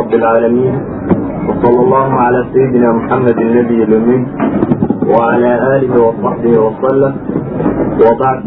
رب 0.00 0.14
العالمين 0.14 0.74
وصلى 1.48 1.80
الله 1.84 2.08
على 2.24 2.44
سيدنا 2.52 2.92
محمد 2.92 3.38
النبي 3.38 3.82
الأمي 3.82 4.26
وعلى 5.06 5.50
آله 5.76 5.92
وصحبه 6.06 6.52
وسلم 6.66 7.12
وبعد 8.00 8.38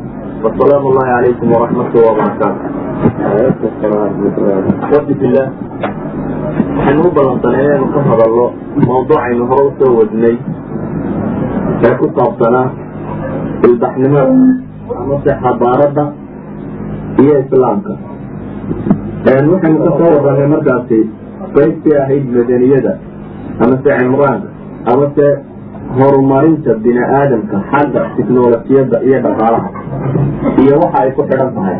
فالسلام 0.43 0.83
الله 0.87 1.07
عليكم 1.07 1.51
ورحمة 1.51 1.87
الله 1.95 2.11
وبركاته 2.11 2.65
أخوتي 4.83 5.13
في 5.19 5.25
الله 5.25 5.47
waxaynu 6.79 7.05
u 7.07 7.11
ballansanay 7.13 7.61
inaynu 7.65 7.87
ka 7.93 7.99
hadalno 8.09 8.45
mawduucaynu 8.87 9.43
hore 9.49 9.63
usoo 9.69 9.91
wadnay 9.99 10.35
ee 11.85 11.93
ku 11.99 12.05
saabsanaa 12.17 12.67
ilbaxnimada 13.67 14.33
amase 15.01 15.31
xadaaradda 15.43 16.03
iyo 17.23 17.35
islaamka 17.43 17.93
waxaynu 19.25 19.55
ka 19.85 19.89
soo 19.99 20.11
waranay 20.25 20.47
markaasi 20.55 20.99
qaybtii 21.56 21.96
ahayd 22.02 22.24
madaniyada 22.36 22.92
amase 23.64 23.90
cimraanka 23.98 24.48
amase 24.92 25.26
horumarinta 25.98 26.74
bini 26.84 27.02
aadamka 27.18 27.56
xagga 27.70 28.02
tiknolojiyadda 28.16 28.98
iyo 29.08 29.18
dhaqaalaha. 29.24 29.68
Iyo 30.62 30.74
waxa 30.82 30.98
ay 31.02 31.10
ku 31.16 31.22
xidhan 31.28 31.50
tahay. 31.56 31.78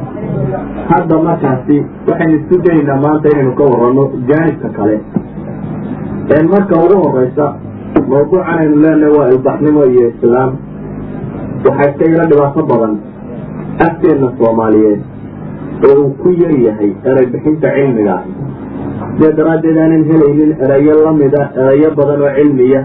Hadda 0.91 1.17
markaasi 1.27 1.77
waxaynu 2.09 2.35
isku 2.39 2.57
daynaa 2.67 3.01
maanta 3.05 3.29
inaynu 3.33 3.53
ka 3.59 3.65
warano 3.71 4.05
jaanibka 4.29 4.69
kale. 4.77 4.97
Marka 6.53 6.75
ugu 6.85 6.97
horeysa 7.05 7.47
mawduucan 8.09 8.59
aynu 8.61 8.77
leenahay 8.85 9.13
waa 9.19 9.29
ilbaxnimo 9.35 9.83
iyo 9.85 10.05
islaam. 10.13 10.51
Waxaa 11.65 11.91
iska 11.91 12.05
ila 12.13 12.25
dhibaato 12.31 12.63
badan 12.71 12.95
afkeenna 13.87 14.29
soomaaliyeed 14.39 15.01
oo 15.89 15.95
uu 16.03 16.11
ku 16.23 16.29
yar 16.43 16.55
yahay 16.67 16.91
eray 17.05 17.27
bixinta 17.33 17.69
cilmiga. 17.77 18.15
ah 18.15 18.23
sidee 19.17 19.33
daraaddeed 19.39 19.79
aanan 19.85 20.05
helaynin 20.11 20.51
erayo 20.65 20.95
lamida 21.07 21.43
erayo 21.61 21.89
badan 21.99 22.21
oo 22.27 22.33
cilmiya 22.39 22.81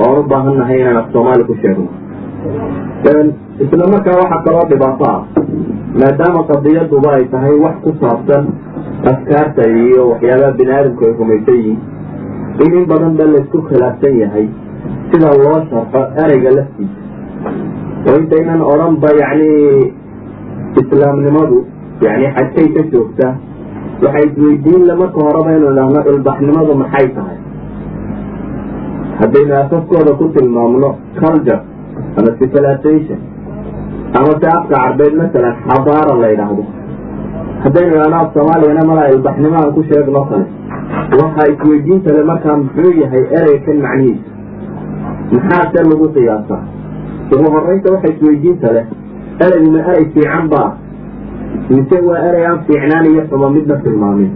oo 0.00 0.04
aan 0.10 0.18
u 0.18 0.22
baahan 0.32 0.56
nahay 0.60 0.78
inaan 0.80 0.96
af 1.02 1.06
soomaali 1.12 1.44
ku 1.48 1.54
sheegno. 1.62 1.86
Isla 3.64 3.84
markaa 3.92 4.16
waxaa 4.22 4.42
kaloo 4.46 4.64
dhibaato 4.70 5.04
ah 5.14 5.20
maadaama 6.00 6.40
qadiyaduba 6.50 7.10
ay 7.18 7.24
tahay 7.34 7.54
wax 7.64 7.76
ku 7.84 7.90
saabsan 8.00 8.44
afkaarta 9.12 9.62
iyo 9.82 10.02
waxyaabaha 10.10 10.56
bini 10.58 10.72
aadamku 10.76 11.02
ay 11.08 11.12
rumaysan 11.20 11.56
yihiin. 11.60 11.78
In 12.64 12.72
in 12.78 12.84
badan 12.90 13.12
ba 13.18 13.24
laysku 13.34 13.58
khilaafsan 13.68 14.14
yahay 14.22 14.46
sida 15.10 15.30
loo 15.42 15.58
sharxo 15.70 16.00
ereyga 16.22 16.50
laftiisa. 16.58 16.98
Oo 18.08 18.16
intaynan 18.20 18.60
odhanba 18.72 19.08
yacni 19.20 19.50
islaamnimadu 20.80 21.58
yani 22.06 22.26
xadkay 22.36 22.68
ka 22.76 22.82
joogta 22.92 23.26
waxay 24.02 24.24
isweydiinla 24.30 24.94
marka 25.02 25.18
horeba 25.26 25.50
inu 25.56 25.66
idhaahno 25.72 26.00
ilbaxnimadu 26.12 26.72
maxay 26.82 27.06
tahay? 27.16 27.36
Haddaynu 29.20 29.54
asaskooda 29.62 30.12
ku 30.18 30.24
tilmaamno 30.34 30.90
culture 31.20 31.60
ama 32.18 32.30
civilization 32.38 33.20
ama 34.18 34.32
se 34.40 34.46
afka 34.56 34.74
carbeed 34.82 35.14
masalan 35.20 35.54
xadaara 35.68 36.14
la 36.22 36.28
yidhaahdo. 36.32 36.64
Haddaynu 37.64 37.92
idhahno 37.96 38.16
af 38.22 38.28
soomaaliyana 38.34 38.82
malaa 38.90 39.08
ilbaxnimo 39.14 39.56
aan 39.62 39.72
ku 39.76 39.82
sheegno 39.90 40.22
kale 40.30 40.44
waxaa 41.20 41.46
isweydiintale 41.54 42.22
markaa 42.30 42.56
muxuu 42.62 42.92
yahay 43.02 43.24
ereykan 43.38 43.78
macnihiisa? 43.86 44.30
Maxaa 45.34 45.64
se 45.72 45.80
lagu 45.90 46.06
qiyaasaa? 46.16 46.62
Ugu 47.34 47.46
horeynta 47.54 47.88
waxa 47.94 48.08
isweydiinta 48.14 48.68
leh 48.76 48.86
ereyguma 49.44 49.78
erey 49.90 50.04
fiican 50.14 50.46
baa 50.52 50.68
mise 51.74 51.96
waa 52.08 52.20
erey 52.28 52.46
aan 52.46 52.58
fiicnaan 52.66 53.06
iyo 53.12 53.48
midna 53.56 53.76
tilmaamin. 53.84 54.30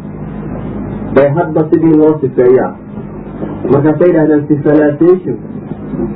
Ee 1.20 1.28
hadba 1.36 1.60
sidii 1.70 1.96
loo 2.00 2.12
sifeeyaa 2.20 2.72
markaasay 3.72 4.08
yidhahdeen 4.10 4.46
civilization 4.48 5.36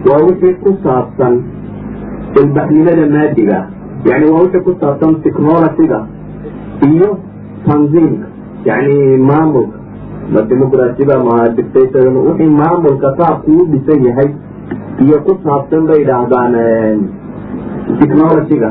waa 0.08 0.20
wixii 0.26 0.54
ku 0.64 0.70
saabsan 0.84 1.34
ilbaxnimada 2.40 3.06
maadiga. 3.14 3.58
Yani 4.08 4.26
waa 4.32 4.42
wixii 4.44 4.64
ku 4.66 4.76
saabsan 4.80 5.14
technologyga 5.26 6.00
iyo 6.90 7.08
tanziimka 7.66 8.26
yani 8.64 8.96
maamulka. 9.30 9.78
Ma 10.32 10.40
demoqraasiba 10.50 11.16
ma 11.28 11.36
dictator 11.56 12.06
wixii 12.28 12.50
maamulka 12.62 13.14
saabku 13.18 13.50
u 13.62 13.66
dhisan 13.72 14.04
yahay 14.08 14.30
iyo 15.04 15.18
ku 15.26 15.32
saabsan 15.44 15.86
bay 15.90 16.00
idhaahdaan 16.04 16.54
technologyga 18.00 18.70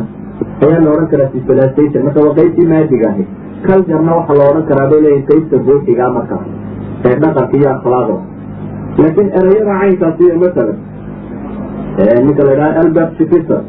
ayaa 0.66 0.80
la 0.86 0.90
odhan 0.96 1.08
karaa 1.14 1.30
civilization 1.36 2.04
marka 2.08 2.20
waa 2.28 2.36
qaybtii 2.40 2.68
maadiga 2.74 3.08
ahay 3.12 3.26
culturena 3.68 4.12
waxaa 4.20 4.38
la 4.40 4.46
odhan 4.52 4.66
karaa 4.72 4.88
bay 4.92 5.02
leeyihiin 5.06 5.26
qaybta 5.32 5.56
ruuxiga 5.68 6.10
marka. 6.18 6.38
Ee 7.08 7.16
dhaqanka 7.24 7.56
iyo 7.60 7.70
akhlaaqda. 7.76 8.16
Laakiin 9.02 9.30
ereyada 9.40 9.74
caynkaasi 9.82 10.24
masalan 10.44 10.78
ninka 12.26 12.44
la 12.48 12.52
idhaha 12.56 12.80
albert 12.84 13.12
spicer 13.20 13.62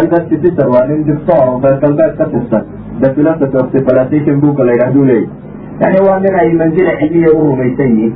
albert 0.00 0.24
spicer 0.34 0.66
waa 0.74 0.84
nin 0.90 1.00
dictor 1.08 1.38
oo 1.48 1.58
beergalbeed 1.64 2.14
ka 2.18 2.24
tirsan. 2.32 2.64
The 3.02 3.08
philosophy 3.16 3.56
of 3.62 3.66
civilization 3.74 4.40
buugga 4.42 4.64
la 4.68 4.72
yidhahduu 4.76 5.04
leeyahy 5.10 5.28
yani 5.82 5.98
waa 6.06 6.18
nin 6.24 6.34
ay 6.42 6.48
manzila 6.62 6.92
cilmiya 7.00 7.30
u 7.38 7.42
rumaysan 7.50 7.90
yihiin. 7.96 8.14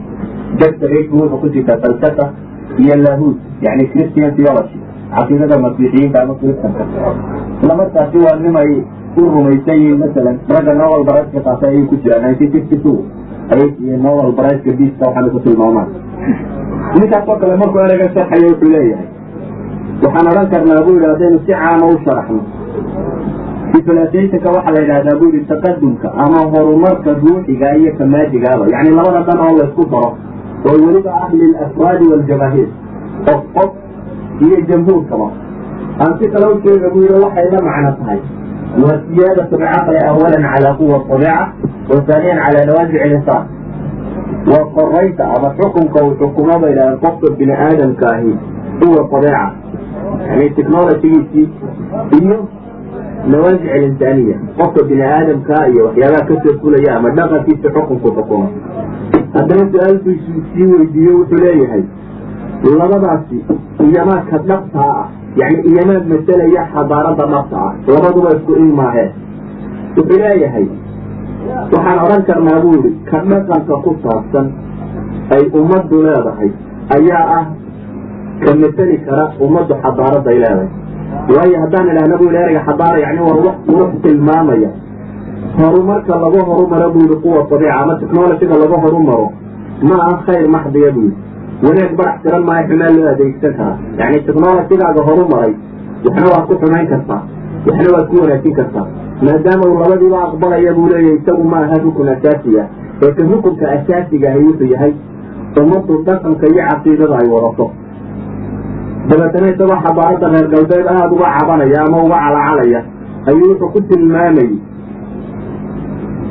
Doctorate 0.60 1.08
wuxuu 1.18 1.38
ku 1.42 1.48
jirtaa 1.54 1.78
falsafa 1.84 2.26
iyo 2.84 2.96
lahud 3.06 3.36
yani 3.66 3.84
christian 3.92 4.34
theology 4.36 4.78
caqiidada 5.16 5.56
masiixiyiinta 5.66 6.18
ama 6.24 6.34
kristanka 6.40 6.82
islamarkaasi 7.62 8.18
waa 8.26 8.36
nin 8.44 8.56
ay 8.62 8.70
u 9.20 9.22
rumaysan 9.34 9.76
yihiin 9.82 9.98
masalan 10.04 10.36
ragga 10.54 10.72
nobel 10.80 11.02
baraiska 11.10 11.40
qaatay 11.48 11.70
ayay 11.74 11.84
ku 11.90 11.96
jiraan 12.04 12.22
nineteen 12.26 12.50
fifty 12.56 12.76
two. 12.84 12.96
Ayay 13.54 13.68
siiyeen 13.76 14.02
nobel 14.06 14.32
baraiska 14.38 14.70
biiska 14.78 15.02
waxaana 15.08 15.28
ku 15.34 15.40
tilmaamaan 15.46 15.88
ninkaasoo 17.00 17.36
kale 17.42 17.56
markuu 17.62 17.80
ereyga 17.86 18.08
sharxayo 18.16 18.46
wuxuu 18.52 18.70
leeyahay 18.74 19.08
waxaan 20.04 20.26
odhan 20.32 20.48
karnaa 20.54 20.82
buu 20.86 20.94
yidhi 20.96 21.08
haddaynu 21.12 21.38
si 21.46 21.52
caama 21.52 21.86
u 21.94 21.98
sharaxno. 22.06 22.40
Civilizationka 23.72 24.48
waxaa 24.56 24.72
la 24.76 24.80
yidhahdaa 24.82 25.18
buu 25.20 25.30
yidhi 25.34 25.46
taqadumka 25.52 26.08
ama 26.24 26.40
horumarka 26.52 27.10
ruuxiga 27.22 27.68
iyo 27.80 27.92
kamaadigaaba 27.98 28.64
yani 28.74 28.90
labada 28.98 29.20
dhan 29.28 29.38
oo 29.46 29.54
laysku 29.58 29.84
daro 29.92 30.10
oo 30.68 30.76
weliba 30.86 31.10
ah 31.22 31.28
lilafraadi 31.40 32.04
waljamaahiir 32.12 32.68
qof 33.26 33.40
qof 33.56 33.70
iyo 34.40 34.60
jamhuurkaba 34.68 35.28
aan 36.00 36.18
si 36.18 36.28
kale 36.28 36.46
u 36.46 36.58
buu 36.58 37.02
yidhi 37.02 37.22
waxay 37.24 37.46
macno 37.62 37.90
tahay. 37.98 38.20
Waa 38.82 38.98
siyaadatu 39.06 39.54
lcaqli 39.56 39.98
awalan 40.10 40.42
calaa 40.42 40.74
quwa 40.78 40.96
abiica 40.96 41.52
wa 41.88 42.00
haaniyan 42.06 42.38
calaa 42.44 42.64
nawaazic 42.66 43.02
linsaan 43.12 43.44
waa 44.50 44.64
koraynta 44.74 45.24
ama 45.24 45.54
xukunka 45.58 46.04
uu 46.04 46.14
xukumo 46.18 46.58
bay 46.58 46.72
idhahdeen 46.72 46.98
qofka 47.02 47.30
bini 47.38 47.52
aadamka 47.52 48.06
ahi 48.14 48.32
quwa 48.80 49.00
abiica 49.06 49.52
yani 50.28 50.50
technologigiisii 50.56 51.48
iyo 52.18 52.38
nawaasic 53.30 53.70
alinsaaniya 53.76 54.36
qofka 54.58 54.82
bini 54.88 55.02
aadamka 55.02 55.68
iyo 55.68 55.84
waxyaabaha 55.86 56.26
ka 56.28 56.34
soo 56.42 56.58
fulaya 56.60 56.96
ama 56.96 57.10
dhaqankiisa 57.10 57.68
xukunku 57.74 58.08
xukumo. 58.16 58.48
Haddana 59.34 59.64
su'aalku 59.72 60.10
sii 60.54 60.66
weydiiye 60.72 61.12
wuxuu 61.18 61.38
leeyahay 61.44 61.82
labadaasi 62.64 63.38
iyamaadka 63.86 64.38
dhabtaa 64.48 64.92
ah 65.02 65.08
yani 65.40 65.58
iyamaad 65.70 66.04
masalaya 66.14 66.62
xadaarada 66.74 67.24
dhabta 67.32 67.56
ah 67.66 67.72
labaduba 67.86 68.30
isku 68.36 68.52
in 68.62 68.70
wuxuu 68.78 70.18
leeyahay 70.22 70.66
waxaan 71.72 71.98
odhan 72.04 72.22
karnaa 72.28 72.60
buu 72.62 72.74
yihi 72.76 72.90
ka 73.10 73.18
dhaqanka 73.30 73.74
ku 73.84 73.90
saabsan 74.04 74.46
ay 75.34 75.42
ummaddu 75.60 75.96
leedahay 76.06 76.50
ayaa 76.96 77.24
ah 77.38 77.44
ka 78.44 78.50
masali 78.62 78.96
kara 79.06 79.24
ummaddu 79.46 79.74
xadaarada 79.82 80.30
ay 80.30 80.38
leedahay. 80.44 80.70
Waayo 81.34 81.56
haddaan 81.62 81.86
idhahna 81.92 82.16
bu 82.20 82.24
yidhi 82.24 82.38
ereyga 82.42 82.62
xadaara 82.68 82.98
yani 83.04 83.20
waa 83.26 83.38
wax 83.46 83.56
qurux 83.68 83.90
tilmaamaya. 84.02 84.70
Horumarka 85.58 86.14
laga 86.24 86.40
horumaro 86.48 86.86
buu 86.94 87.04
yihi 87.06 87.16
quwa 87.22 87.40
dabiica 87.50 87.74
ama 87.82 87.94
technologyga 88.00 88.56
laga 88.62 88.76
horumaro 88.84 89.26
ma 89.88 89.96
aha 90.06 90.14
khayr 90.26 90.48
maxdiya 90.54 90.90
buu 90.96 91.06
yidhi 91.08 91.22
wanaag 91.64 91.92
barax 91.98 92.16
tiran 92.22 92.44
maayo 92.48 92.66
xumaa 92.68 92.90
loo 92.96 93.06
adeegsan 93.14 93.52
karaa 93.58 93.76
yani 93.98 94.18
technologygaaga 94.26 95.02
horumaray 95.08 95.54
waxna 96.04 96.26
waad 96.32 96.44
ku 96.48 96.54
xumayn 96.62 96.86
kartaa 96.92 97.22
waxna 97.66 97.88
waad 97.94 98.06
ku 98.10 98.16
wanaagsin 98.22 98.54
kartaa 98.58 98.86
maadaama 99.26 99.64
uu 99.70 99.78
labadiiba 99.82 100.18
aqbalaya 100.26 100.72
buu 100.76 100.88
leeyahay 100.92 101.16
isagu 101.20 101.44
ma 101.52 101.58
aha 101.66 101.76
rukun 101.84 102.08
asaasi 102.14 102.58
ah 102.62 102.68
ka 103.00 103.22
rukunka 103.30 103.66
asaasiga 103.76 104.28
ahi 104.32 104.44
wuxuu 104.48 104.68
yahay 104.74 104.92
ummaddu 105.62 105.94
dhaqanka 106.06 106.46
iyo 106.52 106.62
caqiidada 106.70 107.16
ay 107.22 107.28
wadato 107.34 107.66
dabeetana 109.08 109.48
isagoo 109.54 109.78
xadaarada 109.84 110.26
reer 110.34 110.46
galbeed 110.54 110.86
aada 110.92 111.10
uga 111.16 111.28
cabanaya 111.38 111.78
ama 111.86 111.98
uga 112.06 112.18
calacalaya 112.24 112.80
ayuu 113.30 113.48
wuxuu 113.50 113.72
ku 113.74 113.80
tilmaamayy 113.90 114.52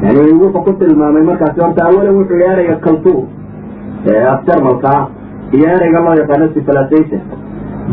yani 0.03 0.19
wuxuu 0.41 0.63
ku 0.68 0.71
tilmaamay 0.81 1.24
markaasi 1.31 1.59
horta 1.65 1.81
awalan 1.89 2.15
wuxuu 2.19 2.38
yihi 2.41 2.51
ereyga 2.53 2.75
cultur 2.86 3.19
af 4.33 4.39
jarmalka 4.47 4.89
ah 5.00 5.03
iyo 5.55 5.65
ereyga 5.75 6.00
loo 6.05 6.15
yaqaano 6.21 6.47
civilization. 6.55 7.21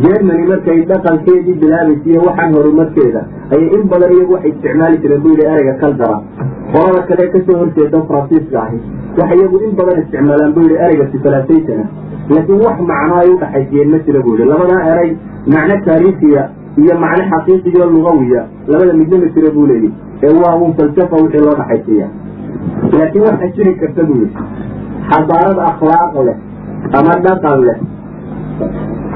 Germany 0.05 0.43
markay 0.51 0.79
dhaqankeedii 0.91 1.55
bilaabaysa 1.63 2.07
iyo 2.11 2.21
waxaan 2.29 2.53
horumarkeeda 2.57 3.21
ayay 3.55 3.69
in 3.77 3.83
badan 3.93 4.13
iyagu 4.17 4.33
waxay 4.37 4.51
isticmaali 4.53 4.99
jireen 5.03 5.21
buu 5.25 5.33
yihi 5.35 5.47
ereyga 5.53 5.75
caldara 5.83 6.17
qolada 6.75 7.01
kale 7.09 7.25
ka 7.33 7.39
soo 7.47 7.57
horjeeda 7.63 7.99
faransiiska 8.11 8.59
ahi 8.67 8.79
waxay 9.19 9.39
iyagu 9.41 9.57
in 9.67 9.73
badan 9.81 9.99
isticmaalaan 10.03 10.53
buu 10.57 10.65
yihi 10.69 10.79
ereyga 10.87 11.07
civilisationa 11.13 11.85
laakiin 12.35 12.61
wax 12.67 12.77
macno 12.93 13.15
ay 13.23 13.29
udhaxaysiyeen 13.37 13.91
ma 13.95 13.99
jira 14.07 14.21
buu 14.27 14.35
yihi 14.39 14.49
labadaa 14.53 14.81
erey 14.93 15.11
macno 15.55 15.77
taariikhiya 15.89 16.43
iyo 16.83 16.95
macno 17.05 17.25
xaqiiqiyo 17.33 17.85
lugawiya 17.95 18.43
labada 18.73 18.93
midna 19.01 19.17
ma 19.25 19.29
jira 19.37 19.51
buu 19.57 19.67
leeyihi 19.73 19.91
ee 20.29 20.35
waa 20.43 20.55
un 20.67 20.73
falsafa 20.79 21.17
wixii 21.23 21.43
loo 21.47 21.57
dhaxaysiiya. 21.61 22.07
Laakiin 22.99 23.25
waxaa 23.29 23.51
jiri 23.57 23.73
karta 23.83 24.03
buu 24.09 24.19
yihi 24.23 24.33
xadaarad 25.11 25.59
akhlaaq 25.71 26.15
leh 26.29 26.37
ama 26.99 27.15
dhaqan 27.27 27.59
leh 27.69 27.79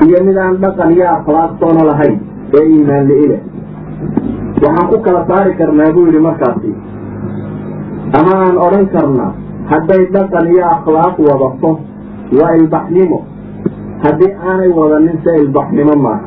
iyo 0.07 0.19
mid 0.27 0.37
aan 0.45 0.57
dhaqan 0.65 0.91
iyo 0.97 1.07
akhlaaq 1.17 1.51
soona 1.61 1.83
lahayn 1.91 2.17
ee 2.59 2.65
iimaan 2.73 3.05
li 3.11 3.27
leh 3.33 3.43
waxaan 4.63 4.87
ku 4.91 4.97
kala 5.07 5.21
saari 5.31 5.53
karnaa 5.61 5.93
buu 5.95 6.07
yihi 6.09 6.21
markaasi 6.29 6.73
ama 8.19 8.35
aan 8.47 8.57
odhan 8.67 8.87
karnaa 8.95 9.33
hadday 9.73 10.03
dhaqan 10.17 10.47
iyo 10.55 10.65
akhlaaq 10.75 11.15
wadato 11.29 11.71
waa 12.39 12.53
ilbaxnimo 12.61 13.19
haddii 14.05 14.33
aanay 14.51 14.71
wadanin 14.79 15.19
se 15.25 15.33
ilbaxnimo 15.45 15.95
maaha 16.07 16.27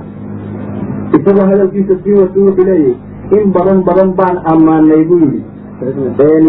isagoo 1.18 1.45
hadalkiisa 1.51 1.95
sii 2.04 2.16
wato 2.22 2.39
wuxuu 2.45 2.66
leeyahy 2.69 2.95
in 3.38 3.51
badan 3.56 3.80
badan 3.88 4.10
baan 4.19 4.38
ammaanay 4.54 5.04
buu 5.10 5.19
yidhi 5.24 5.42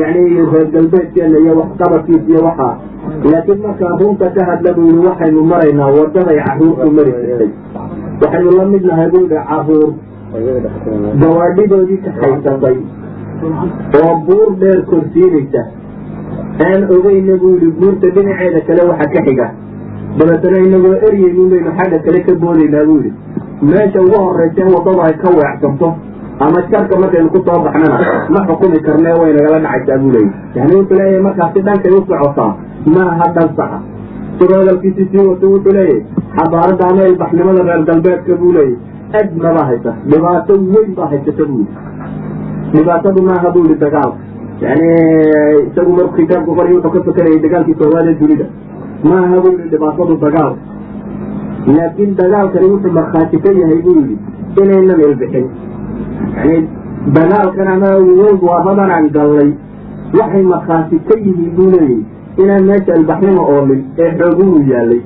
yani 0.01 0.23
reer 0.53 0.67
galbeedkeena 0.75 1.39
iyo 1.45 1.53
waxqabadkiis 1.61 2.25
iyo 2.33 2.41
waxaa 2.49 2.75
laakiin 3.25 3.61
markaan 3.63 3.99
runta 4.01 4.31
ka 4.37 4.43
hadla 4.51 4.73
buu 4.77 4.87
yihi 4.91 5.07
waxaynu 5.09 5.43
maraynaa 5.53 5.91
wadaday 5.99 6.39
caruurtu 6.47 6.91
mari 6.97 7.13
jirtay. 7.21 7.51
Waxaynu 8.23 8.51
la 8.59 8.65
mid 8.73 8.85
nahay 8.91 9.09
buu 9.11 9.23
yihi 9.27 9.41
carruur 9.51 9.91
gawaadhidoodii 11.23 11.99
ka 12.05 12.11
haysatay 12.21 12.77
oo 14.03 14.15
buur 14.27 14.49
dheer 14.61 14.83
korsiinaysa. 14.91 15.63
Aan 16.67 16.83
ogeyna 16.97 17.37
buu 17.43 17.55
yihi 17.61 17.71
buurta 17.81 18.07
dhinaceeda 18.17 18.61
kale 18.69 18.83
waxa 18.91 19.09
ka 19.15 19.21
xiga. 19.27 19.47
Dabeetana 20.19 20.59
inagoo 20.67 20.95
eryaynu 21.09 21.49
baynu 21.51 21.71
xagga 21.79 21.99
kale 22.07 22.21
ka 22.27 22.33
boodaynaa? 22.43 22.85
buu 22.89 22.99
yihi 23.03 23.13
meesha 23.63 24.01
ugu 24.01 24.19
horraysa 24.25 24.61
in 24.63 24.73
waddadu 24.75 25.01
ay 25.07 25.15
ka 25.23 25.29
weecsanto 25.39 25.89
ama 26.47 26.61
jarka 26.73 26.95
markaynu 27.03 27.31
ku 27.35 27.41
soo 27.47 27.59
baxnana 27.67 27.99
ma 28.35 28.41
xukumi 28.49 28.79
karnee 28.87 29.15
way 29.21 29.31
nagala 29.37 29.59
dhacaysaa 29.65 29.99
buu 30.03 30.11
leeyay 30.17 30.31
yani 30.59 30.75
wuxuu 30.79 30.99
leeyahay 31.01 31.23
markaasi 31.29 31.61
dhankay 31.69 31.93
u 31.99 32.01
socotaa 32.11 32.53
maaha 32.97 33.27
dhan 33.37 33.49
saxa. 33.59 33.79
Isagoo 34.39 34.59
hadalkiisii 34.63 35.09
sii 35.13 35.25
wato 35.31 35.47
wuxuu 35.55 35.73
leeyahay 35.79 36.05
xadaaradda 36.37 36.85
ama 36.93 37.03
ilbaxnimada 37.13 37.63
reer 37.69 37.83
galbeedka 37.89 38.37
buu 38.43 38.53
leeyahy 38.59 38.77
adna 39.21 39.51
baa 39.57 39.67
haysa 39.71 39.93
dhibaato 40.11 40.53
weyn 40.75 40.91
baa 40.99 41.09
haysata 41.13 41.45
buu 41.51 41.63
yihi 41.65 42.73
dhibaatadu 42.77 43.23
maaha 43.29 43.51
buu 43.55 43.65
yihi 43.67 43.79
dagaalka 43.85 44.19
yani 44.65 44.89
isagu 45.69 45.93
marku 45.99 46.15
kitaabku 46.21 46.55
qoriy 46.59 46.75
wuxuu 46.77 46.93
ka 46.97 47.01
fakerayay 47.09 47.41
dagaalkii 47.47 47.77
koowaad 47.83 48.09
ee 48.13 48.17
dunida. 48.23 48.47
Maaha 49.11 49.37
buu 49.45 49.53
yihi 49.59 49.69
dhibaatadu 49.75 50.17
dagaalka 50.25 50.61
laakiin 51.77 52.17
dagaalkani 52.21 52.67
wuxuu 52.73 52.93
markhaati 52.99 53.37
ka 53.45 53.51
yahay 53.61 53.81
buu 53.87 53.97
yihi 54.01 54.17
inaynan 54.63 55.01
ilbixin 55.07 55.47
yani 56.37 56.59
dagaalkan 57.17 57.69
ama 57.75 57.91
waaradan 58.49 58.91
aan 58.97 59.09
gallay. 59.17 59.51
Waxay 60.19 60.45
markhaati 60.53 60.97
ka 61.09 61.15
yihiin 61.25 61.51
buu 61.57 61.71
leeyahy 61.75 61.99
inaan 62.43 62.65
meesha 62.71 62.93
ilbaxnimo 63.01 63.43
oolin 63.55 63.81
ee 64.03 64.11
xooguhu 64.19 64.63
yaalay. 64.73 65.01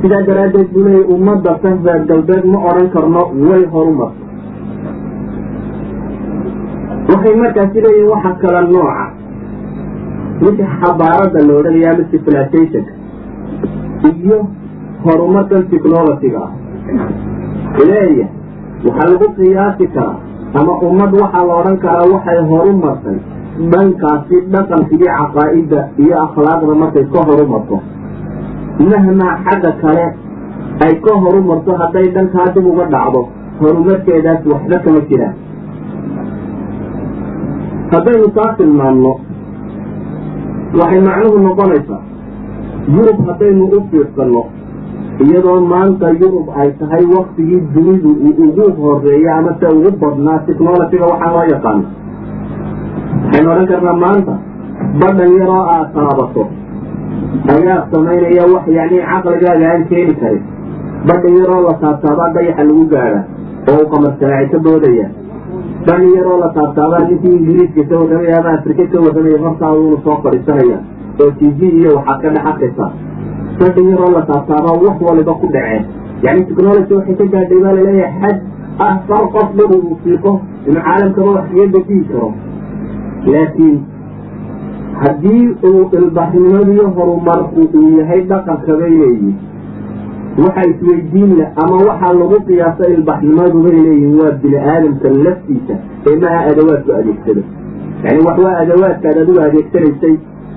Sidaa 0.00 0.22
daraaddeed 0.28 0.68
buu 0.74 0.84
leeyahy 0.86 1.12
ummadda 1.14 1.52
reer 1.64 2.00
galbeed 2.10 2.44
ma 2.52 2.58
odhan 2.70 2.88
karno 2.94 3.22
way 3.48 3.62
horumarto 3.72 4.22
waxay 7.10 7.34
markaasi 7.42 7.78
leeyihiin 7.84 8.10
waxa 8.14 8.32
kala 8.42 8.60
nooca. 8.72 9.06
Wixii 10.42 10.68
xabaaradda 10.80 11.40
la 11.48 11.52
odhanaya 11.60 11.90
ama 11.94 12.04
civilizationka 12.10 12.92
iyo 14.10 14.38
horumarkan 15.04 15.62
technologyga. 15.70 16.42
Ah 16.46 16.50
leeya 17.88 18.26
waxaa 18.84 19.08
lagu 19.12 19.28
qiyaasi 19.36 19.86
karaa 19.94 20.18
ama 20.54 20.72
ummad 20.88 21.12
waxaa 21.22 21.44
la 21.48 21.54
odhan 21.60 21.76
karaa 21.84 22.06
waxay 22.14 22.38
horu 22.50 22.72
martay 22.84 23.18
dhankaasi 23.72 24.36
dhaqanka 24.52 24.94
iyo 24.96 25.08
caqaa'idda 25.18 25.80
iyo 26.02 26.16
akhlaaqda 26.26 26.74
markay 26.82 27.04
ka 27.12 27.20
horu 27.28 27.44
marto 27.52 27.76
mahmaa 28.90 29.34
xagga 29.46 29.72
kale 29.82 30.06
ay 30.84 30.92
ka 31.04 31.12
horu 31.22 31.40
marto 31.50 31.70
hadday 31.80 32.06
dhankaa 32.16 32.48
dib 32.54 32.66
uga 32.72 32.84
dhacdo 32.94 33.20
horumarkeedaas 33.60 34.42
waxba 34.52 34.76
kama 34.84 35.00
jiraan 35.08 35.34
haddaynu 37.92 38.28
taa 38.36 38.50
tilmaamno 38.58 39.12
waxay 40.80 41.00
macnuhu 41.08 41.38
noqonaysaa 41.46 42.02
yurub 42.94 43.18
haddaynu 43.28 43.64
u 43.76 43.78
fiirsanno 43.90 44.42
iyadoo 45.24 45.60
maanta 45.72 46.10
yurub 46.20 46.46
ay 46.60 46.70
tahay 46.80 47.04
waktigii 47.16 47.60
dunidu 47.74 48.10
ugu 48.48 48.66
horreeya 48.82 49.36
ama 49.38 49.56
se 49.60 49.66
ugu 49.78 49.90
badnaa 50.02 50.38
technologyga 50.46 51.06
waxaa 51.12 51.32
loo 51.36 51.46
yaqaano 51.54 51.84
waxaynu 53.24 53.50
odhan 53.52 53.66
karnaa 53.72 53.96
maanta 54.04 54.34
badhan 55.00 55.32
yaroo 55.40 55.64
aad 55.74 55.88
taabato 55.96 56.44
ayaa 57.54 57.80
samaynaya 57.92 58.44
wax 58.54 58.64
yani 58.78 58.98
caqligaaga 59.10 59.66
aan 59.72 59.84
keeni 59.90 60.14
karin. 60.20 60.42
Badhan 61.08 61.36
yaroo 61.40 61.62
la 61.66 61.74
taabtaabaa 61.82 62.32
dayaxa 62.34 62.64
lagu 62.68 62.84
gaadha 62.92 63.20
oo 63.70 63.82
u 63.82 63.86
ka 64.52 64.58
boodaya. 64.66 65.06
Badhan 65.86 66.08
yaroo 66.16 66.38
la 66.40 66.48
taabtaabaa 66.56 67.02
ninkii 67.08 67.34
ingiriiska 67.38 67.82
ka 67.90 67.96
warramaya 68.00 68.38
ama 68.40 68.50
afrika 68.58 68.86
ka 68.92 68.98
warramaya 69.04 69.38
hortaada 69.44 69.78
unu 69.78 69.98
soo 70.04 70.16
fadhiisanaya. 70.22 70.78
Oo 71.20 71.30
t 71.38 71.40
v 71.58 71.60
iyo 71.80 71.90
waxaad 71.96 72.22
ka 72.22 72.28
dhex 72.30 72.46
arkaysaa 72.50 72.90
badhan 73.60 73.88
yaroo 73.92 74.10
la 74.16 74.22
taabtaabaa 74.30 74.76
wax 74.84 74.96
waliba 75.08 75.34
ku 75.42 75.46
dhaceen 75.56 75.84
yani 76.26 76.44
technology 76.48 76.94
waxay 76.98 77.16
ka 77.20 77.26
gaadhay 77.34 77.60
baa 77.64 77.72
la 77.78 77.82
leeyahay 77.88 78.14
xad 78.22 78.36
ah 78.86 78.94
far 79.08 79.22
qof 79.34 79.48
dhab 79.58 79.70
uu 79.76 79.96
fiiqo 80.04 80.32
inuu 80.68 80.82
caalamkaba 80.88 81.30
wax 81.36 81.46
kaga 81.52 81.66
dejiyi 81.76 82.04
karo 82.12 82.28
laakiin 83.32 83.76
haddii 85.02 85.44
uu 85.70 85.82
ilbaxnimadiyo 86.00 86.86
horumarku 86.96 87.60
uu 87.78 87.90
yahay 87.98 88.20
dhaqanka 88.32 88.76
bay 88.80 88.90
leeyihiin 89.02 89.36
waxa 90.44 90.62
isweydiin 90.70 91.30
leh 91.38 91.48
ama 91.62 91.76
waxaa 91.88 92.12
lagu 92.22 92.40
qiyaasa 92.48 92.90
ilbaxnimadu 92.96 93.62
bay 93.66 93.76
leeyihiin 93.86 94.18
waa 94.20 94.32
bini 94.42 94.58
aadamka 94.72 95.08
laftiisa 95.26 95.74
ee 96.10 96.16
maha 96.24 96.40
adawaadku 96.50 96.92
adeegsado 97.00 97.42
yani 98.04 98.20
wax 98.26 98.38
waa 98.46 98.56
adawaadkaad 98.64 99.16
adigu 99.22 99.40
adeegsanaysay 99.48 100.14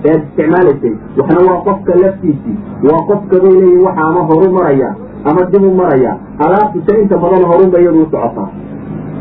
ad 0.09 0.21
isticmaalaysay. 0.23 0.93
Waxna 1.17 1.39
waa 1.49 1.61
qofka 1.67 1.93
laftiisii 2.03 2.57
waa 2.87 3.01
qofka 3.09 3.35
bay 3.43 3.51
leeyihiin 3.61 3.83
waxa 3.87 4.01
ama 4.09 4.21
horu 4.29 4.51
maraya 4.57 4.89
ama 5.29 5.41
dib 5.51 5.63
u 5.63 5.71
maraya. 5.81 6.11
Alaabtuse 6.45 7.01
inta 7.01 7.17
badan 7.17 7.43
horunba 7.51 7.77
iyadu 7.79 8.01
u 8.01 8.05
socotaa. 8.11 8.49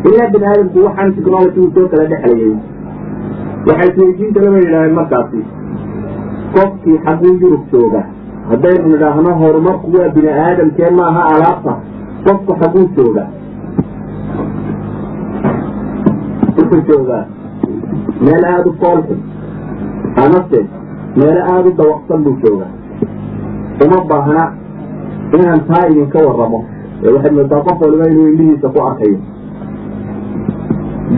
Ilaa 0.09 0.29
bini 0.33 0.47
aadamku 0.47 0.79
waxaan 0.87 1.15
technology 1.17 1.61
uu 1.61 1.71
soo 1.75 1.89
kala 1.93 2.05
dhexlayay 2.13 2.55
waxay 3.69 3.89
isweydiinta 3.91 4.41
lama 4.45 4.59
yidhaaheen 4.59 4.95
markaasi. 5.01 5.41
Qofkii 6.55 6.99
xagguu 7.05 7.35
yurub 7.43 7.63
jooga. 7.73 8.03
Haddaynu 8.51 8.89
nidhaahno 8.93 9.35
horumarku 9.43 9.93
waa 9.99 10.09
bini 10.15 10.29
aadamkee 10.45 10.91
maaha 11.01 11.21
alaabta? 11.35 11.73
Qofku 12.25 12.53
xagguu 12.61 12.87
jooga. 12.97 13.25
Wuxuu 16.57 16.81
joogaa. 16.89 17.25
Meel 18.25 18.45
aada 18.45 18.71
u 18.71 18.73
foolxun 18.81 19.19
amase 20.17 20.61
meelo 21.17 21.41
aada 21.53 21.69
u 21.69 21.73
dawaqsan 21.81 22.23
buu 22.25 22.37
joogaa. 22.43 22.71
Uma 23.85 23.99
baahna 24.11 24.53
inaan 25.35 25.61
taa 25.69 25.87
idinka 25.91 26.19
waramo 26.29 26.65
ee 27.05 27.13
waxaad 27.15 27.33
moodaa 27.39 27.61
qof 27.67 27.81
waliba 27.83 28.09
inuu 28.11 28.29
indhihiisa 28.33 28.69
ku 28.69 28.79
arkayo. 28.89 29.19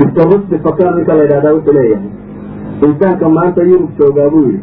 Doctor 0.01 0.25
rusdi 0.33 0.59
fakar 0.65 0.95
ninka 0.97 1.15
la 1.15 1.23
yidhahdaa 1.23 1.53
wuxuu 1.57 1.73
leeyahay 1.79 2.11
insaanka 2.87 3.29
maanta 3.29 3.63
yurub 3.71 3.91
joogaa 3.99 4.31
buu 4.31 4.45
yidhi. 4.47 4.61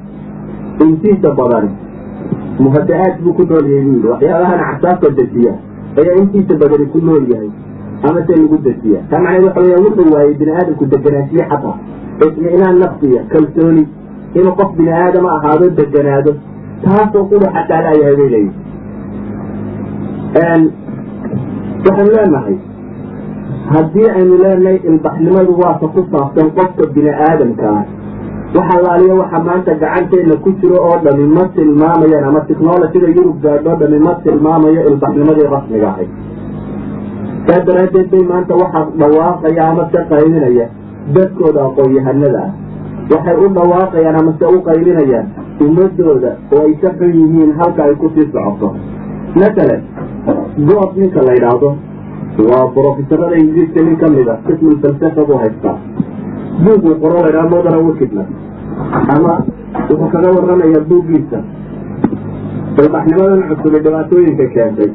Intiisa 0.85 1.29
badani 1.39 1.69
muhada-aad 2.59 3.15
buu 3.23 3.33
ku 3.33 3.43
nool 3.49 3.65
yahay 3.69 3.83
buu 3.85 3.93
yidhi. 3.95 4.07
Waxyaabahan 4.07 4.59
casaabka 4.71 5.09
dejiya 5.19 5.53
ayaa 5.99 6.15
intiisa 6.23 6.53
badani 6.61 6.85
ku 6.93 6.99
nool 7.07 7.23
yahay 7.33 7.51
ama 8.07 8.19
se 8.27 8.33
lagu 8.41 8.57
dejiya 8.65 8.99
taa 9.09 9.19
macneed 9.19 9.43
waxa 9.45 9.61
weya 9.61 9.77
wuxuu 9.85 10.13
waayey 10.13 10.33
bini 10.39 10.51
aadamku 10.51 10.85
deganaanshiye 10.93 11.43
xataa 11.51 11.75
ismicnaan 12.27 12.77
nafsiya 12.83 13.21
kalsooni 13.31 13.83
inuu 14.37 14.55
qof 14.59 14.71
bini 14.77 14.91
aadama 15.03 15.29
ahaado 15.37 15.69
deganaado 15.79 16.31
taasoo 16.85 17.23
qura 17.31 17.47
xataa 17.57 17.81
laayahay 17.85 18.15
bay 18.19 18.29
leeyihi 18.35 18.53
waxaanu 21.85 22.09
leenahay 22.15 22.55
haddii 23.73 24.09
aynu 24.17 24.35
leenahay 24.43 24.77
ilbaxnimadu 24.91 25.51
waata 25.61 25.87
ku 25.95 26.01
saabsan 26.11 26.47
qofka 26.57 26.83
bini 26.95 27.11
aadamka 27.27 27.67
ah 27.79 27.83
waxa 28.57 28.77
laaliya 28.85 29.15
waxa 29.21 29.39
maanta 29.47 29.73
gacanteena 29.83 30.35
ku 30.43 30.49
jiro 30.61 30.77
oo 30.87 30.97
dhami 31.05 31.25
ma 31.37 31.43
tilmaamayaan 31.55 32.25
ama 32.29 32.41
technologyda 32.49 33.07
yurub 33.17 33.37
gaadho 33.45 33.75
dhami 33.81 33.99
ma 34.07 34.13
tilmaamayo 34.23 34.81
ilbaxnimadii 34.91 35.47
rasmiga 35.55 35.87
ahayd. 35.91 36.09
Saa 37.47 37.59
daraaddeed 37.67 38.07
bay 38.13 38.23
maanta 38.31 38.53
waxaa 38.61 38.85
dhawaaqaya 39.01 39.61
ama 39.71 39.83
ka 39.93 40.01
qaybinaya 40.11 40.65
dadkooda 41.15 41.59
aqoon-yahanada 41.67 42.41
ah 42.47 42.51
waxay 43.11 43.35
u 43.45 43.47
dhawaaqayaan 43.57 44.15
amase 44.21 44.45
u 44.55 44.61
qaylinayaan 44.67 45.27
ummadooda 45.65 46.31
oo 46.55 46.61
ay 46.67 46.73
ka 46.81 46.89
xun 46.99 47.11
yihiin 47.19 47.51
halka 47.59 47.83
ay 47.83 47.95
ku 48.01 48.07
sii 48.15 48.27
socoto. 48.33 48.69
Matalan 49.35 49.81
good 50.67 50.91
ninka 50.97 51.21
la 51.27 51.33
yidhaahdo 51.37 51.69
waa 52.49 52.65
brofesorada 52.75 53.35
ingiriiska 53.41 53.81
nin 53.87 53.95
ka 54.01 54.07
mid 54.15 54.27
a 54.27 54.35
qismul 54.47 54.77
falsafa 54.83 55.21
buu 55.27 55.37
haystaa. 55.43 55.77
Buuguu 56.63 56.95
qoro 57.01 57.17
la 57.23 57.29
ydhaha 57.31 57.49
modern 57.49 57.85
wickedness 57.87 58.29
ama 59.15 59.33
wuxuu 59.89 60.09
kaga 60.13 60.29
waramayaa 60.35 60.83
buuggiisa. 60.89 61.39
Ilbaxnimadan 62.81 63.41
cusubay 63.49 63.81
dhibaatooyinka 63.85 64.45
keentay. 64.55 64.89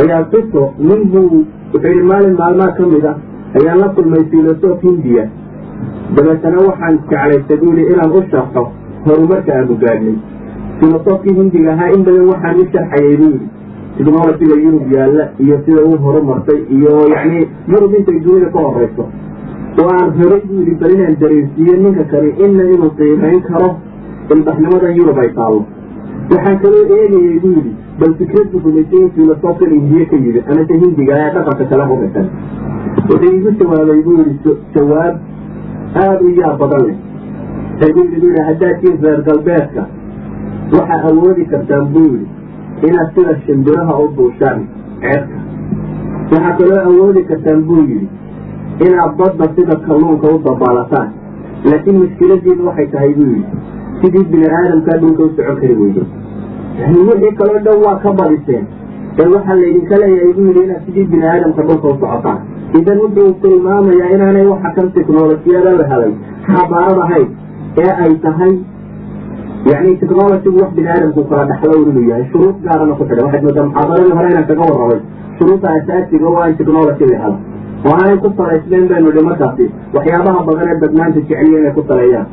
Ayaa 0.00 0.22
qiso 0.32 0.62
nin 0.78 1.00
buu 1.12 1.44
wuxuu 1.72 1.90
yihi 1.92 2.02
maalin 2.10 2.36
maalmaha 2.40 2.72
ka 2.78 2.84
mid 2.92 3.04
a 3.04 3.12
ayaan 3.58 3.78
la 3.82 3.88
kulmay 3.96 4.24
filosof 4.30 4.82
hindiya 4.82 5.24
dabeetana 6.16 6.58
waxaan 6.68 6.98
jeclaystay 7.10 7.56
buu 7.62 7.72
yihi 7.78 7.92
inaan 7.94 8.12
u 8.18 8.22
sharxo 8.32 8.62
horumarka 9.06 9.52
aanu 9.58 9.76
gaadhnay 9.84 10.16
filosofkii 10.80 11.34
hindiga 11.38 11.70
ahaa 11.76 11.90
in 11.96 12.02
badan 12.08 12.26
waxaan 12.32 12.60
u 12.62 12.66
sharxayay 12.74 13.16
buu 13.20 13.30
yidhi 13.34 13.48
technologiga 13.98 14.56
yurub 14.64 14.92
yaalla 14.96 15.24
iyo 15.44 15.56
sida 15.66 15.80
uu 15.88 15.96
horumartay 16.04 16.58
iyo 16.76 16.92
yacni 17.14 17.40
yurub 17.72 17.94
intay 17.98 18.18
dunida 18.26 18.48
ka 18.54 18.60
horeyso. 18.66 19.04
Oo 19.82 19.88
aan 19.96 20.10
horay 20.18 20.40
buu 20.48 20.58
yidhi 20.60 20.74
bal 20.82 20.92
inaan 20.96 21.16
dareensiiyo 21.22 21.74
ninka 21.82 22.04
kani 22.12 22.30
inna 22.44 22.64
inuu 22.74 22.90
qiimayn 23.00 23.40
karo 23.48 23.68
ilbaxnimadan 24.34 24.94
yurub 25.00 25.18
ay 25.24 25.30
taallo. 25.38 25.60
Waxaan 26.30 26.58
kaloo 26.62 26.84
eegayay 26.98 27.38
buu 27.44 27.54
yidhi 27.58 27.72
bal 28.00 28.12
fikraddu 28.20 28.62
rumaysay 28.66 29.00
in 29.04 29.10
filosofkan 29.16 29.70
hindiye 29.76 30.04
ka 30.12 30.16
yimid 30.24 30.44
amase 30.52 30.74
hindiga 30.84 31.14
ee 31.24 31.30
dhaqanka 31.36 31.64
kala 31.72 31.84
rumaysan 31.92 32.26
wuxuu 33.10 33.32
igu 33.38 33.50
jawaabay 33.60 34.00
buu 34.06 34.16
yidhi 34.20 34.54
jawaab 34.76 35.14
aada 35.94 36.20
u 36.24 36.28
yaab 36.40 36.58
badan 36.58 36.82
leh. 36.86 36.96
Waxay 37.80 37.92
buu 37.92 38.02
yidhi 38.02 38.20
buu 38.20 38.28
yidhi 38.28 38.42
haddaad 38.48 38.80
tiin 38.80 38.96
reer 39.02 39.20
galbeedka 39.28 39.82
waxaa 40.72 41.00
awoodi 41.10 41.44
kartaan 41.52 41.84
buu 41.92 42.08
yidhi 42.12 42.26
inaad 42.88 43.08
sida 43.14 43.34
shimbiraha 43.46 43.98
u 44.04 44.08
duushaan 44.16 44.58
ceebka 45.02 45.38
waxaa 46.32 46.56
kaloo 46.58 46.80
awoodi 46.88 47.22
kartaan 47.30 47.62
buu 47.68 47.82
yidhi 47.90 48.08
inaad 48.86 49.12
badda 49.20 49.46
sida 49.56 49.76
kalluunka 49.86 50.26
u 50.34 50.38
dabaalataan 50.46 51.08
laakiin 51.70 51.98
mushkiladiinu 52.02 52.66
waxay 52.68 52.86
tahay 52.94 53.12
buu 53.18 53.30
yidhi 53.34 53.44
sidii 54.02 54.24
bini 54.32 54.50
aadamkaa 54.58 54.98
dhulka 55.02 55.22
u 55.22 55.30
socon 55.36 55.56
kari 55.60 55.74
weyday 55.80 56.06
yani 56.80 56.98
wixii 57.08 57.32
kaloo 57.40 57.60
dhan 57.66 57.82
waa 57.86 57.96
ka 58.04 58.12
badiseen 58.20 58.64
ee 59.20 59.28
waxaa 59.34 59.54
laydinka 59.62 59.96
leeyahay 60.02 60.32
buu 60.38 60.46
yidhi 60.50 60.62
inaad 60.68 60.82
sidii 60.86 61.04
bini 61.14 61.26
aadamka 61.32 61.62
dhulka 61.68 61.88
u 61.88 61.96
socotaan 62.02 62.38
idan 62.76 62.98
wuxuu 63.02 63.32
tilmaamayaa 63.42 64.08
inaanay 64.14 64.46
waxa 64.52 64.70
kan 64.76 64.88
technolojiyada 64.96 65.70
la 65.80 65.84
xabaarad 66.48 66.98
ahayn 67.04 67.28
ee 67.84 67.92
ay 68.04 68.12
tahay 68.24 68.52
yani 69.70 69.96
technologygu 70.02 70.58
wax 70.62 70.70
bini 70.78 70.88
aadamku 70.94 71.24
kala 71.30 71.44
dhaxlo 71.50 71.74
inuu 71.82 72.04
yahay 72.10 72.24
shuruud 72.32 72.56
gaarana 72.66 72.94
ku 72.98 73.04
xidhan 73.08 73.24
waxaad 73.26 73.44
moodaa 73.46 73.64
muxaadaradii 73.68 74.16
hore 74.18 74.28
inaan 74.32 74.46
kaga 74.50 74.64
warramay 74.70 75.00
shuruudda 75.38 75.68
asaasiga 75.78 76.28
waa 76.36 76.48
in 76.50 76.56
technology 76.60 77.06
la 77.12 77.30
oo 77.86 77.94
aanay 77.96 78.16
ku 78.24 78.28
salaysnayn 78.40 78.86
baynu 78.92 79.08
idhi 79.12 79.24
markaasi 79.30 79.64
waxyaabaha 79.96 80.40
badan 80.48 80.68
ee 80.74 80.78
badnaanta 80.84 81.20
jeceliya 81.20 81.58
inay 81.62 81.72
ku 81.78 81.84
saleeyaan 81.90 82.26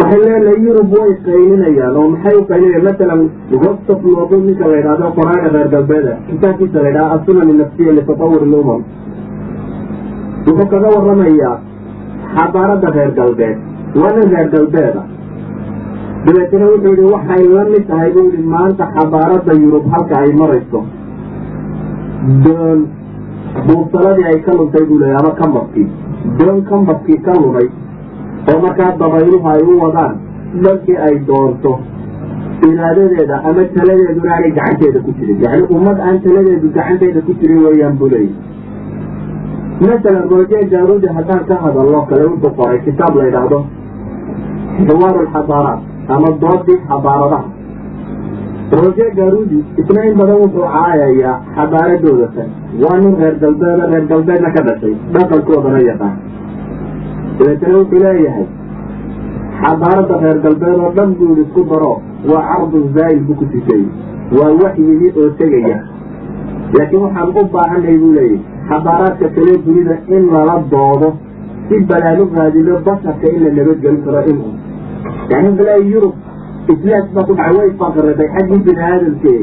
waxay 0.00 0.20
leenahay 0.26 0.58
yurub 0.66 0.92
way 0.98 1.10
qaylinayaan 1.28 1.96
oo 2.00 2.06
maxay 2.14 2.34
u 2.40 2.42
qaylinayaan 2.50 2.84
masalan 2.88 3.20
gostof 3.64 4.00
loogu 4.14 4.36
ninka 4.46 4.64
la 4.70 4.76
yidhahdo 4.80 5.06
qoraaga 5.18 5.48
reer 5.54 5.68
galbeeda 5.74 6.12
kitaabkiisa 6.28 6.78
la 6.84 6.88
yidhaha 6.90 7.14
asunani 7.16 7.52
nafsiya 7.60 7.92
litatawur 7.98 8.42
lumam. 8.52 8.80
Wuxuu 10.46 10.66
kaga 10.72 10.88
waramayaa 10.96 11.54
xadaaradda 12.36 12.88
reer 12.96 13.10
galbeed 13.18 13.56
waa 14.00 14.12
nin 14.16 14.28
reer 14.34 14.48
galbeeda. 14.54 15.02
Dabeetana 16.26 16.66
wuxuu 16.72 16.94
yihi 16.96 17.12
waxay 17.14 17.42
la 17.56 17.64
mid 17.72 17.84
tahay 17.90 18.10
buu 18.14 18.26
yihi 18.32 18.42
maanta 18.54 18.84
xadaaradda 18.96 19.52
yurub 19.62 19.84
halka 19.94 20.14
ay 20.24 20.32
marayso. 20.40 20.80
Doon 22.44 22.78
buursaladii 23.66 24.26
ay 24.32 24.38
ka 24.46 24.52
luntay 24.58 24.84
buu 24.88 24.98
leeya 25.02 25.18
ama 25.20 25.30
kambadkii 25.40 25.86
doon 26.40 26.58
kambadkii 26.70 27.18
ka 27.26 27.32
lunay 27.42 27.68
oo 28.48 28.58
markaa 28.64 28.90
dabayluhu 29.02 29.46
ay 29.54 29.62
u 29.70 29.74
wadaan 29.84 30.14
dalkii 30.64 30.96
ay 31.06 31.14
doonto 31.28 31.72
iraadadeeda 32.68 33.36
ama 33.48 33.62
taladeeduna 33.76 34.30
aanay 34.36 34.52
gacanteeda 34.58 34.98
ku 35.06 35.10
jirin. 35.18 35.36
Yacni 35.44 35.64
ummad 35.76 35.98
aan 36.06 36.16
taladeedu 36.24 36.68
gacanteeda 36.78 37.20
ku 37.26 37.32
jirin 37.40 37.60
weeyaan 37.66 37.94
buu 38.00 38.08
leeyahy 38.14 38.34
masalan 39.84 40.24
roje 40.32 40.58
gaarudi 40.72 41.08
haddaan 41.16 41.42
ka 41.48 41.54
hadalno 41.64 42.00
kale 42.08 42.24
wuxuu 42.30 42.52
qoray 42.58 42.78
kitaab 42.86 43.14
la 43.18 43.24
yidhaahdo 43.28 43.58
xiwaaru 44.88 45.18
alxadaaraat 45.24 45.80
ama 46.14 46.28
doodii 46.42 46.78
xadaaradaha. 46.90 47.40
Roje 48.80 49.06
gaarudi 49.18 49.58
isna 49.80 50.00
in 50.08 50.14
badan 50.20 50.36
wuxuu 50.42 50.66
caayayaa 50.74 51.34
xadaaradooda 51.56 52.26
tan 52.36 52.48
waa 52.82 52.96
nin 53.02 53.14
reer 53.20 53.34
galbeeda 53.44 53.84
reer 53.92 54.04
galbeedna 54.12 54.50
ka 54.56 54.60
dhashay 54.68 54.94
dhaqankoodana 55.14 55.80
yaqaan 55.90 56.14
dabeetana 57.40 57.78
wuxuu 57.80 58.00
leeyahay 58.04 58.46
xadaaradda 59.62 60.16
reer 60.24 60.38
galbeed 60.44 60.78
oo 60.84 60.90
dhan 60.98 61.10
buu 61.18 61.36
isku 61.44 61.62
daro. 61.70 61.92
Waa 62.30 62.42
cardun 62.50 62.84
zaa'il 62.96 63.20
buu 63.26 63.34
ku 63.40 63.44
sifeeyey. 63.52 63.86
Waa 64.38 64.50
wax 64.62 64.74
yimi 64.78 65.08
oo 65.20 65.28
tegaya. 65.40 65.78
Laakiin 66.76 67.02
waxaan 67.06 67.28
u 67.40 67.44
baahanay 67.54 67.96
buu 68.02 68.12
leeyahy 68.18 68.38
xadaaraadka 68.70 69.28
kale 69.36 69.52
dunida 69.66 69.94
in 70.16 70.24
lala 70.34 70.56
doodo 70.72 71.08
si 71.68 71.76
balaanu 71.90 72.24
raadino 72.36 72.74
basharka 72.86 73.26
in 73.36 73.40
la 73.44 73.50
nabadgelin 73.58 74.02
karo 74.04 74.20
in 74.30 74.38
yani 75.30 75.50
bala 75.58 75.74
yurub 75.92 76.14
islaas 76.72 77.06
baa 77.14 77.24
ku 77.28 77.32
dhacay 77.38 77.56
way 77.58 77.70
faqriday 77.80 78.28
xaggii 78.36 78.60
bini 78.66 78.82
aadamke 78.90 79.34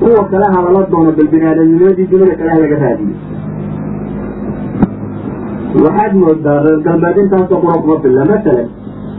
kuwa 0.00 0.22
kale 0.32 0.46
halala 0.54 0.82
doono 0.92 1.10
bal 1.18 1.28
bini 1.32 1.46
aadamnimadii 1.50 2.06
dunida 2.12 2.34
kale 2.40 2.50
halaga 2.54 2.76
raadiyo 2.84 3.14
waxaad 5.74 6.12
moodaa 6.22 6.58
reer 6.64 6.80
galbeed 6.86 7.16
intaasoo 7.22 7.58
qura 7.64 7.76
kuma 7.82 7.96
filla 8.02 8.24
masalan 8.30 8.68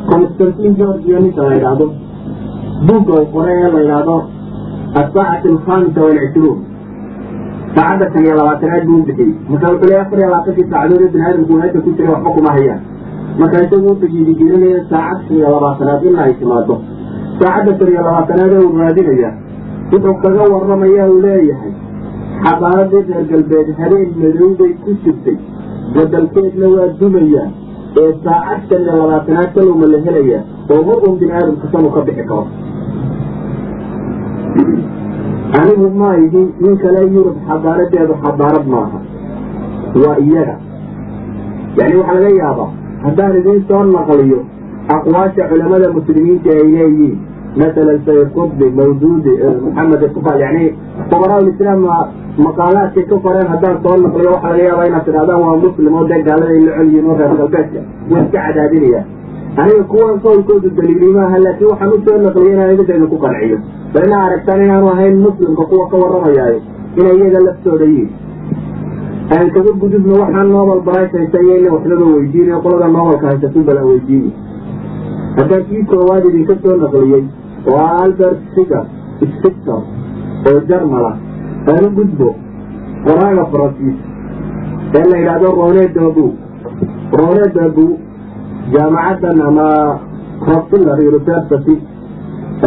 constantin 0.09 0.73
georgia 0.79 1.19
ninka 1.25 1.41
la 1.47 1.53
yidhaahdo. 1.55 1.85
Buugga 2.87 3.13
uu 3.21 3.27
qoray 3.33 3.55
ee 3.63 3.71
la 3.75 3.79
yidhaahdo 3.85 4.15
asaacati 5.01 5.47
alkhamisa 5.53 5.99
walcishruun 6.07 6.57
saacadda 7.75 8.05
shan 8.13 8.23
iyo 8.25 8.35
labaatanaad 8.39 8.83
buu 8.89 9.01
bixiyey. 9.07 9.31
Marka 9.49 9.67
wuxuu 9.71 9.87
leeya 9.89 10.01
afar 10.05 10.19
iyo 10.19 10.29
labaatankii 10.31 10.67
saacadood 10.71 11.03
ee 11.05 11.11
bini 11.13 11.23
aadamku 11.27 11.53
meesha 11.59 11.79
ku 11.85 11.89
jiray 11.97 12.11
waxba 12.13 12.31
kuma 12.37 12.51
hayaan. 12.57 12.81
Marka 13.39 13.57
isagu 13.65 13.85
wuxuu 13.91 14.09
jiidigelinaya 14.13 14.79
saacad 14.91 15.21
shan 15.27 15.37
iyo 15.37 15.49
labaatanaad 15.55 16.01
ilaa 16.09 16.25
ay 16.29 16.33
timaado 16.41 16.75
saacadda 17.39 17.71
shan 17.79 17.89
iyo 17.93 18.01
labaatanaad 18.07 18.51
ee 18.57 18.63
uu 18.67 18.77
raadinaya 18.83 19.31
wuxuu 19.93 20.15
kaga 20.23 20.43
warramaya 20.53 21.03
uu 21.13 21.21
leeyahay. 21.27 21.73
Xabaaradii 22.45 23.01
reer 23.09 23.25
galbeed 23.31 23.67
habeen 23.79 24.09
madow 24.21 24.49
bay 24.59 24.71
ku 24.83 24.91
jirtay 25.03 25.37
badalkeedna 25.95 26.67
waa 26.75 26.87
dumayaa 26.99 27.47
ee 28.01 28.11
saacad 28.25 28.81
labaatanaad 28.87 29.49
kalowma 29.55 29.87
la 29.93 29.99
helayaa 30.05 30.43
oo 30.73 30.81
mar 30.87 30.97
uun 31.05 31.15
bini 31.19 31.31
aadamka 31.39 31.67
sanu 31.73 31.89
ka 31.95 32.01
bixi 32.07 32.23
karo. 32.29 32.45
Anigu 35.59 35.87
ma 36.01 36.09
ihi 36.25 36.41
nin 36.61 36.75
kale 36.83 37.01
yurub 37.15 37.35
xadaaradeedu 37.47 38.13
xadaarad 38.23 38.65
maaha. 38.73 38.99
Waa 40.03 40.17
iyaga. 40.25 40.55
Yani 41.79 41.95
waxaa 41.99 42.19
laga 42.23 42.29
yaabaa 42.41 42.69
haddaan 43.03 43.37
idiin 43.39 43.61
soo 43.67 43.83
naqliyo 43.95 44.39
aqwaasha 44.95 45.43
culamada 45.51 45.87
muslimiinta 45.97 46.49
ay 46.55 46.63
leeyihiin 46.75 47.17
masalan 47.55 47.99
sayid 48.05 48.29
qudbi 48.37 48.67
mawduudi 48.79 49.33
maxamed 49.63 50.03
iqbal 50.07 50.39
yani 50.39 50.65
fuqaraa 51.11 51.41
islaam 51.51 51.81
maqaalaadkay 52.45 53.05
ka 53.11 53.15
qoreen 53.25 53.47
haddaan 53.53 53.77
soo 53.83 53.95
naqliyo 54.03 54.31
waxaa 54.35 54.51
laga 54.51 54.63
yaabaa 54.63 54.85
inaad 54.89 55.05
tidhahdaan 55.05 55.41
waa 55.45 55.55
muslim 55.65 55.93
oo 55.93 56.05
dee 56.11 56.21
gaalada 56.27 56.53
ay 56.55 56.61
la 56.67 56.71
colyihiin 56.77 57.09
oo 57.09 57.17
reer 57.19 57.33
galbeedka 57.39 57.79
waa 58.11 58.21
iska 58.23 58.39
cadaadinayaan 58.45 59.05
aniga 59.61 59.83
kuwan 59.93 60.19
qowlkoodu 60.25 60.69
daliili 60.77 61.09
maaha 61.17 61.39
laakiin 61.45 61.69
waxaan 61.71 61.93
u 61.95 61.99
soo 62.05 62.17
naqliyay 62.25 62.53
inaan 62.55 62.73
idinka 62.75 62.93
idinku 62.97 63.17
qanciyo 63.23 63.57
bal 63.93 64.03
inaa 64.07 64.23
aragtaan 64.27 64.63
inaanu 64.65 64.87
ahayn 64.93 65.17
muslimka 65.25 65.63
kuwa 65.71 65.89
ka 65.91 65.97
warramayaayo 66.03 66.59
inay 66.99 67.15
iyaga 67.17 67.39
laftooda 67.47 67.85
yihiin 67.93 68.09
aan 69.35 69.51
kaga 69.55 69.71
gudubno 69.81 70.21
waxaan 70.23 70.47
nobel 70.55 70.81
brice 70.87 71.17
haysta 71.17 71.43
iyo 71.43 71.55
ina 71.59 71.73
waxbaba 71.75 72.05
weydiinayo 72.15 72.61
qolada 72.63 73.51
su 73.53 73.59
balan 73.67 73.85
weydiini 73.91 74.31
haddaan 75.37 75.63
kii 75.69 75.83
koowaad 75.91 76.25
idinka 76.29 76.55
soo 76.63 76.75
naqliyey 76.83 77.23
ah 77.81 77.89
albert 78.03 78.39
sigar 78.55 78.85
spictor 79.31 79.81
oo 80.49 80.59
jarmala 80.69 81.11
aanu 81.73 81.89
gudbo 81.97 82.29
qoraaga 83.05 83.43
faransiis 83.51 83.97
ee 84.99 85.05
la 85.11 85.17
yidhaahdo 85.21 85.49
rone 85.59 85.83
dabu 85.97 86.25
rone 87.19 87.45
dabu 87.57 87.85
jaamacaddan 88.73 89.41
ama 89.49 89.67
rosiller 90.49 90.97
university 91.11 91.75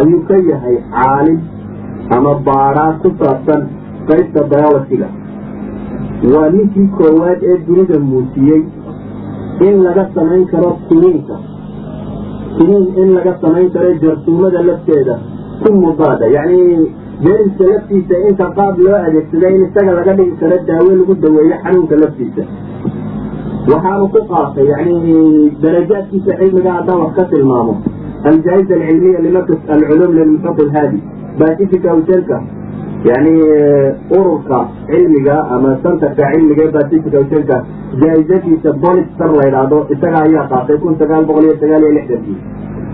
ayuu 0.01 0.21
ka 0.29 0.37
yahay 0.51 0.77
caalim 0.95 1.39
ama 2.17 2.31
baadhaa 2.47 2.91
ku 3.03 3.09
saabsan 3.19 3.61
qaybta 4.09 4.41
biologiga 4.53 5.09
waa 6.33 6.47
ninkii 6.55 6.87
koowaad 6.97 7.39
ee 7.51 7.57
dunida 7.67 7.97
muujiyey 8.09 8.61
in 9.67 9.75
laga 9.85 10.03
samayn 10.15 10.45
karo 10.53 10.69
kiniinka 10.87 11.35
kiniin 12.57 12.85
in 13.01 13.09
laga 13.17 13.33
samayn 13.41 13.69
karo 13.75 13.89
jarsuumada 14.03 14.61
lafteeda 14.69 15.15
ku 15.63 15.69
mudaada. 15.81 16.25
Yacni 16.35 16.61
jeeriska 17.25 17.63
laftiisa 17.71 18.15
inta 18.29 18.45
qaab 18.57 18.79
loo 18.85 18.97
adeegsada 19.07 19.47
in 19.55 19.61
isaga 19.67 19.91
laga 19.99 20.13
dhigi 20.19 20.35
karo 20.41 20.57
daawo 20.69 20.91
lagu 20.99 21.13
daweeyo 21.23 21.55
xanuunka 21.63 21.95
laftiisa. 22.03 22.43
Waxaanu 23.71 24.05
ku 24.13 24.19
qaatay 24.31 24.65
yani 24.71 24.95
darajaadkiisa 25.61 26.31
cilmiga 26.39 26.71
haddaan 26.77 26.99
wax 27.03 27.13
ka 27.17 27.23
tilmaamo. 27.31 27.73
Aljaa-iza 28.29 28.73
alcilmiya 28.75 29.19
limarkas 29.25 29.61
alculuum 29.75 30.11
lilmuxuq 30.17 30.57
ilhaadi 30.65 30.99
bacifica 31.39 31.89
uselka 31.99 32.37
yani 33.09 33.33
ururka 34.17 34.59
cilmiga 34.89 35.35
ama 35.55 35.77
santarka 35.83 36.23
cilmiga 36.31 36.63
uselka 37.23 37.57
jaa-izadiisa 38.01 38.73
bolitster 38.83 39.29
la 39.37 39.43
ydhaahdo 39.49 39.77
isaga 39.95 40.19
ayaa 40.27 40.47
qaatay 40.53 40.77
kun 40.83 40.95
sagaal 40.99 41.25
boqol 41.29 41.43
iyo 41.47 41.55
sagaal 41.63 41.83
iyo 41.83 41.93
lixdankii 41.97 42.37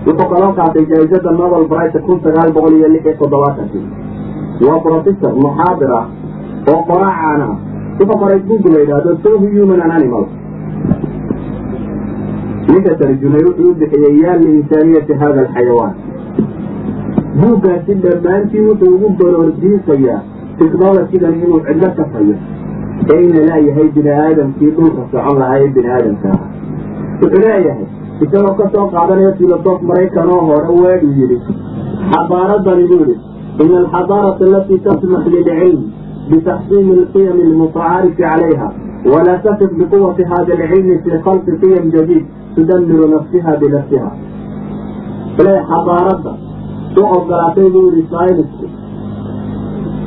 wuxuu 0.06 0.28
kaloo 0.32 0.52
qaatay 0.60 0.84
jaa-izada 0.90 1.30
nobel 1.40 1.64
brice 1.72 1.98
kun 2.06 2.20
sagaal 2.26 2.52
boqol 2.56 2.74
iyo 2.78 2.88
lix 2.94 3.04
iyo 3.06 3.14
toddobaatankii 3.22 3.86
waa 4.66 4.78
professor 4.86 5.32
muxaadir 5.44 5.92
ah 6.00 6.06
oo 6.72 6.80
qoraacaana 6.90 7.46
ah 7.52 7.56
wuxuu 7.98 8.18
qoray 8.22 8.38
book 8.48 8.64
la 8.74 8.78
yidhaahdo 8.84 9.10
so 9.24 9.30
human 9.38 9.80
and 9.84 9.92
animal? 9.98 10.24
Ninka 12.68 12.92
tarjumay 13.00 13.42
wuxuu 13.48 13.74
bixiyey 13.80 14.14
yaa 14.24 14.36
liinsaaniyati 14.44 15.14
hada 15.22 15.40
alxayawaan 15.44 15.94
buuggaasi 17.40 17.94
dhammaantii 18.04 18.62
wuxuu 18.68 18.94
ugu 18.96 19.08
baloorsiisayaa 19.20 20.20
tichnologidan 20.58 21.34
inuu 21.44 21.60
cidlo 21.66 21.88
ka 21.98 22.04
tayo 22.14 22.36
ee 23.14 23.22
ina 23.28 23.42
leeyahay 23.50 23.88
bini 23.94 24.12
aadamkii 24.24 24.70
dhulka 24.76 25.02
socon 25.12 25.38
lahaa 25.42 25.60
ee 25.62 25.70
bini 25.76 25.90
aadamka 25.94 26.28
aha 26.34 26.46
wuxuu 27.22 27.42
leeyahay 27.44 27.86
isagoo 28.26 28.54
ka 28.60 28.66
soo 28.74 28.86
qaadanaya 28.96 29.32
filosof 29.40 29.78
maraykan 29.92 30.34
oo 30.34 30.42
hore 30.50 30.76
weedhi 30.82 31.10
yidhi 31.20 31.38
xadaaradani 32.12 32.86
buu 32.92 33.00
yidhi 33.02 33.16
ina 33.64 33.78
alxadaarata 33.82 34.44
alatii 34.50 34.80
tasmax 34.90 35.24
lilcilm 35.34 35.82
bitaxsiini 36.30 36.92
alqiyam 37.00 37.42
almutacaarifi 37.48 38.22
calayha 38.22 38.68
walaa 39.14 39.40
tasif 39.48 39.74
biquwati 39.80 40.30
hada 40.32 40.52
alcilmi 40.60 41.00
fi 41.04 41.24
khalqi 41.26 41.58
qiyam 41.64 41.90
jadiid 41.98 42.24
tudamiru 42.54 43.12
nafsiha 43.16 43.60
binafsiha 43.64 44.10
leeyahay 45.38 45.68
xadaaradda 45.74 46.32
u 47.00 47.02
ogolaatay 47.16 47.68
buu 47.74 47.90
yihi 47.90 48.06
saynisku 48.14 48.66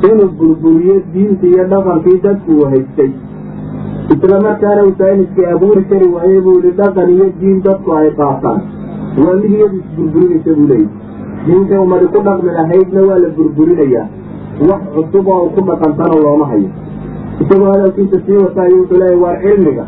inuu 0.08 0.28
burburiyo 0.38 0.96
diintii 1.12 1.52
iyo 1.54 1.64
dhaqankii 1.72 2.18
dadkuu 2.24 2.64
haystay. 2.72 3.10
Isla 4.14 4.40
markaana 4.46 4.82
uu 4.86 4.94
sayniskii 4.98 5.46
abuuri 5.54 5.82
kari 5.90 6.08
waayey 6.14 6.40
buu 6.46 6.54
yidhi 6.58 6.72
dhaqan 6.80 7.08
iyo 7.14 7.26
diin 7.40 7.62
dadku 7.66 7.92
ay 7.98 8.10
qaataan. 8.18 8.60
Waa 9.24 9.34
mid 9.40 9.50
iyadu 9.50 9.76
isburburinaysa 9.82 10.54
buu 10.58 10.66
leeyahy 10.72 10.88
diinta 11.46 11.80
umadi 11.86 12.06
ku 12.14 12.20
dhaqmi 12.28 12.50
lahaydna 12.58 13.00
waa 13.08 13.18
la 13.24 13.28
burburinayaa 13.36 14.06
wax 14.68 14.82
cusub 14.94 15.26
oo 15.34 15.40
u 15.46 15.50
ku 15.56 15.60
dhaqantana 15.70 16.16
looma 16.24 16.46
hayo. 16.52 16.68
Isagoo 17.40 17.70
hadalkiisa 17.72 18.18
sii 18.26 18.38
wataayo 18.44 18.76
wuxuu 18.80 18.98
leeyahy 19.02 19.20
waa 19.24 19.36
cilmiga 19.42 19.84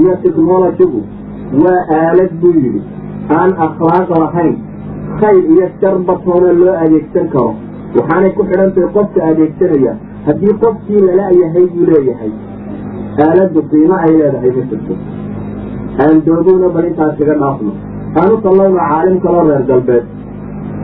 iyo 0.00 0.14
tiknolojigu 0.22 1.00
waa 1.64 1.80
aalad 1.98 2.32
buu 2.40 2.54
yidhi. 2.62 2.82
Aan 3.38 3.52
akhlaaq 3.66 4.10
lahayn 4.22 4.54
khayr 5.20 5.42
iyo 5.54 5.66
sharbatooona 5.80 6.50
loo 6.60 6.74
adeegsan 6.84 7.26
karo. 7.34 7.50
Waxaanay 7.96 8.30
ku 8.36 8.42
xidhantahay 8.48 8.88
qofka 8.96 9.20
adeegsanaya 9.30 9.92
haddii 10.26 10.54
qofkii 10.64 11.02
lala 11.08 11.26
yahay 11.42 11.66
buu 11.74 11.86
leeyahay. 11.90 12.32
Aaladdu 13.24 13.60
qiimo 13.70 13.96
ay 14.06 14.12
leedahay 14.20 14.50
ma 14.56 14.62
jirto. 14.70 14.94
Aan 16.02 16.16
doogowna 16.26 16.68
bal 16.74 16.84
intaas 16.90 17.14
kaga 17.18 17.34
dhaafno. 17.42 17.72
Aan 18.18 18.30
u 18.34 18.36
sallayno 18.44 18.78
caalim 18.90 19.16
kaloo 19.24 19.44
reer 19.48 19.62
galbeed. 19.70 20.04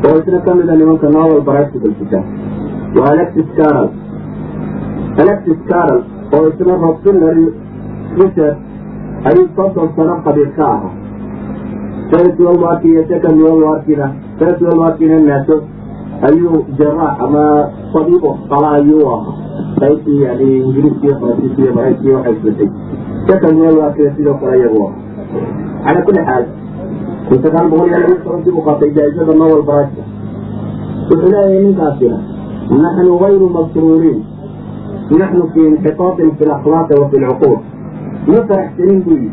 Oo 0.06 0.14
isna 0.20 0.38
ka 0.46 0.54
mida 0.58 0.74
nimanka 0.80 1.08
novel 1.16 1.42
practical 1.48 1.92
kitaab 1.98 2.24
waa 2.96 3.10
alexis 3.14 3.48
carol 3.58 3.88
alexis 5.22 5.60
carol 5.70 6.00
oo 6.36 6.42
isna 6.50 6.74
rosillary 6.84 7.46
richard 8.20 8.56
ayuu 9.28 9.46
soddon 9.56 9.88
sano 9.96 10.14
qabiil 10.26 10.50
ka 10.56 10.64
ahaa 10.74 10.92
world 12.12 12.60
warki 12.62 12.88
iyo 12.88 13.02
second 13.08 13.40
world 13.42 13.62
warkina 13.62 14.06
first 14.38 14.60
world 14.62 14.78
warkina 14.78 15.20
naaso 15.20 15.56
ayuu 16.28 16.64
jaraax 16.78 17.14
ama 17.24 17.44
tabiib 17.92 18.24
qala 18.50 18.68
ayuu 18.78 19.06
ahaa 19.14 19.34
qaybtii 19.80 20.22
yani 20.22 20.48
ingiriiska 20.66 21.06
iyo 21.06 21.16
faransiiska 21.20 21.62
iyo 21.62 21.72
maraykanka 21.74 22.08
iyo 22.08 22.16
waxay 22.16 22.34
isbatay 22.36 22.68
second 23.28 23.58
world 23.60 23.78
warkina 23.82 24.10
sidoo 24.16 24.34
kale 24.34 24.58
iyagu 24.58 24.78
ahaa 24.86 24.94
calaa 25.84 26.02
kulli 26.06 26.22
xaal 26.28 26.44
kun 27.28 27.38
sagaal 27.44 27.66
boqol 27.70 27.88
iyo 27.88 27.98
laba 28.02 28.16
tobankii 28.24 28.52
buu 28.56 28.64
qaatay 28.68 28.90
jaa-izada 28.96 29.34
nobel 29.40 29.62
price 29.68 30.02
wuxuu 31.08 31.28
leeyahay 31.32 31.64
ninkaasina 31.64 32.18
naxnu 32.82 33.18
gayru 33.22 33.46
masruuriin 33.56 34.20
naxnu 35.20 35.44
fi 35.54 35.60
inxitaatin 35.70 36.30
fi 36.38 36.44
lakhlaaqi 36.50 36.94
wa 37.00 37.08
fi 37.12 37.16
lcuquul 37.24 37.56
ma 38.32 38.40
faraxsanin 38.48 39.00
buu 39.04 39.16
yidhi 39.22 39.30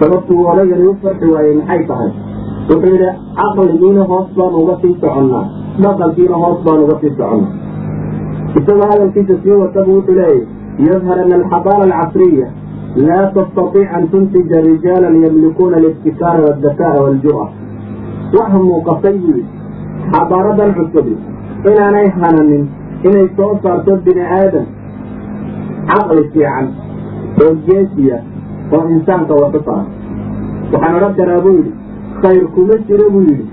sababtuu 0.00 0.46
odagani 0.52 0.86
u 0.90 0.94
farxi 1.02 1.26
waayey 1.34 1.54
maxay 1.60 1.82
tahay. 1.90 2.10
Wuxuu 2.70 2.92
yidhi 2.94 3.10
caqligiina 3.38 4.04
hoos 4.10 4.28
baan 4.38 4.54
uga 4.62 4.74
sii 4.82 4.94
soconnaa. 5.02 5.44
Dhaqankiina 5.82 6.36
hoos 6.44 6.58
baan 6.66 6.80
uga 6.84 6.96
sii 7.00 7.12
soconnaa. 7.18 7.52
Isagoo 8.58 8.88
hadalkiisa 8.92 9.34
sii 9.42 9.56
watabu 9.62 9.90
wuxuu 9.96 10.14
leeyahy 10.20 10.40
yadhar 10.88 11.18
ana 11.24 11.34
alxadaara 11.40 11.84
alcasriya 11.86 12.48
laa 13.06 13.24
tastatiic 13.34 13.88
an 13.96 14.04
tuntija 14.12 14.60
rijaalan 14.68 15.16
yamlikuuna 15.24 15.76
alibtikaara 15.80 16.42
waaldaka'a 16.46 17.02
waaljur'a 17.04 17.46
waxa 18.38 18.58
muuqatay 18.66 19.14
buu 19.22 19.34
yidhi 19.36 19.44
xadaaradan 20.14 20.70
cusubi 20.78 21.14
inaanay 21.70 22.08
hananin 22.20 22.64
inay 23.08 23.26
soo 23.36 23.52
saarto 23.62 23.96
bini 24.06 24.24
aadam 24.38 24.66
caqli 25.90 26.22
fiican 26.32 26.66
oo 27.44 27.52
geesiya 27.66 28.18
oo 28.74 28.84
insaanka 28.96 29.34
waxu 29.42 29.60
saara 29.66 29.84
waxaan 30.72 30.94
odhan 30.98 31.14
karaa 31.18 31.40
buu 31.44 31.54
yidhi 31.58 31.72
khayr 32.22 32.44
kuma 32.54 32.74
jiro 32.88 33.06
buu 33.14 33.22
yidhi. 33.28 33.46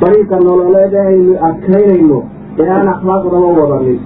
Dariiqa 0.00 0.36
nololeed 0.46 0.94
ee 0.94 1.06
aynu 1.10 1.34
adkaynayno 1.48 2.18
ee 2.60 2.68
aan 2.76 2.88
akhlaaqdaba 2.94 3.48
wadanin. 3.60 3.98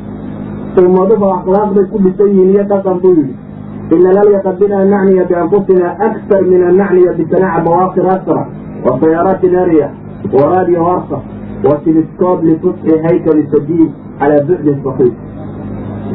Ummaduhu 0.80 1.26
akhlaaq 1.36 1.70
bay 1.76 1.84
ku 1.92 1.98
dhisan 2.04 2.28
yihiin 2.34 2.50
iyo 2.54 2.64
dhaqan 2.72 2.98
buu 3.02 3.14
yidhi. 3.18 3.34
Ina 3.94 4.10
lalyqa 4.18 4.50
bina 4.60 4.76
an 4.82 4.88
nacniya 4.94 5.24
bianfusina 5.30 5.88
aktar 6.06 6.42
min 6.50 6.62
an 6.68 6.74
nacniya 6.80 7.12
bisanaaca 7.18 7.60
bawaaqir 7.66 8.06
asra 8.16 8.42
wa 8.84 8.98
sayaaraatin 9.00 9.54
arya 9.64 9.88
wa 10.32 10.44
radio 10.54 10.80
arsa 10.94 11.18
wa 11.66 11.74
telescob 11.84 12.38
litusxi 12.48 12.92
haykali 13.04 13.42
sadiid 13.52 13.90
calaa 14.20 14.44
bucdin 14.48 14.76
saxiix. 14.84 15.14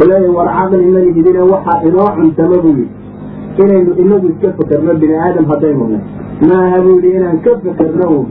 Leeya 0.09 0.31
war 0.37 0.47
caqli 0.57 0.85
ma 0.93 0.99
lihidine 1.05 1.41
waxaa 1.53 1.81
inoo 1.87 2.09
cuntama 2.17 2.57
buu 2.63 2.73
yidhi 2.79 2.87
inaynu 3.63 3.91
inagu 4.03 4.27
iska 4.33 4.49
fekerno 4.57 4.93
bini 5.01 5.15
aadam 5.25 5.45
haddaynu 5.51 5.85
nay 5.91 6.01
maaha 6.49 6.81
buu 6.85 6.95
yidhi 6.99 7.11
inaan 7.17 7.39
ka 7.45 7.51
fekerno 7.63 8.07
un 8.17 8.25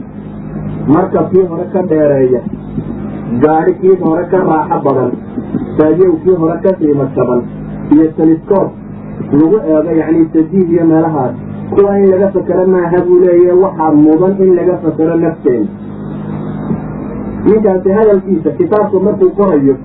marka 0.95 1.23
kii 1.31 1.45
hore 1.51 1.65
ka 1.73 1.81
dheereeya 1.91 2.41
gaadhi 3.43 3.73
kii 3.81 3.95
hore 4.03 4.23
ka 4.31 4.37
raaxo 4.49 4.77
badan 4.85 5.11
saadiyow 5.77 6.13
kii 6.23 6.35
hore 6.41 6.57
ka 6.65 6.73
qiimo 6.81 7.05
jaban 7.15 7.41
iyo 7.95 8.07
telescob 8.17 8.67
lagu 9.39 9.57
eego 9.71 9.91
yacni 10.01 10.27
sadiid 10.33 10.69
iyo 10.75 10.85
meelahaas 10.91 11.33
kuwa 11.73 11.97
in 11.99 12.05
laga 12.11 12.27
fekero 12.35 12.67
maaha 12.75 13.01
buu 13.07 13.19
leeyahe 13.25 13.57
waxaa 13.63 13.91
mudan 14.03 14.33
in 14.45 14.55
laga 14.59 14.77
fekero 14.85 15.15
nafteena 15.23 15.67
ninkaasi 17.45 17.89
hadalkiisa 17.97 18.49
kitaabka 18.59 18.99
markuu 19.09 19.29
qorayo 19.39 19.75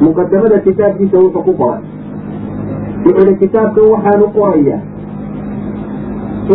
muqadamada 0.00 0.58
kitaabkiisa 0.66 1.18
wuxuu 1.18 1.42
ku 1.48 1.52
qoray 1.60 1.82
wuxuu 3.04 3.22
ihi 3.26 3.34
kitaabkan 3.42 3.84
waxaanu 3.94 4.26
qorayaa 4.36 4.80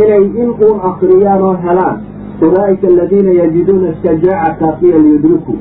inay 0.02 0.24
in 0.44 0.50
uun 0.66 0.78
akriyaan 0.90 1.42
oo 1.50 1.56
helaan 1.66 1.98
ulaa'ika 2.48 2.88
aladiina 2.94 3.32
yajiduuna 3.42 3.90
shajaaca 4.04 4.54
kaafiya 4.60 4.98
liyudrikuu. 5.06 5.58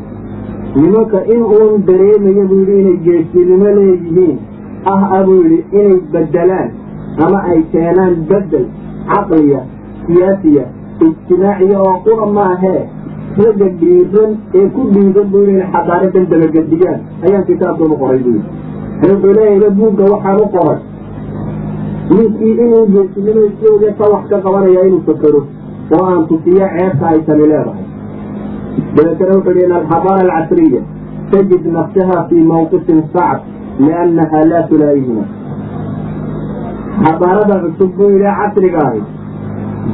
Nimanka 0.76 1.24
in 1.34 1.42
uun 1.56 1.82
dareemaya 1.88 2.44
buu 2.50 2.60
yidhi 2.60 2.78
inay 2.80 2.96
geesinimo 3.06 3.68
leeyihiin. 3.78 4.36
Ah 4.92 5.02
a 5.16 5.24
buu 5.26 5.40
yidhi 5.42 5.58
inay 5.78 5.98
bedelaan 6.12 6.70
ama 7.24 7.38
ay 7.52 7.60
keenaan 7.72 8.14
bedel 8.30 8.64
caqliya 9.10 9.60
siyaasiya 10.06 10.64
ijtimaaciya 11.06 11.78
oo 11.88 11.94
qura 12.06 12.26
maahee 12.38 12.82
ragga 13.40 13.68
dhiiran 13.80 14.30
ee 14.58 14.66
ku 14.74 14.82
dhiiran 14.94 15.26
buu 15.32 15.42
yidhi 15.44 15.52
inay 15.58 15.68
xadaaradan 15.74 16.24
dabagedigaan 16.32 17.00
ayaan 17.26 17.44
kitaabkan 17.50 17.92
u 17.94 17.98
qoray 18.02 18.20
buu 18.24 18.34
yidhi 18.38 18.48
wuxuu 19.02 19.32
leeyahay 19.38 19.70
buugga 19.78 20.04
waxaan 20.12 20.40
u 20.44 20.46
qoray. 20.54 20.78
Ninkii 22.14 22.52
inuu 22.64 22.86
geesinimo 22.92 23.40
islooga 23.50 23.90
ka 23.98 24.04
wax 24.12 24.22
ka 24.30 24.36
qabanaya 24.44 24.82
inuu 24.88 25.02
fakero 25.08 25.40
oo 25.94 26.04
aan 26.10 26.26
tusiyo 26.28 26.66
ceebta 26.76 27.06
ay 27.12 27.20
tani 27.26 27.44
leedahay. 27.52 27.84
Dabeetana 28.96 29.32
wuxuu 29.36 29.54
yihi 29.56 29.64
in 29.68 29.72
alxadaara 29.78 30.32
alcasriya 30.38 30.80
tajid 31.30 31.64
nafsaha 31.76 32.16
fii 32.28 32.44
mawqifin 32.52 33.00
sacb 33.14 33.40
liannaha 33.84 34.38
laa 34.50 34.62
tulaa'ihima. 34.70 35.24
Xadaarada 37.04 37.56
cusub 37.64 37.90
buu 37.96 38.10
yidhi 38.14 38.30
casriga 38.40 38.80
ahi 38.88 39.02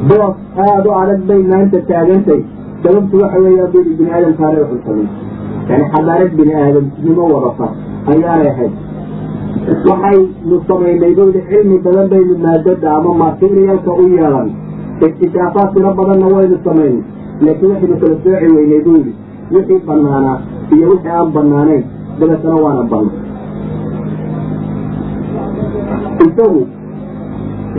boos 0.09 0.35
aada 0.66 0.88
u 0.90 0.95
adag 1.03 1.21
bay 1.29 1.42
maanta 1.53 1.79
taagantay. 1.90 2.40
Sababtu 2.83 3.16
waxa 3.23 3.38
weeyaa 3.45 3.69
bini 3.75 3.92
bini 3.99 4.11
aadamkaana 4.16 4.59
wuxuu 4.62 4.81
samay. 4.87 5.09
Yani 5.69 5.85
xadaarad 5.92 6.33
bini 6.38 6.53
aadamnimo 6.62 7.25
wadata 7.35 7.66
ayaanay 8.12 8.49
ahayd 8.55 8.73
waxaynu 9.66 10.57
samaynay 10.68 11.12
buydi 11.18 11.40
cilmi 11.50 11.79
badan 11.85 12.07
baynu 12.12 12.35
maadada 12.44 12.88
ama 12.96 13.11
materialka 13.24 13.92
u 14.02 14.05
yeelan. 14.16 14.48
Ikhtishaafaad 15.07 15.68
tiro 15.74 15.90
badanna 15.98 16.26
waynu 16.37 16.57
samaynay 16.64 17.02
laakiin 17.44 17.70
waxaynu 17.72 17.96
kala 18.00 18.14
sooci 18.22 18.46
weynay 18.57 18.81
buydi 18.87 19.12
wixii 19.55 19.81
banaanaa 19.88 20.38
iyo 20.74 20.87
wixii 20.90 21.11
aan 21.18 21.33
banaanayn 21.37 21.85
dabeetana 22.20 22.57
waana 22.64 22.83
banna. 22.90 23.12
Isagu 26.26 26.62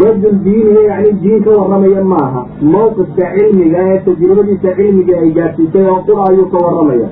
rajul 0.02 0.36
diiniga 0.46 0.82
yani 0.90 1.12
diin 1.22 1.44
ka 1.44 1.52
warramaya 1.60 2.04
maaha 2.14 2.42
mawqifka 2.74 3.26
cilmiga 3.36 3.80
ee 3.92 4.00
tajribadiisa 4.06 4.70
cilmiga 4.78 5.16
ay 5.24 5.30
gaadsiisay 5.38 5.86
oo 5.92 6.00
qura 6.08 6.24
ayuu 6.30 6.46
ka 6.54 6.58
warramaya 6.66 7.08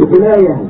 wuxuu 0.00 0.20
leeyahay 0.24 0.66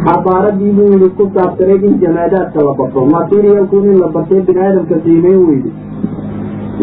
xabaaradii 0.00 0.72
buu 0.76 0.88
yidhi 0.92 1.08
ku 1.16 1.24
saabsanayd 1.34 1.82
in 1.88 1.96
jamaadaadka 2.02 2.64
la 2.66 2.72
barto 2.80 3.04
materialku 3.14 3.76
in 3.90 3.98
la 4.02 4.08
bartay 4.14 4.40
bini 4.48 4.60
aadamka 4.66 4.96
qiimeyn 5.04 5.40
weyde 5.48 5.70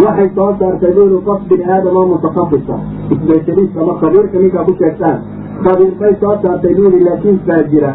waxay 0.04 0.30
soo 0.36 0.50
saartay 0.60 0.92
buu 0.98 1.06
yidhi 1.08 1.22
qof 1.30 1.42
bini 1.50 1.64
aadam 1.76 1.96
oo 2.02 2.06
mutakafisa 2.14 2.76
specialist 3.22 3.78
ama 3.82 3.94
khabiirka 4.02 4.38
ninkaa 4.44 4.64
ku 4.68 4.74
sheegtaan 4.82 5.18
khabiir 5.64 5.94
bay 6.02 6.14
soo 6.22 6.36
saartay 6.44 6.74
buu 6.78 6.86
yidhi 6.94 7.04
laakiin 7.08 7.40
faajira 7.48 7.92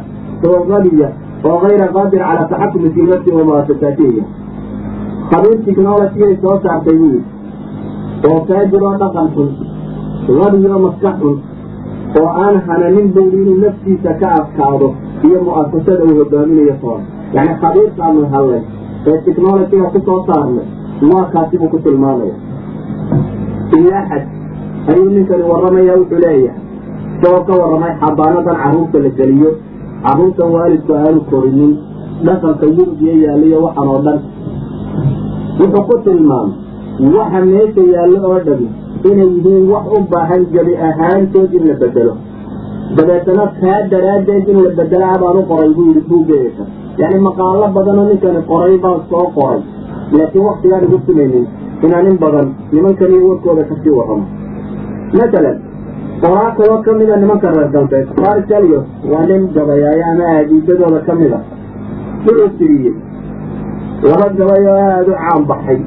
oo 0.48 0.58
qadiya 0.70 1.08
oo 1.48 1.56
kayra 1.64 1.86
qaadir 1.96 2.22
calaa 2.28 2.48
taxakumi 2.52 2.90
fii 2.94 3.06
nafsi 3.12 3.30
wa 3.38 3.44
muasasaatihiya 3.50 4.24
khabiir 5.30 5.58
technologiyay 5.66 6.34
soo 6.42 6.56
saartay 6.66 6.96
buu 7.00 7.10
yidhi 7.14 8.30
oo 8.30 8.38
faajir 8.48 8.82
oo 8.90 8.94
dhaqan 9.02 9.28
xun 9.34 9.50
qadiyo 10.42 10.78
maskax 10.86 11.16
xun 11.22 11.36
oo 12.20 12.28
aan 12.44 12.56
hananin 12.66 13.08
buydi 13.14 13.36
inuu 13.42 13.58
naftiisa 13.64 14.10
ka 14.20 14.28
adkaado 14.38 14.88
iyo 15.26 15.38
mu'asasada 15.46 16.02
uu 16.08 16.16
hogaaminayo 16.20 16.74
toona 16.82 17.04
yani 17.36 17.52
khabiirkaanu 17.62 18.22
hallay 18.34 18.62
ee 19.10 19.18
technologiga 19.26 19.86
ku 19.94 19.98
soo 20.08 20.20
saarnay 20.28 20.66
waa 21.10 21.24
kaasi 21.32 21.58
buu 21.60 21.68
ku 21.74 21.78
tilmaamaya. 21.84 22.34
Ilaa 23.78 24.02
xad 24.10 24.24
ayuu 24.90 25.10
ninkani 25.14 25.44
warramaya 25.50 25.94
wuxuu 26.00 26.20
leeyahay. 26.24 26.60
Isagoo 27.16 27.42
ka 27.48 27.52
warramay 27.60 27.92
xabaanadan 28.02 28.56
carruurta 28.62 28.98
la 29.04 29.10
geliyo 29.18 29.50
carruurta 30.04 30.44
waalidku 30.54 30.92
aanu 31.00 31.20
korinin 31.30 31.72
dhaqanka 32.26 32.66
yurub 32.76 33.00
iyo 33.04 33.14
yaaliyo 33.26 33.58
waxan 33.66 33.88
oo 33.92 34.00
dhan. 34.06 34.18
Wuxuu 35.58 35.84
ku 35.88 35.94
tilmaamay 36.04 37.12
waxa 37.16 37.40
meesha 37.50 37.82
yaallo 37.94 38.18
oo 38.30 38.38
dhami 38.46 38.68
inay 39.10 39.30
yihiin 39.36 39.64
wax 39.72 39.84
u 39.96 39.98
baahan 40.12 40.42
gebi 40.54 40.74
ahaantood 40.88 41.50
in 41.58 41.64
la 41.68 41.74
bedelo. 41.82 42.14
Dabeetana 42.96 43.44
kaa 43.60 43.78
daraaddeed 43.92 44.48
in 44.52 44.58
la 44.64 44.70
bedela 44.78 45.06
abaan 45.16 45.36
u 45.40 45.42
qoray 45.50 45.70
buu 45.76 45.86
yidhi 45.88 46.02
buuggeesa 46.08 46.64
yacni 47.00 47.20
maqaalo 47.28 47.66
badanoo 47.76 48.06
ninkani 48.10 48.40
qoray 48.50 48.74
baan 48.84 49.00
soo 49.10 49.26
qoray. 49.36 49.60
Laakiin 50.18 50.44
waktigaan 50.48 50.84
igu 50.86 50.98
simaynin 51.06 51.46
inaan 51.84 52.06
in 52.10 52.18
badan 52.24 52.48
nimankan 52.72 53.10
iyo 53.14 53.28
warkooda 53.28 53.62
ka 53.68 53.74
sii 53.82 53.90
warramo. 53.98 54.26
Masalan 55.18 55.56
qoraa 56.22 56.50
kaloo 56.56 56.78
ka 56.84 56.92
mida 56.98 57.16
nimanka 57.22 57.48
reer 57.56 57.68
galbeed 57.74 58.08
farsalio 58.20 58.80
waa 59.12 59.24
nin 59.30 59.42
gabayaayo 59.56 60.04
ama 60.12 60.24
aadiidadooda 60.34 61.00
ka 61.06 61.14
mida. 61.20 61.38
Wuxuu 62.26 62.48
tiriyey 62.58 62.94
laba 64.08 64.26
gabay 64.38 64.62
oo 64.70 64.76
aada 64.88 65.12
u 65.12 65.16
caan 65.22 65.42
baxay 65.50 65.78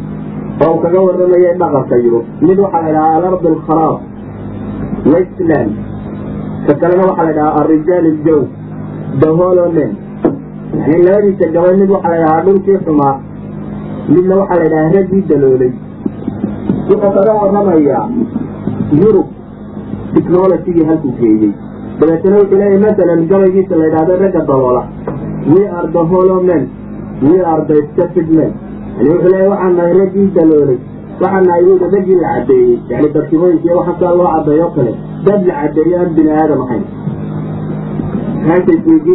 oo 0.65 0.71
uu 0.73 0.79
kaga 0.83 0.99
warramayay 1.07 1.53
dhaqanka 1.61 1.95
yurub. 2.05 2.25
Mid 2.47 2.57
waxaa 2.63 2.81
la 2.85 2.89
idhahaa 2.91 3.15
alardi 3.19 3.47
alkharaab 3.53 3.97
westland 5.13 5.71
ka 6.67 6.73
kalena 6.81 7.03
waxaa 7.09 7.25
la 7.27 7.31
idhahaa 7.35 7.57
alrijaal 7.61 8.05
iljow 8.11 8.41
the 9.21 9.29
holomen 9.39 9.91
yani 10.79 10.97
labadiisa 11.07 11.47
gabay 11.55 11.75
mid 11.81 11.89
waxaa 11.95 12.11
la 12.13 12.17
idhahaa 12.21 12.43
dhulkii 12.47 12.77
xumaa 12.85 13.15
midna 14.13 14.33
waxaa 14.41 14.59
la 14.61 14.65
idhahaa 14.69 14.93
raggii 14.97 15.23
daloolay. 15.29 15.71
Wuxuu 16.89 17.11
kaga 17.17 17.33
warramayaa 17.41 18.03
yurub 19.01 19.27
technologigii 20.15 20.85
halkuu 20.89 21.13
geeyey 21.21 21.51
dabeetana 21.99 22.35
wuxuu 22.41 22.59
leeyahy 22.61 22.79
masalan 22.87 23.21
gabaygiisa 23.31 23.75
la 23.81 23.85
idhahdo 23.91 24.13
ragga 24.23 24.41
daloola 24.49 24.83
we 25.53 25.61
are 25.77 25.87
the 25.95 26.03
holomen 26.11 26.63
we 27.29 27.37
are 27.51 27.61
the 27.69 27.77
yani 27.97 28.51
wuxuu 29.05 29.29
leeyahy 29.33 29.49
waxaan 29.53 29.73
nahay 29.77 29.93
raggii 30.01 30.27
daloolay 30.35 30.79
waxaan 31.21 31.43
nahay 31.49 31.63
wuda 31.67 31.87
raggii 31.95 32.17
la 32.23 32.29
caddeeyey 32.35 32.79
yani 32.91 33.07
darkimooyinka 33.15 33.65
iyo 33.67 33.75
waxa 33.79 33.93
saa 34.01 34.13
loo 34.19 34.29
caddeeyo 34.35 34.67
kale. 34.75 34.91
Dad 35.25 35.41
la 35.49 35.53
caddeeyo 35.61 35.95
aan 36.01 36.09
bini 36.15 36.31
aadam 36.39 36.61
ahayn. 36.65 36.83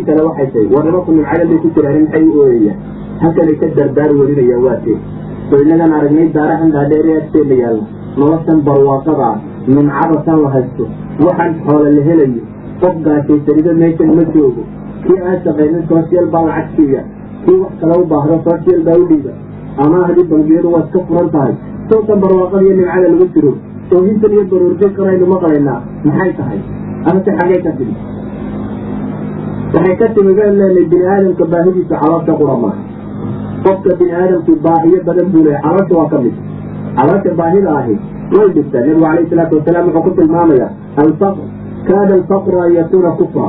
Kale 0.07 0.23
waxay 0.29 0.47
tahay 0.53 0.66
war 0.75 0.83
nimanku 0.85 1.11
nimcadan 1.16 1.47
bay 1.51 1.59
ku 1.62 1.68
jiraan 1.75 2.03
maxay 2.05 2.25
u 2.29 2.40
ooyayaan? 2.45 2.79
Halkanay 3.23 3.57
ka 3.61 3.66
dardaar 3.79 4.11
warinayaan 4.18 4.62
waa 4.66 4.79
tee 4.85 4.97
soo 5.49 5.59
innagan 5.62 5.92
aragnay 5.99 6.29
daarahan 6.37 6.71
dhaadheer 6.75 7.07
ee 7.12 7.16
agteena 7.23 7.55
yaalla 7.62 7.85
noloshan 8.18 8.59
barwaaqada 8.66 9.25
ah 9.33 9.37
nimcada 9.75 10.16
san 10.27 10.38
la 10.45 10.49
haysto. 10.55 10.85
Waxaan 11.27 11.53
xoole 11.66 11.90
la 11.97 12.03
helayo. 12.09 12.42
Qof 12.83 12.95
gaashaysanido 13.07 13.73
meeshan 13.83 14.11
ma 14.18 14.25
joogo. 14.35 14.62
Kii 15.05 15.18
aan 15.29 15.38
shaqaynin 15.45 15.83
social 15.92 16.27
baa 16.35 16.45
lacag 16.49 16.68
siiya. 16.77 17.03
Kii 17.45 17.59
wax 17.62 17.73
kale 17.81 17.95
u 18.03 18.05
baahdo 18.12 18.37
social 18.49 18.81
baa 18.87 18.97
u 19.03 19.05
dhiiba 19.11 19.33
ama 19.78 20.04
haddii 20.06 20.28
bangiyadu 20.30 20.68
waa 20.74 20.85
iska 20.87 21.00
furan 21.08 21.28
tahay 21.35 21.54
sawtan 21.90 22.20
barwaaqada 22.20 22.62
iyo 22.64 22.74
nimcada 22.76 23.08
lagu 23.08 23.26
jiro 23.35 23.52
oohintan 23.96 24.32
iyo 24.32 24.44
baruurjay 24.50 24.90
kanaynu 24.96 25.26
maqlaynaa 25.35 25.80
maxay 26.04 26.32
tahay? 26.38 26.61
Amase 27.08 27.30
xagee 27.38 27.61
ka 27.64 27.72
timi. 27.78 27.94
Waxay 29.74 29.96
ka 30.00 30.06
timi 30.14 30.32
baan 30.38 30.54
leenahay 30.58 30.85
bini 30.92 31.04
aadamka 31.12 31.44
baahidiisa 31.52 31.94
caloosha 32.02 32.32
qura 32.40 32.54
qofka 33.64 33.90
bini 33.98 34.12
aadamku 34.20 34.52
baahiyo 34.66 34.98
badan 35.06 35.26
buu 35.32 35.42
leeyahy 35.46 35.62
caloosha 35.64 35.94
waa 35.98 36.08
ka 36.12 36.18
mid. 36.24 36.35
Caloosha 36.96 37.30
baahida 37.40 37.70
ahi. 37.80 37.94
Way 38.32 38.48
jirtaa 38.56 38.80
nabigu 38.80 39.00
calayhi 39.04 39.30
salaatu 39.30 39.54
wasalaam 39.58 39.87
wuxuu 39.88 40.02
ku 40.06 40.11
tilmaamaya 40.18 40.68
alfaqr. 41.02 41.44
Kaada 41.88 42.12
alfaqru 42.20 42.56
an 42.64 42.70
yakuuna 42.78 43.11
kufra. 43.18 43.48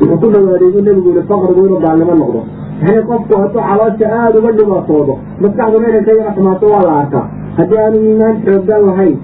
Wuxuu 0.00 0.18
ku 0.22 0.26
dhawaaday 0.34 0.68
inuu 0.70 0.84
nebigu 0.88 1.08
yihi 1.14 1.26
faqrigu 1.30 1.66
inuu 1.66 1.80
gaalnimo 1.84 2.14
noqdo 2.20 2.40
yani 2.86 3.02
qofku 3.08 3.34
hadduu 3.42 3.60
caloosha 3.68 4.06
aada 4.18 4.38
uga 4.40 4.52
dhibaatoodo 4.58 5.14
maskaxduna 5.42 5.88
inay 5.90 6.04
ka 6.08 6.12
yara 6.18 6.32
xumaato 6.36 6.66
waa 6.74 6.82
la 6.88 6.94
arkaa 7.02 7.24
haddii 7.58 7.78
aanu 7.84 7.98
iimaan 8.08 8.36
xoogan 8.46 8.82
lahayn 8.88 9.16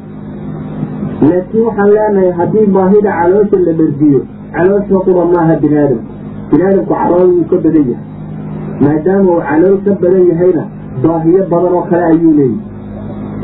laakiin 1.30 1.64
waxaan 1.66 1.90
leenahay 1.94 2.30
haddii 2.40 2.66
baahida 2.76 3.10
caloosha 3.20 3.58
la 3.66 3.72
dhergiyo 3.80 4.20
caloosha 4.56 4.98
qura 5.06 5.24
maaha 5.34 5.54
bini 5.62 5.76
aadamku 5.82 6.04
bini 6.50 6.62
aadamku 6.68 6.94
calool 6.94 7.28
wuu 7.34 7.44
ka 7.50 7.56
badan 7.64 7.86
yahay 7.92 8.06
maadaama 8.84 9.30
uu 9.34 9.42
calool 9.50 9.76
ka 9.86 9.92
badan 10.02 10.24
yahayna 10.30 10.64
baahiyo 11.04 11.42
badan 11.52 11.72
oo 11.78 11.82
kale 11.90 12.04
ayuu 12.12 12.32
leeyahy 12.38 12.58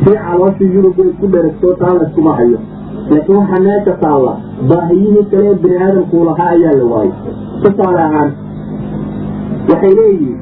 si 0.04 0.14
caloosha 0.26 0.64
yurub 0.74 0.96
ay 1.04 1.10
ku 1.20 1.26
dheragtoo 1.34 1.74
taa 1.82 1.92
layskuma 1.98 2.32
hayo 2.40 2.58
laakiin 3.10 3.36
waxaa 3.40 3.60
meesha 3.66 3.94
taalla 4.04 4.32
baahiyihii 4.70 5.24
kale 5.30 5.46
ee 5.52 5.58
bini 5.62 5.76
aadamkuu 5.86 6.24
lahaa 6.30 6.50
ayaa 6.56 6.74
la 6.80 6.84
waayay 6.92 7.12
tusaale 7.62 8.00
ahaan 8.08 8.30
waxay 9.70 9.92
leeyihiin 9.98 10.38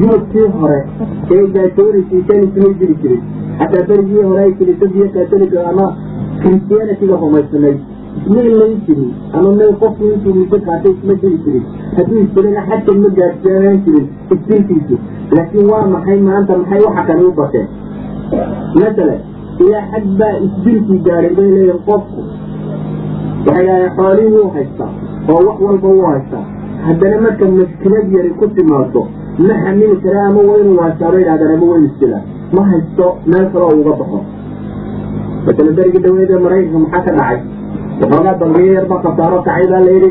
Yurubkii 0.01 0.47
hore 0.59 0.79
ee 1.35 1.43
gaasoonaysay 1.55 2.39
ismay 2.45 2.71
jiri 2.79 2.95
jiray 3.01 3.19
xataa 3.59 3.83
berigii 3.89 4.23
hore 4.29 4.41
ay 4.45 4.51
kiniisadiyo 4.59 5.05
katoliga 5.15 5.59
ama 5.71 5.85
christianitiga 6.41 7.15
rumaysanayd 7.23 7.77
isma 8.27 8.41
ilayn 8.51 8.75
jirin 8.87 9.11
ama 9.37 9.49
may 9.59 9.71
qofku 9.81 10.03
intuu 10.13 10.33
muddo 10.39 10.57
qaatay 10.67 10.91
isma 10.97 11.13
jiri 11.21 11.37
jirin 11.45 11.65
hadduu 11.97 12.19
istirina 12.25 12.61
xadkan 12.69 12.97
ma 13.03 13.09
gaadsiinaan 13.19 13.77
jirin 13.85 14.05
istirkiisu 14.35 14.95
laakiin 15.37 15.69
waa 15.71 15.85
maxay 15.95 16.19
maanta 16.27 16.57
maxay 16.61 16.81
waxa 16.87 17.03
kale 17.09 17.23
u 17.29 17.33
bateen 17.39 17.67
masalan 18.81 19.19
ilaa 19.65 19.83
xad 19.91 20.05
baa 20.19 20.33
isdilkii 20.47 20.99
gaaray 21.07 21.31
bay 21.37 21.47
leeyihiin 21.55 21.81
qofku. 21.89 22.21
Waxay 23.47 23.65
dhahaen 23.67 23.91
xoolii 23.97 24.29
wuu 24.35 24.49
haystaa 24.55 24.91
oo 25.31 25.39
wax 25.47 25.57
walba 25.67 25.87
wuu 25.95 26.05
haystaa. 26.11 26.43
Haddana 26.87 27.17
marka 27.25 27.45
maskilad 27.59 28.07
yari 28.15 28.31
ku 28.39 28.45
timaado 28.57 29.01
ma 29.47 29.53
xamili 29.63 29.95
kara 30.03 30.19
ama 30.29 30.41
waa 30.49 30.57
inuu 30.63 30.77
waasaaro 30.81 31.17
yidhahdaan 31.21 31.53
ama 31.55 31.65
waa 31.71 31.79
isdilaa. 31.87 32.21
Ma 32.55 32.61
haysto 32.71 33.05
meel 33.31 33.45
kaloo 33.53 33.71
uga 33.81 33.93
baxo. 34.01 34.19
Masalan 35.45 35.73
berigii 35.77 36.01
dhaweed 36.05 36.31
ee 36.35 36.39
maraykanka 36.45 36.79
maxaa 36.85 37.03
ka 37.07 37.11
dhacay 37.17 37.39
waxoogaa 38.01 38.35
bangiyo 38.41 38.73
yarba 38.77 38.95
khasaaro 39.05 39.37
kacay 39.47 39.65
baa 39.71 39.81
layidhi 39.87 40.09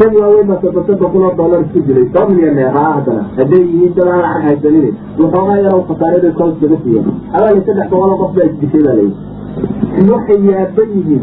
rag 0.00 0.12
waaweyn 0.20 0.46
baa 0.50 0.58
soddon 0.62 0.84
soddon 0.88 1.10
kun 1.12 1.22
oo 1.28 1.32
dollar 1.40 1.60
isku 1.66 1.80
dilay 1.88 2.06
soo 2.14 2.24
milyaneer 2.30 2.70
haa 2.76 2.90
haddana? 2.96 3.22
Hadday 3.38 3.62
yihiin 3.70 3.92
dad 3.96 4.08
aan 4.08 4.20
lacag 4.24 4.42
haysanin 4.48 4.86
waxoogaa 5.20 5.58
yarow 5.64 5.82
khasaarada 5.90 6.30
koos 6.38 6.54
laga 6.62 6.76
siiya 6.84 7.02
abaali 7.36 7.60
saddex 7.68 7.88
boqoloo 7.92 8.18
qof 8.22 8.32
baa 8.36 8.46
isdishay 8.50 8.82
baa 8.86 8.96
layidhi 8.98 10.10
waxay 10.12 10.38
yaaban 10.50 10.90
yihiin 10.98 11.22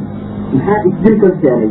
maxaa 0.53 0.79
isdilkan 0.89 1.33
keenay? 1.41 1.69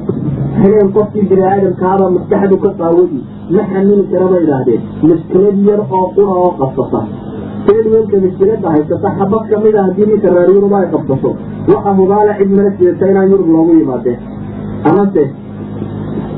Xilin 0.61 0.89
qofkii 0.97 1.25
bini 1.31 1.45
aadamkaaba 1.53 2.07
maskaxdu 2.17 2.57
ka 2.65 2.71
qaawadi 2.81 3.21
ma 3.57 3.63
xamili 3.73 4.05
kara 4.13 4.39
idhaahdeen 4.45 4.83
mushkilad 5.09 5.59
yar 5.69 5.81
oo 5.99 6.07
qura 6.17 6.35
oo 6.45 6.51
qabsata 6.61 7.01
seliwelka 7.67 8.17
mushkilada 8.25 8.69
haysata 8.75 9.09
xabad 9.19 9.43
ka 9.51 9.57
mid 9.65 9.75
a 9.77 9.83
haddii 9.87 10.07
ninka 10.11 10.29
reer 10.35 10.51
yurub 10.55 10.75
ay 10.79 10.87
qabsato. 10.95 11.31
Waxa 11.73 11.91
hubaala 11.99 12.33
cid 12.39 12.51
mala 12.57 12.71
sidata 12.79 13.05
inaan 13.11 13.31
yurub 13.33 13.49
loogu 13.55 13.73
yimaadeen. 13.81 14.19
Amase 14.89 15.25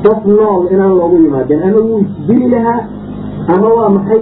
qof 0.05 0.19
nool 0.37 0.61
inaan 0.73 0.93
loogu 0.99 1.15
yimaadeen. 1.25 1.61
Ama 1.67 1.79
wuu 1.87 1.99
isdili 2.05 2.47
lahaa 2.53 2.81
ama 3.55 3.67
waa 3.77 3.89
maxay? 3.95 4.21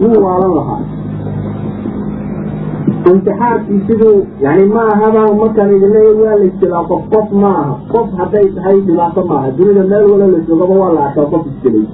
Wuu 0.00 0.18
waalan 0.24 0.52
lahaa. 0.58 0.80
Imtixaankii 3.10 3.80
siduu 3.86 4.26
yani 4.40 4.64
ma 4.74 4.82
ahaba 4.92 5.22
markaan 5.40 5.74
idin 5.76 5.90
leeya 5.94 6.14
waa 6.22 6.36
la 6.40 6.44
istilaa 6.50 6.84
qof 6.90 7.28
ma 7.42 7.50
aha 7.60 7.74
qof 7.92 8.08
hadday 8.18 8.46
tahay 8.56 8.80
dhibaato 8.86 9.22
maaha. 9.30 9.50
Dunida 9.58 9.82
meel 9.90 10.04
walo 10.10 10.26
la 10.34 10.38
joogaba 10.48 10.74
waa 10.82 10.92
la 10.96 11.00
arkaa 11.06 11.26
qof 11.32 11.44
istilay. 11.52 11.84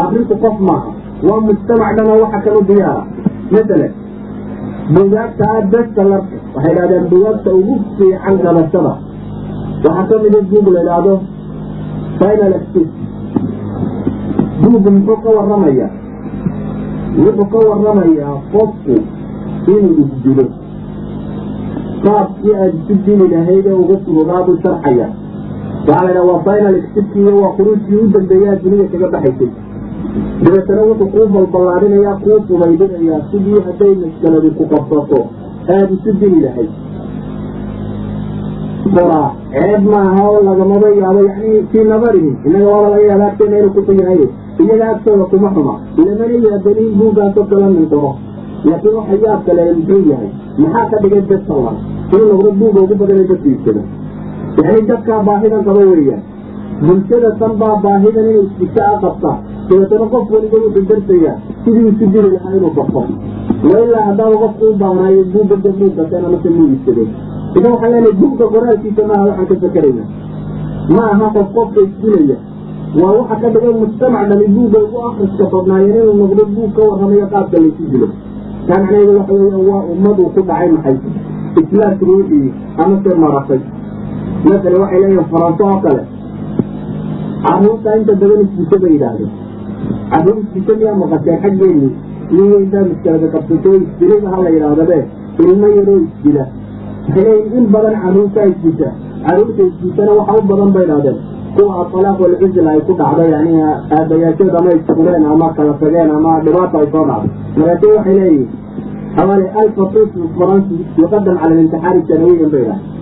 Akrinku 0.00 0.34
qof 0.44 0.56
maaha. 0.68 0.90
Waa 1.28 1.40
mujtamac 1.46 1.90
dhan 1.96 2.06
oo 2.12 2.18
waxa 2.24 2.38
kanu 2.44 2.60
diyaara 2.68 3.02
masalan 3.54 3.92
bugaagta 4.96 5.48
bestsellarka 5.72 6.36
waxay 6.54 6.72
idhahdeen 6.74 7.04
bugaagta 7.12 7.50
ugu 7.60 7.74
fiican 7.98 8.36
galashada 8.44 8.92
waxaa 9.84 10.06
ka 10.10 10.16
mida 10.24 10.40
buug 10.50 10.66
la 10.76 10.80
idhaahdo 10.84 11.14
final 12.20 12.52
exis 12.58 12.88
buug 14.62 14.84
muxuu 14.94 15.16
ka 15.24 15.30
warramaya 15.36 15.86
wuxuu 17.24 17.46
ka 17.52 17.58
warramayaa 17.68 18.34
qofku 18.54 18.94
inuu 19.74 19.94
isdilo 20.04 20.46
qaabkii 22.04 22.54
aada 22.62 22.74
isu 22.82 22.94
dili 23.06 23.26
lahayd 23.34 23.66
ee 23.72 23.76
uga 23.82 23.96
sugogaabuu 24.06 24.56
sharxaya 24.64 25.06
waxaa 25.88 26.04
la 26.06 26.10
ydhaha 26.12 26.26
waa 26.30 26.42
final 26.48 26.74
exidki 26.80 27.18
iyo 27.24 27.32
waa 27.42 27.52
khuruujkii 27.56 28.00
u 28.04 28.08
dambeeyaa 28.14 28.56
dunida 28.64 28.84
kaga 28.92 29.08
baxaysay 29.14 29.50
dabeetana 30.44 30.82
wuxuu 30.88 31.08
kuu 31.14 31.26
balballaadhinayaa 31.34 32.16
kuu 32.24 32.38
fubaydinayaa 32.48 33.20
sidii 33.30 33.60
hadday 33.66 33.94
maskaladi 34.02 34.50
ku 34.58 34.64
qabsato. 34.72 35.18
Aada 35.74 35.92
isu 35.96 36.12
dili 36.20 36.40
lahayd. 36.46 36.70
Qoraa 38.94 39.28
ceeb 39.52 39.82
maaha 39.92 40.22
oo 40.30 40.40
lagamaba 40.48 40.88
yaabo 41.00 41.20
yani 41.28 41.50
fii 41.70 41.84
nadarihim 41.90 42.34
innaga 42.46 42.68
waaba 42.72 42.88
laga 42.92 43.06
yaaba 43.10 43.26
agteena 43.30 43.58
inuu 43.58 43.72
kuxun 43.76 43.98
yahay 44.02 44.22
iyaga 44.62 44.86
agtooda 44.94 45.24
kuma 45.32 45.48
xuma. 45.54 45.74
Lamana 45.98 46.36
yaabaniin 46.46 46.92
buuggaasoo 46.98 47.44
kala 47.50 47.66
mindaro 47.74 48.12
laakiin 48.68 48.94
waxa 48.98 49.16
yaab 49.26 49.40
kale 49.46 49.62
muxuu 49.78 50.02
yahay 50.10 50.30
maxaa 50.62 50.86
ka 50.90 50.96
dhigay 51.02 51.22
bestseller 51.30 51.74
inuu 52.14 52.28
noqdo 52.32 52.50
buuga 52.60 52.80
ugu 52.84 52.94
badan 53.00 53.18
ee 53.22 53.28
dadku 53.30 53.48
iibsada. 53.52 53.82
Yani 54.62 54.80
dadkaa 54.90 55.20
baahidan 55.28 55.62
qaba 55.68 55.80
weeyaan 55.90 56.22
bulshada 56.80 57.30
tan 57.40 57.52
baa 57.60 57.76
baahidan 57.84 58.26
inay 58.30 58.42
isdika 58.46 58.82
a 58.94 58.96
qabtaa 59.04 59.36
dabeetana 59.68 60.06
qof 60.14 60.30
waliba 60.34 60.56
wuxuu 60.64 60.84
darsayaa 60.90 61.34
sidii 61.64 61.88
isu 61.92 62.06
diri 62.14 62.28
lahaa 62.34 62.56
inuu 62.58 62.72
barto 62.78 63.00
wa 63.70 63.76
ilaa 63.84 64.04
haddaaba 64.08 64.36
qofku 64.42 64.64
u 64.72 64.74
baanaayo 64.82 65.22
buugga 65.32 65.56
da 65.64 65.70
buuggateen 65.78 66.24
amase 66.28 66.48
muu 66.56 66.66
iibsadeen 66.72 67.10
idan 67.56 67.72
waxaan 67.72 67.92
leenahay 67.94 68.14
buugga 68.20 68.46
qoraalkiisa 68.54 69.02
maaha 69.10 69.24
waxaan 69.28 69.46
ka 69.52 69.56
fakerayna 69.64 70.04
ma 70.96 71.02
aha 71.12 71.26
qof 71.36 71.48
qofka 71.56 71.80
isdilaya 71.86 72.36
waa 73.00 73.12
waxa 73.18 73.36
ka 73.42 73.48
dhigan 73.54 73.76
mujtamac 73.82 74.24
dhani 74.30 74.46
buugga 74.56 74.78
ugu 74.86 74.98
akriska 75.08 75.44
badnaayeen 75.54 75.96
inuu 76.02 76.16
noqdo 76.22 76.44
buug 76.56 76.70
ka 76.76 76.82
warramayo 76.90 77.26
qaabka 77.34 77.56
laysu 77.64 77.84
dilo 77.92 78.08
taa 78.68 78.78
macnaheedu 78.82 79.12
waxa 79.18 79.34
weya 79.40 79.58
waa 79.70 79.82
ummaduu 79.94 80.28
ku 80.34 80.40
dhacay 80.50 80.68
maxay 80.76 80.96
islaamki 81.62 82.04
ruuxii 82.10 82.46
amase 82.84 83.10
marasay 83.24 83.60
masalan 84.50 84.80
waxay 84.84 85.00
leeyihiin 85.02 85.28
faranso 85.32 85.64
oo 85.72 85.78
kale 85.86 86.02
carruurta 87.46 87.90
inta 87.98 88.12
badan 88.20 88.40
isbisho 88.46 88.76
bay 88.82 88.92
yidhaahdeen. 88.96 89.30
Caruur 90.12 90.36
isbisho 90.42 90.72
miyaa 90.80 90.96
maqashee 91.02 91.36
xaggeeni 91.44 91.88
niyo 92.30 92.56
intaa 92.64 92.84
maskaada 92.90 93.26
qabsato 93.34 93.70
isdilidaha 93.80 94.38
la 94.44 94.50
yidhaahdabee 94.56 95.02
ilmo 95.44 95.66
yaroo 95.76 95.98
isdila 96.06 96.44
waxay 97.06 97.38
in 97.58 97.64
badan 97.74 97.96
carruurta 98.02 98.40
isdisha 98.52 98.88
carruurta 99.26 99.62
isdishana 99.70 100.12
waxa 100.18 100.34
u 100.40 100.42
badan 100.50 100.70
bay 100.76 100.84
yidhaahdeen. 100.86 101.18
Kuwa 101.56 101.74
aalaaq 101.82 102.18
walcizla 102.20 102.70
ay 102.70 102.80
ku 102.86 102.92
dhacda 103.00 103.24
yani 103.34 103.52
ah, 103.68 103.76
aabayaasheed 103.96 104.54
ama 104.58 104.70
isfureen 104.78 105.24
ama 105.32 105.46
kala 105.56 105.72
tageen 105.80 106.10
ama 106.16 106.32
dhibaata 106.44 106.76
ay 106.82 106.88
soo 106.92 107.04
dhacdo 107.10 107.28
markaase 107.58 107.86
waxay 107.96 108.14
leeyihiin 108.18 108.48
awale 109.20 109.46
alfaqis 109.60 110.10
faransi 110.38 110.76
yuqadam 111.00 111.36
cala 111.40 111.54
alimtixaani 111.54 112.02
sanawiyan 112.08 112.50
bay 112.54 112.62
yidhahdeen 112.64 112.94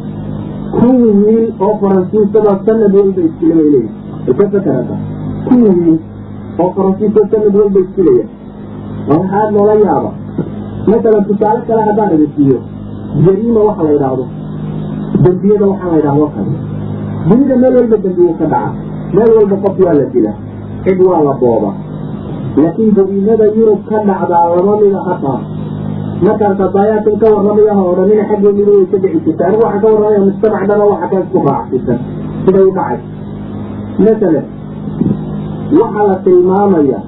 kuwii 0.78 1.12
wiil 1.24 1.46
oo 1.66 1.74
faransiisada 1.82 2.52
sanad 2.66 2.94
walba 3.00 3.20
iskilamaynaya 3.28 3.90
ikasakarata 4.30 4.96
kuwii 5.48 5.74
wiil 5.80 5.98
oo 6.62 6.70
faransiisada 6.76 7.28
sanad 7.32 7.54
walba 7.60 7.80
iskilaya 7.84 8.24
ma 9.08 9.50
loola 9.54 9.74
yaaba 9.86 10.10
matalan 10.90 11.24
tusaale 11.28 11.60
kale 11.68 11.82
haddaan 11.88 12.14
ida 12.16 12.26
siiyo 12.36 12.58
jariima 13.24 13.60
waxa 13.68 13.82
la 13.86 13.92
idhaahdo 13.96 14.24
dembiyada 15.24 15.66
waxaa 15.72 15.90
la 15.92 15.98
idhahdo 15.98 16.26
kale 16.34 16.52
dunida 17.28 17.56
meel 17.62 17.74
walba 17.76 17.96
dambi 18.04 18.20
wuu 18.26 18.34
ka 18.40 18.46
dhaca 18.52 18.72
meel 19.16 19.30
walba 19.38 19.56
qof 19.64 19.76
waa 19.86 19.94
la 20.00 20.04
dila 20.14 20.32
cid 20.84 21.00
waa 21.10 21.22
la 21.28 21.32
booba 21.42 21.70
laakiin 22.56 22.94
jariimada 22.96 23.44
yurub 23.56 23.80
ka 23.90 23.98
dhacdaa 24.08 24.44
lama 24.56 24.74
mida 24.82 25.00
hataa 25.08 25.40
markaan 26.24 26.54
qadaayaadkan 26.60 27.16
ka 27.22 27.26
warramaya 27.34 27.72
ha 27.78 27.82
odhanina 27.92 28.24
midu 28.58 28.72
way 28.76 28.86
ka 28.92 28.96
dhici 29.02 29.18
jirta 29.26 29.42
anigu 29.48 29.62
waxaan 29.66 29.80
ka 29.84 29.88
warramaya 29.92 30.20
mujtamac 30.28 30.62
dhana 30.70 30.84
waxa 30.92 31.06
ka 31.12 31.16
isku 31.24 31.38
raacsiisan 31.48 31.98
siday 32.44 32.64
u 32.68 32.72
dhacay. 32.78 32.98
Masalan 34.04 34.46
waxaa 35.80 36.04
la 36.10 36.16
tilmaamaya 36.24 36.98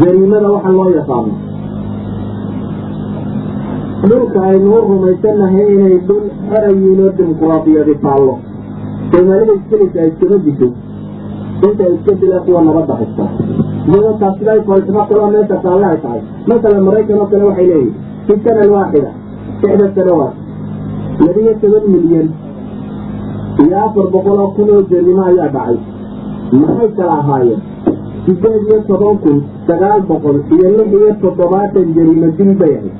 jariimada 0.00 0.48
waxa 0.54 0.70
loo 0.78 0.88
yaqaano. 0.98 1.34
Dhulka 4.08 4.40
aynu 4.50 4.68
u 4.76 4.80
rumaysanahay 4.88 5.66
inay 5.74 5.96
dhul 6.08 6.24
xerayiin 6.50 7.00
oo 7.04 7.10
dimuquraadiyadi 7.18 7.94
taallo 8.04 8.34
soomaalida 9.10 9.52
iskelisa 9.58 10.00
iskama 10.10 10.36
disho 10.46 10.68
inta 11.66 11.84
iska 11.94 12.12
dila 12.20 12.38
kuwa 12.44 12.60
nabadda 12.66 12.94
haysta 13.00 13.24
iyadoo 13.88 14.14
taasiday 14.22 14.60
falsafo 14.68 15.02
kaloo 15.10 15.30
meesha 15.34 15.56
taalle 15.64 15.86
ay 15.92 15.98
tahay. 16.04 16.20
Masalan 16.48 16.82
maraykan 16.88 17.18
oo 17.22 17.26
kale 17.32 17.44
waxay 17.50 17.66
leeyihiin 17.70 17.94
fi 18.26 18.34
sana 18.44 18.60
alwaaxida 18.66 19.10
ixda 19.66 19.86
sanawaat 19.96 20.34
labiyo 21.26 21.52
toban 21.62 21.84
milyan 21.94 22.28
iyo 23.64 23.76
afar 23.86 24.06
boqol 24.14 24.38
oo 24.44 24.50
kun 24.56 24.68
oo 24.74 24.82
jarimo 24.90 25.22
ayaa 25.30 25.48
dhacay. 25.56 25.76
Maxay 26.60 26.88
kala 26.98 27.12
ahaayeen? 27.22 27.60
Sideed 28.26 28.62
iyo 28.68 28.78
toban 28.90 29.16
kun 29.22 29.38
sagaal 29.68 30.00
boqol 30.10 30.36
iyo 30.56 30.68
lix 30.78 30.88
iyo 31.00 31.10
toddobaatan 31.22 31.86
jarimo 31.96 32.26
dil 32.38 32.52
bay 32.60 32.72
ahayd. 32.78 32.94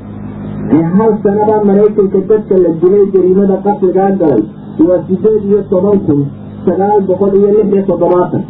Yani 0.70 0.88
hal 0.98 1.12
sanada 1.24 1.56
maraykanka 1.68 2.18
dadka 2.30 2.54
la 2.64 2.70
dilay 2.82 3.04
jariimada 3.14 3.56
qasrigaa 3.66 4.10
galay 4.20 4.42
waa 4.88 5.00
sideed 5.08 5.42
iyo 5.50 5.60
toban 5.72 5.98
kun 6.06 6.20
sagaal 6.66 7.00
boqol 7.10 7.32
iyo 7.40 7.48
lix 7.56 7.66
iyo 7.74 7.82
toddobaatan 7.90 8.42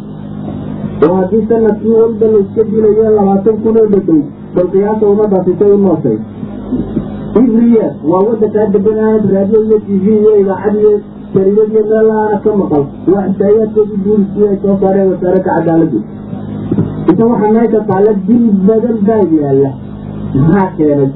oo 1.05 1.13
haddii 1.19 1.43
sannadkii 1.49 1.95
walba 2.01 2.25
la 2.33 2.39
iska 2.45 2.63
dilayo 2.71 3.09
labaatan 3.17 3.55
kun 3.63 3.75
oo 3.81 3.87
dhadhow 3.93 4.19
bal 4.55 4.67
qiyaasa 4.73 5.05
ummadaasi 5.13 5.51
say 5.59 5.71
u 5.75 5.77
nooshay 5.85 6.17
ibriya 7.41 7.87
waa 8.11 8.23
wadankaa 8.27 8.67
degan 8.75 8.99
ahayd 9.05 9.25
raadiyo 9.35 9.59
iyo 9.67 9.79
t 9.85 9.89
v 10.03 10.05
iyo 10.21 10.31
idaacad 10.41 10.75
iyo 10.81 10.93
jariyad 11.35 11.69
iyo 11.73 11.83
meel 11.91 12.09
aana 12.19 12.37
ka 12.45 12.49
maqal 12.61 12.83
waa 13.13 13.25
xisaayaadkoodii 13.29 13.99
booliskii 14.05 14.47
ay 14.51 14.57
soo 14.63 14.75
saareen 14.81 15.09
wasaaradda 15.13 15.49
cadaaladdu 15.57 15.99
inta 17.09 17.23
waxaa 17.31 17.51
meesha 17.57 17.81
taalla 17.89 18.11
dil 18.27 18.45
badan 18.69 18.97
baa 19.07 19.21
yaalla 19.41 19.71
maxaa 20.35 20.67
keenay 20.77 21.09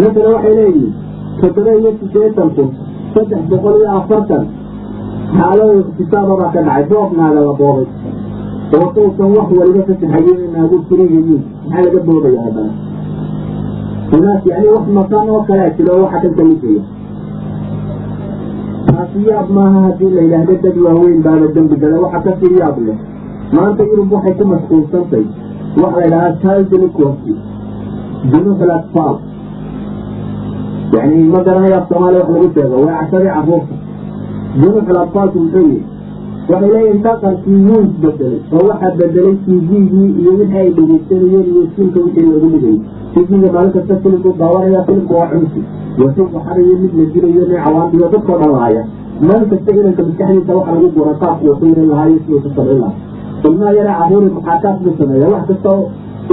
masala 0.00 0.28
waxay 0.34 0.54
leeyihiin 0.58 0.92
toddoba 1.40 1.72
iyo 1.80 1.90
sideetan 2.00 2.50
kun 2.56 2.68
saddex 3.14 3.42
boqol 3.50 3.76
iyo 3.82 3.90
afartan 4.00 4.44
xaalo 5.38 5.64
iktisaaba 5.80 6.34
baa 6.40 6.50
ka 6.56 6.60
dhacay 6.68 6.84
boobnaaga 6.90 7.40
la 7.48 7.52
boobay 7.60 7.86
oo 8.74 8.88
uusan 9.00 9.30
wax 9.36 9.48
waliba 9.58 9.82
ka 9.88 9.94
saxayen 10.00 10.40
naagu 10.54 10.76
tirigayiin 10.88 11.42
maxaa 11.64 11.82
laga 11.86 12.00
boobaya 12.06 12.40
haddana 12.46 12.72
hunaas 14.10 14.42
yani 14.50 14.68
wax 14.74 14.84
makan 14.98 15.28
oo 15.34 15.42
kalea 15.48 15.70
jiro 15.76 15.92
waxa 16.02 16.18
ka 16.24 16.28
kalifaya 16.38 16.82
taasi 18.86 19.18
yaab 19.28 19.48
maaha 19.58 19.78
haddii 19.86 20.10
la 20.16 20.22
yidhaahdo 20.22 20.54
dad 20.64 20.76
waaweyn 20.86 21.20
baaba 21.26 21.46
dembi 21.54 21.76
gala 21.82 21.96
waxa 22.04 22.20
ka 22.26 22.32
sii 22.40 22.58
yaab 22.60 22.76
leh. 22.86 22.98
Maanta 23.56 23.82
yurub 23.90 24.12
waxay 24.12 24.34
ku 24.38 24.44
mashquulsantay. 24.52 25.24
Waxa 25.82 25.96
la 26.00 26.04
yidhahdaa 26.06 26.38
child 26.42 26.66
delinquency 26.70 27.34
atfal 28.78 29.16
yani 30.92 31.22
ma 31.32 31.40
garanayo 31.46 31.76
af 31.76 31.88
soomaaliya 31.88 32.22
wax 32.24 32.30
lagu 32.34 32.48
sheego 32.54 32.76
waa 32.86 32.98
cashadii 33.00 33.32
carruurta 33.36 33.74
junub 34.60 34.88
atfaalku 35.02 35.38
muxuu 35.40 35.66
yihi 35.68 35.82
waxay 36.50 36.70
leeyihiin 36.74 37.02
dhaqankii 37.06 37.58
wuu 37.68 37.80
isbedelay 37.86 38.40
oo 38.56 38.62
waxaa 38.70 38.92
bedelay 39.00 39.34
tvgii 39.44 40.10
iyo 40.20 40.32
wixii 40.38 40.58
ay 40.62 40.68
dhegeysanayeen 40.76 41.46
iyo 41.52 41.62
silka 41.76 41.98
wixii 42.04 42.26
loogu 42.30 42.48
dhigayay 42.54 42.78
tvga 43.14 43.48
maalin 43.54 43.72
kasta 43.76 43.94
filimku 44.02 44.30
daawanaya 44.40 44.80
filimku 44.88 45.14
waa 45.18 45.28
cunsi 45.32 45.60
wasi 46.02 46.20
waxarayo 46.36 46.74
mid 46.82 46.92
la 46.98 47.04
dilayo 47.14 47.42
nin 47.50 47.58
cawaandiyo 47.64 48.08
dadkoo 48.14 48.38
dhan 48.42 48.50
lahaya 48.56 48.82
maalin 49.28 49.48
kasta 49.52 49.70
inanka 49.80 50.02
maskaxdiisa 50.08 50.52
waxa 50.58 50.72
lagu 50.74 50.88
gura 50.96 51.14
qaabku 51.22 51.44
wuxuu 51.50 51.68
inan 51.74 51.88
lahayo 51.92 52.16
siduu 52.24 52.40
ku 52.44 52.48
sabcin 52.56 52.78
lahaa. 52.82 52.94
Ilmaha 53.46 53.72
yara 53.78 53.92
caruuri 54.00 54.28
muxaakaas 54.36 54.76
buu 54.84 54.94
sameeya 55.00 55.28
wax 55.34 55.42
kasta 55.50 55.70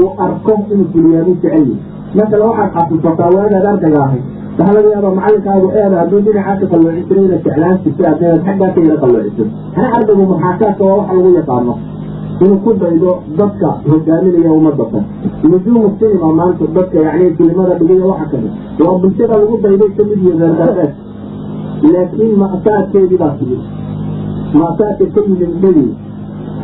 uu 0.02 0.10
arko 0.26 0.54
inuu 0.74 0.88
fuliyaanu 0.94 1.34
jecel 1.42 1.66
yihi 1.68 1.76
masala 2.18 2.46
waxaad 2.50 2.72
xasuusataa 2.78 3.30
waagaad 3.36 3.66
ardayga 3.72 4.00
ahay 4.06 4.22
waxaa 4.58 4.74
laga 4.76 4.90
yaaba 4.96 5.10
macalinkaagu 5.18 5.68
eeda 5.82 5.96
hadduu 6.02 6.20
dhinacaas 6.26 6.60
ka 6.62 6.68
qalloocin 6.74 7.06
jiray 7.10 7.26
inaad 7.26 7.44
jeclaan 7.46 7.78
jirta 7.84 8.04
haddaad 8.10 8.40
xaggaa 8.48 8.72
ka 8.76 8.80
yara 8.88 8.98
qalloociso 9.04 9.44
hana 9.76 9.88
ardaygu 9.98 10.24
muxaakaadka 10.32 10.84
waa 10.90 10.98
waxa 11.00 11.14
lagu 11.18 11.32
yaqaano 11.40 11.74
inuu 12.44 12.60
ku 12.66 12.72
daydo 12.82 13.12
dadka 13.40 13.70
hogaaminaya 13.90 14.52
ummadata 14.58 15.00
nujuumu 15.52 15.90
sinima 16.00 16.30
maanta 16.40 16.66
dadka 16.78 16.98
yani 17.08 17.26
filimada 17.38 17.74
dhigaya 17.80 18.06
waxa 18.12 18.26
kale. 18.32 18.50
Waa 18.84 18.98
bulshada 19.02 19.36
lagu 19.42 19.56
dayday 19.64 19.90
ka 19.98 20.04
mid 20.10 20.22
yahe 20.28 20.88
laakiin 21.94 22.34
ma'saadkeedii 22.42 23.20
baa 23.24 23.34
timid 23.40 23.62
ma'saadka 24.60 25.06
ka 25.16 25.22
yimid 25.28 25.52
dhegi 25.64 25.88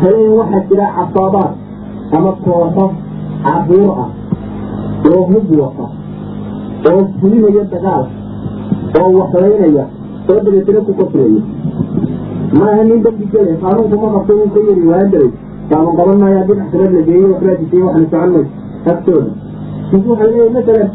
habeen 0.02 0.32
waxaa 0.40 0.62
jira 0.70 0.86
casaabaad 0.98 1.52
ama 2.18 2.32
kooxo 2.46 2.86
cabuur 3.46 3.90
ah 4.04 4.10
oo 5.12 5.22
hub 5.32 5.48
wata 5.62 5.86
oo 6.92 7.02
fulinaya 7.20 7.64
dagaal 7.74 8.06
oo 9.00 9.10
waxlaynaya 9.20 9.86
oo 10.32 10.40
dabeetana 10.46 10.80
ku 10.88 10.92
kofraya 11.00 11.42
maaha 12.60 12.82
nin 12.90 13.02
dambi 13.06 13.26
gele 13.34 13.54
qaanuunku 13.64 13.96
ma 14.04 14.10
qabto 14.16 14.34
uu 14.42 14.50
ka 14.56 14.60
yari 14.70 14.84
waaandaray 14.92 15.30
kaaman 15.72 15.94
qaban 16.00 16.18
maayaa 16.24 16.46
dhinac 16.50 16.68
kale 16.74 16.86
la 16.96 17.02
geeyey 17.10 17.28
waxbaa 17.34 17.58
disay 17.62 17.82
waxna 17.88 18.08
socon 18.12 18.32
mayso 18.36 18.50
agtooda. 18.92 19.32
Marka 19.92 20.10
waxay 20.12 20.32
leeyahy 20.34 20.52
masalan 20.58 20.90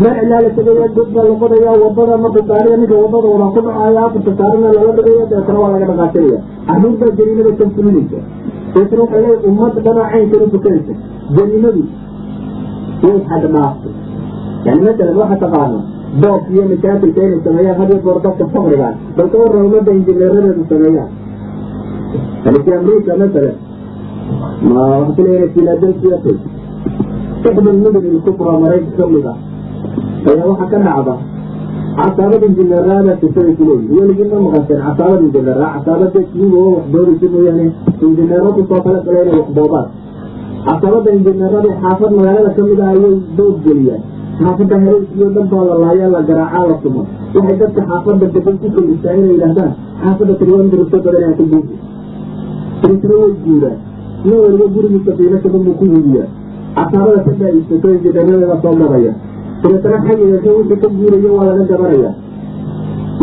meel 0.00 0.16
cilaa 0.20 0.40
la 0.44 0.50
tegaya 0.56 0.86
dad 0.96 1.08
baa 1.16 1.24
la 1.28 1.34
qodaya 1.42 1.72
waddada 1.82 2.14
markuu 2.24 2.44
gaariga 2.50 2.76
ninka 2.80 2.96
waddada 3.02 3.28
wadaa 3.34 3.50
ku 3.54 3.60
dhacaya 3.66 4.00
afarta 4.06 4.32
saarana 4.38 4.68
lala 4.76 4.92
dhigaya 4.98 5.24
dabeetana 5.30 5.58
waa 5.62 5.72
laga 5.74 5.86
dhaqaasanaya 5.90 6.38
carruur 6.68 6.94
baa 7.00 7.10
jariimada 7.18 7.52
kan 7.60 7.70
fulinaysa. 7.76 8.18
Dabeetana 8.74 9.02
waxay 9.04 9.20
leeyahy 9.24 9.46
ummad 9.50 9.74
dhanaa 9.86 10.06
caynkana 10.12 10.46
tukanaysa 10.54 10.92
jariimadu 11.36 11.82
way 13.04 13.18
xad 13.28 13.44
yani 14.66 14.80
masalan 14.88 15.16
waxa 15.22 15.36
taqaana 15.44 15.78
boobk 16.22 16.44
iyo 16.54 16.62
mashaakilka 16.72 17.20
inay 17.26 17.40
sameeyaan 17.46 17.76
had 17.80 17.90
iyo 17.92 17.98
goor 18.06 18.18
dadka 18.26 18.44
fakrigaan 18.54 18.94
bal 19.16 19.26
ka 19.32 19.36
warra 19.42 19.58
ummadda 19.66 19.90
injineeradeedu 19.98 20.62
sameeyaan 20.72 21.10
yani 22.44 22.58
fi 22.64 22.70
amrica 22.78 23.12
masalan 23.22 23.56
ma 24.74 24.82
waxaa 24.92 25.14
kuleeyahay 25.18 25.48
philadelphia 25.56 26.16
tay 26.24 26.36
ixda 27.44 27.70
almudun 27.74 28.04
ilkubra 28.14 28.52
marayka 28.64 28.90
ka 28.98 29.04
mid 29.14 29.26
ah 29.32 29.36
ayaa 30.30 30.46
waxaa 30.52 30.70
ka 30.72 30.78
dhacda 30.86 31.14
casaabad 31.98 32.42
injineeraada 32.48 33.12
sisada 33.22 33.52
kuleeyihi 33.58 33.92
weligii 33.98 34.28
ma 34.32 34.38
maqasheen 34.46 34.80
casaabad 34.86 35.20
injineera 35.26 35.66
casaabada 35.74 36.20
kiiba 36.32 36.56
oo 36.64 36.70
waxboodaysa 36.76 37.26
mooyaane 37.34 37.66
injineero 38.06 38.48
ku 38.56 38.62
soo 38.70 38.80
kala 38.86 38.98
gala 39.06 39.20
inay 39.24 39.36
waxboobaan 39.42 39.86
casaabada 40.68 41.10
injineeradii 41.18 41.74
xaafad 41.82 42.10
magaalada 42.18 42.50
ka 42.56 42.62
mid 42.70 42.80
ah 42.86 42.90
ayay 42.94 43.14
doog 43.38 43.54
geliyaan 43.66 44.02
xaafadda 44.38 44.76
helaysiyo 44.84 45.26
dhan 45.34 45.46
baa 45.52 45.64
la 45.70 45.74
laayaa 45.84 46.10
la 46.16 46.20
garaacaa 46.28 46.64
la 46.70 46.76
tumo 46.84 47.02
waxay 47.34 47.56
dadka 47.62 47.80
xaafadda 47.90 48.26
degan 48.34 48.56
ku 48.62 48.68
kelisaa 48.76 49.14
inay 49.18 49.30
yidhahdaan 49.34 49.72
xaafadda 50.02 50.34
tiriwandirso 50.40 50.96
badan 51.04 51.24
aan 51.28 51.34
ku 51.38 51.44
tirisro 52.82 53.14
way 53.22 53.32
guuraan 53.44 53.78
nin 54.24 54.38
waliba 54.44 54.66
gurigiisa 54.74 55.12
fiilashadan 55.18 55.62
buu 55.66 55.76
ku 55.80 55.84
yiibiyaa 55.92 56.28
casaabada 56.76 57.20
ka 57.26 57.32
daa'isato 57.40 57.88
injineeradeeda 57.96 58.56
soo 58.62 58.74
gadaya 58.80 59.12
dabeetana 59.62 59.98
xayiga 60.06 60.50
wixii 60.56 60.78
ka 60.82 60.88
guuraya 60.98 61.30
waa 61.36 61.46
laga 61.50 61.64
gabanaya 61.70 62.10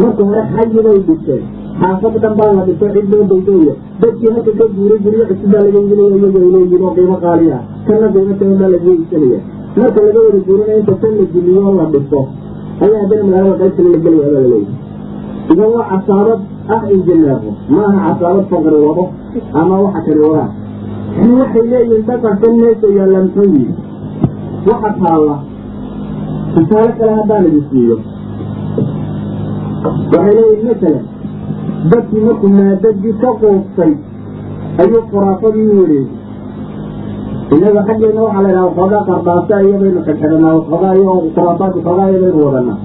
marka 0.02 0.22
hore 0.28 0.42
xayibay 0.54 1.00
dhiseen 1.08 1.44
xaafad 1.82 2.14
dhan 2.24 2.34
baa 2.40 2.52
la 2.58 2.62
dhiso 2.68 2.86
cid 2.96 3.08
loo 3.14 3.24
daydooya 3.32 3.74
dadkii 4.02 4.32
halka 4.36 4.52
ka 4.60 4.66
guuray 4.76 5.00
guryo 5.06 5.24
cusub 5.30 5.50
baa 5.54 5.64
laga 5.66 5.80
iibinaya 5.82 6.16
iyago 6.18 6.40
ay 6.62 6.84
oo 6.86 6.94
qiimo 6.98 7.18
qaali 7.26 7.48
ah 7.58 7.62
kana 7.88 8.08
qiimo 8.14 8.34
taban 8.40 8.58
baa 8.62 8.70
laga 8.76 8.90
iibsanaya 8.96 9.40
marka 9.80 10.00
laga 10.06 10.20
wada 10.26 10.40
guurina 10.48 10.74
inta 10.80 10.94
la 11.02 11.26
dumiyo 11.34 11.72
la 11.80 11.86
dhiso 11.94 12.22
ayaa 12.84 13.02
haddana 13.02 13.24
magaalada 13.24 13.58
qaybtala 13.62 13.90
la 13.94 14.00
gelaya 14.06 14.30
baa 14.34 14.42
laleeyahy 14.46 14.68
idan 15.52 15.70
waa 15.76 15.86
casaabad 15.92 16.40
ah 16.76 16.82
injineero 16.96 17.52
ma 17.74 17.82
aha 17.90 18.00
casaabad 18.10 18.46
faqri 18.52 18.78
wado 18.88 19.04
ama 19.60 19.76
waxa 19.86 20.02
kale 20.08 20.22
wadaan 20.28 20.52
yani 21.20 21.34
waxay 21.42 21.66
leeyihiin 21.72 22.04
dhaqankan 22.10 22.54
meesha 22.62 22.88
yaalla 22.98 23.20
muxuu 23.26 23.66
waxa 24.70 24.92
taalla. 25.04 25.36
Tusaale 26.54 26.92
kale 27.00 27.12
haddaan 27.20 27.46
idin 27.50 27.64
siiyo 27.72 27.98
waxay 30.14 30.34
leeyihiin 30.38 30.68
masalan 30.70 31.06
dadkii 31.92 32.24
markuu 32.28 32.50
maadadii 32.60 33.14
ka 33.22 33.30
quustay 33.42 33.94
ayuu 34.82 35.02
khuraafadii 35.12 35.70
wareegay 35.80 36.21
inaga 37.56 37.82
xaggeena 37.88 38.22
waxaa 38.26 38.42
la 38.46 38.50
yidhaha 38.50 38.68
waxoogaa 38.70 39.04
qardaasa 39.10 39.56
iyabaynu 39.66 40.00
xidxidhanaa 40.08 40.54
waxoogaa 40.58 40.94
iyo 41.00 41.14
khuraafaadka 41.36 41.78
waxoogaa 41.80 42.10
iyabaynu 42.12 42.46
wadanaa 42.48 42.78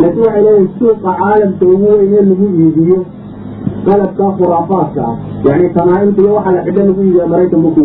laakiin 0.00 0.24
waxay 0.26 0.42
leeyihiin 0.46 0.68
suuqa 0.78 1.10
caalamka 1.20 1.64
ugu 1.74 1.86
weyn 1.92 2.12
ee 2.18 2.24
lagu 2.30 2.46
iibiyo 2.62 2.98
qalabka 3.86 4.24
khuraafaadka 4.38 5.00
ah 5.10 5.14
yani 5.46 5.66
tanaa-imta 5.76 6.20
iyo 6.24 6.32
waxaa 6.38 6.54
la 6.56 6.62
xidho 6.66 6.82
lagu 6.88 7.00
iibiya 7.06 7.26
maraykan 7.32 7.60
buu 7.64 7.72
ku 7.76 7.82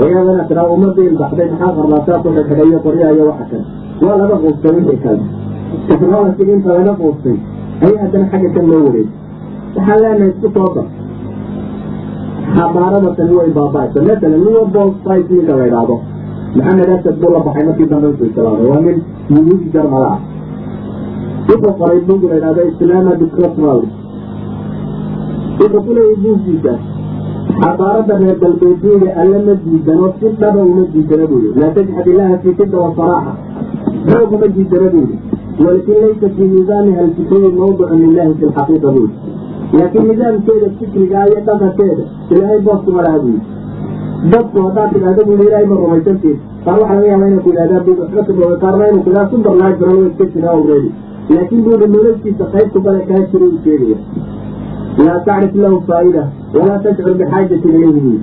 wayaaba 0.00 0.30
inaad 0.32 0.48
tiraa 0.50 0.68
ummadii 0.76 1.06
ilbaxday 1.12 1.48
maxaa 1.52 1.72
qardaasaa 1.78 2.18
ku 2.24 2.28
xidxidhayo 2.36 2.78
qoryaha 2.86 3.12
iyo 3.16 3.24
waxa 3.30 3.44
kale 3.50 3.64
waa 4.06 4.16
laga 4.20 4.36
quustay 4.42 4.72
wixii 4.76 4.98
kale 5.04 5.20
technologiga 5.88 6.52
inta 6.56 6.70
laga 6.78 6.92
quustay 7.00 7.36
ayaa 7.84 8.00
haddana 8.02 8.26
xagga 8.32 8.48
kan 8.56 8.64
loo 8.70 8.80
wareegay 8.86 9.06
waxaan 9.76 9.98
leenahay 10.02 10.30
isku 10.32 10.48
soo 10.56 10.68
dar 10.76 10.86
xabaarada 12.56 13.10
tani 13.16 13.34
way 13.38 13.50
baaba'aysa 13.58 13.98
masalan 14.08 14.40
liverpool 14.46 14.90
site 15.04 15.30
ninka 15.30 15.54
la 15.60 15.66
idhaahdo 15.70 15.96
maxamed 16.56 16.88
asad 16.96 17.14
buu 17.20 17.30
la 17.34 17.40
baxay 17.46 17.64
markii 17.68 17.88
dambe 17.92 18.08
intuu 18.10 18.26
islaamay 18.30 18.66
waa 18.70 18.80
nin 18.86 18.98
yuhuudi 19.30 19.70
jarmala 19.74 20.08
ah 20.14 20.20
wuxuu 21.48 21.72
qoray 21.80 22.00
bug 22.08 22.22
la 22.30 22.36
idhahdo 22.40 22.62
islaama 22.72 23.12
discotral 23.22 23.80
wuxuu 25.58 25.82
ku 25.86 25.90
leeyahay 25.96 26.20
buuggiisa 26.22 26.74
reer 28.22 28.36
galbeedyada 28.42 29.08
alle 29.20 29.38
ma 29.46 29.54
diidano 29.64 30.12
si 30.18 30.28
dhaba 30.40 30.60
uma 30.70 30.84
diidana 30.92 31.26
buu 31.30 31.40
yihi 31.44 31.60
laa 31.60 31.70
tajxad 31.76 32.06
ilaha 32.12 32.38
fii 32.42 32.54
sida 32.58 32.78
wasaraaxa 32.84 33.32
xoog 34.08 34.32
uma 34.36 34.48
diidana 34.56 34.88
buu 34.94 35.06
yihi 35.06 35.64
walakin 35.64 35.96
laysa 36.04 36.28
fii 36.36 36.48
nidaamiha 36.54 37.00
alfikriyi 37.06 37.52
mawdicun 37.60 37.98
lilahi 38.04 38.34
fi 38.38 38.44
lxaqiiqa 38.50 38.88
buu 38.96 39.06
yihi 39.06 39.35
laakiin 39.72 40.08
nidaamkeeda 40.10 40.68
fikrigaa 40.78 41.24
iyo 41.30 41.40
dhaqankeeda 41.46 42.04
ilaahay 42.32 42.60
booskuma 42.66 43.02
laha 43.06 43.18
buu 43.24 43.32
yihi 43.36 44.30
dadku 44.32 44.62
haddaad 44.66 44.92
tidhahda 44.94 45.24
buu 45.28 45.36
yihi 45.38 45.48
ilahay 45.48 45.66
ma 45.72 45.76
rumaysantiin. 45.82 46.36
Qaar 46.64 46.76
waxaa 46.80 46.94
laga 46.98 47.08
yaaba 47.10 47.26
inay 47.30 47.40
ku 47.44 47.48
yidhahdaan 47.50 47.84
buu 47.86 47.96
waxba 48.02 48.22
kaboga 48.28 48.56
qaarna 48.62 48.84
inuu 48.90 49.02
ku 49.04 49.08
yidhahda 49.10 49.30
sunderlaag 49.32 49.74
jiran 49.80 49.96
way 49.98 50.08
iska 50.10 50.24
jiraa 50.34 50.54
already 50.58 50.90
laakiin 51.34 51.62
buu 51.64 51.74
yihi 51.80 51.90
nololkiisa 51.94 52.44
qaybtu 52.54 52.78
bale 52.86 53.00
kaa 53.10 53.20
jira 53.32 53.46
uu 53.50 53.58
sheegaya 53.64 53.98
laa 55.06 55.18
tacrif 55.26 55.54
lahu 55.64 55.78
faa'ida 55.90 56.22
walaa 56.56 56.78
tashcur 56.84 57.14
bixaajatin 57.20 57.74
ilayhi. 57.78 58.00
Buu 58.00 58.14
yihi 58.14 58.20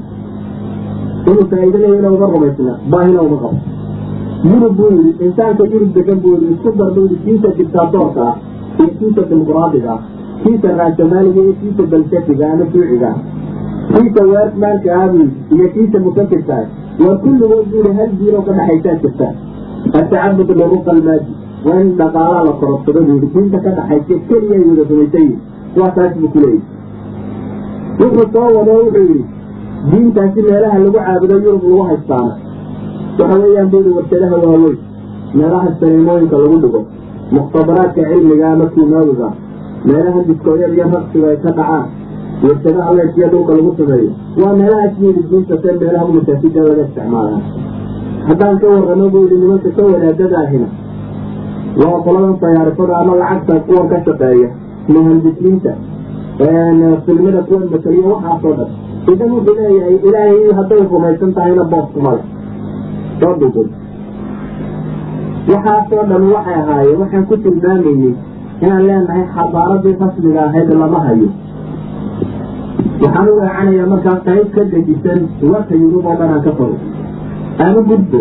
inuu 1.31 1.47
faa'ido 1.51 1.77
leeyana 1.83 2.09
uma 2.15 2.27
rumaysna 2.33 2.73
baahina 2.91 3.21
uma 3.27 3.37
qabo. 3.43 3.57
Yurub 4.49 4.73
buu 4.79 4.89
yihi 4.97 5.11
insaanka 5.27 5.63
yurub 5.73 5.91
degan 5.97 6.17
buu 6.23 6.35
yihi 6.41 6.53
isku 6.55 6.71
dar 6.79 6.89
buu 6.95 7.05
yihi 7.11 7.21
kiisa 7.25 7.49
dictaadoorka 7.59 8.21
ah 8.31 8.35
iyo 8.79 8.89
kiisa 8.99 9.21
dimuqraadiga. 9.29 9.93
ah 9.95 10.01
kiisa 10.43 10.69
raasamaaliga 10.81 11.41
iyo 11.45 11.53
kiisa 11.61 11.83
balshatiga 11.93 12.45
ama 12.53 12.65
shuuciga 12.71 13.09
ah 13.13 13.17
kiisa 13.95 14.21
weermaanka 14.31 14.99
yihi 15.13 15.25
iyo 15.55 15.67
kiisa 15.75 15.97
mufakirka 16.05 16.53
ah 16.61 16.65
waa 17.05 17.15
kulligood 17.23 17.65
buu 17.71 17.81
yihi 17.85 17.97
hal 17.99 18.11
diin 18.19 18.35
oo 18.39 18.43
ka 18.47 18.53
dhaxaysaa 18.59 18.95
jirta. 19.03 19.27
Atacabud 19.99 20.49
liruqa 20.59 20.91
almaadi 20.95 21.31
waa 21.67 21.79
in 21.83 21.89
dhaqaalaa 21.99 22.43
la 22.49 22.53
korobsado 22.61 23.01
buu 23.07 23.15
yihi 23.19 23.29
diinta 23.33 23.59
ka 23.65 23.71
dhaxaysa 23.79 24.15
keliya 24.29 24.57
yihiin 24.63 25.31
waa 25.79 25.91
taas 25.97 26.13
buu 26.19 26.29
kuleeyahy 26.33 26.61
wuxuu 27.99 28.27
soo 28.33 28.47
wado 28.57 28.73
wuxuu 28.79 29.05
yidhi 29.09 29.25
diintaasi 29.91 30.41
meelaha 30.47 30.77
lagu 30.83 30.97
caabudo 31.05 31.35
yurub 31.45 31.63
lagu 31.69 31.83
haystaana 31.89 32.33
waxa 33.19 33.37
weeyaan 33.43 33.69
buu 33.71 33.81
yihi 33.85 33.95
warshadaha 33.99 34.35
waaweyn 34.45 34.77
meelaha 35.39 35.69
saniimooyinka 35.79 36.37
lagu 36.43 36.57
dhigo 36.63 36.81
mukhtabaraadka 37.37 38.01
cilmiga 38.11 38.47
ama 38.53 38.65
kiimaawiga 38.75 39.29
meelaha 39.87 40.19
diskooyad 40.29 40.71
iyo 40.77 40.85
raqsiga 40.95 41.27
ay 41.33 41.37
ka 41.45 41.51
dhacaan 41.57 41.85
warshadaha 42.45 42.91
leesiya 42.97 43.27
dhulka 43.33 43.51
lagu 43.57 43.71
sameeyo 43.79 44.11
waa 44.41 44.53
meelahaas 44.59 44.93
buu 44.99 45.07
yihi 45.11 45.23
diinta 45.31 45.55
see 45.63 45.73
meelaha 45.81 46.05
masaajida 46.15 46.61
laga 46.67 46.83
isticmaalaa. 46.87 47.41
Haddaan 48.27 48.55
ka 48.61 48.67
warramo 48.73 49.05
buu 49.13 49.23
yihi 49.27 49.37
nimanka 49.43 49.69
ka 49.77 49.81
wadaadadaahina 49.91 50.67
waa 51.81 51.97
qoladan 52.05 52.35
tayaarifada 52.43 52.93
ama 53.01 53.13
lacagta 53.21 53.53
kuwan 53.67 53.87
ka 53.91 53.97
shaqeeya 54.07 54.49
muhandisiinta 54.93 55.73
filmada 57.05 57.41
kuwan 57.47 57.65
mataliyo 57.73 58.05
waxaasoo 58.13 58.53
dhan. 58.59 58.69
Idan 59.13 59.29
wuxuu 59.35 59.55
leeyahay 59.59 59.95
ilaahay 60.07 60.51
hadday 60.59 60.81
rumaysan 60.91 61.31
tahayna 61.37 61.63
booskumale 61.71 62.21
soo 63.21 63.33
dhugay 63.41 63.67
waxaasoo 65.53 66.03
dhan 66.11 66.23
waxay 66.35 66.55
ahaayeen 66.61 66.99
waxaan 67.03 67.25
ku 67.29 67.35
tilmaamaynay 67.45 68.13
inaan 68.63 68.83
leenahay 68.87 69.23
xadaaradii 69.35 69.95
rasmiga 70.01 70.41
ahayd 70.47 70.69
lama 70.81 70.99
hayo. 71.07 71.29
Waxaan 73.03 73.27
u 73.29 73.33
weecanayaa 73.39 73.87
markaa 73.93 74.17
qayb 74.27 74.47
ka 74.55 74.61
dejisan 74.71 75.19
warka 75.51 75.73
yurub 75.81 76.05
oo 76.09 76.15
dhan 76.19 76.29
aan 76.35 76.43
ka 76.47 76.51
faro. 76.57 76.75
Aanu 77.63 77.79
gudbo 77.89 78.19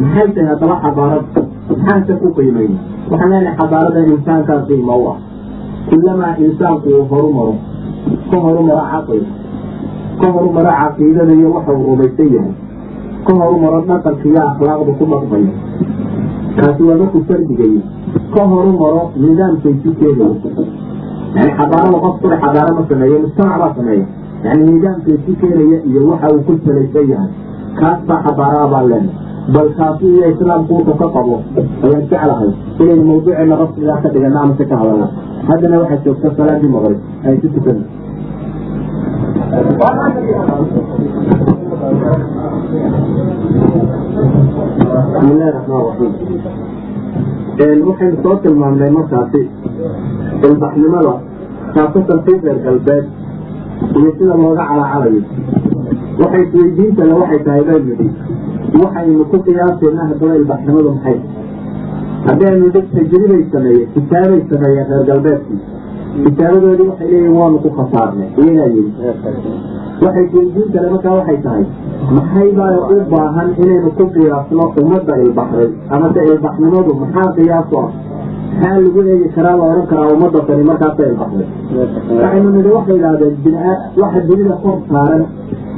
maxay 0.00 0.28
tahay 0.34 0.46
haddaba 0.50 0.74
xadaarada 0.84 1.40
maxaanse 1.70 2.12
ku 2.22 2.28
qiimayna 2.36 2.78
waxaan 3.10 3.30
leenahay 3.32 3.56
xadaarada 3.60 4.00
insaankaa 4.14 4.60
qiimo 4.68 4.94
u 5.02 5.06
ah. 5.12 5.18
Kulamaa 5.88 6.34
insaanku 6.46 6.88
uu 6.96 7.04
horumaro 7.10 7.54
ka 8.30 8.36
horumaro 8.44 8.84
caqliga 8.92 9.28
ka 10.20 10.26
horumaro 10.34 10.72
caqiidada 10.80 11.32
iyo 11.38 11.48
waxa 11.56 11.72
uu 11.78 11.84
rumaysan 11.90 12.28
yahay 12.36 12.52
ka 13.26 13.32
horumaro 13.40 13.78
dhaqanka 13.88 14.24
iyo 14.30 14.40
akhlaaqda 14.50 14.92
ku 14.98 15.04
dhaqmaya. 15.12 15.52
Kaasi 16.56 16.82
waa 16.88 16.96
markuu 17.00 17.20
fardigaya 17.28 17.82
ka 18.36 18.42
horumaro 18.52 19.02
nidaamkaysi 19.22 19.90
keenaya 20.00 20.36
yani 21.36 21.50
xadaarada 21.58 21.98
qof 22.04 22.14
kule 22.22 22.36
xadaaro 22.44 22.72
ma 22.78 22.82
sameeyo 22.90 23.16
mujtamac 23.24 23.58
baa 23.62 23.72
sameeya 23.78 24.06
yani 24.46 24.62
nidaamkaysi 24.72 25.32
keenaya 25.40 25.78
iyo 25.90 26.00
waxa 26.10 26.28
uu 26.34 26.42
ku 26.46 26.52
salaysan 26.66 27.06
yahay. 27.12 27.30
Kaas 27.80 27.98
baa 28.08 28.20
xadaaraha 28.26 28.66
baan 28.74 28.86
leenahay 28.90 29.22
bal 29.54 29.68
kaasi 29.78 30.04
iyo 30.16 30.26
islaamku 30.34 30.72
wuxuu 30.78 30.96
ka 31.02 31.06
qabo 31.16 31.34
ayaan 31.84 32.04
jeclahay 32.10 32.50
inaynu 32.82 33.02
mawduuceena 33.10 33.54
rasmigaa 33.62 33.98
ka 34.04 34.08
dhigana 34.14 34.38
amase 34.44 34.64
ka 34.70 34.76
hadalna. 34.80 35.08
Haddana 35.48 35.76
waxaa 35.82 36.02
joogta 36.04 36.28
salaadii 36.38 36.72
maqrib 36.76 37.00
ay 37.28 37.36
ku 37.42 37.48
tukan. 37.56 37.78
Bismillahi 44.14 45.50
raxmaan 45.56 45.84
raxiim 45.86 46.63
waxaynu 47.58 48.16
soo 48.22 48.36
tilmaamnay 48.42 48.90
markaasi 48.90 49.40
ilbaxnimada 50.46 51.12
khaasatan 51.74 52.20
reer 52.26 52.58
galbeed 52.64 53.04
iyo 53.98 54.10
sida 54.18 54.34
looga 54.42 54.64
calacalayo 54.70 55.22
waxay 56.20 56.42
isweydiintana 56.46 57.14
waxay 57.20 57.40
tahay 57.46 57.62
baynu 57.68 57.86
nidhi 57.88 58.08
waxaynu 58.82 59.24
ku 59.30 59.36
qiyaasayna 59.46 60.02
haddaba 60.10 60.34
ilbaxnimadu 60.40 60.90
maxay? 60.94 61.18
Haddaynu 62.26 62.66
dad 62.74 62.86
tajribay 62.94 63.42
sameeye 63.52 63.84
kitaabay 63.94 64.40
sameeyeen 64.50 64.86
reer 64.90 65.04
galbeedkii 65.10 65.60
kitaabadoodii 66.24 66.88
waxay 66.90 67.08
leeyihiin 67.12 67.36
waanu 67.40 67.58
ku 67.64 67.70
khasaarnay. 67.78 68.28
Iyagaa 68.42 68.68
yidhi 68.74 68.92
waxay 70.02 70.24
isweydiintana 70.26 70.88
markaa 70.94 71.14
waxay 71.18 71.38
tahay 71.46 71.64
maxay 72.16 72.48
baa 72.58 72.72
u 72.94 72.96
baahan 73.12 73.48
inaynu 73.62 73.90
ku 73.98 74.04
qiyaasno 74.14 74.64
ummadda 74.82 75.14
ilbaxday 75.26 75.68
amase 75.94 76.20
ilbaxnimadu 76.32 76.92
maxaa 77.02 77.28
qiyaaso 77.36 77.76
ah? 77.84 77.90
Maxaa 78.54 78.78
lagu 78.84 79.00
eegi 79.12 79.28
karaa 79.36 79.56
la 79.60 79.64
odhan 79.70 79.86
karaa 79.92 80.08
ummadda 80.16 80.40
tani 80.48 80.64
markaasa 80.70 81.02
ilbaxday 81.12 81.46
waxaynu 82.22 82.48
nidhi 82.56 82.70
waxay 82.78 82.96
idhahdeen 83.00 83.34
bin 83.44 83.54
waxa 84.02 84.20
dunida 84.28 84.54
kor 84.64 84.76
saaran 84.90 85.22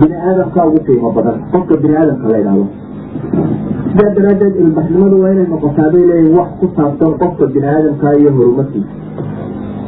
bini 0.00 0.16
aadamka 0.28 0.60
ugu 0.68 0.80
qiimo 0.86 1.08
badan 1.16 1.36
qofka 1.52 1.74
bini 1.82 1.94
aadamka 2.00 2.26
la 2.32 2.38
idhahdo 2.42 2.64
sidaa 3.92 4.10
daraaddeed 4.16 4.54
ilbaxnimadu 4.64 5.16
waa 5.22 5.32
inay 5.34 5.46
noqotaa 5.54 5.88
bay 5.94 6.04
leeyihiin 6.10 6.36
wax 6.38 6.48
ku 6.60 6.66
saabsan 6.76 7.12
qofka 7.22 7.44
bini 7.54 7.66
aadamka 7.74 8.06
iyo 8.20 8.30
horumarkiisa 8.38 8.92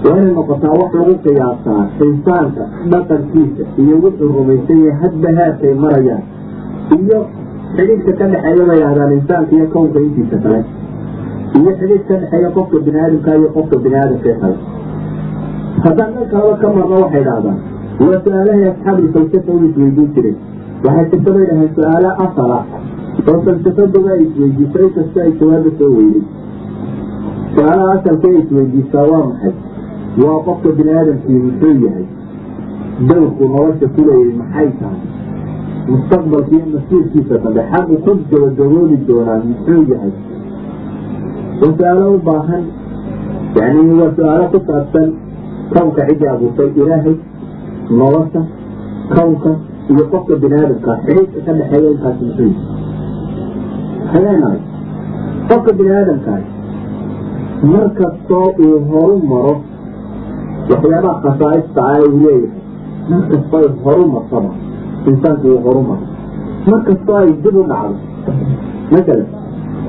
waa 0.04 0.16
inay 0.20 0.32
noqotaa 0.38 0.74
wax 0.80 0.90
lagu 1.00 1.14
qiyaasaa 1.24 1.82
insaanka 2.08 2.64
dhaqankiisa 2.92 3.64
iyo 3.82 3.96
wuxuu 4.04 4.30
rumaysan 4.38 4.78
yahay 4.86 4.98
hadba 5.02 5.28
haadkay 5.38 5.74
marayaan 5.84 6.22
iyo 6.98 7.18
xidhiidhka 7.76 8.12
ka 8.20 8.26
dhexeeya 8.32 8.64
bay 8.70 8.78
yidhahdaan 8.80 9.12
insaanka 9.18 9.52
iyo 9.58 9.66
kownka 9.74 9.98
intiisa 10.06 10.36
kale 10.44 10.60
iyo 11.60 11.70
xidhiidh 11.80 12.04
ka 12.10 12.14
dhexeeya 12.22 12.48
qofka 12.56 12.76
bini 12.86 12.98
aadamka 13.04 13.30
iyo 13.40 13.48
qofka 13.56 13.76
bini 13.84 13.96
aadamka 14.02 14.32
kale. 14.42 14.56
Haddaan 15.84 16.10
dhan 16.14 16.26
kalaba 16.32 16.54
ka 16.62 16.68
marno 16.76 16.96
waxay 17.04 17.22
idhahdaan 17.24 17.58
waa 18.06 18.18
su'aalahay 18.24 18.64
asxaabi 18.72 19.06
falsafa 19.14 19.50
u 19.56 19.60
isweydiin 19.68 20.08
jiray. 20.14 20.34
Waxay 20.84 21.06
jirta 21.12 21.30
bay 21.36 21.44
dhahayn 21.50 21.70
su'aalo 21.76 22.10
asal 22.24 22.50
ah 22.58 22.64
oo 23.30 23.38
falsafaduba 23.46 24.10
ay 24.16 24.22
isweydiiso 24.26 24.78
in 24.86 24.90
kasta 24.96 25.18
ay 25.26 25.32
jawaaba 25.40 25.70
soo 25.78 25.90
weyday 25.98 26.22
su'aalaha 27.54 27.92
asalka 27.98 28.26
ay 28.32 28.36
isweydiisaa 28.42 29.04
waa 29.12 29.22
maxay 29.30 29.52
waa 30.22 30.38
qofka 30.46 30.68
bini 30.78 30.92
aadamkii 31.00 31.38
muxuu 31.46 31.74
yahay. 31.84 32.06
Dawrku 33.08 33.44
nolosha 33.54 33.86
ku 33.94 34.00
leeyay 34.08 34.32
maxay 34.40 34.68
tahay? 34.80 35.00
Mustaqbalka 35.90 36.52
iyo 36.56 36.66
masiirkiisa 36.74 37.34
dambe 37.44 37.62
xaqu 37.72 37.94
ku 38.04 38.12
gabagabooli 38.30 38.96
doonaa 39.08 39.40
muxuu 39.48 39.82
yahay. 39.92 40.12
Waa 41.60 41.72
su'aalo 41.78 42.06
u 42.16 42.18
baahan 42.28 42.64
yani 43.58 43.80
waa 44.00 44.10
su'aalo 44.16 44.44
ku 44.52 44.58
saabsan 44.66 45.08
kownka 45.72 46.02
ciddii 46.08 46.30
abuurtay 46.34 46.68
ilaahay 46.80 47.16
nolosha 48.00 48.42
kownka 49.14 49.50
iyo 49.92 50.04
qofka 50.12 50.34
bini 50.42 50.54
aadamka 50.60 50.92
xidhiidka 51.06 51.40
ka 51.46 51.52
dhexeeya 51.58 51.90
intaas 51.94 52.18
muxuu 52.26 52.52
waxay 54.02 54.22
leenahay 54.24 54.60
qofka 55.48 55.70
bini 55.78 55.92
aadamkaas 56.00 56.44
mar 57.72 57.86
kastoo 57.98 58.46
uu 58.66 58.78
horu 58.90 59.16
maro 59.30 59.54
waxyaabaha 60.70 61.20
khasaaista 61.24 61.80
ah 61.92 61.98
uu 62.06 62.18
leeyahay. 62.24 62.50
Mar 63.10 63.22
kastoo 63.30 63.58
ay 63.64 63.68
horu 63.84 64.04
marsaba 64.14 64.50
insaanku 65.10 65.46
uu 65.54 65.60
horu 65.66 65.82
maro 65.88 66.06
mar 66.70 66.80
kastoo 66.88 67.16
ay 67.22 67.30
dib 67.44 67.56
u 67.60 67.62
dhacdo 67.70 67.96
masalan 68.92 69.26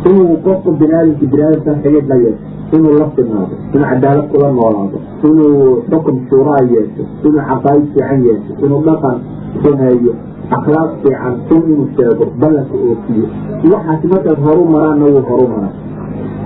inuu 0.10 0.38
qofka 0.46 0.72
bini 0.80 0.94
aadamka 1.00 1.26
bini 1.32 1.44
aadamka 1.48 1.72
xidhiid 1.84 2.08
la 2.12 2.16
yeesho 2.24 2.46
inuu 2.76 2.94
la 3.00 3.06
sinaado 3.16 3.56
inuu 3.74 3.88
cadaalad 3.92 4.26
kula 4.32 4.48
noolaado 4.58 4.98
inuu 5.28 5.84
xukum 5.92 6.18
shuuraa 6.30 6.62
yeesho 6.74 7.04
inuu 7.28 7.42
caqaa'id 7.50 7.86
fiican 7.94 8.20
yeesho 8.28 8.52
inuu 8.66 8.82
dhaqan 8.88 9.18
sameeyo 9.64 10.14
akhlaaq 10.58 10.90
fiican 11.04 11.34
sun 11.50 11.62
inuu 11.74 11.88
sheego 11.98 12.26
ballanka 12.42 12.76
oofiyo 12.88 13.28
waxaasi 13.74 14.08
markay 14.14 14.36
horu 14.46 14.64
maraanna 14.74 15.06
wuu 15.14 15.24
horu 15.30 15.46
maraa 15.54 15.74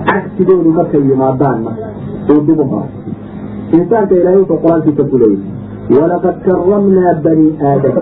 cagsigoodu 0.08 0.70
markay 0.78 1.02
yimaadaanna 1.10 1.70
uu 2.32 2.40
dib 2.48 2.58
u 2.64 2.66
maro 2.72 2.88
insaanka 3.77 4.13
ilaahay 4.19 4.39
wuxuu 4.41 4.59
qur-aankiisa 4.63 5.03
ku 5.11 5.17
leeyahy 5.23 5.97
walaqad 5.97 6.35
karamnaa 6.47 7.13
bani 7.25 7.47
aadam 7.71 7.95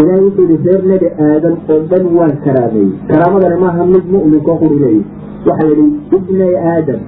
ilaahay 0.00 0.22
wuxuu 0.26 0.46
yihi 0.50 0.62
reer 0.66 0.82
nebi 0.92 1.08
aadam 1.28 1.54
oo 1.72 1.80
dhan 1.90 2.04
waan 2.18 2.34
karaameeyey 2.44 2.92
karaamadani 3.10 3.56
maaha 3.64 3.84
mid 3.94 4.04
mu'minka 4.14 4.50
oo 4.54 4.58
quri 4.62 4.78
leeyahy 4.84 5.02
waxaa 5.48 5.68
yidhi 5.70 5.86
ibnay 6.18 6.54
aadam 6.74 7.00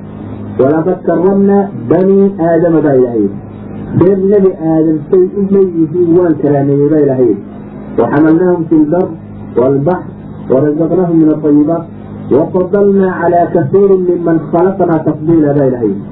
walaqad 0.63 0.99
karamnaa 1.09 1.63
bani 1.93 2.19
aadama 2.49 2.81
baa 2.87 2.97
ilahay 3.01 3.25
yidhi 3.25 3.43
reer 4.05 4.19
nebi 4.33 4.51
aadam 4.73 4.97
say 5.11 5.25
u 5.41 5.43
leeyihiin 5.57 6.11
waan 6.19 6.35
karaameeyey 6.45 6.89
baa 6.95 7.03
ilahay 7.07 7.29
yidhi 7.33 7.53
وxmlnahm 7.99 8.61
fi 8.69 8.77
اlbr 8.83 9.07
wاlbaxr 9.61 10.11
وrazqnahm 10.53 11.11
min 11.21 11.29
الطayibaat 11.35 11.85
وfadlnaa 12.37 13.13
calى 13.21 13.41
kasiiri 13.55 13.97
miman 14.09 14.39
khalaqnaa 14.51 15.01
tafdiila 15.09 15.51
baa 15.59 15.67
ilahay 15.71 15.91
yidhi 15.93 16.03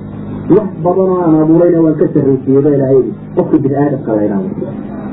wax 0.55 0.69
badan 0.83 1.09
oo 1.13 1.19
aan 1.23 1.35
abuurayna 1.43 1.79
waan 1.85 1.95
ka 2.01 2.05
sarraysiiyey 2.13 2.61
baa 2.65 2.75
ilahay 2.77 3.01
qofka 3.37 3.57
bini 3.63 3.75
aadamka 3.83 4.11
la 4.17 4.23
idhahdo 4.27 4.49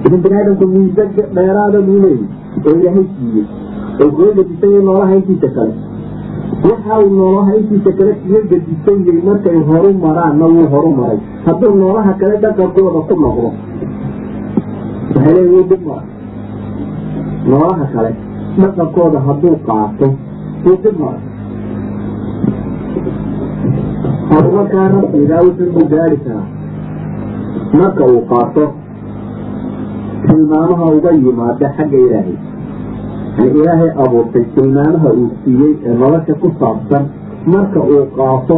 idan 0.07 0.21
bini 0.25 0.37
aadamku 0.41 0.67
miisa 0.75 1.03
dheeraada 1.37 1.79
buu 1.89 1.99
leeyahy 2.05 2.27
oo 2.67 2.75
ilaahay 2.81 3.07
siiyey 3.17 3.47
oo 4.03 4.09
kuga 4.17 4.31
gadisanya 4.39 4.81
noolaha 4.87 5.15
intiisa 5.21 5.49
kale. 5.57 5.75
Waxa 6.69 6.95
uu 7.05 7.11
noolaha 7.19 7.53
intiisa 7.61 7.91
kale 7.99 8.13
kuga 8.23 8.41
gadisanyay 8.51 9.19
markay 9.29 9.59
horu 9.69 9.91
maraanna 10.05 10.47
wuu 10.55 10.67
horu 10.75 10.91
maray 10.99 11.19
hadduu 11.47 11.75
noolaha 11.83 12.13
kale 12.21 12.35
dhaqankooda 12.45 13.01
ku 13.09 13.15
noqdo 13.25 13.49
waxay 15.15 15.35
leeyi 15.37 15.51
wuu 15.55 15.67
mara 15.89 16.03
noolaha 17.51 17.85
kale 17.95 18.11
dhaqankooda 18.61 19.19
hadduu 19.29 19.57
qaato 19.69 20.07
wuu 20.65 20.77
dib 20.85 20.97
mara 21.05 21.21
horumarkaa 24.35 24.87
rasmigaa 24.95 25.43
wuxuu 25.47 25.73
ku 25.75 25.83
gaari 25.93 26.19
marka 27.81 28.07
uu 28.13 28.23
qaato 28.31 28.65
tilmaamaha 30.27 30.87
uga 30.97 31.11
yimaada 31.25 31.69
xagga 31.77 31.99
ilaahay. 32.07 32.37
Yani 33.37 33.51
ilaahay 33.61 33.91
abuurtay 34.05 34.45
tilmaamaha 34.55 35.13
uu 35.21 35.31
siiyey 35.45 35.73
ee 35.87 35.95
nolosha 36.03 36.35
ku 36.43 36.53
saabsan 36.61 37.09
marka 37.55 37.81
uu 37.95 38.05
qaato 38.19 38.57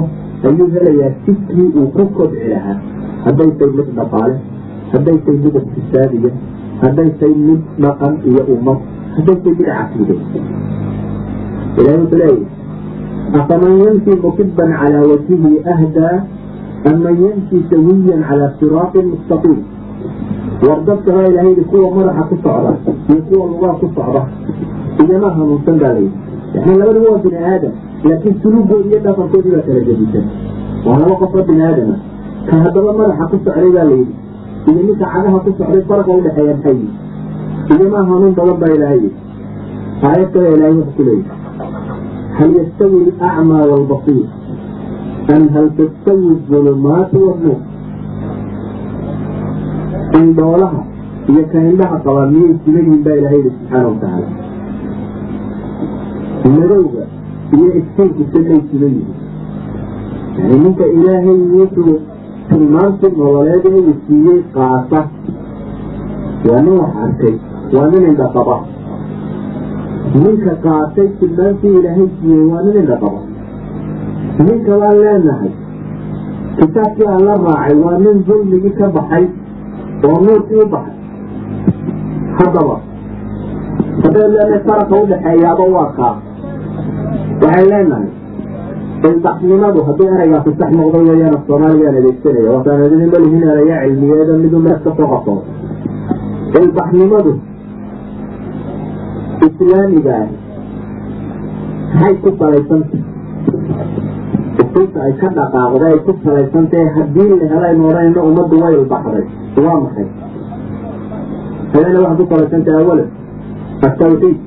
ayuu 0.51 0.69
helayaa 0.75 1.13
sikrii 1.25 1.71
uu 1.79 1.89
ku 1.97 2.09
kobci 2.19 2.49
lahaa. 2.53 2.77
Hadday 3.25 3.51
tay 3.61 3.71
mid 3.79 3.89
dhaqaale 4.01 4.37
hadday 4.93 5.19
tay 5.29 5.37
mid 5.45 5.55
iqtisaadiya 5.63 6.31
hadday 6.83 7.09
tay 7.21 7.33
mid 7.47 7.63
dhaqan 7.85 8.15
iyo 8.33 8.43
ummad 8.57 8.79
hadday 9.17 9.37
tay 9.45 9.55
mid 9.59 9.67
caqiide 9.79 10.15
ilahay 11.79 11.99
wuxuu 12.03 12.19
leeyahy 12.21 12.45
afaman 13.35 13.75
yamshi 13.85 14.11
mukiban 14.23 14.71
calaa 14.81 15.03
wajhihi 15.11 15.53
ahdaa 15.75 16.17
aman 16.91 17.17
yamshi 17.25 17.57
sawiyan 17.71 18.23
calaa 18.29 18.53
siraatin 18.61 19.07
mustaqiim 19.13 19.59
war 20.67 20.79
dadka 20.87 21.11
baa 21.13 21.43
yidhi 21.49 21.65
kuwa 21.71 21.91
madaxa 21.97 22.23
ku 22.31 22.37
socda 22.43 22.73
iyo 23.11 23.23
kuwa 23.29 23.47
lugaa 23.51 23.75
ku 23.81 23.87
socda 23.97 24.23
igama 25.03 25.31
hanuunsan 25.31 25.77
baa 25.83 25.93
layidhi 25.97 26.19
yani 26.55 26.79
labaduba 26.79 27.09
waa 27.13 27.23
bini 27.25 27.39
aadam 27.51 27.73
laakiin 28.05 28.37
suluugoodi 28.43 28.89
iyo 28.89 29.01
dhaqankoodii 29.07 29.53
baa 29.57 29.65
kala 29.67 29.81
gedisan 29.89 30.25
waa 30.87 30.99
laba 31.03 31.15
qofoo 31.23 31.43
bini 31.49 31.63
aadama 31.69 31.97
ka 32.49 32.55
haddaba 32.65 32.93
madaxa 33.01 33.25
ku 33.31 33.37
socday 33.45 33.71
baa 33.77 33.87
layidhi 33.91 34.15
iyo 34.71 34.81
ninka 34.87 35.07
cagaha 35.15 35.39
ku 35.45 35.51
socday 35.59 35.83
farqa 35.91 36.13
udhexeeya 36.19 36.55
maxay 36.57 36.79
igama 37.75 37.99
hanuun 38.09 38.33
badan 38.39 38.57
baa 38.63 38.73
ilaahay 38.77 39.03
aayad 40.09 40.29
kale 40.35 40.49
ilaahay 40.55 40.77
wuxuu 40.79 40.97
ku 40.97 41.03
leeyahy 41.09 41.46
hal 42.39 42.51
yastawi 42.61 42.99
alacmaa 43.21 43.65
waalbasiir 43.71 44.29
am 45.35 45.49
hal 45.55 45.69
tastawi 45.79 46.33
ulumaatu 46.59 47.17
wannuur 47.29 47.61
indhoolaha 50.21 50.81
iyo 51.31 51.43
ka 51.53 51.59
indhaha 51.71 51.97
qabaa 52.05 52.27
miyay 52.35 52.55
sila 52.65 52.81
baa 53.05 53.17
ilahay 53.21 53.39
yidhi 53.39 53.55
subxaana 53.59 53.89
watacaala 53.89 54.29
madowga 56.57 57.03
iyo 57.57 57.69
iftiinku 57.81 58.23
siday 58.33 58.61
sila 58.71 58.87
yihiin 58.87 59.15
yani 60.39 60.57
ninka 60.65 60.87
ilaahay 60.99 61.41
wuxuu 61.57 61.97
tilmaantii 62.49 63.13
nololeed 63.19 63.65
siiyey 64.07 64.41
qaata 64.55 65.01
waa 66.49 66.61
nin 66.65 66.75
wax 66.81 66.93
arkay 67.05 67.35
waa 67.75 67.87
nin 67.93 68.03
indhaqaba 68.11 68.57
ninka 70.15 70.53
qaatay 70.65 71.09
tilmaantii 71.21 71.75
ilaahay 71.79 72.09
siiyey 72.21 72.45
waa 72.51 72.63
nin 72.67 72.77
indhaqaba 72.83 73.21
ninka 74.47 74.73
waan 74.81 74.97
leenahay. 75.03 75.53
Kitaabkii 76.59 77.07
aan 77.13 77.23
la 77.29 77.35
raacay 77.47 77.75
waa 77.85 77.99
nin 78.05 78.17
dulmigii 78.27 78.75
ka 78.79 78.87
baxay 78.97 79.25
oo 80.09 80.19
nuurkii 80.27 80.61
u 80.65 80.69
baxay. 80.75 80.95
Haddaba 82.39 82.77
haddaynu 84.03 84.33
leenahay 84.37 84.61
faraqa 84.69 84.95
udhaxeeyaaba 85.03 85.65
waa 85.77 85.89
kaa. 85.99 86.15
Waxay 87.43 87.67
leenahay 87.73 88.09
ilbaxnimadu 89.09 89.81
haddii 89.89 90.09
eraygaasi 90.15 90.51
sax 90.59 90.71
noqdo 90.79 90.99
weeyaan 91.09 91.39
soomaaligaan 91.47 91.97
adeegsanaya 92.01 92.51
waasaanadini 92.55 93.07
malihin 93.13 93.43
eraya 93.53 93.77
cilmiyeeda 93.85 94.35
midu 94.43 94.59
mees 94.67 94.81
ka 94.85 94.91
soo 94.99 95.09
qabto. 95.13 95.35
Ilbaxnimadu 96.61 97.33
islaamiga 99.49 100.15
ah 100.23 100.29
maxay 101.95 102.15
ku 102.23 102.31
salaysantah 102.41 103.03
usulta 104.63 104.99
ay 105.07 105.13
ka 105.21 105.29
dhaqaaqda 105.39 105.87
ay 105.93 105.99
ku 106.07 106.13
salaysantahe 106.25 106.87
haddii 106.97 107.29
la 107.41 107.47
helo 107.53 107.65
aynu 107.71 107.83
odhanayno 107.91 108.21
ummaddu 108.31 108.57
way 108.63 108.75
ilbaxday 108.81 109.25
waa 109.67 109.79
maxay? 109.85 110.07
Hadayna 111.73 111.99
waxay 112.07 112.17
ku 112.21 112.25
salaysantahay 112.33 112.81
awalan 112.85 113.09
altawxiid 113.87 114.39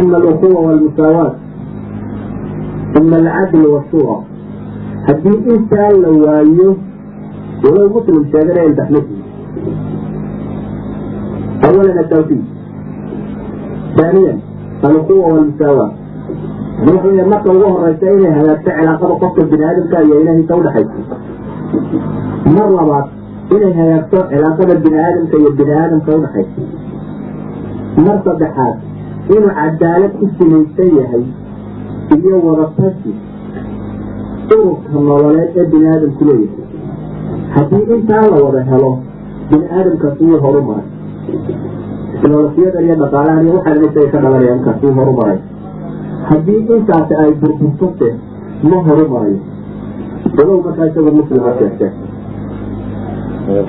uma 0.00 0.16
aluquwa 0.20 0.60
waalmusaawaat 0.66 1.34
uma 3.00 3.16
alcadl 3.22 3.64
washura 3.74 4.16
haddii 5.08 5.38
intaa 5.54 5.90
la 6.04 6.10
waayo 6.24 6.70
walow 7.64 7.86
muslim 7.96 8.22
sheegana 8.32 8.62
ilbaxnati 8.68 9.16
awalan 11.68 11.98
altawxiid 12.04 12.42
aaniyan 14.04 14.38
alquwa 14.88 15.26
walmusaawa 15.32 15.86
ruuxuya 16.86 17.24
marka 17.32 17.48
ugu 17.56 17.66
horaysa 17.74 18.06
inay 18.16 18.32
hagaagto 18.38 18.70
cilaaqada 18.76 19.14
qofka 19.22 19.42
bini 19.50 19.64
aadamka 19.70 19.96
iyo 20.06 20.14
ilaahisa 20.22 20.54
udhaxaysa 20.60 21.16
mar 22.56 22.68
labaad 22.78 23.06
inay 23.56 23.72
hagaagto 23.80 24.18
cilaaqada 24.32 24.74
bini 24.84 24.98
aadamka 25.06 25.36
iyo 25.42 25.50
bini 25.58 25.72
aadamka 25.82 26.10
udhaxaysa 26.18 26.62
mar 28.06 28.16
saddexaad 28.26 28.76
inuu 29.36 29.52
cadaalad 29.60 30.12
ku 30.20 30.26
simaysan 30.38 30.90
yahay 31.00 31.24
iyo 32.16 32.34
wadatassi 32.46 33.12
ururka 34.54 34.88
nololeed 35.06 35.50
ee 35.60 35.66
bini 35.72 35.86
aadamku 35.94 36.22
leeyahay. 36.28 36.60
Haddii 37.54 37.84
intaa 37.94 38.24
la 38.32 38.38
wada 38.44 38.60
helo 38.70 38.90
bini 39.50 39.64
aadamkaasi 39.78 40.22
wuu 40.28 40.40
horu 40.44 40.60
maray 40.68 40.88
horumaray 42.22 42.54
teknolojiyadan 42.54 42.84
iyo 42.86 42.94
dhaqaalahan 43.02 43.42
iyo 43.44 43.52
waxaan 43.58 43.78
isaga 43.84 44.10
ka 44.12 44.18
dhalanaya 44.22 44.54
markaas 44.56 44.82
wuu 44.82 44.94
horumaray. 44.98 45.38
Haddii 46.28 46.60
intaasi 46.76 47.14
ay 47.22 47.30
burburtose 47.40 48.08
ma 48.62 48.76
horumarayo 48.86 49.38
ogow 50.40 50.58
markaa 50.66 50.86
isagoo 50.90 51.14
muslima 51.18 51.52
sheegte 51.58 51.86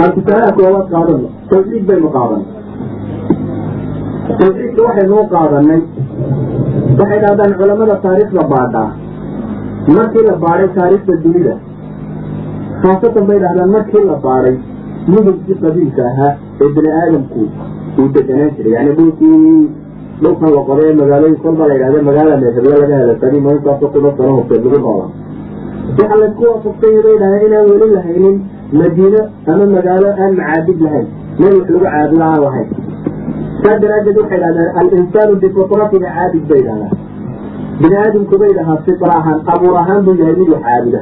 aan 0.02 0.12
koowaad 0.58 0.88
qaadano 0.94 1.28
tawxiid 1.50 1.84
baynu 1.90 2.10
qaadanay 2.16 2.46
tawxiidka 4.40 4.82
waxaynuu 4.88 5.24
qaadanay 5.34 5.82
waxay 7.00 7.20
dhahdaan 7.24 7.54
culamada 7.60 7.96
taariikhda 8.06 8.44
baadhaa 8.54 8.90
markii 9.98 10.26
la 10.30 10.36
baadhay 10.44 10.70
taariikhda 10.78 11.14
dunida 11.26 11.56
khaasatan 12.84 13.24
bay 13.30 13.40
dhahdaan 13.46 13.70
markii 13.76 14.04
la 14.12 14.16
baadhay 14.28 14.56
mudugkii 15.12 15.58
qabiilka 15.64 16.02
ahaa 16.12 16.32
ee 16.62 16.70
bini 16.76 16.92
aadamku 17.02 17.42
uu 18.00 18.08
deganaan 18.16 18.52
jiray. 18.58 18.72
Yani 18.78 18.92
dhulkii 18.98 19.70
dhulkan 20.24 20.50
la 20.56 20.62
qoday 20.70 20.88
ee 20.92 20.96
magaalooyin 21.02 21.38
kolba 21.44 21.64
la 21.70 21.74
yidhahda 21.76 22.02
magaala 22.10 22.38
meeshabyo 22.44 22.72
laga 22.84 22.96
helo 23.02 23.14
qadiimo 23.22 23.50
intaasoo 23.58 23.90
kuma 23.94 24.10
sano 24.18 24.32
horteed 24.38 24.64
lagu 24.66 24.80
noolaa 24.86 25.10
waxa 25.98 26.16
laysku 26.22 26.44
waafaqsanya 26.52 27.02
bay 27.06 27.16
dhahdeen 27.22 27.46
inaan 27.48 27.66
weli 27.72 27.88
lahaynin 27.98 28.38
madiino 28.80 29.22
ama 29.52 29.66
magaalo 29.76 30.08
aan 30.24 30.32
macaabid 30.40 30.80
lahayn. 30.86 31.08
Meel 31.40 31.56
wax 31.60 31.68
lagu 31.74 31.86
caabudo 31.86 32.24
aan 32.32 32.42
lahayn. 32.46 32.70
Saa 33.64 33.76
daraaddeed 33.84 34.18
waxay 34.22 34.40
dhahdeen 34.44 34.70
al-insaanu 34.82 35.34
caabid 35.44 36.46
bay 36.52 36.62
dhahdaan 36.68 36.94
bini 37.82 37.96
aadamku 38.04 38.36
bay 38.42 38.52
dhahaa 38.58 38.78
fitra 38.86 39.14
ahaan 39.20 39.40
abuur 39.54 39.76
ahaan 39.82 40.00
buu 40.06 40.16
yahay 40.22 40.36
mid 40.42 40.50
wax 40.54 40.62
caabuda 40.68 41.02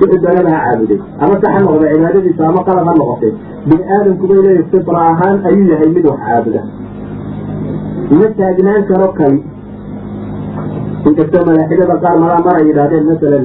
wixii 0.00 0.20
doonada 0.24 0.50
ha 0.54 0.60
caabuday 0.66 0.98
ama 1.22 1.34
sax 1.42 1.50
ha 1.56 1.60
noqda 1.66 1.86
cibaadadiisa 1.94 2.42
ama 2.50 2.60
qalab 2.68 2.86
ha 2.88 2.94
noqotay. 3.00 3.32
Bini 3.68 3.82
aadamku 3.96 4.24
bay 4.30 4.38
leeyahay 4.46 4.64
fitra 4.72 5.00
ahaan 5.12 5.36
ayuu 5.48 5.66
yahay 5.72 5.88
mid 5.96 6.04
wax 6.10 6.20
caabuda. 6.28 6.62
Ma 8.18 8.26
taagnaan 8.38 8.82
karo 8.90 9.08
kali 9.18 9.38
inkastoo 11.08 11.44
malaaxidada 11.48 11.96
qaar 12.04 12.16
maraa 12.24 12.40
mar 12.46 12.56
ay 12.60 12.66
yidhahdeen 12.70 13.04
masalan 13.10 13.44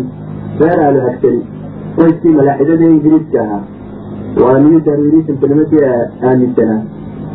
reer 0.61 0.79
aalo 0.85 0.99
hagsani 1.07 1.41
qoyskii 1.97 2.33
malaaxidada 2.39 2.85
ingiriiska 2.95 3.39
ahaa. 3.45 3.61
Waa 4.41 4.57
new 4.65 4.79
darwirismka 4.87 5.45
nimankii 5.51 5.83
aaminsanaa 6.27 6.81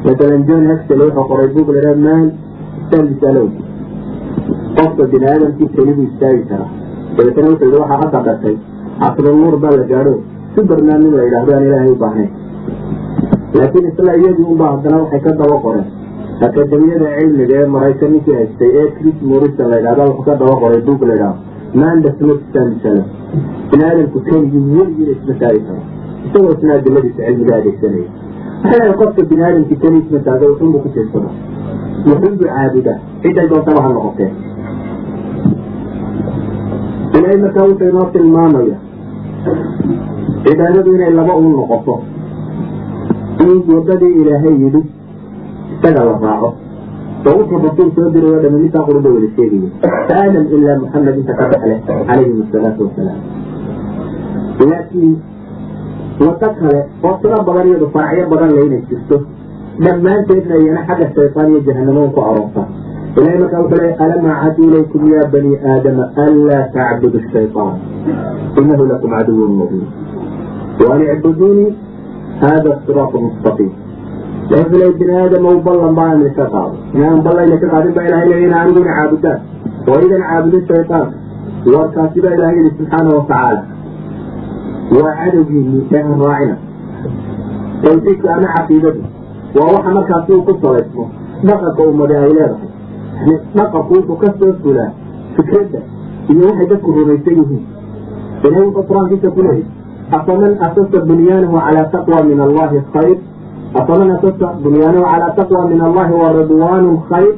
masalan 0.07 0.43
john 0.49 0.65
haxtel 0.71 1.01
wuxuu 1.07 1.25
qoray 1.31 1.49
book 1.55 1.69
la 1.75 1.81
yidhaha 1.81 1.97
man 2.93 3.09
alone 3.31 3.53
qofka 4.77 5.05
bini 5.13 5.27
aadamkii 5.33 5.69
keli 5.77 5.93
buu 5.97 6.07
istaagi 6.11 6.43
karaa 6.51 6.71
dabeetana 7.17 7.49
wuxuu 7.53 7.69
yidhi 7.69 7.81
waxaa 7.83 7.99
hadda 8.03 8.21
dhashay 8.29 8.57
casrinuur 9.03 9.57
baa 9.65 9.75
la 9.81 9.85
gaadho 9.93 10.15
superman 10.57 11.01
nin 11.05 11.15
la 11.19 11.23
yidhaahdo 11.27 11.53
aan 11.57 11.65
ilaahay 11.69 11.91
u 11.97 11.99
baahnayn 12.05 12.31
laakiin 13.59 13.87
isla 13.93 14.13
iyagii 14.21 14.47
unba 14.53 14.67
haddana 14.73 14.97
waxay 15.03 15.21
ka 15.27 15.33
daba 15.41 15.57
qoreen 15.65 15.87
akademiyada 16.47 17.09
cilmiga 17.19 17.55
ee 17.63 17.67
maraykan 17.75 18.11
ninkii 18.15 18.35
haystay 18.39 18.71
ee 18.81 18.87
chris 18.97 19.19
morrison 19.31 19.69
la 19.73 19.77
yidhahda 19.81 20.05
wuxuu 20.11 20.25
ka 20.29 20.35
daba 20.43 20.55
qoray 20.63 20.81
book 20.89 21.03
la 21.11 21.15
yidhaha 21.19 21.35
man 21.83 21.97
does 22.07 22.19
not 22.29 22.41
stand 22.49 22.85
alone 22.91 23.05
bini 23.71 23.85
aadamku 23.91 24.19
keligii 24.29 24.65
weligiina 24.79 25.13
isma 25.17 25.35
taagi 25.43 25.61
karo 25.69 25.81
isagoo 26.27 26.53
isna 26.57 26.73
adiladiisa 26.79 27.23
cilmiga 27.29 27.55
adeegsanaya 27.61 28.09
waxay 28.65 28.79
leedahay 28.81 28.95
qofka 29.03 29.23
bini 29.31 29.43
aadamkii 29.49 29.79
keli 29.85 29.99
isma 30.05 30.21
taaga 30.29 30.45
wuxuunbu 30.53 30.79
ku 30.85 30.89
tiirsada 30.97 31.31
wuxuunbu 32.09 32.45
caabuda 32.53 32.95
ciday 33.23 33.47
doontaba 33.53 33.81
ha 33.87 33.91
noqotee 33.97 34.31
ilaahay 37.17 37.39
markaa 37.45 37.65
wuxuu 37.71 37.89
inoo 37.93 38.07
tilmaamaya 38.17 38.77
cibaadadu 40.45 40.91
inay 40.97 41.13
laba 41.19 41.35
uun 41.37 41.53
noqoto. 41.57 41.95
In 43.45 43.63
wadadii 43.69 44.15
ilaahay 44.21 44.55
yidhi 44.63 44.81
isaga 45.77 46.03
la 46.09 46.15
raaco. 46.23 46.49
Oo 47.27 47.35
wuxuu 47.39 47.59
rasuul 47.67 47.91
soo 47.97 48.09
diray 48.15 48.31
oo 48.35 48.41
dhami 48.43 48.59
midtaa 48.65 48.85
qurba 48.89 49.09
wada 49.15 49.29
sheegaya. 49.37 49.69
Aadam 50.17 50.45
ilaa 50.57 50.77
muxamed 50.83 51.17
inta 51.21 51.33
ka 51.39 51.45
dhexle 51.53 51.75
calayhim 52.09 52.39
asalaatu 52.47 52.81
wasalaam 52.87 53.21
laakiin 54.71 55.15
wado 56.21 56.49
kale 56.59 56.81
oo 57.07 57.15
tiro 57.23 57.39
badan 57.47 57.67
iyadu 57.71 57.87
faracyo 57.95 58.25
badan 58.33 58.51
le 58.57 58.61
inay 58.67 58.83
jirto 58.89 59.17
dhammaanteedna 59.85 60.55
iyana 60.63 60.81
xagga 60.89 61.07
shaytaan 61.17 61.49
iyo 61.51 61.61
jahanamo 61.67 62.03
ku 62.15 62.21
aroorta 62.29 62.63
ilahay 63.17 63.39
markaa 63.43 63.61
wuxuu 63.63 63.79
leey 63.83 63.95
alam 64.05 64.27
acad 64.35 64.59
ilaykum 64.67 65.03
ya 65.15 65.23
bani 65.35 65.53
aadama 65.73 66.05
anlaa 66.27 66.63
tacbudu 66.77 67.21
shayطaan 67.33 67.75
inahu 68.63 68.85
lakum 68.93 69.11
caduwun 69.17 69.53
mubiin 69.61 69.87
waan 70.89 71.03
icbuduunii 71.15 71.71
hada 72.43 72.73
siraatu 72.87 73.21
mustaqiim 73.27 73.73
wuxuu 74.53 74.81
leey 74.83 74.93
bini 75.01 75.15
aadama 75.23 75.55
ballan 75.69 75.95
baan 76.01 76.21
idinka 76.25 76.47
qaado 76.57 76.77
inaan 76.99 77.23
ballayna 77.29 77.57
ka 77.63 77.69
qaadin 77.75 77.95
baa 77.99 78.07
ilahay 78.11 78.29
leey 78.33 78.43
ina 78.49 78.57
aniguna 78.65 78.93
caabudaan 78.99 79.41
oo 79.93 79.99
idan 80.09 80.23
caabudin 80.29 80.63
shayطaanka 80.71 81.17
warkaasi 81.77 82.19
baa 82.27 82.35
ilahay 82.39 82.57
yihi 82.61 82.71
subxaana 82.79 83.11
watacaala 83.19 83.63
waa 85.01 85.17
cadowgiinii 85.23 85.83
ee 85.97 86.03
ha 86.09 86.15
raacina 86.27 86.57
tawxiidka 87.85 88.29
ama 88.39 88.49
caqiidadu 88.57 89.01
waa 89.59 89.73
waxa 89.77 89.91
markaasi 89.99 90.33
uu 90.39 90.45
ku 90.49 90.55
salaysmo 90.63 91.05
dhaqanka 91.49 91.83
ummadi 91.93 92.15
ay 92.23 92.31
leedahay 92.39 92.75
dhaqanku 93.57 93.93
wuxuu 93.95 94.17
ka 94.23 94.29
soo 94.39 94.53
fulaa 94.63 94.91
fikradda 95.37 95.81
iyo 96.33 96.43
waxay 96.49 96.67
dadku 96.73 96.89
rumaysan 96.97 97.35
yihiin. 97.41 97.65
Ilahi 98.45 98.65
wuxuu 98.67 98.85
qur'aankiisa 98.89 99.29
ku 99.37 99.41
leeyahy 99.47 99.65
afaman 100.19 100.53
asasa 100.67 100.99
bunyaanahu 101.09 101.57
calaa 101.65 101.89
taqwa 101.95 102.19
min 102.29 102.39
allahi 102.47 102.79
khayr? 102.95 103.19
Afaman 103.81 104.11
asasa 104.17 104.47
bunyaanahu 104.65 105.05
calaa 105.13 105.35
taqwa 105.39 105.63
min 105.73 105.81
allahi 105.89 106.13
wa 106.23 106.29
ridwaanun 106.39 106.97
khayr? 107.11 107.35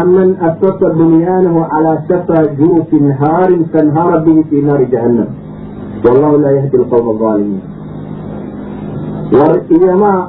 Am 0.00 0.08
man 0.16 0.28
asasa 0.48 0.86
bunyaanahu 0.98 1.60
calaa 1.72 1.98
shafa 2.08 2.38
juufin 2.58 3.04
haarin 3.20 3.62
fanhaara 3.72 4.24
bihi 4.24 4.42
fi 4.50 4.56
naari 4.64 4.86
jahannam. 4.94 5.28
Wallahu 6.04 6.40
laa 6.44 6.54
yahdi 6.58 6.76
alqawma 6.82 7.12
alaalimiin 7.18 7.62
war 9.32 9.56
iyomaa 9.76 10.20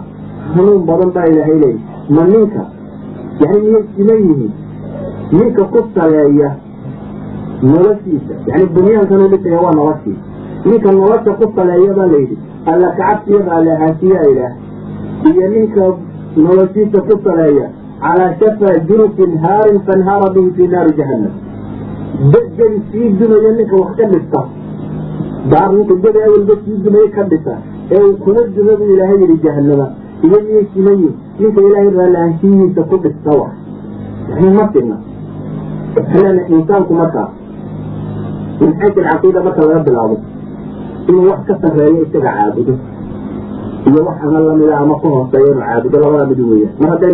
hanuun 0.56 0.82
badan 0.88 1.10
baa 1.16 1.26
ilaahay 1.32 1.58
leeyahy 1.64 1.80
ma 2.16 2.24
ninka 2.34 2.64
yani 3.42 3.58
miyay 3.66 3.84
siman 3.96 4.20
yihiin 4.28 4.52
ninka 5.32 5.64
ku 5.74 5.80
saleeya 5.96 6.50
noloshiisa 7.64 8.34
yani 8.48 8.66
bunyaankan 8.76 9.22
u 9.26 9.28
dhisaya 9.34 9.60
waa 9.66 9.72
noloshii 9.80 10.18
ninka 10.66 10.92
nolosha 10.92 11.32
ku 11.40 11.46
saleeya 11.56 11.94
baa 12.00 12.08
layidhi 12.14 12.38
alla 12.72 12.88
kacabsiya 12.98 13.40
baa 13.48 13.62
la 13.68 13.76
haasiyaa 13.82 14.26
ilaah 14.32 14.54
iyo 15.32 15.48
ninka 15.56 15.84
noloshiisa 16.46 17.02
ku 17.08 17.16
saleeya 17.26 17.68
calaa 18.04 18.34
shafaa 18.42 18.76
jurufin 18.90 19.38
haarin 19.46 19.80
fanhaara 19.88 20.30
bihi 20.36 20.52
fii 20.56 20.68
naari 20.68 20.94
jahannam. 20.98 21.34
Bedgedi 22.34 22.80
sii 22.92 23.10
dumaya 23.20 23.52
ninka 23.60 23.76
wax 23.82 23.96
ka 24.00 24.06
dhista 24.14 24.42
daar 25.52 25.70
ninka 25.78 25.96
gedi 26.04 26.20
awalba 26.28 26.54
sii 26.66 26.78
dumaya 26.86 27.10
ka 27.16 27.24
dhisa 27.32 27.54
ee 27.92 28.02
uu 28.08 28.14
kuna 28.26 28.42
duma 28.56 28.74
buu 28.80 28.94
ilaahay 28.96 29.18
yidhi 29.22 29.38
jahanama 29.46 29.88
iyo 30.28 30.38
miyay 30.48 30.66
simayin 30.74 31.14
ninka 31.40 31.62
ilaahay 31.68 31.90
raallaanshiyiisa 32.00 32.84
ku 32.92 32.98
dhista 33.06 33.32
wa 33.42 33.48
yani 34.30 34.50
ma 34.58 34.66
sina 34.74 34.96
insaanku 35.98 36.94
markaa 36.94 37.30
min 38.62 38.72
xaysu 38.80 39.00
alcaqiida 39.02 39.40
marka 39.46 39.62
laga 39.62 39.80
bilaabo 39.88 40.16
inuu 41.10 41.30
wax 41.30 41.40
ka 41.48 41.54
sarreeyo 41.62 42.02
isaga 42.06 42.32
caabudo 42.38 42.74
iyo 43.88 44.00
wax 44.08 44.18
ama 44.28 44.40
lamida 44.40 44.78
ama 44.78 44.96
ku 45.02 45.08
hooseeyo 45.14 45.48
inuu 45.52 45.62
caabudo 45.62 45.98
labada 46.04 46.26
mid 46.32 46.40
weeyaan 46.40 46.74
mar 46.82 46.90
hadday 46.94 47.14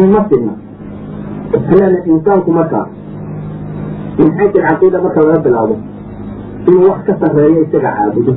mid 0.00 0.10
ma 0.16 0.20
sina 0.30 0.52
xilana 1.68 1.98
insaanku 2.14 2.50
markaa 2.58 2.86
min 4.18 4.30
xaysu 4.38 4.58
alcaqiida 4.62 4.98
marka 5.04 5.20
laga 5.28 5.38
bilaabo 5.46 5.76
inuu 6.68 6.88
wax 6.90 7.00
ka 7.08 7.14
sarreeyo 7.20 7.60
isaga 7.66 7.90
caabudo 7.96 8.32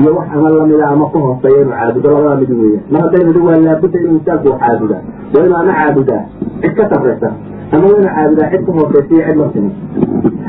iyo 0.00 0.10
wax 0.18 0.26
ama 0.36 0.48
lamida 0.56 0.84
ama 0.94 1.04
ku 1.12 1.18
hooseeyo 1.26 1.60
inuu 1.62 1.74
caabudo 1.80 2.08
labada 2.14 2.36
mid 2.40 2.50
weeyaan 2.60 2.82
mar 2.92 3.00
hadday 3.04 3.22
nidhi 3.28 3.40
waa 3.48 3.58
laabudda 3.66 3.98
inuu 4.04 4.16
insaanku 4.20 4.48
caabudaa 4.62 5.02
waa 5.34 5.44
inuu 5.46 5.58
ama 5.62 5.72
caabudaa 5.80 6.22
cid 6.62 6.72
ka 6.78 6.84
sarreysa 6.92 7.28
ama 7.74 7.84
waa 7.90 7.98
inuu 7.98 8.12
caabudaa 8.16 8.50
cid 8.52 8.62
ka 8.66 8.72
hooseysa 8.78 9.14
iyo 9.14 9.24
cid 9.28 9.38
la 9.40 9.48
sima 9.54 9.70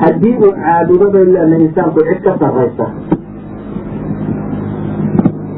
haddii 0.03 0.35
uu 0.43 0.51
caabudo 0.63 1.05
bay 1.15 1.25
leena 1.35 1.57
insaanku 1.65 1.99
cid 2.09 2.19
ka 2.27 2.31
sarreysa 2.43 2.85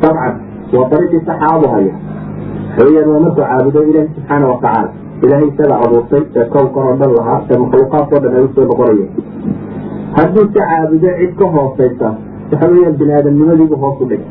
dabcan 0.04 0.34
waa 0.76 0.90
dariiqii 0.92 1.22
saxaabu 1.30 1.68
haya 1.74 1.94
xooyaan 2.78 3.10
waa 3.14 3.20
markuu 3.26 3.44
caabudo 3.50 3.80
ilaahi 3.90 4.10
subxaana 4.16 4.46
watacaala 4.52 4.90
ilaahay 5.26 5.48
isaga 5.54 5.76
abuurtay 5.86 6.24
ee 6.40 6.46
kownkan 6.54 6.84
oo 6.90 6.96
dhan 7.02 7.12
lahaa 7.18 7.40
ee 7.52 7.58
makhluuqaadkao 7.64 8.20
dhan 8.24 8.36
ay 8.40 8.44
u 8.48 8.50
soo 8.56 8.66
noqonaya 8.72 9.08
hadduu 10.18 10.46
se 10.54 10.60
caabudo 10.70 11.10
cid 11.20 11.34
ka 11.42 11.46
hooseysa 11.56 12.08
waxa 12.52 12.68
weeyaan 12.74 12.96
bini 13.02 13.14
aadamnimadiibu 13.20 13.76
hoos 13.84 14.02
u 14.04 14.06
dhigay 14.12 14.30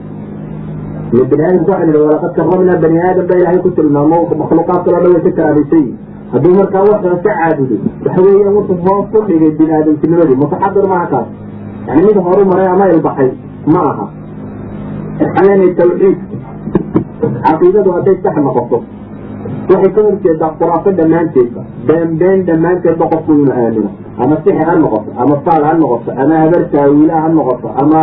ile 1.14 1.24
bini 1.30 1.42
aadamku 1.48 1.70
waxa 1.74 1.86
nidhi 1.88 2.00
walaqad 2.06 2.32
karramnaa 2.38 2.78
bani 2.84 2.98
aadam 3.08 3.26
ba 3.30 3.34
ilaahay 3.40 3.60
ku 3.66 3.70
tilmaamo 3.78 4.18
makhluuqaadkao 4.42 4.92
dhan 4.94 5.12
way 5.14 5.22
ka 5.26 5.32
karaamaysan 5.38 5.78
yihiin 5.84 5.96
hadduu 6.34 6.54
markaa 6.60 6.84
wax 6.90 7.00
hoose 7.08 7.22
caabudo 7.28 7.76
waxa 8.06 8.20
weeyaan 8.26 8.54
wuxuu 8.58 8.78
hoos 8.88 9.06
u 9.18 9.24
dhigay 9.30 9.50
bini 9.60 9.72
aadamtinimadii 9.78 10.38
mutaxadir 10.44 10.86
maaha 10.94 11.06
kaas 11.14 11.28
yani 11.88 12.02
mid 12.08 12.18
horu 12.28 12.44
maray 12.52 12.68
ama 12.74 12.84
ilbaxay 12.96 13.30
ma 13.74 13.80
aha. 13.90 14.06
Aleenay 15.40 15.70
tawxiidku 15.80 16.36
caqiidadu 17.46 17.90
hadday 17.96 18.16
sax 18.24 18.36
noqoto 18.46 18.78
waxay 19.70 19.90
ka 19.96 20.00
horjeedaa 20.06 20.50
khuraafo 20.58 20.90
dhammaanteedba. 20.98 21.60
Beenbeen 21.86 22.38
dhammaanteedba 22.48 23.04
qofku 23.12 23.32
inuu 23.32 23.52
aamino. 23.62 23.90
Ama 24.22 24.36
sixir 24.44 24.66
ha 24.68 24.74
noqoto 24.82 25.10
ama 25.22 25.34
faal 25.46 25.62
ha 25.68 25.72
noqoto 25.82 26.10
ama 26.22 26.34
habar 26.42 26.62
taawiila 26.74 27.14
ha 27.24 27.28
noqoto 27.38 27.68
ama 27.82 28.00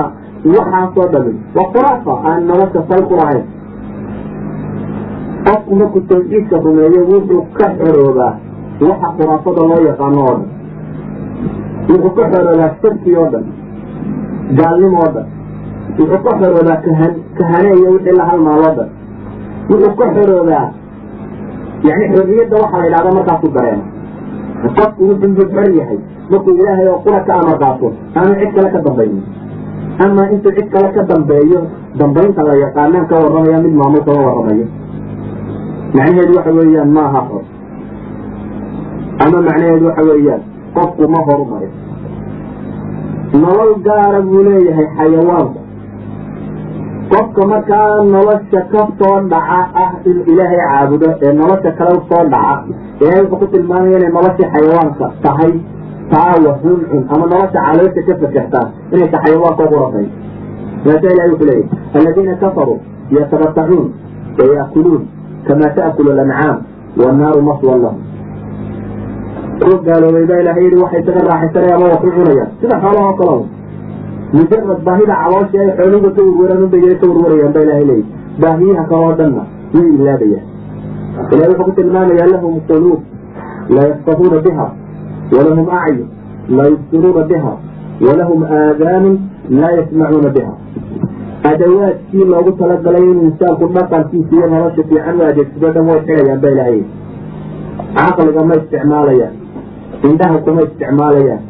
waxaasoo 0.55 1.07
dhamin. 1.13 1.35
Waa 1.55 1.67
khuraafa 1.73 2.13
aan 2.29 2.41
nolosha 2.49 2.81
sal 2.89 3.01
ku 3.09 3.15
lahayn. 3.21 3.45
Qofku 5.45 5.75
markuu 5.79 6.01
tawxiidka 6.09 6.57
rumeeyo 6.65 7.01
wuxuu 7.11 7.41
ka 7.57 7.65
xoroobaa 7.79 8.33
waxa 8.89 9.07
khuraafada 9.17 9.61
loo 9.69 9.81
yaqaano 9.89 10.19
oo 10.29 10.35
dhan. 10.39 10.47
Wuxuu 11.89 12.11
ka 12.17 12.23
xoroobaa 12.33 12.71
shirki 12.81 13.11
oo 13.21 13.27
dhan 13.33 13.45
gaalnimo 14.59 14.97
oo 15.03 15.11
dhan. 15.15 15.27
Wuxuu 15.99 16.19
ka 16.25 16.31
xoroobaa 16.41 16.79
kahan 16.85 17.13
kahane 17.37 17.69
iyo 17.79 17.89
wixii 17.95 18.15
la 18.19 18.23
halmaaloo 18.29 18.73
dhan 18.77 18.89
wuxuu 19.69 19.95
ka 19.99 20.05
xoroobaa 20.15 20.67
yani 21.87 22.05
xorriyadda 22.13 22.55
waxaa 22.63 22.79
la 22.81 22.85
yidhahda 22.87 23.11
markaasu 23.17 23.47
dareema 23.55 23.85
qofku 24.77 25.01
wuxuu 25.09 25.45
xor 25.53 25.69
yahay. 25.79 25.99
Markuu 26.31 26.53
ilaahay 26.61 26.87
oo 26.93 26.99
qura 27.05 27.19
ka 27.27 27.33
amar 27.41 27.57
qaato 27.63 27.87
aanu 28.17 28.33
cid 28.39 28.51
kale 28.55 28.69
ka 28.75 28.79
dambaynin. 28.85 29.23
Ama 30.03 30.23
intuu 30.33 30.51
cid 30.57 30.67
kale 30.73 30.89
ka 30.95 31.01
dambeeyo 31.11 31.59
dambaynta 31.99 32.41
la 32.49 32.53
yaqaanaan 32.63 33.05
ka 33.09 33.15
warramaya 33.23 33.59
mid 33.65 33.73
maamul 33.79 34.03
kama 34.07 34.21
warramayo. 34.27 34.65
Macnaheedu 35.95 36.33
waxa 36.37 36.51
weeyaan 36.57 36.89
ma 36.97 37.01
aha 37.09 37.21
xor 37.29 37.43
ama 39.23 39.37
macnaheedu 39.47 39.85
waxa 39.89 40.03
weeyaan 40.09 40.41
qofku 40.75 41.03
ma 41.13 41.19
horumarin 41.27 41.73
nolol 43.41 43.73
gaara 43.87 44.19
buu 44.21 44.43
leeyahay 44.47 44.87
xayawaanku 44.97 45.58
qofka 47.11 47.41
markaa 47.51 48.03
nolosha 48.13 48.61
ka 48.71 48.81
soo 48.99 49.17
dhaca 49.31 49.59
ah 49.83 49.91
inuu 50.09 50.25
ilaahay 50.31 50.59
caabudo 50.69 51.09
ee 51.25 51.33
nolosha 51.39 51.71
kale 51.79 51.95
soo 52.09 52.23
dhaca 52.33 52.63
ilaahay 53.01 53.21
wuxuu 53.23 53.39
ku 53.41 53.47
tilmaamaya 53.53 53.97
inay 53.99 54.11
noloshii 54.17 54.49
xayawaanka 54.53 55.05
tahay 55.25 55.53
taawa 56.13 56.51
xun 56.63 56.79
xun 56.89 57.03
ama 57.13 57.25
nolosha 57.33 57.59
caloosha 57.67 58.01
ka 58.07 58.13
fakertaa 58.23 58.65
inay 58.93 59.07
ta 59.13 59.17
xayawaanka 59.25 59.61
ugu 59.67 59.77
rabay 59.83 60.07
maasa 60.85 61.07
ilahay 61.13 61.29
wuxuu 61.33 61.47
leeyahy 61.49 61.67
aladiina 61.99 62.35
kafaruu 62.43 62.77
yatabatacuun 63.17 63.87
wayaakuluun 64.39 65.01
kamaa 65.47 65.71
taakulu 65.77 66.11
lancaam 66.19 66.57
wannaaru 67.01 67.41
maswan 67.49 67.79
lahum. 67.83 68.01
Kuwa 69.61 69.77
gaaloobay 69.87 70.25
baa 70.29 70.39
ilahay 70.43 70.63
yihi 70.65 70.77
waxay 70.83 71.01
isaga 71.03 71.21
raaxaysanaya 71.29 71.75
ama 71.77 71.85
wax 71.93 72.01
u 72.07 72.11
cunayaan. 72.17 72.49
Sida 72.61 72.75
xoolahoo 72.83 73.13
kale 73.19 73.35
mujarad 74.33 74.79
baahida 74.87 75.15
caloosha 75.23 75.57
ay 75.65 75.69
xooluga 75.77 76.09
ka 76.15 76.21
warwaraan 76.27 76.63
unbay 76.65 76.95
ka 77.01 77.05
warwarayaan 77.11 77.53
ba 77.55 77.61
ilahay 77.65 77.85
leeyahy 77.89 78.05
baahiyaha 78.41 78.83
kaloo 78.91 79.13
dhanna 79.19 79.43
way 79.75 79.87
ilaabayaan 79.97 80.45
ilahay 81.33 81.49
wuxuu 81.51 81.65
ku 81.69 81.71
tilmaamayaa 81.79 82.27
lahum 82.33 82.53
quluub 82.69 82.99
laa 83.75 83.87
yaftahuuna 83.91 84.37
biha 84.45 84.67
walahum 85.35 85.67
acyun 85.79 86.07
laa 86.57 86.67
yubsiruuna 86.73 87.23
biha 87.31 87.53
walahum 88.07 88.41
aadaanun 88.59 89.15
laa 89.61 89.71
yasmacuuna 89.79 90.29
biha 90.37 90.53
adawaadkii 91.51 92.25
loogu 92.33 92.51
talagalay 92.61 93.03
inuu 93.11 93.25
insaanku 93.29 93.65
dhaqankiisa 93.75 94.33
iyo 94.37 94.47
nolosha 94.53 94.83
fiican 94.89 95.19
u 95.21 95.23
adeegsado 95.29 95.71
dhan 95.75 95.85
way 95.89 95.99
xidhayaan 96.07 96.41
ba 96.43 96.49
ilahay 96.55 96.79
caqliga 97.97 98.43
ma 98.49 98.55
isticmaalayaan 98.61 99.33
indhaha 100.09 100.37
kuma 100.45 100.61
isticmaalayaan 100.67 101.41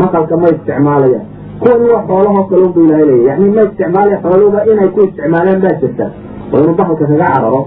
maqalka 0.00 0.36
ma 0.42 0.48
isticmaalayaan 0.54 1.26
kuwan 1.60 1.80
waa 1.90 2.02
xoolahoo 2.08 2.44
kalun 2.50 2.72
bu 2.74 2.80
ilahay 2.86 3.24
yani 3.28 3.50
ma 3.56 3.62
isticmaala 3.68 4.16
xooluba 4.22 4.60
inay 4.70 4.88
ku 4.94 5.00
isticmaalaan 5.06 5.60
baa 5.64 5.74
jirta. 5.80 6.06
Oo 6.52 6.58
inuu 6.62 6.74
bahalka 6.78 7.04
kaga 7.06 7.26
cararo 7.32 7.62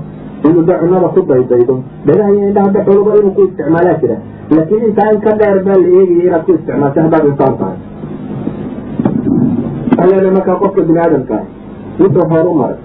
inuu 0.47 0.63
da 0.67 0.75
ku 1.15 1.21
daydaydo. 1.29 1.75
Dhagaha 2.05 2.29
iyo 2.31 2.47
indhaha 2.49 2.69
da 2.75 2.83
xooluba 2.85 3.11
inuu 3.19 3.31
ku 3.37 3.41
isticmaalaa 3.47 3.99
jira. 4.01 4.17
Laakiin 4.49 4.83
intaa 4.89 5.11
in 5.13 5.19
ka 5.21 5.31
dheer 5.39 5.57
baa 5.65 5.77
la 5.81 5.87
eegaya 5.87 6.23
inaad 6.27 6.43
ku 6.45 6.51
isticmaasho 6.57 6.99
haddaad 7.01 7.25
insaan 7.31 7.55
tahay. 7.59 7.77
Alena 10.01 10.31
markaa 10.37 10.59
qofka 10.61 10.81
bini 10.81 10.99
aadamkaa 10.99 11.43
wuxuu 11.99 12.29
horu 12.31 12.53
maray. 12.59 12.79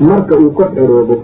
Marka 0.00 0.34
uu 0.42 0.50
ka 0.58 0.64
xoroobo 0.74 1.16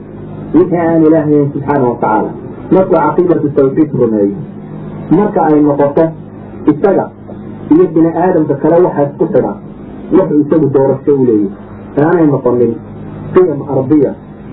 wixii 0.54 0.80
aan 0.80 1.02
ilaahayn 1.06 1.50
subxaana 1.52 1.84
watacaala 1.90 2.30
markuu 2.72 2.96
caqiidatu 2.96 3.48
tawxiid 3.56 3.90
rumeeyo 4.00 4.36
marka 5.10 5.40
ay 5.48 5.60
noqoto 5.60 6.04
isaga 6.70 7.04
iyo 7.74 7.84
bini 7.94 8.10
aadamka 8.22 8.54
kale 8.62 8.76
waxaa 8.86 9.06
isku 9.10 9.24
xidha 9.32 9.52
wuxuu 10.16 10.40
isagu 10.44 10.66
doorasho 10.74 11.12
u 11.20 11.24
leeyahy 11.28 11.48
aanay 12.04 12.26
noqonin 12.34 12.72
qiyam 13.34 13.60
ardiya 13.74 14.10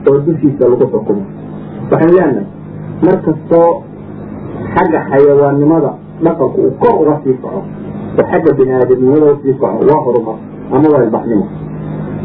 oo 0.10 0.18
dushiisa 0.26 0.64
lagu 0.72 0.86
xukumo. 0.94 1.24
Waxaan 1.92 2.12
leenahay 2.16 2.46
mar 3.06 3.18
kastoo 3.26 3.70
xagga 4.76 5.00
xayawaannimada 5.10 5.92
dhaqanku 6.26 6.60
uu 6.66 6.74
kor 6.82 6.94
uga 7.02 7.16
sii 7.24 7.36
kaco 7.44 7.60
oo 7.60 8.26
xagga 8.32 8.52
bini 8.58 8.74
aadamnimada 8.80 9.26
u 9.34 9.38
sii 9.44 9.54
kaco 9.62 9.80
waa 9.90 10.02
horumar 10.06 10.38
ama 10.76 10.88
waa 10.94 11.04
ilbaxnimo. 11.08 11.46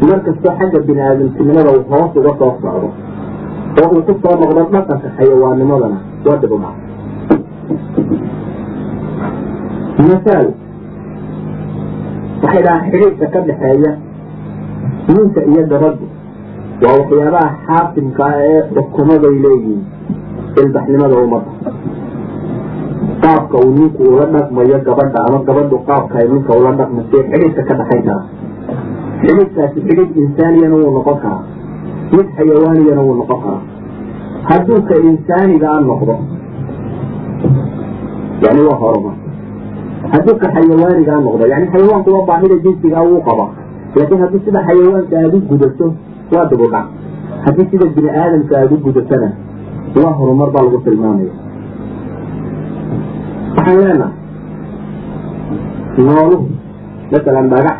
Mar 0.09 0.19
kastoo 0.27 0.53
xagga 0.59 0.79
bini 0.87 1.01
aadamtinimada 1.07 1.69
uu 1.77 1.83
hoos 1.91 2.11
uga 2.19 2.31
soo 2.39 2.51
socdo 2.61 2.89
oo 3.81 3.89
uu 3.95 4.01
ku 4.07 4.13
soo 4.23 4.35
noqdo 4.41 4.61
dhaqanka 4.73 5.07
xayawaannimadana 5.17 5.97
waa 6.25 6.37
dhibumac 6.41 6.75
masaal 10.09 10.47
waxay 12.43 12.61
dhahaan 12.65 12.83
xidhiidka 12.91 13.25
ka 13.33 13.39
dhexeeya 13.47 13.91
ninka 15.15 15.41
iyo 15.51 15.63
gabadhu 15.71 16.05
waa 16.83 16.95
waxyaabaha 16.99 17.49
xaasimka 17.67 18.23
ah 18.29 18.35
ee 18.49 18.61
xukumaday 18.75 19.35
leeyihiin 19.45 19.81
ilbaxnimada 20.61 21.15
ummadda. 21.23 21.51
Qaabka 23.23 23.55
uu 23.65 23.71
ninku 23.79 24.01
ula 24.13 24.25
dhaqmayo 24.35 24.77
gabadha 24.87 25.19
ama 25.27 25.39
gabadhu 25.47 25.75
qaabka 25.89 26.15
ay 26.21 26.27
ninka 26.33 26.51
ula 26.59 26.71
dhaqmayso 26.79 27.17
xidhiidka 27.31 27.61
ka 27.69 27.73
dhexayn 27.79 28.03
karaa 28.07 28.23
xidhiidkaasi 29.23 29.79
xidhiid 29.87 30.11
insaaniyana 30.23 30.75
wuu 30.81 30.91
noqon 30.97 31.17
karaa. 31.23 31.43
Mid 32.15 32.27
xayawaaniyana 32.37 33.01
wuu 33.07 33.15
noqon 33.21 33.39
karaa. 33.45 33.61
Hadduu 34.49 34.79
ka 34.89 34.95
insaanigaa 35.09 35.79
noqdo 35.89 36.15
yani 38.43 38.61
waa 38.67 38.77
horumar 38.81 39.15
hadduu 40.13 40.35
ka 40.41 40.47
xayawaanigaa 40.55 41.19
noqdo 41.25 41.43
yani 41.53 41.65
xayawaanku 41.73 42.09
waa 42.15 42.25
baahida 42.29 42.55
jinsigaa 42.65 43.03
wuu 43.09 43.21
qaba 43.29 43.45
laakiin 43.95 44.19
haddii 44.23 44.41
sida 44.45 44.59
xayawaanka 44.67 45.15
aada 45.21 45.35
u 45.37 45.41
gudato 45.51 45.85
waa 46.33 46.45
dib 46.51 46.61
u 46.65 46.67
dhac 46.73 46.85
haddii 47.45 47.67
sida 47.71 47.85
bini 47.95 48.09
aadamka 48.21 48.53
aada 48.61 48.73
u 48.75 48.79
gudatana 48.87 49.29
waa 50.03 50.13
horumar 50.19 50.49
baa 50.55 50.63
lagu 50.65 50.79
tilmaamaya 50.87 51.33
waxaan 53.55 53.77
leenahay 53.83 54.13
nooluhu 56.07 56.45
masalan 57.13 57.47
dhagax 57.53 57.77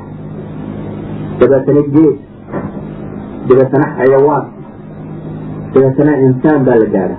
dabeetana 1.39 1.81
geed 1.95 2.15
dabeetana 3.49 3.85
xayawaan 3.97 4.45
dabeetana 5.73 6.13
insaan 6.27 6.61
baa 6.67 6.77
la 6.83 6.87
gaadha 6.95 7.17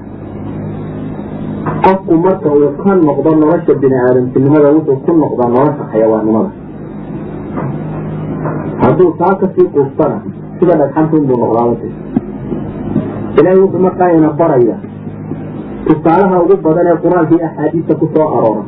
qofku 1.85 2.15
marka 2.25 2.49
uu 2.59 2.71
ka 2.83 2.93
noqdo 3.07 3.31
nolosha 3.41 3.75
bini 3.83 3.97
aadamtinimada 4.05 4.69
wuxuu 4.77 4.97
ku 5.05 5.11
noqdaa 5.23 5.49
nolosha 5.57 5.85
xayawaannimada. 5.93 6.51
Hadduu 8.83 9.11
taa 9.19 9.35
ka 9.41 9.47
sii 9.55 9.69
quustana 9.75 10.17
sida 10.59 10.75
dhagxantuun 10.81 11.25
buu 11.29 11.37
noqdaamata 11.43 11.87
ilaahay 13.39 13.59
wuxuu 13.63 13.83
markaa 13.87 14.11
ina 14.19 14.31
baraya 14.41 14.77
tusaalaha 15.87 16.37
ugu 16.43 16.57
badan 16.65 16.87
ee 16.93 16.97
qur'aanka 17.05 17.33
iyo 17.37 17.47
axaadiista 17.49 17.95
ku 18.01 18.07
soo 18.15 18.27
aroora. 18.37 18.65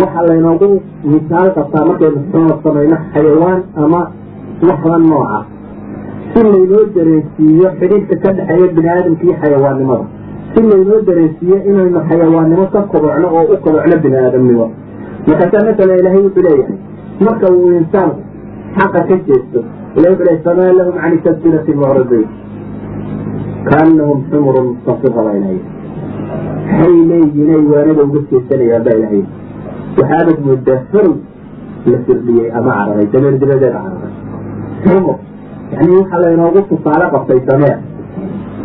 Waxaa 0.00 0.26
laynoogu 0.28 0.68
misaal 1.12 1.48
qabtaa 1.56 1.84
markaynu 1.88 2.20
soo 2.32 2.48
samayno 2.64 2.96
xayawaan 3.14 3.60
ama 3.84 4.00
waxla 4.68 4.98
nooca. 5.10 5.38
Si 6.32 6.40
laynoo 6.52 6.82
dareensiiyo 6.94 7.68
xidhiidka 7.78 8.16
ka 8.22 8.30
dhexeeya 8.36 8.72
bini 8.76 8.88
aadamka 8.94 9.22
iyo 9.26 9.34
xayawaannimada 9.42 10.04
si 10.54 10.62
laynoo 10.70 11.00
dareensiiyo 11.08 11.56
inaynu 11.70 12.00
xayawaannimo 12.08 12.64
ka 12.74 12.80
kobocno 12.92 13.26
oo 13.38 13.44
u 13.54 13.56
kobocno 13.64 13.96
bini 14.04 14.16
aadamnimo 14.24 14.66
markaasaa 15.28 15.64
masala 15.68 15.94
ilaahay 16.00 16.22
wuxuu 16.26 16.44
leeyahay 16.46 16.76
marka 17.26 17.46
uu 17.56 17.70
insaanku 17.80 18.20
xaqa 18.78 19.00
ka 19.08 19.16
jeesto 19.28 19.58
ilahi 19.96 20.12
wuxuu 20.12 20.26
leeyahy 20.26 20.42
famaa 20.46 20.72
lahum 20.78 20.94
cani 21.02 21.18
tadkirati 21.26 21.72
mucridiin 21.80 22.28
kaanahum 23.70 24.18
xumurun 24.30 24.66
mustafira 24.70 25.22
baa 25.26 25.36
ilahay 25.40 25.58
waxay 26.70 26.96
leeyihiin 27.10 27.50
ay 27.58 27.64
waanada 27.72 28.02
uga 28.08 28.20
jeesanayaan 28.30 28.84
baa 28.86 28.96
ilahay 29.00 29.22
waxaanad 29.98 30.38
moodaa 30.48 30.80
farow 30.92 31.14
la 31.92 31.98
firdhiyey 32.06 32.48
ama 32.58 32.72
cararay 32.78 33.06
dameer 33.14 33.34
dabadeed 33.42 33.74
cararay. 33.76 34.12
Xumur 34.84 35.16
yani 35.74 35.92
waxa 36.00 36.16
laynoogu 36.24 36.60
tusaale 36.70 37.06
qabtay 37.14 37.40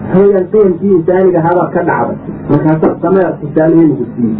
dameer 0.10 0.16
hawyan 0.16 0.45
qiyamkii 0.51 0.95
insaaniga 0.95 1.41
habaa 1.41 1.70
ka 1.74 1.84
dhacday 1.84 2.18
markaasaa 2.49 2.95
dameer 3.01 3.34
tusaalihii 3.41 3.88
lagu 3.88 4.05
siiyey 4.16 4.38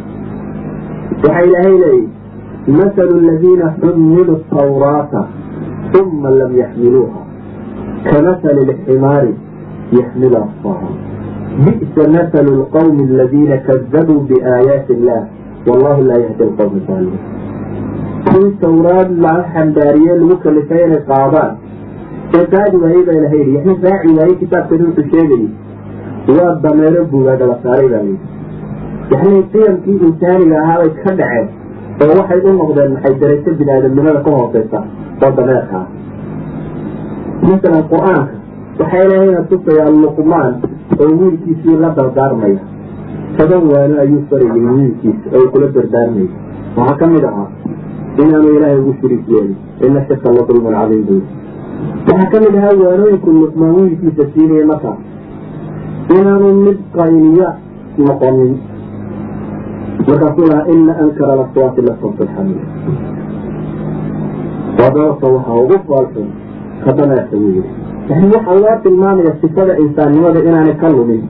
waxaa 1.24 1.42
ilaahay 1.42 1.78
leeyihi 1.78 2.10
masalu 2.80 3.20
aladiina 3.20 3.74
xumiluu 3.82 4.38
tawraata 4.50 5.28
uma 6.02 6.30
lam 6.30 6.58
yaxmiluuha 6.58 7.22
kamasali 8.04 8.66
lximaari 8.72 9.34
yaxmilu 10.00 10.38
asfara 10.38 10.90
bi'sa 11.66 12.10
masalu 12.18 12.52
lqawmi 12.62 13.04
aladiina 13.14 13.58
kadabuu 13.58 14.20
biaayaati 14.30 14.94
illah 14.94 15.22
wallahu 15.68 16.02
laa 16.10 16.20
yahdi 16.26 16.44
alqawmi 16.50 16.82
saalimiin 16.88 17.26
kuwii 18.30 18.54
tawraad 18.66 19.10
laga 19.26 19.44
xambaariyey 19.54 20.20
lagu 20.22 20.38
kalifay 20.46 20.86
inay 20.86 21.04
qaadaan 21.12 21.52
ee 22.38 22.46
qaadi 22.54 22.78
waayey 22.84 23.04
baa 23.08 23.18
ilaha 23.20 23.36
yidhi 23.42 23.56
yani 23.58 23.78
raaci 23.86 24.10
waayey 24.20 24.36
kitaabkani 24.42 24.84
wuxuu 24.88 25.08
sheegayay 25.14 25.48
waa 26.38 26.52
dameero 26.64 27.06
buugaada 27.12 27.46
la 27.52 27.58
saaray 27.64 27.88
baa 27.94 28.04
yidhi. 28.10 28.28
Yani 29.12 29.44
qiyamkii 29.54 30.00
insaaniga 30.08 30.58
ahaabay 30.64 30.92
ka 31.04 31.12
dhaceen 31.20 31.48
oo 32.04 32.12
waxay 32.20 32.42
u 32.50 32.54
noqdeen 32.60 32.92
maxay 32.96 33.16
darayso 33.22 33.56
bini 33.60 33.72
aadamnimada 33.76 34.20
ka 34.26 34.32
hooseysa 34.38 34.80
oo 35.24 35.32
dameerka 35.38 35.78
ah. 35.82 35.88
Masalan 37.50 37.84
qur'aanka 37.94 38.34
waxaa 38.80 39.04
ilaahayna 39.08 39.42
tusayaa 39.52 39.90
luqmaan 40.04 40.54
oo 41.02 41.10
wiilkiisii 41.20 41.78
la 41.84 41.90
dardaarmaya 41.98 42.62
toban 43.38 43.64
waano 43.72 43.96
ayuu 44.04 44.22
farayay 44.30 44.66
wiilkiisa 44.76 45.28
oo 45.38 45.46
kula 45.54 45.68
dardaarmayay 45.78 46.30
waxaa 46.78 46.98
ka 47.02 47.08
mid 47.14 47.24
ahaa 47.32 47.50
inaanu 48.22 48.48
ilaahay 48.58 48.80
ugu 48.82 48.94
shiriik 49.02 49.30
yeelin 49.34 49.58
ina 49.88 50.06
shirka 50.08 50.32
la 50.38 50.42
dulmun 50.50 50.74
cadiim 50.80 51.04
buy 51.10 51.22
waxaa 52.08 52.30
ka 52.32 52.38
mid 52.44 52.56
ahaa 52.60 52.76
waanooyinku 52.84 53.30
luqmaan 53.40 53.74
wiilkiisa 53.78 54.24
siinaya 54.34 54.66
markaas 54.72 55.00
inaanu 56.18 56.48
mid 56.66 56.78
qayliya 56.98 57.50
noqonin. 58.08 58.54
Markaasuu 60.08 60.48
lahaa 60.52 60.68
ina 60.74 60.94
ankara 61.04 61.34
laswaati 61.40 61.82
lasawt 61.88 62.18
alxamiid 62.26 62.62
wadabasa 64.80 65.26
waxaa 65.36 65.58
ugu 65.64 65.78
faalxun 65.88 66.28
ka 66.84 66.92
dameerka 66.98 67.36
buu 67.38 67.52
yidhi 67.56 67.72
yani 68.10 68.28
waxaa 68.36 68.56
loo 68.64 68.76
tilmaamaya 68.84 69.34
sifada 69.42 69.74
insaannimada 69.84 70.40
inaanay 70.50 70.76
ka 70.82 70.90
lumin 70.96 71.22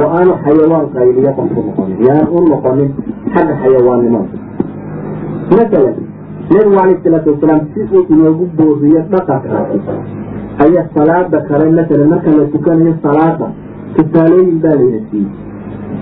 oo 0.00 0.08
aanu 0.16 0.32
xayawaan 0.44 0.86
qayliyo 0.94 1.32
qofku 1.38 1.60
noqonin 1.66 1.98
yaan 2.08 2.26
u 2.34 2.38
noqonin 2.52 2.88
xagga 3.34 3.54
xayawaannimada. 3.62 4.36
Masalan 5.56 5.96
nebigu 6.50 6.70
calayh 6.76 6.96
isalaatu 6.98 7.28
wasalaam 7.34 7.60
si 7.74 7.80
uu 7.94 8.02
inoogu 8.14 8.44
booriyo 8.58 9.02
dhaqankaasi 9.12 9.78
ayaa 10.64 10.86
salaada 10.96 11.38
kale 11.48 11.66
masalan 11.78 12.08
marka 12.12 12.30
la 12.38 12.44
tukanayo 12.54 12.94
salaada 13.04 13.46
tusaalooyin 13.96 14.58
baa 14.64 14.74
layna 14.80 15.00
siiyey 15.10 15.30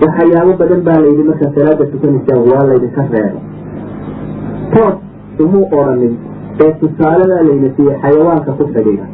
waxyaabo 0.01 0.53
badan 0.61 0.81
baa 0.87 0.97
layidhi 1.03 1.23
markaa 1.29 1.51
salaada 1.57 1.85
tukanaysaan 1.93 2.41
waa 2.51 2.63
laydinka 2.71 3.05
reeba 3.13 3.39
toos 4.73 4.97
umuu 5.45 5.63
odhanin 5.79 6.15
ee 6.65 6.71
tusaaladaa 6.81 7.43
layna 7.49 7.69
siiyey 7.77 7.95
xayawaanka 8.03 8.51
ku 8.59 8.65
xidhiga 8.73 9.05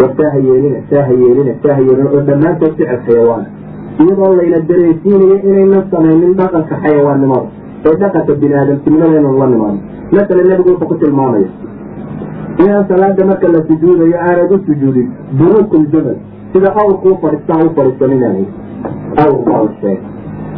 war 0.00 0.10
saaha 0.18 0.38
yeelina 0.48 0.80
saaha 0.90 1.12
yeelina 1.22 1.54
saaha 1.62 1.80
yeelina 1.88 2.10
oo 2.16 2.22
dhammaantood 2.28 2.74
ficil 2.78 3.00
xayawaana 3.06 3.48
iyadoo 4.02 4.32
layna 4.40 4.58
dareensiinayo 4.70 5.36
inaynan 5.48 5.84
samaynin 5.94 6.34
dhaqanka 6.42 6.74
xayawaannimada 6.84 7.48
ee 7.86 7.94
dhaqanka 8.02 8.34
bini 8.42 8.54
aadamtinimada 8.60 9.20
inanu 9.20 9.38
la 9.42 9.46
nimaano 9.52 9.78
masalan 10.16 10.46
nebigu 10.50 10.70
wuxuu 10.72 10.88
ku 10.90 10.94
tilmaamaya 11.02 11.48
inaan 12.62 12.84
salaada 12.90 13.24
marka 13.30 13.48
la 13.54 13.60
sujuudayo 13.68 14.16
aanad 14.28 14.52
u 14.54 14.58
sujuudin 14.66 15.08
buruukul 15.38 15.86
jabal. 15.92 16.16
Sida 16.52 16.70
awrku 16.82 17.08
u 17.08 17.18
fadhiistaa 17.22 17.58
u 17.66 17.70
fadhiisaninay 17.76 18.44
awrka 19.24 19.52
la 19.64 19.68
sheega 19.80 20.02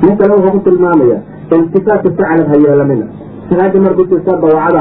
masalan 0.07 0.37
wuxuu 0.45 0.53
ku 0.57 0.61
tilmaamaya 0.69 1.19
iltifaatu 1.57 2.09
saclab 2.19 2.47
ha 2.53 2.57
yeelamina. 2.65 3.07
Salaada 3.49 3.81
markuusa 3.87 4.33
dawacada 4.43 4.81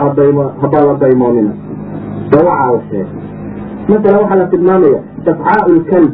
habaa 0.61 0.83
la 0.89 0.93
daymoonina 1.03 1.53
dawacaa 2.33 2.71
la 2.75 2.81
sheega 2.89 3.11
masalan 3.91 4.19
waxaa 4.23 4.39
la 4.41 4.47
tilmaamaya 4.53 4.99
ifcaau 5.29 5.71
lkalb 5.77 6.11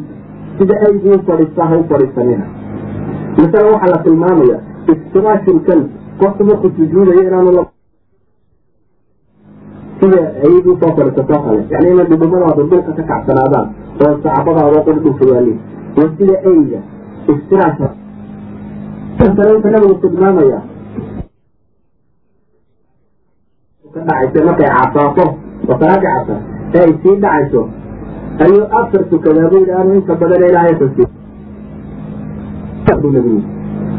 sida 0.58 0.74
aygu 0.86 1.08
u 1.16 1.20
fadhiistaa 1.28 1.66
ha 1.70 1.76
u 1.82 1.84
fadhiisanina 1.90 2.44
masalan 3.40 3.72
waxaa 3.74 3.90
la 3.94 3.98
tilmaamaya 4.06 4.56
iftiraashu 4.92 5.50
lkalb 5.58 5.86
qofku 6.20 6.42
markuu 6.48 6.70
sujuudayo 6.76 7.22
inaanu 7.28 7.66
sida 10.00 10.20
ayid 10.46 10.66
u 10.66 10.76
soo 10.80 10.92
fadhiisatoo 10.96 11.40
kale. 11.44 11.60
Yani 11.70 11.86
inay 11.92 12.06
dhudhumadaadu 12.10 12.62
dhulka 12.70 12.92
ka 12.98 13.02
kacsanaadaan 13.10 13.66
oo 14.04 14.12
sacabadaadoo 14.22 14.82
quri 14.86 15.00
dhulka 15.04 15.24
yaaliin 15.32 15.58
waa 15.96 16.08
sida 16.18 16.36
eyga 16.50 16.80
istiraasha 17.32 17.88
kale 19.18 19.50
wuxuu 19.54 19.70
nabigu 19.74 19.94
tilmaamaya 20.02 20.60
ka 23.94 24.00
dhacaysa 24.08 24.46
markay 24.48 24.70
casaafo 24.76 25.24
oo 25.68 25.76
salaadii 25.80 26.12
casa 26.16 26.36
ee 26.74 26.82
ay 26.86 26.92
sii 27.02 27.16
dhacayso 27.24 27.62
ayuu 28.44 28.64
afar 28.80 29.02
tukadaa 29.10 29.48
buu 29.50 29.60
yidhi 29.62 29.72
anu 29.80 29.94
inta 30.00 30.14
badan 30.20 30.42
ilaahay 30.50 30.74
xusi 30.80 31.04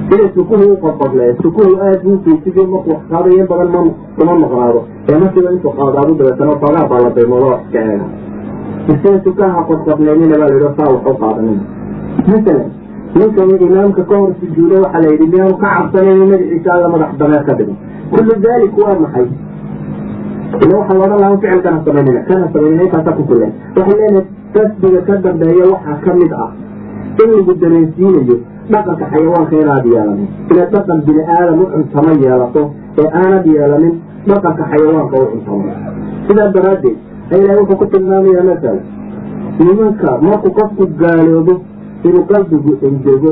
sida 0.09 0.25
sukuhu 0.35 0.65
u 0.73 0.77
qodqodle 0.83 1.25
sukuhu 1.41 1.71
aad 1.87 2.01
fiisidii 2.23 2.67
markuu 2.73 2.93
wax 2.93 3.01
qaadayo 3.11 3.37
in 3.41 3.47
badan 3.51 3.69
ma 3.73 3.81
uma 4.23 4.33
maqnaado 4.43 4.79
ee 5.09 5.17
markiiba 5.23 5.51
intuu 5.55 5.73
qaadaadu 5.79 6.13
dabeetana 6.19 6.53
foogaa 6.61 6.85
baa 6.91 7.01
la 7.05 7.09
daymoodo 7.17 7.47
wax 7.53 7.61
iska 7.65 7.79
eega 7.91 8.07
sida 9.03 9.19
sukaha 9.25 9.59
qodqodleynina 9.69 10.35
baa 10.41 10.49
layidhi 10.51 10.69
saa 10.77 10.89
wax 10.93 11.03
u 11.11 11.15
qaadanin 11.23 11.59
masalan 12.31 12.69
ninkan 13.19 13.49
imaamka 13.67 14.01
ka 14.09 14.15
hor 14.21 14.31
sujuuday 14.39 14.79
waxaa 14.85 15.01
la 15.03 15.09
yidhi 15.13 15.27
miyaanu 15.33 15.55
ka 15.63 15.67
cabsanayn 15.75 16.19
magaciisa 16.23 16.69
alla 16.75 16.87
madax 16.93 17.11
dameer 17.21 17.43
ka 17.47 17.53
dhigo 17.59 17.73
kullu 18.11 18.33
dalik 18.45 18.77
waa 18.83 18.95
maxay? 19.03 19.27
Ila 20.63 20.73
waxaa 20.79 20.97
la 20.99 21.03
odhan 21.05 21.19
lahaa 21.23 21.37
ficil 21.41 21.61
kana 21.65 21.79
samaynina 21.85 22.21
kana 22.29 22.45
samaynina 22.53 22.83
intaasaa 22.87 23.15
ku 23.17 23.23
kulen 23.29 23.51
waxay 23.77 23.97
leenahay 23.99 24.25
kasbiga 24.55 25.01
ka 25.07 25.13
dambeeya 25.25 25.65
waxaa 25.73 25.97
ka 26.05 26.11
mid 26.19 26.31
ah 26.43 26.51
in 27.23 27.29
lagu 27.35 27.53
dareensiinayo 27.61 28.35
dhaqanka 28.71 29.05
xayawaanka 29.13 29.55
inaad 29.63 29.85
yeelanin. 29.93 30.27
Inaad 30.51 30.69
dhaqan 30.75 30.99
bini 31.05 31.21
aadam 31.35 31.59
u 31.63 31.65
cuntamo 31.73 32.11
yeelato 32.23 32.61
ee 33.01 33.09
aanad 33.21 33.45
yeelanin 33.45 33.93
dhaqanka 34.27 34.63
xayawaanka 34.71 35.15
u 35.23 35.27
cuntamo 35.31 35.63
sidaa 36.27 36.49
daraaddeed 36.55 36.97
ilahay 37.31 37.57
wuxuu 37.61 37.77
ku 37.81 37.85
tilmaamayaa 37.91 38.43
masala 38.49 38.81
nimanka 39.59 40.09
markuu 40.27 40.51
qofku 40.57 40.83
gaaloobo 41.01 41.53
inuu 42.07 42.25
qalbigu 42.31 42.73
engego 42.87 43.31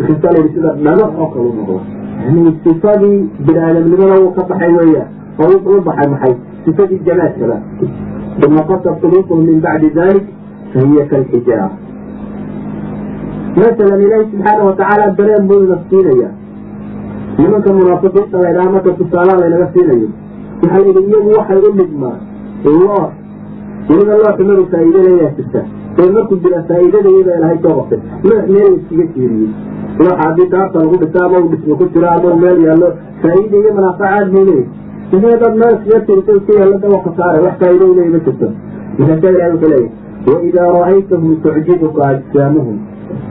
yidhi 0.00 0.48
sida 0.54 0.70
dhagax 0.84 1.10
oo 1.20 1.28
kale 1.32 1.48
u 1.50 1.54
noqdo. 1.58 1.80
Yani 2.24 2.50
sifadii 2.64 3.18
bini 3.46 3.58
aadamnimada 3.66 4.14
wuu 4.22 4.32
ka 4.36 4.42
baxay 4.50 4.72
weeyaan 4.78 5.08
oo 5.40 5.48
wuxuu 5.52 5.78
u 5.78 5.82
baxay 5.88 6.08
maxay? 6.12 6.34
Sifadii 6.64 7.00
jamaadkaba 7.06 7.56
uma 8.46 8.62
quluubuhum 9.00 9.44
min 9.48 9.60
bacdi 9.60 9.90
dalik 9.90 10.24
fahiya 10.72 11.04
kalxijaara 11.10 11.87
masalan 13.56 14.00
ilaahi 14.06 14.26
subxaana 14.32 14.62
watacaala 14.68 15.06
dareen 15.18 15.46
buu 15.48 15.60
ina 15.66 15.76
siinaya 15.90 16.28
nimanka 17.38 17.70
munaafiqiinta 17.78 18.38
laydhaha 18.44 18.70
marka 18.74 18.90
tusaalaha 19.00 19.40
laynaga 19.42 19.66
siinayo 19.74 20.08
waxaa 20.62 20.80
layidhi 20.84 21.02
iyagu 21.10 21.30
waxay 21.38 21.58
u 21.68 21.72
dhigmaan 21.78 22.18
loox 22.64 23.10
weliba 23.90 24.14
looxu 24.22 24.44
maru 24.50 24.64
faa'iide 24.72 25.00
leeyaa 25.06 25.32
jirta 25.38 25.60
ee 26.02 26.08
markuu 26.16 26.36
jira 26.44 26.58
faa'iidada 26.70 27.10
iyada 27.14 27.32
ilahay 27.38 27.58
soo 27.62 27.74
qabtay. 27.78 28.00
Loox 28.28 28.44
meel 28.54 28.72
iskaga 28.78 29.06
tiiriyey 29.14 29.50
looxa 29.98 30.16
haddii 30.22 30.48
daarta 30.54 30.76
lagu 30.84 30.96
dhiso 31.02 31.18
ama 31.26 31.38
dhismo 31.52 31.74
ku 31.80 31.84
jiro 31.94 32.08
ama 32.16 32.30
meel 32.42 32.58
yaallo 32.66 32.88
faa'iida 33.22 33.56
iyo 33.62 33.70
manaafacaad 33.78 34.26
buu 34.34 34.44
leeyahy 34.48 35.56
meel 35.60 35.74
iskaga 35.78 36.00
tiirto 36.08 36.30
iska 36.40 36.52
yaallo 36.60 36.76
dawa 36.84 36.98
khasaare 37.06 37.38
wax 37.46 37.54
faa'iida 37.62 37.84
u 37.90 37.94
leeyahy 37.98 38.12
ma 38.16 38.20
jirto. 38.26 38.46
Markaasaa 38.98 39.32
ilahay 39.36 39.52
wuxuu 39.54 39.70
leeyahy 39.74 39.90
waidaa 40.30 40.68
ra'aytahum 40.76 41.32
tucjibuka 41.44 42.00
ajsaamuhum 42.12 42.76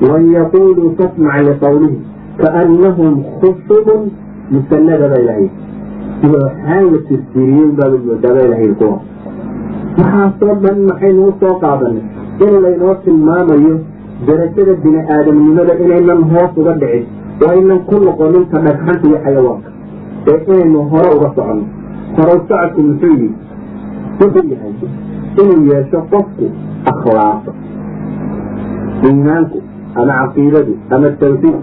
wan 0.09 0.23
yaquluu 0.37 0.89
tasmac 0.99 1.37
liqawlihim 1.47 2.01
kaannahum 2.41 3.13
khusubun 3.41 4.01
musanada 4.53 5.07
ba 5.13 5.17
ilahay 5.23 5.47
waxaan 6.33 6.85
la 6.93 6.99
tirtiriyey 7.09 7.69
baabad 7.79 8.01
moodaaba 8.09 8.41
ilahay 8.47 8.71
kuwa 8.81 8.97
waxaasoo 9.99 10.55
dhan 10.63 10.77
maxaynu 10.89 11.21
u 11.29 11.33
soo 11.41 11.53
qaadanay 11.63 12.03
in 12.45 12.53
laynoo 12.65 12.95
tilmaamayo 13.05 13.75
darajada 14.27 14.73
bini 14.83 15.01
aadamnimada 15.15 15.73
inaynan 15.83 16.21
hoos 16.31 16.51
uga 16.61 16.73
dhicin 16.81 17.05
oo 17.43 17.49
aynan 17.55 17.79
ku 17.89 17.95
noqonin 18.05 18.45
ka 18.51 18.57
dhagxanta 18.65 19.05
iyo 19.09 19.19
xayawaanka 19.25 19.69
ee 20.31 20.37
inaynu 20.51 20.79
hore 20.91 21.09
uga 21.17 21.29
soconno 21.35 21.65
horow 22.17 22.37
socodku 22.49 22.81
muxuu 22.87 23.13
yihi 23.21 23.29
wuxuu 24.19 24.45
yahay 24.53 24.73
inuu 25.41 25.59
yeesho 25.71 25.99
qofku 26.11 26.45
akhlaaq 26.91 27.43
iimaanku 29.05 29.57
ama 29.95 30.13
caqiidadu 30.19 30.73
ama 30.89 31.09
tawxiid 31.21 31.57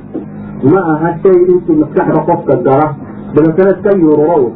ma 0.72 0.80
aha 0.92 1.08
shay 1.22 1.38
intuu 1.52 1.76
maskaxda 1.82 2.20
qofka 2.28 2.54
gala 2.66 2.86
dabeetana 3.34 3.70
iska 3.76 3.90
yuururo 4.02 4.52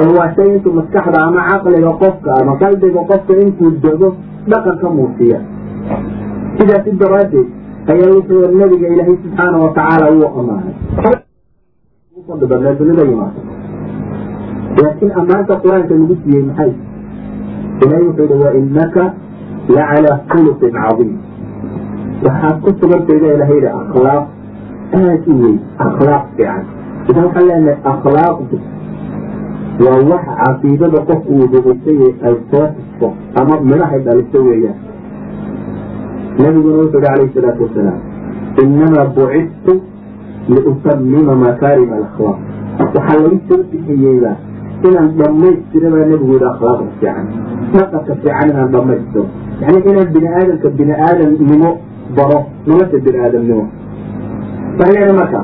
ee 0.00 0.08
waa 0.18 0.28
shay 0.36 0.48
intuu 0.56 0.72
maskaxda 0.78 1.18
ama 1.26 1.40
caqliga 1.50 1.92
qofka 2.02 2.30
ama 2.40 2.52
qalbiga 2.62 3.00
qofka 3.10 3.32
intuu 3.44 3.70
dego 3.84 4.08
dhaqan 4.50 4.76
ka 4.82 4.88
muusiya 4.96 5.38
sidaasi 6.58 6.90
daraaddeed 7.02 7.48
ayaa 7.92 8.10
wuxuu 8.16 8.42
nabiga 8.60 8.86
ilaahay 8.94 9.16
subxaana 9.22 9.56
watacaala 9.64 10.06
uu 10.16 10.26
ammaanay. 10.40 10.74
Dunida 12.78 13.02
yimaado 13.10 13.40
laakiin 14.82 15.12
ammaanta 15.20 15.54
qur'aanka 15.62 15.94
lagu 15.94 16.14
siiyey 16.22 16.42
maxay? 16.48 16.72
Ilahay 17.82 18.04
wuxuu 18.08 18.26
yihi 18.30 18.42
wainaka 18.44 19.02
lacalaa 19.76 20.18
khuluqin 20.30 20.72
cadiim 20.82 21.12
waxaad 22.24 22.56
ku 22.64 22.70
sugantayda 22.80 23.26
ilahay 23.34 23.58
yihi 23.60 23.70
akhlaaq. 23.80 24.24
Aad 24.96 25.22
u 25.30 25.34
weyn 25.42 25.58
akhlaaq 25.86 26.24
fiican. 26.36 26.64
Idan 27.08 27.24
waxaan 27.26 27.46
leenahay 27.48 27.78
akhlaaqdu 27.92 28.56
waa 29.84 29.98
waxa 30.10 30.32
caqiidada 30.42 30.98
qofku 31.08 31.30
uu 31.36 31.46
rugaysay 31.52 31.98
ay 32.26 32.34
soo 32.50 32.66
xisfo 32.76 33.08
ama 33.40 33.54
midhahay 33.70 34.00
dhaliso 34.06 34.38
weeyaan. 34.48 34.78
Nabiguna 36.40 36.76
wuxuu 36.82 37.00
yihi 37.00 37.06
calayhi 37.06 37.32
salaatu 37.34 37.62
wasalaam 37.66 38.00
inamaa 38.62 39.06
bucidtu 39.16 39.72
liutamima 40.48 41.34
makaarima 41.44 41.94
alakhlaaq. 42.00 42.38
Waxaa 42.80 43.16
lagu 43.22 43.38
soo 43.48 43.60
bixiyeyba 43.70 44.32
inaan 44.88 45.08
dhammaystira 45.18 45.88
baa 45.94 46.04
nebigu 46.10 46.32
yihi 46.36 46.46
akhlaaqda 46.52 46.86
fiican. 47.00 47.26
Dhaqanka 47.74 48.12
fiican 48.22 48.48
inaan 48.52 48.70
dhammaystiro 48.74 49.24
yani 49.60 49.78
inaan 49.90 50.08
bini 50.14 50.28
aadamka 50.38 50.68
bini 50.78 50.94
aadamnimo 51.08 51.70
baro 52.16 52.38
nolosha 52.66 52.98
bini 53.04 53.18
aadamnimo. 53.24 53.64
Waxay 54.78 55.12
marka 55.20 55.40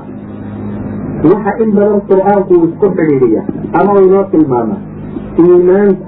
waxa 1.30 1.52
in 1.62 1.70
badan 1.76 2.00
qur'aanku 2.10 2.52
uu 2.58 2.66
isku 2.68 2.86
xidhiidhiya 2.96 3.42
ama 3.78 3.92
u 3.98 4.04
inoo 4.06 4.24
tilmaama 4.32 4.76
iimaanku 5.42 6.04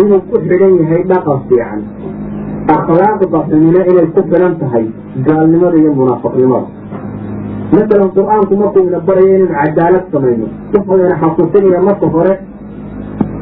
inuu 0.00 0.20
ku 0.30 0.36
xidhan 0.48 0.72
yahay 0.80 1.02
dhaqan 1.10 1.38
fiican. 1.48 1.80
Akhlaaqda 2.74 3.38
xumina 3.48 3.80
inay 3.90 4.06
ku 4.14 4.20
filan 4.30 4.54
tahay 4.60 4.86
gaalnimada 5.26 5.76
iyo 5.82 5.92
munaafiqnimada. 5.98 6.68
Masalan 7.74 8.10
qur'aanku 8.16 8.52
markuu 8.60 8.82
ina 8.88 8.98
barayo 9.08 9.28
inaynu 9.36 9.54
cadaalad 9.58 10.04
samayno 10.12 10.46
wuxuu 10.74 10.98
ina 11.04 11.16
xasuusinaya 11.22 11.80
marka 11.88 12.06
hore 12.14 12.34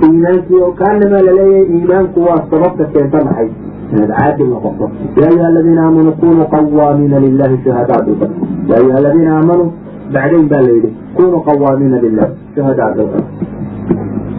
iimaankii 0.05 0.61
oo 0.67 0.73
kaanamaa 0.81 1.23
la 1.27 1.33
leeyahay 1.39 1.67
iimaanku 1.77 2.19
waa 2.27 2.41
sababta 2.51 2.85
keenta 2.95 3.19
maxay 3.27 3.49
inaad 3.93 4.13
caadil 4.19 4.49
noqoto 4.55 4.91
ya 5.21 5.29
ayuha 5.31 5.47
aladiina 5.53 5.83
aamanuu 5.87 6.15
kunuu 6.21 6.47
qawaamiina 6.55 7.19
lilahi 7.25 7.57
shuhadaa 7.65 8.01
bilqis 8.07 8.31
ya 8.71 8.77
ayuha 8.81 8.97
aladiina 9.03 9.33
aamanuu 9.39 9.69
bacdayn 10.15 10.47
baa 10.53 10.63
la 10.67 10.73
yidhi 10.77 10.91
kunuu 11.17 11.41
qawaamiina 11.49 11.99
lilah 12.05 12.29
shuhadaa 12.55 12.91
bilqis 12.97 13.25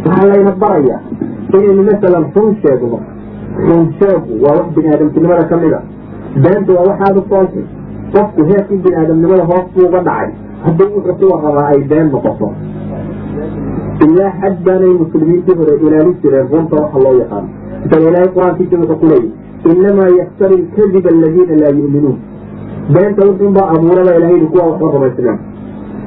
waxaa 0.06 0.28
layna 0.32 0.52
barayaa 0.64 1.02
inaynu 1.58 1.84
masalan 1.92 2.26
run 2.36 2.52
sheegno 2.64 3.00
run 3.68 3.84
sheegu 4.00 4.34
waa 4.44 4.56
wax 4.58 4.68
bini 4.76 4.94
aadamtinimada 4.94 5.44
ka 5.52 5.58
mid 5.64 5.74
a 5.80 5.82
beenta 6.44 6.72
waa 6.78 6.86
waxaad 6.90 7.18
u 7.22 7.24
sooshay 7.30 7.66
qofku 8.14 8.46
heerkii 8.50 8.80
bini 8.86 8.96
aadamnimada 9.02 9.44
hoos 9.52 9.66
buu 9.76 9.90
dhacay 9.96 10.30
haddii 10.66 10.90
wuxuu 10.96 11.16
ku 11.20 11.34
warrabaa 11.34 11.68
ay 11.74 11.82
been 11.92 12.08
noqoto 12.16 12.48
ilaa 14.06 14.32
xad 14.42 14.56
baanay 14.66 14.94
muslimiintii 15.04 15.56
hore 15.60 15.74
ilaalin 15.86 16.16
jireen 16.24 16.48
runta 16.54 16.76
waxa 16.82 17.00
loo 17.06 17.16
yaqaano 17.22 17.50
misal 17.84 18.02
ilaahay 18.10 18.30
qur'aankiisa 18.36 18.76
wuxuu 18.82 19.00
ku 19.02 19.06
leeyahy 19.12 19.32
inamaa 19.72 20.10
yaktari 20.20 20.56
lkadiba 20.64 21.10
aladiina 21.16 21.56
laa 21.62 21.74
yu'minuun 21.80 22.18
beenta 22.94 23.28
wuxuun 23.28 23.54
baa 23.54 23.68
abuuraba 23.76 24.16
ilahay 24.18 24.40
kuwa 24.52 24.64
waxba 24.70 24.92
rumaysneen 24.96 25.40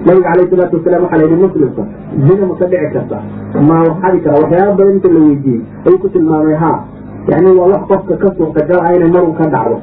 nabiga 0.07 0.29
calayhi 0.31 0.51
salaatu 0.51 0.77
wasalaam 0.77 1.03
waxaa 1.05 1.19
la 1.19 1.25
yidhi 1.25 1.43
muslimka 1.45 1.83
zina 2.27 2.47
ma 2.47 2.55
ka 2.61 2.67
dhici 2.73 2.89
karta 2.95 3.19
ma 3.69 3.77
waxadi 3.89 4.21
kara 4.25 4.37
waxyaaba 4.43 4.73
badan 4.79 4.95
inta 4.97 5.09
la 5.15 5.21
weydiiyey 5.27 5.63
ayuu 5.87 5.99
ku 5.99 6.09
tilmaamay 6.09 6.57
haa 6.65 6.79
yani 7.29 7.51
waa 7.59 7.69
wax 7.73 7.83
qofka 7.91 8.17
ka 8.23 8.29
suurtagal 8.39 8.81
ah 8.87 8.95
inay 8.97 9.11
marun 9.17 9.35
ka 9.41 9.47
dhacdo 9.55 9.77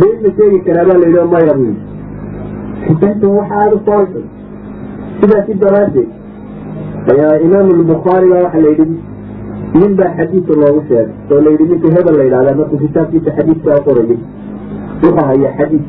been 0.00 0.16
ma 0.22 0.30
sheegi 0.36 0.60
karaa 0.66 0.84
baa 0.88 0.98
la 1.02 1.06
yidhi 1.10 1.26
maya 1.34 1.54
yidhi 1.62 2.96
beenta 3.00 3.26
waa 3.28 3.36
waxa 3.38 3.54
aada 3.60 4.14
u 4.14 4.22
sidaasi 5.20 5.54
daraaddeed 5.62 6.08
ayaa 7.12 7.34
imaam 7.46 7.66
albukhaari 7.76 8.30
baa 8.32 8.42
waxaa 8.46 8.62
la 8.66 8.68
yidhi 8.68 8.98
nin 9.78 9.92
baa 9.98 10.10
xadiisa 10.18 10.52
loogu 10.62 10.80
sheegay 10.88 11.08
oo 11.30 11.40
layidhi 11.46 11.64
ninka 11.70 11.88
hebel 11.96 12.14
la 12.18 12.24
yidhahdaa 12.24 12.54
markuu 12.60 12.78
kitaabkiisa 12.84 13.30
xadiiskaa 13.36 13.80
qorayay 13.86 14.18
wuxuu 15.02 15.26
hayaa 15.30 15.52
xadiis. 15.58 15.86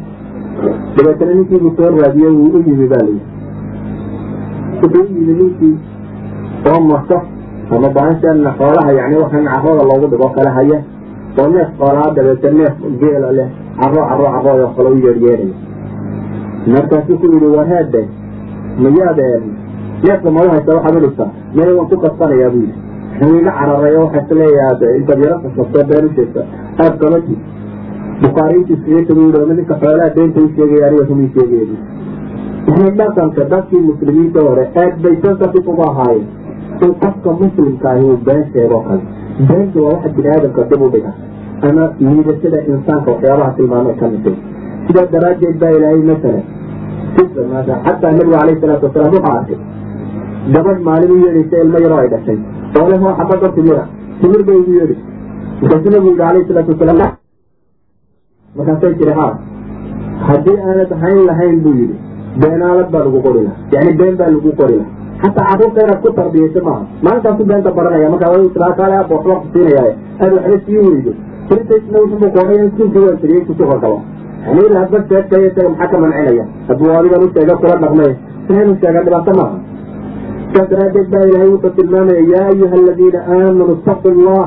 Dabeetana 0.95 1.33
ninkiibuu 1.33 1.73
soo 1.77 1.89
raadiyey 2.01 2.33
wuu 2.39 2.51
u 2.57 2.63
yimi 2.67 2.87
baa 2.93 3.03
layidhi 3.07 3.25
wuxuu 4.81 5.03
u 5.03 5.13
yimi 5.17 5.33
ninkii 5.39 5.75
oo 6.71 6.79
masaf 6.91 7.23
ama 7.75 7.89
baashan 7.97 8.45
xoolaha 8.57 8.91
yani 8.99 9.15
waxaan 9.23 9.45
carada 9.53 9.83
loogu 9.89 10.07
dhigo 10.11 10.29
kale 10.35 10.49
haya 10.57 10.79
oo 11.39 11.47
neef 11.53 11.69
xoolaa 11.79 12.13
dabeete 12.15 12.51
neef 12.59 12.73
geela 13.01 13.31
leh 13.37 13.49
caro 13.79 14.01
caro 14.09 14.23
carooyo 14.35 14.67
kale 14.75 14.89
u 14.89 14.97
yeeryeeraya 15.05 15.55
markaasuu 16.73 17.17
ku 17.21 17.25
yidhi 17.33 17.49
warheede 17.57 18.01
miyaad 18.83 19.19
neefka 20.03 20.31
mala 20.31 20.49
haysa 20.55 20.75
waxaad 20.77 20.95
udhigtaa 20.99 21.29
maya 21.55 21.75
waan 21.77 21.87
ku 21.89 21.97
kasbanayaa 22.03 22.49
buu 22.53 22.63
yidhi 22.65 22.90
iga 23.19 23.51
cararay 23.59 23.95
oo 23.95 24.05
waxaas 24.05 24.29
leeyaha 24.39 24.91
intaad 24.99 25.19
yaro 25.25 25.39
kasabto 25.45 25.79
been 25.89 26.05
u 26.09 26.11
sheegta 26.17 26.41
aad 26.83 26.93
kamati 27.01 27.35
bukhaariintu 28.21 28.73
iskaga 28.73 29.01
tagu 29.07 29.21
yidhi 29.27 29.55
ninka 29.57 29.75
xoolaha 29.81 30.09
beenta 30.15 30.39
u 30.45 30.49
sheegaya 30.55 30.87
aniga 30.87 31.05
kumii 31.09 31.31
sheegaya 31.35 31.65
yani 32.67 32.91
dhaqanka 32.99 33.43
dadkii 33.53 33.81
muslimiinta 33.89 34.39
hore 34.47 34.63
aad 34.83 34.93
bay 35.03 35.15
sensative 35.25 35.67
uga 35.73 35.85
ahaayeen 35.91 36.27
in 36.85 36.93
qofka 37.01 37.31
muslimka 37.41 37.87
ahi 37.93 38.05
uu 38.11 38.17
been 38.27 38.43
sheegoo 38.53 38.81
kale 38.87 39.03
beentu 39.49 39.83
waa 39.85 39.93
waxa 39.93 40.09
bini 40.15 40.29
aadamka 40.35 40.63
dib 40.71 40.81
u 40.87 40.89
dhiga 40.95 41.11
ama 41.69 41.83
liidashada 41.99 42.59
insaanka 42.73 43.11
waxyaabaha 43.13 43.51
tilmaamay 43.57 43.95
ka 44.01 44.07
mitay 44.13 44.35
sidaa 44.87 45.05
daraaddeed 45.13 45.55
baa 45.63 45.71
ilaahay 45.77 46.01
masalan 46.11 46.43
xataa 47.85 48.11
nabigu 48.17 48.35
alayh 48.43 48.55
salaatu 48.61 48.85
wasalaam 48.87 49.13
wuxuu 49.15 49.33
arkay 49.37 49.59
gabadh 50.55 50.79
maalin 50.89 51.11
u 51.15 51.17
yeedhaysa 51.25 51.63
ilmo 51.65 51.77
yaroo 51.85 51.99
ay 52.03 52.09
dhashay 52.13 52.37
oo 52.79 52.87
leh 52.91 52.99
waa 53.05 53.15
xabada 53.19 53.49
timira 53.57 53.83
timir 54.21 54.43
bay 54.47 54.57
ugu 54.61 54.73
yeedhi 54.79 54.95
markaasuu 55.61 55.91
nabigu 55.95 56.13
yihi 56.13 56.23
alayh 56.29 56.43
salaatu 56.49 56.71
wasalaam 56.75 57.11
markaasay 58.57 58.93
tiri 59.01 59.13
haa 59.19 59.33
haddii 60.29 60.57
aanad 60.69 60.91
hayn 61.03 61.19
lahayn 61.29 61.57
buu 61.65 61.75
yidhi 61.81 61.95
beenaalad 62.43 62.89
baa 62.95 63.03
lagu 63.07 63.19
qori 63.27 63.41
laha 63.47 63.55
yani 63.75 63.93
been 64.01 64.15
baa 64.21 64.29
lagu 64.35 64.51
qori 64.61 64.75
laha 64.79 64.89
xataa 65.23 65.45
carruurta 65.49 65.79
inaad 65.85 65.99
ku 66.05 66.11
tarbiyayso 66.19 66.61
maaha 66.67 66.83
maalintaasu 67.07 67.43
beenta 67.51 67.71
baranaya 67.79 68.09
markaa 68.13 68.31
islaakaale 68.49 68.95
aaba 68.99 69.13
waxba 69.17 69.35
kusiinaya 69.43 69.83
aad 70.23 70.31
waxba 70.37 70.57
sii 70.65 70.79
weydo 70.87 71.13
tirtaisna 71.49 71.97
wuxuu 72.03 72.29
qoray 72.37 72.57
in 72.63 72.71
kunki 72.77 72.99
waan 73.05 73.17
tiriyey 73.23 73.43
kusuga 73.49 73.75
qaba 73.83 73.97
yani 74.45 74.61
ilaa 74.67 74.81
hadba 74.83 74.99
sheegtay 75.09 75.43
isaga 75.49 75.69
maxaa 75.73 75.89
ka 75.93 75.97
mancinaya 76.03 76.45
hadduu 76.69 76.93
adigan 76.99 77.25
u 77.25 77.29
sheega 77.35 77.55
kula 77.63 77.75
dhaqmay 77.83 78.11
sina 78.47 78.59
inu 78.65 78.75
sheega 78.83 79.01
dhibaato 79.07 79.33
maaha 79.39 79.57
saas 80.53 80.69
daraaddeed 80.69 81.07
baa 81.11 81.23
ilaahay 81.27 81.49
wuxuu 81.53 81.73
tilmaamaya 81.79 82.23
yaa 82.33 82.47
ayuha 82.53 82.75
aladiina 82.81 83.19
aamanuu 83.35 83.71
ittaqu 83.77 84.09
allah 84.15 84.45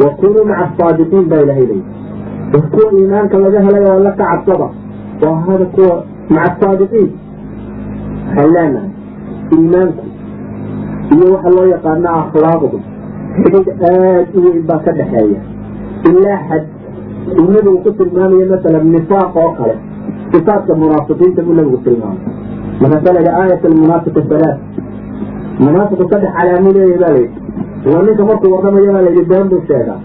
wa 0.00 0.44
maca 0.50 0.64
asaadiqiin 0.66 1.28
baa 1.30 1.40
ilahay 1.46 1.66
leeya 1.70 1.86
war 2.52 2.62
kuwa 2.72 2.92
iimaanka 2.98 3.38
laga 3.44 3.60
helay 3.66 3.84
oo 3.88 3.96
alla 4.00 4.12
ka 4.20 4.24
cabsada 4.30 4.68
hada 5.48 5.66
kuwa 5.76 5.94
maca 6.28 6.52
asaadiqiin 6.52 7.10
waxaan 8.36 8.52
leenahay 8.54 8.90
iimaanku 9.56 10.04
iyo 11.16 11.26
waxa 11.34 11.50
loo 11.56 11.66
yaqaano 11.74 12.08
akhlaaqdu 12.22 12.80
xidhig 13.42 13.68
aad 13.90 14.26
u 14.36 14.44
weyn 14.46 14.66
baa 14.70 14.80
ka 14.86 14.92
dhexeeya 14.98 15.40
ilaa 16.10 16.40
xad 16.48 16.64
uu 17.40 17.48
nabigu 17.54 17.78
ku 17.84 17.90
tilmaamayo 17.98 18.46
masalan 18.54 18.90
nifaaq 18.96 19.36
oo 19.42 19.50
kale 19.58 19.76
sifaadka 20.32 20.74
munaafiqiinta 20.82 21.42
buu 21.46 21.54
nabigu 21.60 21.78
tilmaamay 21.86 23.18
yidhi 23.18 23.32
aayat 23.40 23.64
almunaafiqi 23.70 24.22
salaat 24.32 24.58
munaafiqu 25.64 26.04
saddex 26.12 26.32
calaamuu 26.38 26.72
leeyahy 26.76 26.98
baa 27.02 27.12
layidhi 27.16 27.38
waa 27.92 28.02
ninka 28.06 28.24
markuu 28.30 28.50
warramayo 28.54 28.92
baa 28.96 29.02
layidhi 29.06 29.24
been 29.32 29.46
buu 29.52 29.62
sheegaa 29.70 29.98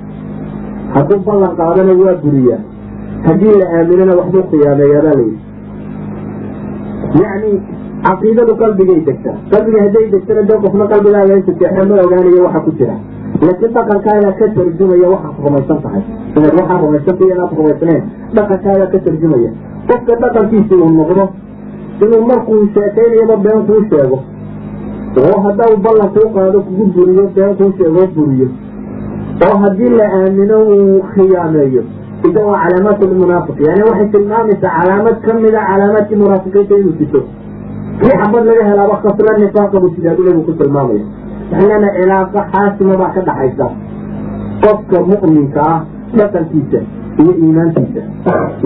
hadduu 0.96 1.20
ballan 1.28 1.52
qaadana 1.60 1.94
waa 2.04 2.16
buriyaa 2.24 2.62
haddii 3.28 3.56
la 3.62 3.66
aaminana 3.78 4.14
waxbuu 4.20 4.44
khiyaameeyaa 4.52 5.04
baa 5.08 5.16
layidhi 5.20 5.40
yacni 7.24 7.52
caqiidadu 8.08 8.54
qalbigay 8.62 9.00
degtaa. 9.08 9.36
Qalbiga 9.52 9.80
hadday 9.86 10.06
degtana 10.14 10.42
dee 10.50 10.58
qofna 10.64 10.86
qalbigaaga 10.94 11.34
inta 11.40 11.52
jeexo 11.60 11.84
ma 11.90 11.96
ogaanayo 12.06 12.42
waxa 12.48 12.60
ku 12.66 12.72
jira. 12.80 12.96
Laakiin 13.46 13.72
dhaqankaaga 13.76 14.30
ka 14.40 14.46
tarjumaya 14.56 15.08
waxaad 15.14 15.36
rumaysan 15.46 15.80
tahay. 15.84 16.02
Inaad 16.38 16.54
waxaa 16.60 16.78
rumaysantay 16.84 17.30
inaad 17.36 17.52
rumaysnayn. 17.60 18.02
Dhaqankaaga 18.36 18.86
ka 18.94 18.98
tarjumaya. 19.06 19.50
Qofka 19.90 20.14
dhaqankiisi 20.24 20.74
uu 20.84 20.90
noqdo 21.00 21.24
inuu 22.04 22.22
markuu 22.32 22.60
sheekaynayaba 22.76 23.36
been 23.46 23.60
kuu 23.68 23.82
sheego 23.92 24.18
oo 25.22 25.36
hadda 25.46 25.64
uu 25.72 25.78
ballan 25.86 26.10
kuu 26.16 26.30
qaado 26.36 26.60
kugu 26.68 26.86
buriyo 26.96 27.24
been 27.36 27.56
kuu 27.60 27.72
sheegoo 27.78 28.08
buriyo. 28.16 28.48
oo 29.48 29.56
haddii 29.64 29.90
la 30.00 30.06
aamino 30.20 30.58
uu 30.74 31.02
khiyaameeyo. 31.14 31.84
Ida 32.28 32.42
waa 32.50 32.60
calaamaat 32.64 33.02
lmunaafiq 33.12 33.58
yani 33.68 33.84
waxay 33.90 34.08
tilmaamaysaa 34.14 34.72
calaamad 34.80 35.18
kamida 35.26 35.60
calaamaadkii 35.70 36.16
munaafiqiinta 36.24 36.76
inuu 36.82 36.96
sito. 37.00 37.22
Kii 38.00 38.16
xabad 38.22 38.44
laga 38.50 38.64
helaaba 38.70 38.96
khasla 39.04 39.38
nifaaqa 39.38 39.80
buu 39.82 39.92
sidaadu 39.96 40.24
nabigu 40.24 40.44
ku 40.48 40.54
tilmaamaya. 40.62 41.04
Waxaan 41.52 41.70
leenahay 41.70 41.96
cilaaqa 42.02 42.40
xaasima 42.52 42.94
baa 43.02 43.12
ka 43.16 43.22
dhaxaysa. 43.28 43.66
Qofka 44.64 44.98
mu'minka 45.12 45.62
ah 45.74 45.80
dhaqankiisa 46.18 46.80
iyo 47.22 47.32
iimaankiisa. 47.44 48.02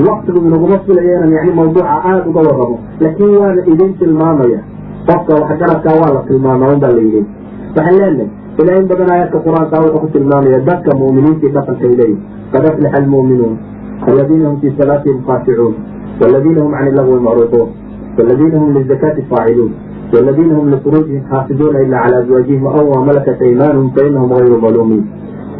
Waktigu 0.08 0.38
inaguma 0.48 0.78
filayo 0.86 1.12
inaan 1.18 1.32
yani 1.38 1.52
mawduuca 1.60 1.90
aada 2.10 2.24
uga 2.30 2.42
warramo. 2.48 2.78
Laakiin 3.02 3.36
waana 3.42 3.62
idin 3.72 3.92
tilmaamaya 4.00 4.60
qofka 5.08 5.34
wax 5.42 5.60
garadkaa 5.62 5.96
waa 6.02 6.14
la 6.18 6.22
tilmaama 6.28 6.74
unbaa 6.74 6.92
la 6.98 7.04
waxaan 7.76 7.98
leenahay 8.00 8.30
ilaa 8.62 8.82
badan 8.90 9.10
aayadka 9.14 9.40
qur'aankaa 9.46 9.82
wuxuu 9.86 10.10
tilmaamaya 10.14 10.60
dadka 10.70 10.96
mu'miniintii 11.02 11.52
dhaqankay 11.58 11.94
leeyi 12.00 12.18
qad 12.54 12.64
aflaxa 12.70 12.98
almu'minuun 13.02 13.58
aladiina 14.12 14.50
hum 14.50 14.58
fii 14.62 14.74
salaatihim 14.80 15.20
khaashicuun 15.28 15.76
waladiina 16.22 16.62
hum 16.64 16.72
can 16.78 16.88
ilagwi 16.92 17.20
macruuquun 17.28 17.70
waladiina 18.18 18.60
hum 18.64 18.74
lizakaati 18.78 19.28
faaciluun 19.32 19.72
waladiina 20.14 20.58
hum 20.58 20.72
lifruujihim 20.74 21.24
xaafiduuna 21.32 21.86
ilaa 21.86 22.04
cala 22.06 22.18
azwaajihim 22.24 22.68
aw 22.74 22.84
maa 22.94 23.06
malakat 23.12 23.42
aymaanuhum 23.50 23.92
fainahum 24.00 24.30
gayru 24.36 24.60
maluumiin. 24.66 25.06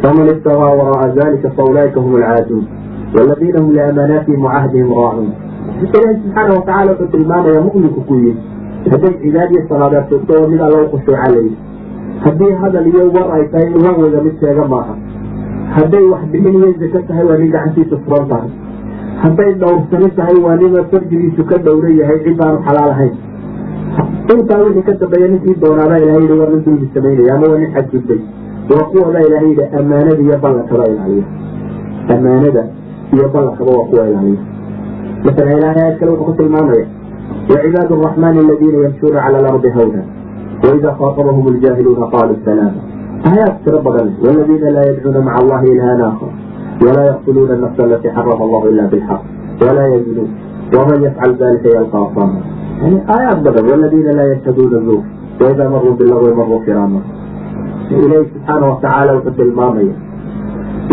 Faman 0.02 0.28
ibtawaa 0.34 0.72
waraa'a 0.80 1.08
dalika 1.20 1.50
faulaaika 1.60 2.00
hum 2.00 2.14
alcaaduun 2.20 2.64
waladiina 3.16 3.60
hum 3.60 3.72
liamaanaatihim 3.78 4.44
wacahdihim 4.48 4.90
raacuun 5.00 5.32
ilaahi 5.86 6.14
subxaana 6.22 6.54
watacaala 6.54 6.90
wuxuu 6.92 7.12
tilmaamaya 7.16 7.60
mu'minku 7.66 8.00
ku 8.08 8.14
yihi 8.24 8.36
hadday 8.92 9.14
cibaad 9.22 9.50
iyo 9.52 9.62
salaadaad 9.68 10.08
tugto 10.10 10.32
oo 10.42 10.48
mid 10.52 10.60
alla 10.66 10.78
u 10.84 10.88
khushuuca 10.92 11.28
layi 11.34 11.52
haddii 12.24 12.52
hadal 12.62 12.86
iyo 12.92 13.02
war 13.16 13.28
ay 13.36 13.44
tahay 13.52 13.66
in 13.74 13.82
laweyda 13.86 14.20
mid 14.26 14.34
sheega 14.40 14.64
maaha. 14.74 14.94
Hadday 15.76 16.04
wax 16.12 16.22
bixin 16.32 16.54
iyo 16.58 16.72
zako 16.80 16.98
tahay 17.08 17.24
waa 17.30 17.36
nin 17.42 17.50
gacantiisu 17.54 17.96
furan 18.04 18.28
tahay. 18.32 18.50
Hadday 19.22 19.50
dhowrsani 19.60 20.08
tahay 20.18 20.36
waa 20.46 20.56
nina 20.56 20.84
farjigiisu 20.90 21.44
ka 21.50 21.56
dhowra 21.66 21.88
yahay 22.00 22.18
cid 22.24 22.40
aanu 22.46 22.58
xalaal 22.66 22.90
ahayn. 22.94 23.14
Intaa 24.34 24.60
wixii 24.64 24.82
ka 24.88 24.92
dambeeya 25.02 25.28
ninkii 25.32 25.56
doonaabaa 25.62 25.98
ilahay 26.04 26.22
yidhi 26.22 26.38
waa 26.40 26.50
nin 26.52 26.62
dulmi 26.64 26.88
samaynaya 26.94 27.34
ama 27.34 27.46
waa 27.52 27.58
nin 27.62 27.70
xadgudbay. 27.76 28.20
Waa 28.70 28.84
kuwaba 28.90 29.20
ilahay 29.28 29.48
yidhi 29.48 29.64
ammaanada 29.78 30.22
iyo 30.26 30.36
ballankaba 30.42 30.84
ilaaliya 30.92 31.24
ammaanada 32.14 32.62
iyo 33.14 33.26
ballankaba 33.34 33.70
waa 33.78 33.86
kuwa 33.90 34.04
ilaaliya 34.10 34.40
masalan 35.24 35.56
ilahay 35.58 35.82
aad 35.86 35.98
kale 35.98 36.10
wuxuu 36.12 36.24
ku 36.28 36.32
tilmaamaya 36.40 36.86
وعباad 37.50 37.92
الرحمن 37.92 38.38
الذيina 38.38 38.78
ymشوna 38.88 39.18
عlى 39.20 39.38
الأرضi 39.40 39.68
hwna 39.76 40.02
وإda 40.64 40.90
khاaطبhm 40.98 41.46
الجاhiلوuna 41.48 42.06
qاlوا 42.14 42.36
سلاma 42.44 42.80
ayaad 43.30 43.54
tiro 43.64 43.78
badan 43.86 44.08
والذيina 44.24 44.68
laa 44.76 44.88
ydcuuna 44.92 45.20
mع 45.28 45.34
اllahi 45.40 45.66
إlhan 45.74 46.00
آkر 46.10 46.30
وlaa 46.84 47.06
yqتluuna 47.12 47.52
النفس 47.56 47.78
اlati 47.86 48.08
xarma 48.16 48.34
اllah 48.46 48.62
ilا 48.72 48.84
bالxq 48.92 49.20
وlaa 49.62 49.88
yزنوn 49.94 50.30
وman 50.76 51.00
yfcl 51.08 51.32
ذalika 51.42 51.68
ylقى 51.76 52.00
صاma 52.16 52.40
ayaad 53.18 53.38
badan 53.46 53.64
والذيina 53.70 54.12
laa 54.18 54.28
yشhadوuna 54.32 54.78
زوr 54.86 55.02
وإda 55.40 55.64
marوu 55.72 55.94
bilaغwi 55.98 56.32
marوu 56.40 56.60
kiraama 56.66 57.00
ilahi 57.90 58.24
subxaanau 58.32 58.68
watacaala 58.72 59.10
wuxuu 59.16 59.36
tilmaamaya 59.40 59.94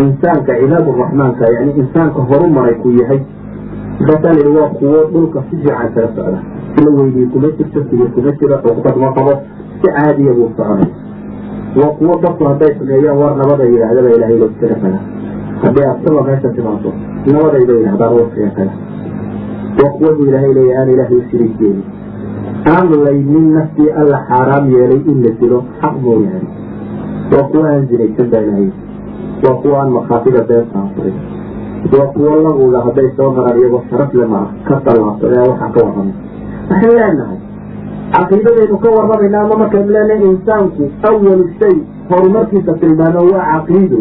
insaanka 0.03 0.51
cibaad 0.59 0.85
raxmaanka 1.01 1.45
yani 1.55 1.71
insaanka 1.81 2.19
horu 2.29 2.47
maray 2.57 2.75
ku 2.83 2.89
yahay 2.99 3.19
markaasaa 3.99 4.49
waa 4.57 4.69
kuwo 4.69 5.03
dhulka 5.13 5.43
si 5.49 5.55
fiican 5.57 5.89
kala 5.93 6.07
socda 6.15 6.39
ila 6.81 6.91
weydiye 6.97 7.25
kuma 7.33 7.47
jirto 7.57 7.79
siga 7.89 8.05
kuma 8.15 8.31
jira 8.39 8.57
cuqbad 8.63 8.95
ma 9.03 9.09
qabo 9.17 9.33
si 9.81 9.87
caadiya 9.95 10.33
buu 10.33 10.49
soconay 10.57 10.89
waa 11.79 11.91
kuwo 11.97 12.19
dadku 12.23 12.43
hadday 12.49 12.71
sameeyaan 12.79 13.17
war 13.21 13.35
nabada 13.37 13.63
yidhaahdaba 13.71 14.09
ilaahay 14.15 14.37
loskala 14.43 14.75
kala. 14.83 14.99
Hadday 15.63 15.85
abtaba 15.91 16.21
meesha 16.27 16.49
timaado 16.55 16.91
nabadayba 17.33 17.73
yidhahdaan 17.79 18.13
waskaga 18.19 18.49
kala. 18.57 18.71
Waa 19.79 19.89
kuwaduu 19.97 20.25
ilaahay 20.29 20.53
leeya 20.57 20.79
aan 20.81 20.89
ilaahay 20.93 21.17
usiri 21.17 21.47
jeeli 21.59 21.83
aan 22.73 22.87
laynin 23.05 23.47
naftii 23.55 23.89
alla 24.01 24.17
xaaraam 24.29 24.69
yeelay 24.75 25.01
in 25.11 25.23
la 25.25 25.31
dilo 25.39 25.59
xaq 25.81 25.95
mooyaane 26.01 26.47
waa 27.33 27.47
kuwo 27.51 27.63
aan 27.71 27.87
zinaysan 27.91 28.29
baa 28.33 28.41
ilaahay 28.47 28.69
waa 29.47 29.55
kuwo 29.61 29.75
aan 29.81 29.91
makhaafida 29.97 30.41
been 30.49 30.65
saanfurin 30.73 31.17
waa 31.93 32.07
kuwo 32.13 32.35
laguga 32.45 32.79
hadday 32.85 33.09
soo 33.17 33.29
maraan 33.37 33.57
iyagoo 33.59 33.81
sharaf 33.89 34.13
le 34.19 34.25
maa 34.33 34.45
ka 34.67 34.75
tallaabsan 34.85 35.33
ee 35.37 35.47
waxaan 35.49 35.71
ka 35.75 35.79
warramay 35.85 36.13
waxaan 36.69 36.95
leenahay 36.97 37.39
caqiidadaynu 38.15 38.77
ka 38.83 38.89
warramayna 38.97 39.37
ama 39.45 39.55
markaynu 39.63 39.91
leenahay 39.95 40.29
insaanku 40.33 40.83
awalu 41.09 41.45
shay 41.59 41.75
horumarkiisa 42.09 42.73
tilmaamo 42.81 43.21
waa 43.33 43.45
caqiido 43.53 43.99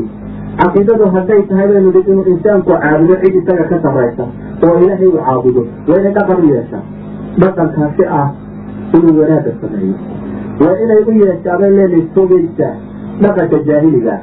caqiidadu 0.62 1.04
hadday 1.16 1.40
tahay 1.50 1.66
baynu 1.72 1.90
dhi 1.96 2.00
inuu 2.12 2.26
insaanku 2.34 2.70
caabudo 2.82 3.14
cid 3.22 3.34
isaga 3.42 3.64
ka 3.72 3.76
sarraysa 3.86 4.24
oo 4.68 4.74
ilaahay 4.84 5.08
u 5.12 5.18
caabudo 5.28 5.62
waa 5.88 5.98
inay 6.00 6.12
dhaqan 6.18 6.42
u 6.44 6.48
yeeshaa 6.54 6.82
dhaqankaasi 7.42 8.04
ah 8.20 8.28
inuu 8.96 9.14
wanaagga 9.20 9.52
sameeyo 9.60 9.96
waa 10.64 10.76
inay 10.84 11.00
u 11.10 11.16
yeeshaa 11.24 11.58
bay 11.62 11.70
leenahay 11.78 12.04
fogeysaa 12.16 12.74
dhaqanka 13.24 13.58
jaahiliga 13.70 14.14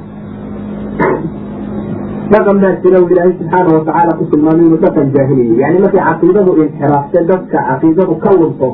dhaqan 2.32 2.56
baa 2.62 2.72
jira 2.82 2.98
u 3.04 3.06
ilaahay 3.12 3.32
subxaana 3.38 3.70
watacaala 3.76 4.12
ku 4.18 4.24
tilmaamay 4.32 4.64
inuu 4.68 4.80
dhaqan 4.84 5.06
jaahiliya 5.16 5.54
yani 5.64 5.78
markay 5.84 6.02
caqiidadu 6.08 6.52
inxiraaftay 6.64 7.24
dadka 7.30 7.58
caqiidadu 7.68 8.14
ka 8.24 8.30
lunto 8.40 8.68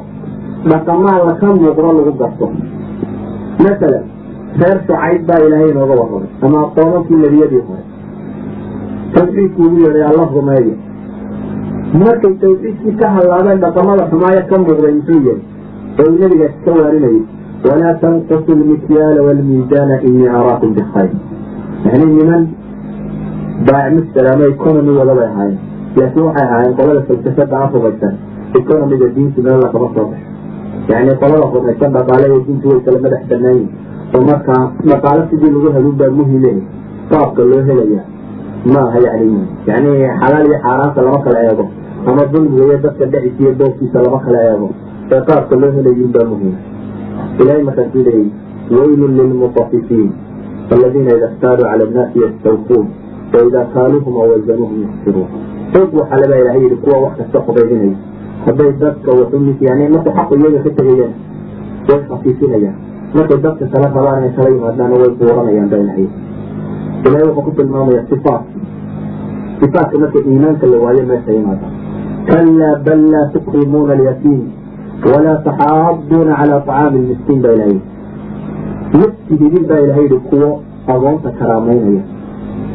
dhaqamaa 0.70 1.18
laka 1.28 1.46
muuqdo 1.60 1.90
lagu 1.98 2.12
garto. 2.20 2.46
Masalan 3.64 4.04
reer 4.60 4.78
shucayd 4.86 5.20
baa 5.28 5.40
ilaahay 5.46 5.70
inooga 5.72 5.94
warramay 6.00 6.28
ama 6.46 6.60
qoomamkii 6.76 7.18
nebiyadii 7.24 7.62
hore. 7.68 7.82
Tawxiidkii 9.14 9.64
ugu 9.66 9.78
yeedhay 9.84 10.04
alla 10.10 10.24
rumeeya 10.36 10.76
markay 12.02 12.34
tawxiidkii 12.42 12.94
ka 13.00 13.06
hallaabeen 13.16 13.58
dhaqamada 13.64 14.04
xumaayo 14.10 14.42
ka 14.50 14.56
muuqday 14.64 14.92
muxuu 14.98 15.20
yahay 15.26 15.40
oo 16.00 16.06
uu 16.10 16.18
nabigaas 16.22 16.54
ka 16.64 16.70
waarinayay 16.78 17.20
walaa 17.68 17.94
tanqusu 18.02 18.52
lmikyaala 18.60 19.20
waalmiisaana 19.26 19.96
inii 20.08 20.28
araakum 20.38 20.70
bikhayr 20.78 21.12
yani 21.86 22.06
niman 22.18 22.42
baac 23.66 23.86
mustalaama 23.96 24.44
economy 24.54 24.92
wada 25.00 25.14
bay 25.18 25.28
ahaayeen. 25.32 25.58
Laakiin 25.98 26.24
waxay 26.28 26.46
ahaayeen 26.46 26.74
qolada 26.78 27.00
falsafada 27.08 27.56
aan 27.60 27.70
rumaysan 27.74 28.14
economiga 28.60 29.08
diintu 29.16 29.38
meel 29.46 29.58
lagama 29.64 29.88
soo 29.94 30.06
baxo. 30.10 30.26
Yani 30.90 31.12
qolada 31.22 31.46
rumaysan 31.56 31.90
dhaqaale 31.96 32.26
iyo 32.30 32.40
diintu 32.46 32.66
way 32.70 32.80
kala 32.84 32.98
madax 33.04 33.22
banaayin 33.30 33.68
oo 34.14 34.22
markaa 34.30 34.62
dhaqaalo 34.90 35.22
sidii 35.30 35.50
lagu 35.54 35.68
helin 35.76 35.96
baa 36.00 36.10
muhime 36.18 36.52
qaabka 37.10 37.42
loo 37.50 37.62
helaya 37.68 38.02
ma 38.72 38.80
aha 38.88 38.98
yani 39.06 39.40
yani 39.68 39.90
xalaal 40.20 40.46
iyo 40.48 40.58
xaaraanta 40.64 41.02
lama 41.06 41.18
kala 41.26 41.40
eego 41.48 41.64
ama 42.08 42.22
dulmiga 42.32 42.64
iyo 42.68 42.78
dadka 42.84 43.04
dhexis 43.12 43.40
iyo 43.40 44.02
lama 44.06 44.18
kala 44.24 44.38
eego 44.50 44.68
ee 45.12 45.20
qaabka 45.28 45.54
loo 45.62 45.70
helayin 45.76 46.10
baa 46.14 46.26
muhiim 46.30 46.56
ilahay 47.40 47.62
markaasuu 47.68 48.02
leeyay 48.08 48.28
waylun 48.76 49.12
lilmutafifiin 49.18 50.10
aladiina 50.76 51.10
ida 51.18 51.28
ktaaluu 51.34 51.68
cala 51.70 51.84
annaasi 51.88 52.18
yastawfuun 52.24 52.86
waidaa 53.32 53.64
kaaluuhum 53.74 54.14
aw 54.22 54.28
wazanuuhum 54.34 54.78
yuxsiruun 54.84 55.28
xoog 55.72 55.90
waxaa 56.00 56.20
labaa 56.22 56.40
ilahay 56.42 56.62
yihi 56.64 56.76
kuwa 56.84 56.98
wax 57.04 57.12
kasta 57.20 57.38
qubaydinaya 57.46 57.96
hadday 58.46 58.70
dadka 58.84 59.10
waxu 59.20 59.56
yani 59.60 59.88
markuu 59.94 60.12
xaqu 60.18 60.34
iyaga 60.40 60.60
ka 60.66 60.70
tegayaan 60.78 61.14
way 61.88 62.00
khafiifinayaan 62.08 62.76
markay 63.14 63.38
dadka 63.46 63.64
kala 63.72 63.88
rabaan 63.96 64.18
inay 64.20 64.32
kala 64.36 64.48
yimaadaana 64.54 64.94
way 65.02 65.10
buuranayaan 65.20 65.68
baa 65.72 65.80
ilahay 65.84 66.06
ilahay 67.06 67.24
wuxuu 67.28 67.44
ku 67.46 67.50
tilmaamaya 67.58 68.02
sifaat 68.10 68.42
sifaatka 69.60 69.98
marka 70.02 70.18
iimaanka 70.30 70.66
la 70.72 70.76
waayo 70.84 71.02
meesha 71.10 71.32
yimaada 71.38 71.68
kalaa 72.28 72.74
bal 72.86 73.00
laa 73.12 73.26
tukrimuuna 73.34 73.92
alyatiim 73.98 74.42
walaa 75.12 75.38
taxaaduuna 75.48 76.36
calaa 76.40 76.60
طacaami 76.68 76.98
lmiskiin 77.04 77.40
baa 77.44 77.54
ilahay 77.56 77.78
naftigidin 79.00 79.64
baa 79.70 79.80
ilahay 79.86 80.04
yihi 80.10 80.20
kuwo 80.30 80.50
agoonta 80.94 81.30
karaamaynaya 81.40 82.02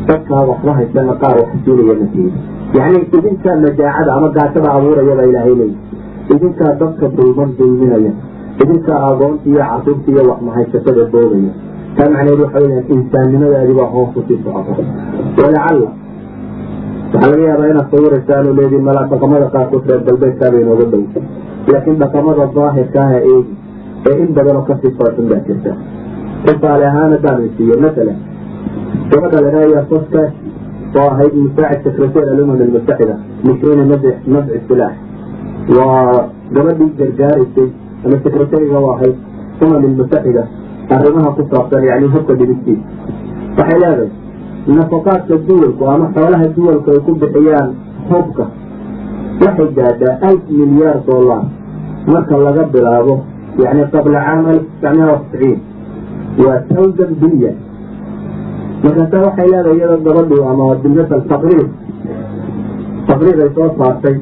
dadkaa 0.09 0.43
waxba 0.51 0.71
haysana 0.79 1.13
qaar 1.23 1.35
wax 1.41 1.49
siinaya 1.65 1.95
naftiida 2.01 2.39
yani 2.77 2.99
idinkaa 3.17 3.55
majaacada 3.65 4.11
ama 4.17 4.27
gaajada 4.37 4.69
abuuraya 4.77 5.15
baa 5.19 5.27
ilaahay 5.31 5.55
leeyi 5.61 5.75
idinkaa 6.35 6.71
dadka 6.81 7.05
dulman 7.17 7.49
dulminaya 7.59 8.11
idinkaa 8.63 8.99
agoonta 9.09 9.45
iyo 9.51 9.61
casuurta 9.71 10.07
iyo 10.13 10.23
waxmahaysatada 10.31 11.03
doogaya 11.13 11.51
taa 11.97 12.09
macneed 12.15 12.39
waxa 12.45 12.59
weyaan 12.65 12.85
insaannimadaadi 12.95 13.73
baa 13.79 13.89
hoos 13.95 14.15
u 14.19 14.23
sii 14.27 14.39
socota. 14.43 14.83
Walacalla 15.41 15.89
waxaa 17.13 17.29
laga 17.31 17.43
yaabaa 17.49 17.69
inaad 17.73 17.87
sawiraysaan 17.93 18.47
oo 18.49 18.53
leediin 18.59 18.83
malaa 18.89 19.05
dhaqamada 19.11 19.47
qaarkood 19.55 19.83
reer 19.89 20.01
galbeedkaaba 20.07 20.57
inooga 20.63 20.85
dhow 20.93 21.03
laakiin 21.71 21.97
dhaqamada 22.03 22.45
daahirka 22.57 22.99
aha 23.05 23.19
eegi 23.31 23.53
ee 24.09 24.15
in 24.23 24.29
badanoo 24.37 24.63
ka 24.69 24.75
sii 24.81 24.91
farxun 24.99 25.27
baa 25.31 25.41
jirta. 25.47 25.71
Tusaale 26.45 26.85
ahaan 26.91 27.11
haddaan 27.15 27.43
isiiyo 27.47 27.75
masalan 27.85 28.17
gabadha 29.11 29.37
ladhahaya 29.45 29.85
soskaas 29.91 30.31
oo 30.95 31.07
ahayd 31.13 31.33
musaacid 31.43 31.83
secretary 31.83 32.27
alumam 32.33 32.61
almutaxida 32.65 33.15
mishriina 33.47 33.83
nabci 33.85 34.59
silaax 34.67 34.95
waa 35.77 36.29
gabadhii 36.55 36.91
gargaaraysay 36.99 37.69
ama 38.05 38.15
secretariga 38.25 38.79
u 38.85 38.89
ahayd 38.95 39.15
umam 39.63 39.81
almutaxida 39.89 40.43
arrimaha 40.95 41.29
ku 41.37 41.41
saabsan 41.51 41.83
yani 41.89 42.07
hubka 42.13 42.33
dhibidtiisa 42.39 42.85
waxay 43.57 43.79
leedahay 43.83 44.09
nafaqaadka 44.77 45.35
duwalku 45.47 45.83
ama 45.93 46.05
xoolaha 46.15 46.47
duwalku 46.55 46.87
ay 46.91 46.99
ku 47.05 47.11
bixiyaan 47.21 47.69
hubka 48.11 48.45
waxay 49.43 49.69
gaadhaa 49.77 50.15
alf 50.29 50.43
milyaar 50.49 50.97
dollar 51.09 51.41
marka 52.07 52.35
laga 52.37 52.63
bilaabo 52.73 53.15
yani 53.63 53.83
qabla 53.93 54.19
caam 54.27 54.45
alf 54.53 54.65
watisciin 54.83 55.59
waa 56.45 56.57
thousand 56.69 57.13
bilyan 57.21 57.55
markaasa 58.82 59.16
waxay 59.26 59.46
leedahay 59.52 59.76
iyadoo 59.78 60.00
gabadhu 60.06 60.36
ama 60.50 60.66
bilmasal 60.82 61.22
taqriir 61.32 61.66
taqriir 63.10 63.36
ay 63.44 63.50
soo 63.56 63.68
saartay 63.78 64.16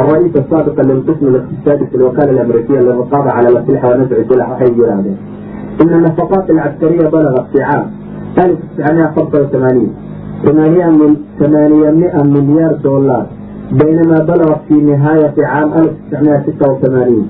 الرئيس 0.00 0.32
السابق 0.36 0.76
للقسم 0.88 1.26
الاقتصادي 1.26 1.86
في 1.90 1.94
الوكالة 1.96 2.30
الأمريكية 2.30 2.80
للرقابة 2.80 3.30
على 3.30 3.48
الأسلحة 3.48 3.86
ونزع 3.92 4.16
السلاح 4.16 4.50
وحي 4.50 4.64
يراده 4.78 5.14
إن 5.82 5.90
النفقات 5.98 6.50
العسكرية 6.50 7.08
بلغت 7.08 7.46
في 7.52 7.62
عام 7.62 7.86
1985 8.38 9.88
800 10.44 10.86
من 11.00 11.16
800 11.40 12.22
مليار 12.22 12.72
دولار 12.84 13.26
بينما 13.72 14.18
بلغت 14.30 14.60
في 14.68 14.74
نهاية 14.74 15.34
عام 15.46 15.72
1986 15.72 17.28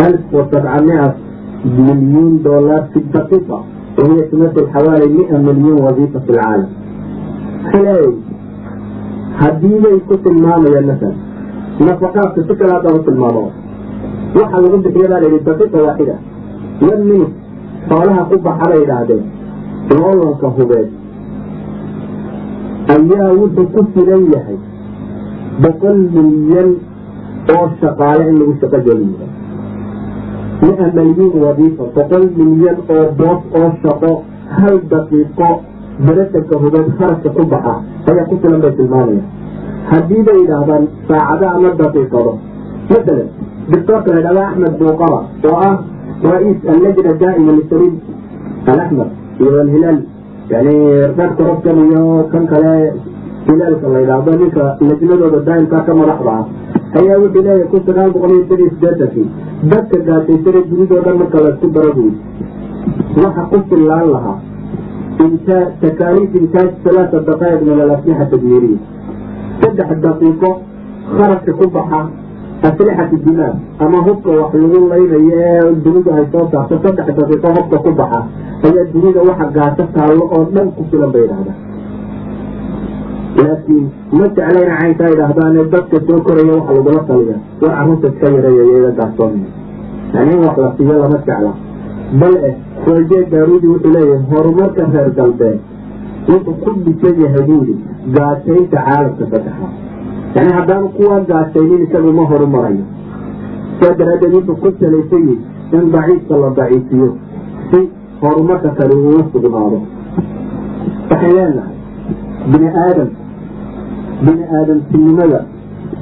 1700 0.00 1.14
مليون 1.64 2.42
دولار 2.44 2.82
في 2.92 2.98
الدقيقة 3.04 3.58
وهي 3.98 4.18
تمثل 4.30 4.64
حوالي 4.74 5.06
100 5.06 5.38
مليون 5.46 5.76
وظيفة 5.84 6.18
في 6.26 6.30
العالم 6.36 6.68
خلال 7.72 8.12
haddii 9.42 9.78
bay 9.82 9.96
ku 10.08 10.14
tilmaamayaan 10.24 10.86
masala 10.90 11.16
nafaqaadka 11.86 12.40
si 12.46 12.54
kale 12.58 12.72
hadda 12.76 12.90
u 12.98 13.00
tilmaamo 13.08 13.44
waxaa 14.38 14.60
lagu 14.64 14.78
bixiya 14.84 15.08
baa 15.12 15.20
layidhi 15.24 15.44
daqiiqa 15.48 15.78
waaxida 15.86 16.16
one 16.92 17.02
minute 17.10 17.34
xoolaha 17.90 18.22
ku 18.30 18.36
baxa 18.46 18.66
bay 18.70 18.80
idhaahdeen 18.86 19.22
loolanka 19.98 20.48
hubeed 20.56 20.88
ayaa 22.94 23.28
wuxuu 23.40 23.66
ku 23.74 23.80
filan 23.94 24.24
yahay 24.34 24.58
boqol 25.62 25.98
milyan 26.16 26.70
oo 27.54 27.66
shaqaale 27.82 28.22
in 28.30 28.36
lagu 28.40 28.54
shaqo 28.62 28.78
geliyo 28.86 29.26
mia 30.63 30.87
milyuun 30.97 31.33
wadiifa 31.45 31.83
boqol 31.95 32.23
milyan 32.39 32.77
oo 32.95 33.05
boos 33.19 33.41
oo 33.59 33.69
shaqo 33.83 34.11
hal 34.57 34.77
daqiiqo 34.93 35.49
baratanka 36.05 36.55
hubeed 36.63 36.87
kharashka 36.97 37.29
ku 37.37 37.43
baxa 37.53 37.73
ayaa 38.11 38.25
ku 38.29 38.35
filan 38.41 38.59
bay 38.65 38.73
tilmaamaya 38.79 39.23
haddii 39.91 40.21
bay 40.27 40.37
yidhaahdaan 40.41 40.83
saacada 41.09 41.47
ama 41.57 41.69
daqiiqado 41.81 42.31
masalan 42.91 43.27
doctoorka 43.73 44.09
la 44.15 44.19
ydhahda 44.21 44.41
axmed 44.49 44.73
buuqaba 44.81 45.19
oo 45.49 45.55
ah 45.69 45.75
ra'iis 46.33 46.59
allajna 46.73 47.11
daa'ima 47.23 47.51
lisaliim 47.59 47.95
alaxmed 48.73 49.09
iyo 49.43 49.51
alhilaal 49.65 49.99
yani 50.53 50.75
reerka 51.17 51.43
robkan 51.49 51.77
iyo 51.87 52.03
kan 52.31 52.43
kale 52.51 52.73
hilaalka 53.47 53.87
la 53.93 53.99
yidhaahdo 54.03 54.31
ninka 54.41 54.63
lajnadooda 54.87 55.39
daa'imkaa 55.47 55.83
ka 55.87 55.93
madaxda 56.01 56.31
ah 56.39 56.45
ayaa 56.99 57.19
wuxuu 57.23 57.43
leeyahay 57.47 57.67
kun 57.71 57.81
sagaal 57.87 58.11
boqol 58.15 58.31
iyo 58.35 58.45
sad 58.49 58.59
iyo 58.63 58.71
sideetankii 58.73 59.27
dadka 59.71 59.97
gaashaysana 60.07 60.61
dunidoo 60.69 61.01
dhan 61.05 61.15
marka 61.21 61.43
laysku 61.45 61.67
dara 61.75 61.91
buy 61.97 62.11
waxa 63.23 63.43
ku 63.51 63.57
fillaan 63.69 64.07
lahaa 64.15 64.37
takaaliif 65.83 66.35
intaaj 66.41 66.69
alaaa 66.91 67.23
daqaa'iq 67.29 67.61
min 67.69 67.81
alaslixa 67.85 68.25
saddex 69.61 69.89
daqiiqo 70.03 70.49
kharashka 71.15 71.51
ku 71.59 71.65
baxa 71.75 71.99
aslixati 72.67 73.17
dimaag 73.25 73.55
ama 73.79 73.99
hubka 74.07 74.29
wax 74.39 74.51
lagu 74.61 74.79
laynayo 74.91 75.35
ee 75.49 75.61
dunidu 75.83 76.09
ay 76.15 76.25
soo 76.31 76.45
saarto 76.51 76.75
saddex 76.83 77.05
daqiiqo 77.19 77.47
hubka 77.57 77.77
ku 77.85 77.91
baxa 77.99 78.19
ayaa 78.65 78.85
dunida 78.93 79.19
waxa 79.29 79.45
gaasho 79.57 79.83
taallo 79.95 80.23
oo 80.35 80.43
dhan 80.53 80.67
ku 80.75 80.81
filan 80.89 81.11
bay 81.15 81.23
idhahdaa 81.27 81.57
laakiin 83.41 83.85
ma 84.17 84.25
jeclayna 84.35 84.75
caynkaa 84.81 85.09
idhaahdaane 85.15 85.63
dadka 85.75 85.97
soo 86.07 86.19
koraya 86.27 86.53
waxa 86.57 86.73
lagula 86.77 87.03
taliga 87.09 87.35
war 87.61 87.73
arrinta 87.81 88.07
iska 88.13 88.27
yareeyayo 88.35 88.77
iga 88.79 88.91
gaarsoomaya 88.99 89.49
yani 90.15 90.35
wax 90.45 90.57
la 90.63 90.69
siiyo 90.77 90.95
lama 91.03 91.17
jecla. 91.27 91.51
Bal 92.21 92.35
eh 92.49 92.55
raje 92.87 93.19
daarudi 93.31 93.67
wuxuu 93.73 93.91
leeyahay 93.95 94.25
horumarka 94.31 94.83
reer 94.93 95.09
galbeed 95.17 95.59
wuxuu 96.29 96.55
ku 96.63 96.71
dhisan 96.85 97.15
yahay 97.23 97.43
buuri 97.47 97.75
gaataynta 98.17 98.77
caalamka 98.87 99.23
saddexaad 99.31 99.71
yani 100.35 100.51
haddaanu 100.57 100.89
kuwaa 100.97 101.19
gaataynin 101.31 101.81
isagu 101.87 102.11
ma 102.19 102.23
horumarayo. 102.31 102.83
Saa 103.79 103.93
daraaddeed 103.99 104.33
wuxuu 104.37 104.55
ku 104.63 104.69
salaysan 104.79 105.23
yihi 105.29 105.37
in 105.77 105.91
daciifka 105.95 106.35
la 106.43 106.49
daciifiyo 106.59 107.09
si 107.71 107.79
horumarka 108.21 108.69
kale 108.77 108.95
uu 108.95 109.23
sugnaado. 109.33 109.79
Waxay 111.09 111.31
leenahay 111.37 111.75
bini 112.51 112.67
aadam 112.85 113.09
bini 114.25 114.43
aadamtinimada 114.57 115.39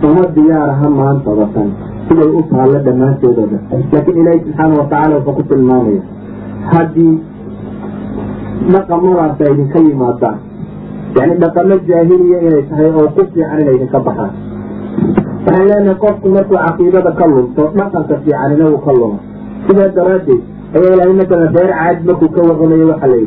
uma 0.09 0.23
diyaaraha 0.35 0.87
maanta 0.99 1.29
watan 1.39 1.69
siday 2.07 2.29
u 2.39 2.41
taallo 2.51 2.79
dhammaantoodooda 2.87 3.57
laakiin 3.93 4.17
ilaahi 4.21 4.39
subxaana 4.45 4.73
watacaala 4.81 5.15
wuxuu 5.17 5.35
ku 5.39 5.43
tilmaamaya 5.51 6.01
haddii 6.73 7.13
dhaqamadaas 8.73 9.41
ay 9.45 9.51
idinka 9.53 9.79
yimaadaan 9.87 10.37
yani 11.17 11.33
dhaqamo 11.43 11.75
jaahiliya 11.89 12.37
inay 12.47 12.63
tahay 12.69 12.89
oo 12.99 13.07
ku 13.15 13.21
fiican 13.33 13.59
inay 13.63 13.75
idinka 13.77 13.99
baxaan. 14.07 14.31
Waxaan 15.45 15.65
leenahay 15.69 15.97
qofku 16.03 16.27
markuu 16.35 16.57
caqiidada 16.65 17.11
ka 17.19 17.25
lunto 17.33 17.63
dhaqanka 17.77 18.15
fiicanina 18.23 18.65
uu 18.73 18.79
ka 18.85 18.91
lumo 18.99 19.17
sidaa 19.67 19.89
daraaddeed 19.97 20.41
ayaa 20.77 20.93
ilahay 20.95 21.13
matalan 21.21 21.49
reer 21.55 21.71
caad 21.79 21.97
markuu 22.09 22.29
ka 22.35 22.41
warramayo 22.47 22.85
waxaa 22.91 23.09
la 23.13 23.17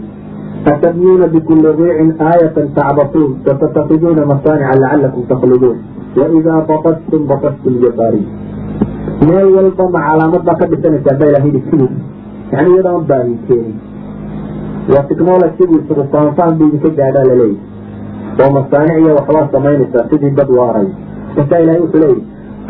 atabnuuna 0.73 1.27
bikulli 1.35 1.71
riicin 1.79 2.11
aayatan 2.29 2.69
tacbasuun 2.77 3.33
watatakiduuna 3.47 4.23
masaanica 4.33 4.75
lacalakum 4.83 5.23
takhluduun 5.31 5.79
waidaa 6.19 6.61
baqadtum 6.71 7.23
baqadtum 7.33 7.75
jabaariin 7.85 8.29
meel 9.29 9.49
walba 9.57 9.85
ma 9.95 10.01
calaamad 10.09 10.43
baa 10.49 10.57
ka 10.61 10.67
dhisanaysaa 10.73 11.17
baa 11.21 11.29
ilahay 11.33 11.51
yidhi 11.51 11.63
kibir 11.71 11.91
yani 12.53 12.69
iyadoon 12.75 13.05
baahin 13.11 13.39
keenin 13.49 13.77
waa 14.93 15.03
technologygu 15.11 15.75
isagu 15.83 16.05
faanfaan 16.15 16.55
bu 16.59 16.69
idinka 16.69 16.91
gaadhaa 17.01 17.25
laleeyahy 17.31 17.57
oo 18.45 18.51
masaanic 18.59 18.97
iyo 19.03 19.13
waxbaa 19.19 19.49
samaynaysaa 19.57 20.05
sidii 20.13 20.33
dad 20.39 20.51
waaray 20.61 20.89
markaa 21.37 21.61
ilahay 21.65 21.81
wuxuu 21.85 22.01
leeyahy 22.05 22.23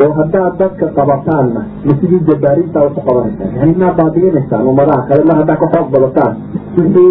oo 0.05 0.11
haddaad 0.19 0.53
dadka 0.63 0.85
qabataanna 0.97 1.61
ma 1.87 1.93
sidii 2.01 2.21
jabaarintaa 2.31 2.83
ku 2.97 3.01
qabanaysaa 3.07 3.49
yani 3.59 3.73
maa 3.83 3.93
baabiinaysaan 4.01 4.67
ummadaha 4.73 5.01
kale 5.11 5.23
ma 5.31 5.39
haddaa 5.39 5.57
ka 5.63 5.67
xoog 5.75 5.87
badataan 5.95 6.33
wixii 6.77 7.09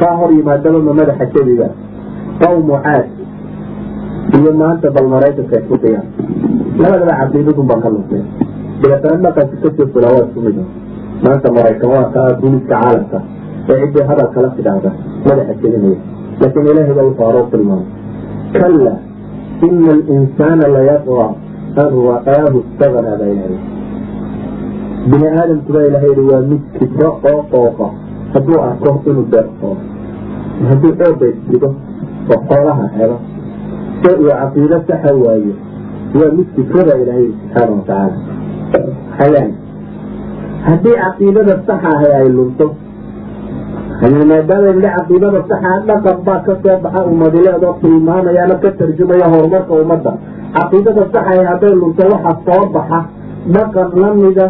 kaa 0.00 0.14
hor 0.20 0.30
yimaadaba 0.36 0.78
ma 0.86 0.92
madaxa 1.00 1.24
jabiga 1.34 1.68
qawmu 2.42 2.74
caad 2.86 3.06
iyo 4.38 4.50
maanta 4.60 4.86
bal 4.94 5.06
maraykanka 5.14 5.54
isku 5.60 5.76
dayaan. 5.82 6.06
Labadaba 6.82 7.12
caqiidadun 7.20 7.66
baa 7.70 7.80
ka 7.84 7.88
luntay 7.94 8.22
dabeetana 8.82 9.16
dhaqanka 9.24 9.56
ka 9.62 9.68
soo 9.76 9.86
fulaa 9.92 10.12
waa 10.16 10.24
isku 10.28 10.40
mid 10.46 10.56
maanta 11.24 11.48
maraykan 11.56 11.88
waa 11.94 12.06
kaa 12.14 12.28
duliska 12.40 12.74
caalamka 12.82 13.18
ee 13.70 13.76
ciddii 13.82 14.04
hadalkala 14.10 14.48
tidhaahda 14.56 14.90
madaxa 15.28 15.54
jebinaya 15.62 15.98
laakiin 16.40 16.66
ilaahay 16.72 16.94
baa 17.18 17.26
horoo 17.28 17.44
tilmaamay. 17.52 17.88
Kalla 18.58 18.94
ina 19.66 19.90
alinsaana 19.96 20.64
layadqa 20.76 21.26
an 21.82 21.90
ra'aahu 22.08 22.56
istagna 22.64 23.12
baa 23.20 23.28
ilahay 23.34 23.58
bini 25.10 25.26
aadamku 25.40 25.70
baa 25.76 25.84
ilahay 25.90 26.10
yihi 26.16 26.24
waa 26.32 26.42
mid 26.50 26.62
kibro 26.78 27.10
oo 27.30 27.40
qooqa 27.52 27.86
hadduu 28.34 28.58
arko 28.68 28.90
inuu 29.10 29.26
beersoodo 29.32 29.82
hadduu 30.70 30.92
xooga 31.00 31.26
isdigo 31.32 31.68
oo 32.32 32.40
xoolaha 32.48 32.84
helo 32.98 33.16
se 34.02 34.10
uu 34.22 34.30
caqiido 34.40 34.76
saxa 34.88 35.10
waayo 35.24 35.54
waa 36.18 36.30
mid 36.36 36.48
kibrada 36.56 36.94
ilahay 37.02 37.24
yihi 37.26 37.34
subxaana 37.40 37.72
watacaala 37.78 38.16
haleen 39.18 39.50
haddii 40.68 40.96
caqiidada 41.04 41.54
saxa 41.68 41.88
ahay 41.96 42.12
ay 42.20 42.28
lunto 42.38 42.66
maadaama 44.30 44.68
idhi 44.74 44.88
caqiidada 44.96 45.40
saxa 45.50 45.72
dhaqan 45.88 46.18
baa 46.26 46.40
ka 46.46 46.52
soo 46.62 46.76
baxa 46.84 47.00
umadileedoo 47.12 47.74
tilmaamayaana 47.82 48.54
ka 48.62 48.70
tarjumaya 48.78 49.26
horumarka 49.32 49.72
ummadda. 49.82 50.12
Caqiidada 50.56 51.02
saxa 51.14 51.42
hadday 51.50 51.74
lunto 51.82 52.02
waxa 52.12 52.32
soo 52.46 52.62
baxa 52.76 52.98
dhaqan 53.54 53.88
lamida 54.02 54.46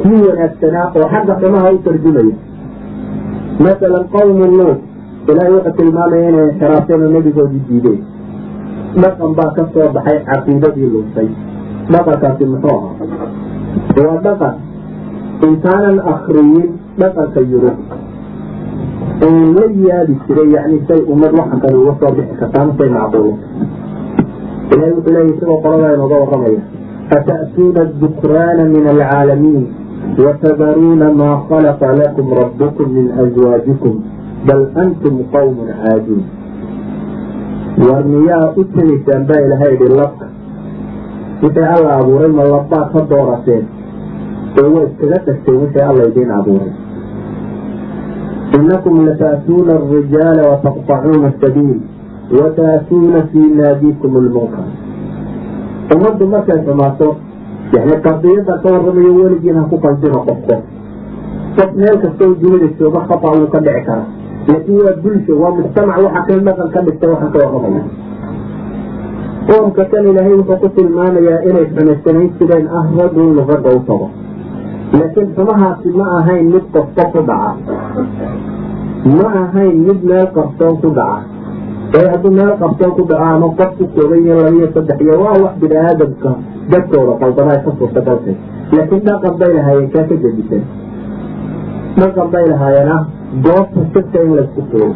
kii 0.00 0.20
wanaagsanaa 0.28 0.86
oo 0.98 1.06
xagga 1.12 1.34
xumaha 1.40 1.68
u 1.76 1.78
tarjumaya 1.86 2.34
masalan 3.58 4.04
qawmu 4.14 4.44
nuut 4.58 4.78
ilaahay 5.30 5.52
wuxuu 5.56 5.74
tilmaamaya 5.78 6.28
inay 6.30 6.46
inxiraafeen 6.50 7.02
oo 7.06 7.10
nebigoodii 7.16 7.62
diideen 7.68 8.00
dhaqan 9.02 9.32
baa 9.38 9.50
ka 9.56 9.62
soo 9.74 9.88
baxay 9.96 10.18
caqiidadii 10.28 10.90
luntay 10.94 11.28
dhaqankaasi 11.92 12.44
muxuu 12.52 12.76
ahaa 12.78 14.06
waa 14.06 14.18
dhaqan 14.26 14.54
intaanan 15.48 15.98
akriyin 16.14 16.68
dhaqanka 17.00 17.40
yurub 17.52 17.78
la 19.56 19.64
yaabi 19.88 20.14
jiray 20.26 20.48
yani 20.56 20.78
say 20.88 21.00
ummad 21.12 21.32
waxa 21.38 21.56
kale 21.62 21.76
uga 21.82 21.94
soo 22.00 22.12
bixi 22.16 22.34
kartaa 22.40 22.64
masay 22.68 22.88
macquula 22.96 23.34
ilahay 24.72 24.92
wuxuu 24.96 25.12
leeya 25.14 25.30
isagoo 25.34 25.58
qoladaa 25.64 25.94
inooga 25.96 26.16
warramaya 26.22 26.62
ata'tuuna 27.16 27.80
adukraana 27.86 28.64
min 28.74 28.84
alcaalamiin 28.94 29.64
watadaruuna 30.24 31.10
maa 31.20 31.36
khalaqa 31.48 31.92
lakum 32.00 32.26
rabbukum 32.40 32.86
min 32.96 33.06
azwaajikum 33.22 33.94
bal 34.46 34.62
antum 34.84 35.14
qawmun 35.32 35.68
caaduun 35.82 36.24
war 37.86 38.02
miyaa 38.12 38.46
u 38.56 38.64
tegaysaan 38.74 39.26
baa 39.28 39.40
ilahay 39.46 39.72
idhi 39.76 39.88
labka 40.00 40.26
wixii 41.42 41.66
alla 41.76 41.90
abuuray 42.00 42.30
ma 42.38 42.44
labbaad 42.54 42.86
ka 42.92 43.00
doorateen 43.10 43.64
oo 44.62 44.68
waa 44.74 44.84
iskaga 44.88 45.18
tagteen 45.26 45.58
wixii 45.62 45.84
alla 45.90 46.02
idiin 46.10 46.30
abuuray 46.38 46.72
inakum 48.58 48.96
lata'tuuna 49.08 49.72
alrijaala 49.80 50.42
wataqطacuuna 50.50 51.28
asabiil 51.34 51.78
wata'tuuna 52.40 53.20
fii 53.32 53.48
naadiikum 53.60 54.12
lmunkar 54.26 54.66
ummaddu 55.94 56.26
markay 56.34 56.58
xumaato 56.66 57.08
yani 57.74 57.96
qadiyada 58.06 58.54
ka 58.62 58.68
warramayo 58.74 59.12
weligiin 59.18 59.56
ha 59.60 59.64
ku 59.70 59.76
qaldino 59.84 60.18
qofko 60.28 60.56
qof 61.56 61.70
meel 61.80 61.96
kastoo 62.04 62.30
dunida 62.40 62.68
jooga 62.78 63.00
khata 63.08 63.28
wuu 63.36 63.48
ka 63.54 63.58
dhici 63.66 63.82
karaa. 63.88 64.06
Laakiin 64.48 64.80
waa 64.86 64.94
bulsho 65.02 65.32
waa 65.42 65.52
mujtamac 65.58 65.98
waxa 66.04 66.20
kan 66.28 66.40
dhaqan 66.46 66.68
ka 66.74 66.80
dhigta 66.86 67.06
waxaan 67.12 67.30
ka 67.34 67.38
warramaya. 67.42 67.84
Qoomka 69.48 69.84
kan 69.92 70.04
ilaahay 70.10 70.34
wuxuu 70.40 70.58
ku 70.62 70.68
tilmaamayaa 70.76 71.40
inay 71.48 71.66
xumaysanayn 71.74 72.30
jireen 72.38 72.66
ah 72.78 72.84
raggu 72.98 73.20
inuu 73.30 73.44
ragga 73.50 73.70
u 73.78 73.80
tago. 73.88 74.06
Laakiin 74.98 75.28
xumahaasi 75.36 75.88
ma 75.98 76.06
ahayn 76.18 76.44
mid 76.54 76.64
qofko 76.74 77.02
ku 77.12 77.20
dhaca. 77.28 77.52
Ma 79.18 79.26
ahayn 79.42 79.74
mid 79.86 80.00
meel 80.10 80.26
qarsoon 80.36 80.74
ku 80.82 80.88
dhaca 80.98 81.33
ee 81.98 82.04
hadduu 82.12 82.30
meel 82.38 82.52
qarsoon 82.62 82.92
ku 82.98 83.02
dhaco 83.10 83.24
ama 83.34 83.48
qof 83.60 83.70
ku 83.78 83.84
kooban 83.96 84.20
iyo 84.26 84.36
labiyo 84.46 84.68
saddex 84.74 84.98
iyo 85.04 85.14
waa 85.24 85.36
wax 85.44 85.54
bini 85.62 85.76
aadamka 85.86 86.30
dadkooda 86.72 87.12
qaldama 87.22 87.54
ka 87.64 87.70
suurtagaltay 87.78 88.36
laakiin 88.76 89.02
dhaqan 89.08 89.34
bay 89.40 89.52
lahaayeen 89.58 89.90
kaa 89.94 90.04
ka 90.10 90.14
gedisan 90.24 90.62
dhaqan 92.00 92.28
bay 92.34 92.44
lahaayeen 92.52 92.90
ah 92.96 93.02
goobta 93.46 93.80
sirka 93.92 94.18
in 94.26 94.32
laysku 94.38 94.62
tuuro. 94.70 94.94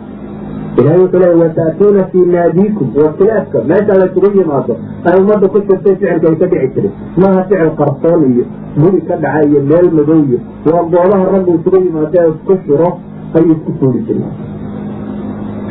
Ilahay 0.80 0.98
wuxuu 1.02 1.20
leey 1.22 1.34
wata'tuuna 1.42 2.02
fii 2.10 2.24
naadiikum. 2.32 2.88
Waa 2.98 3.12
khilaafka 3.18 3.58
meesha 3.70 3.94
laysugu 4.00 4.28
yimaado 4.38 4.74
ay 5.08 5.14
ummadda 5.20 5.46
ku 5.54 5.58
jirtay 5.68 5.94
ficilka 6.00 6.26
ay 6.30 6.36
ka 6.42 6.46
dhici 6.52 6.68
jiray. 6.74 6.90
Maaha 7.22 7.40
ficil 7.48 7.70
qarsoon 7.80 8.20
iyo 8.32 8.44
guri 8.80 9.00
ka 9.08 9.14
dhaca 9.24 9.40
iyo 9.48 9.60
meel 9.70 9.86
madow 9.96 10.20
iyo 10.28 10.38
waa 10.70 10.82
goobaha 10.92 11.24
raggu 11.32 11.50
isugu 11.58 11.78
yimaado 11.86 12.18
ee 12.22 12.28
isku 12.34 12.54
shiro 12.66 12.88
ayuu 13.36 13.52
isku 13.56 13.70
tuuri 13.80 14.00
jiray 14.06 14.30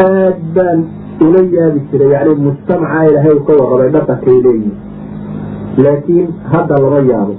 aad 0.08 0.38
baan 0.56 0.80
ula 1.26 1.42
yaabi 1.58 1.80
jiray 1.92 2.12
yani 2.16 2.36
mujtamaca 2.46 3.00
ilaahay 3.10 3.34
u 3.40 3.44
ka 3.48 3.54
warramay 3.60 3.90
dhaqankay 3.96 4.38
leeyihiin 4.46 4.76
laakiin 5.84 6.28
hadda 6.52 6.76
lama 6.84 7.00
yaabo. 7.12 7.36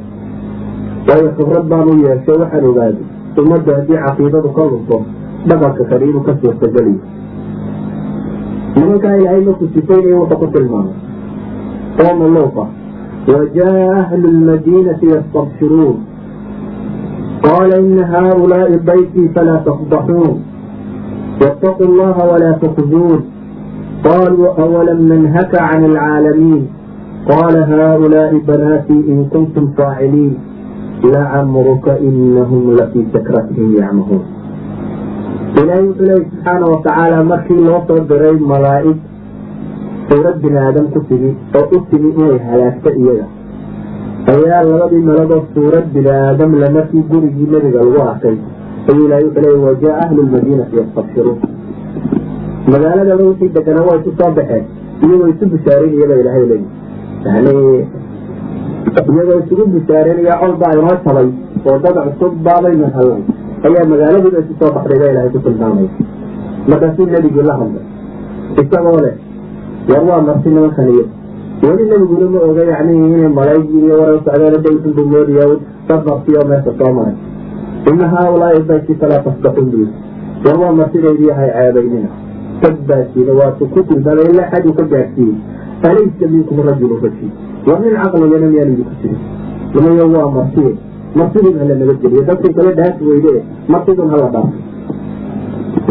Waayo 1.08 1.28
khibrad 1.36 1.64
baan 1.70 1.88
u 1.92 1.94
yeeshay 2.06 2.36
waxaan 2.42 2.64
ogaaday 2.70 3.04
ummadda 3.40 3.70
haddii 3.78 4.00
caqiidadu 4.06 4.48
ka 4.56 4.64
lunto 4.70 4.96
dhaqanka 5.48 5.84
kale 5.90 6.04
inuu 6.10 6.24
ka 6.26 6.32
suurtageliyo 6.40 7.00
nimankaa 8.76 9.14
ilaahay 9.20 9.42
markuu 9.46 9.68
sifaynaya 9.74 10.16
wuxuu 10.20 10.38
ku 10.42 10.46
tilmaamay. 10.54 10.96
Qooma 11.98 12.26
luuqa 12.34 12.64
wajaa 13.32 13.86
ahlu 14.02 14.26
lmadiinati 14.36 15.06
yastabshiruun. 15.14 15.96
Qaala 17.46 17.76
ina 17.86 18.04
haaulaai 18.12 18.78
dayfii 18.90 19.28
falaa 19.34 19.58
tafdaxuun 19.68 20.36
wاtaquu 21.40 21.82
اllaha 21.90 22.22
walaa 22.32 22.54
tukzuun 22.62 23.20
qaluu 24.06 24.48
awalam 24.64 25.00
nanhaka 25.12 25.58
can 25.68 25.82
alcaalamiin 25.90 26.62
qaala 27.30 27.60
haaulaai 27.70 28.40
banaatii 28.50 29.02
in 29.12 29.20
kuntum 29.34 29.66
faaciliin 29.78 30.34
lacamruka 31.12 31.98
inahum 32.08 32.64
lafii 32.78 33.06
sakratihim 33.14 33.70
yacmahuun 33.80 34.22
ilaahay 35.60 35.84
wuxuu 35.88 36.06
leeya 36.10 36.24
subxaana 36.30 36.66
watacaala 36.74 37.24
markii 37.32 37.60
loo 37.68 37.80
soo 37.88 38.00
diray 38.12 38.36
malaa'ig 38.52 38.98
suurad 40.10 40.36
bini 40.44 40.58
aadam 40.66 40.86
ku 40.94 41.00
timi 41.08 41.30
oo 41.60 41.66
u 41.76 41.80
timi 41.90 42.10
inay 42.22 42.38
halaagto 42.50 42.90
iyaga 43.02 43.26
ayaa 44.34 44.62
labadii 44.70 45.02
malagoo 45.10 45.42
suurad 45.54 45.86
bini 45.94 46.10
aadam 46.16 46.54
le 46.62 46.68
markii 46.76 47.04
gurigii 47.10 47.48
nebiga 47.52 47.80
lagu 47.84 48.00
arkay 48.10 48.36
ayuu 48.88 49.04
ilahay 49.06 49.24
wuxuu 49.28 49.42
leeya 49.46 49.64
wajaa 49.68 49.96
ahlu 50.04 50.22
lmadiinati 50.26 50.76
yastabshiruun 50.80 51.38
magaaladaba 52.72 53.24
wixii 53.30 53.50
deganaa 53.56 53.86
waa 53.88 53.98
isu 54.00 54.12
soo 54.18 54.30
baxeen 54.38 54.64
iyagoo 55.04 55.28
isu 55.32 55.44
bushaarinayaba 55.52 56.14
ilahay 56.22 56.44
leeyi 56.50 56.66
yani 57.26 57.52
iyagoo 59.12 59.38
isugu 59.44 59.64
bushaarinaya 59.74 60.34
colbaa 60.42 60.72
inoo 60.78 60.96
tabay 61.06 61.28
oo 61.68 61.78
dad 61.84 61.96
cusub 62.06 62.32
baabaynu 62.46 62.86
hallay 62.96 63.22
ayaa 63.66 63.84
magaaladiiba 63.92 64.38
isu 64.44 64.54
soo 64.60 64.70
baxday 64.76 64.98
baa 65.02 65.10
ilahay 65.12 65.30
ku 65.34 65.38
tilmaamaya 65.46 65.90
markaasuu 66.70 67.06
nebigii 67.14 67.46
la 67.50 67.54
hadlay 67.60 67.84
isagoo 68.62 68.98
leh 69.04 69.14
war 69.90 70.02
waa 70.10 70.20
marti 70.28 70.48
nimankan 70.54 70.88
iyo 70.94 71.04
weli 71.62 71.84
nebiguna 71.90 72.26
ma 72.34 72.40
oga 72.50 72.62
yani 72.72 72.92
inay 73.06 73.28
malayg 73.38 73.66
iyo 73.80 73.94
warar 74.00 74.18
socdeen 74.26 74.62
daysunbu 74.66 75.02
moodiya 75.12 75.46
dad 75.88 76.00
martiyo 76.08 76.40
meesha 76.50 76.72
soo 76.78 76.92
maray. 76.98 77.16
Ina 77.90 78.06
haaulaai 78.12 78.62
bayti 78.68 78.94
falaa 79.00 79.22
tasdaxun 79.26 79.66
buu 79.72 79.86
war 80.44 80.56
waa 80.62 80.72
martidaydii 80.80 81.30
hay 81.38 81.50
ceebaynina 81.56 82.08
dad 82.62 82.76
baa 82.88 83.02
jira 83.14 83.32
waatu 83.40 83.66
ku 83.72 83.80
tilmaamay 83.88 84.28
ilaa 84.32 84.50
xad 84.52 84.64
uu 84.68 84.76
ka 84.78 84.84
gaarsiiyey 84.92 85.36
alaysa 85.88 86.26
minkum 86.34 86.58
rajulu 86.68 87.00
rashid 87.06 87.32
war 87.66 87.78
nin 87.82 87.94
caqligana 88.02 88.46
miyaan 88.52 88.72
idinku 88.74 88.94
jirin 89.02 89.20
nimayo 89.74 90.06
waa 90.14 90.30
martiye 90.36 90.72
martidun 91.20 91.58
hala 91.60 91.74
nabadgeliyo 91.82 92.22
dadkan 92.30 92.52
kale 92.58 92.72
dhaaf 92.78 92.96
weyde 93.10 93.34
martidun 93.74 94.08
hala 94.14 94.26
dhaafo 94.34 94.56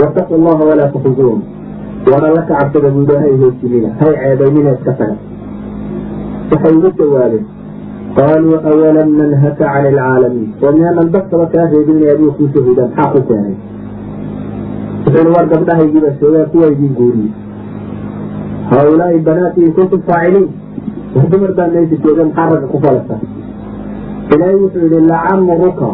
wataqu 0.02 0.34
allaha 0.40 0.64
walaa 0.70 0.90
tukhzuun 0.96 1.42
war 2.12 2.22
alla 2.30 2.42
ka 2.50 2.54
cabsada 2.60 2.90
buu 2.96 3.18
hay 3.24 3.34
hoojinina 3.42 3.90
hay 4.00 4.14
ceebaynina 4.22 4.72
iska 4.78 4.94
taga 5.00 5.16
waxay 6.52 6.74
ugu 6.78 6.90
jawaabeen 7.00 7.46
qaaluu 8.18 8.60
awalam 8.72 9.10
nanhaka 9.22 9.66
cani 9.74 9.88
alcaalamiin 9.94 10.50
oo 10.64 10.72
miyaanan 10.78 11.10
dadkaba 11.16 11.46
kaa 11.54 11.66
reebin 11.74 11.98
inay 12.02 12.12
adiga 12.16 12.32
kuu 12.38 12.50
shahuudaan 12.54 12.90
maxaa 12.92 13.12
ku 13.16 13.22
keenay 13.30 13.56
wuxuuli 15.08 15.30
war 15.36 15.46
gabdhahaygiiba 15.48 16.10
sheegaa 16.20 16.46
kuwa 16.52 16.68
idin 16.68 16.94
guuriyey 17.00 17.32
haaulaai 18.72 19.20
banaati 19.28 19.62
in 19.66 19.74
kuntum 19.74 20.02
faaciliin 20.08 20.50
wax 21.16 21.30
dumar 21.32 21.70
meesha 21.74 21.96
jooga 22.04 22.24
maxaa 22.26 22.68
ku 22.72 22.80
falasa 22.86 23.16
ilaahay 24.34 24.56
wuxuu 24.64 24.88
yihi 24.92 25.08
lacamuruka 25.12 25.90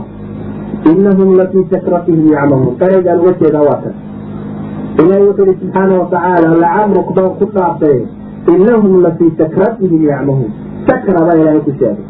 inahum 0.91 1.29
lafii 1.39 1.65
sakratihim 1.73 2.31
yacmahuun 2.33 2.75
ereygaan 2.85 3.19
uga 3.19 3.33
jeedaa 3.41 3.63
waa 3.69 3.79
kan 3.83 3.93
ilaahay 5.01 5.27
wuxuu 5.27 5.45
yihi 5.49 5.59
subxaana 5.61 5.99
watacaala 6.01 6.55
lacamruk 6.63 7.09
baan 7.17 7.31
ku 7.39 7.45
dhaartay 7.55 7.99
inahum 8.55 8.95
lafii 9.05 9.31
sakratihim 9.41 10.01
yacmahuun 10.11 10.51
sakra 10.89 11.21
baa 11.27 11.37
ilaahay 11.41 11.61
ku 11.67 11.75
sheegay 11.79 12.05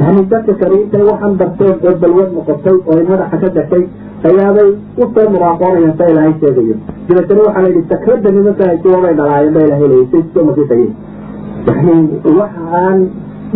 yani 0.00 0.24
dadka 0.32 0.52
kale 0.60 0.76
intay 0.82 1.04
waxan 1.10 1.36
darteen 1.42 1.76
oo 1.86 1.94
balwad 2.02 2.30
noqotay 2.36 2.76
oo 2.90 3.00
madaxa 3.10 3.36
ka 3.42 3.48
gashay 3.58 3.84
ayaabay 4.28 4.70
u 5.02 5.04
soo 5.14 5.26
muraaqoonayaan 5.34 5.94
sa 5.98 6.04
ilaahay 6.12 6.34
sheegayo 6.40 6.76
dabeetana 7.08 7.40
waxaa 7.46 7.62
layidhi 7.64 7.82
sakrada 7.92 8.30
nimanka 8.36 8.62
haysuwabay 8.70 9.14
dhalaayeen 9.20 9.54
ba 9.56 9.60
ilahay 9.66 9.88
leeyay 9.92 10.06
say 10.12 10.22
soo 10.34 10.44
masitayeen 10.48 10.92
yani 11.66 11.96
waxaan 12.40 12.98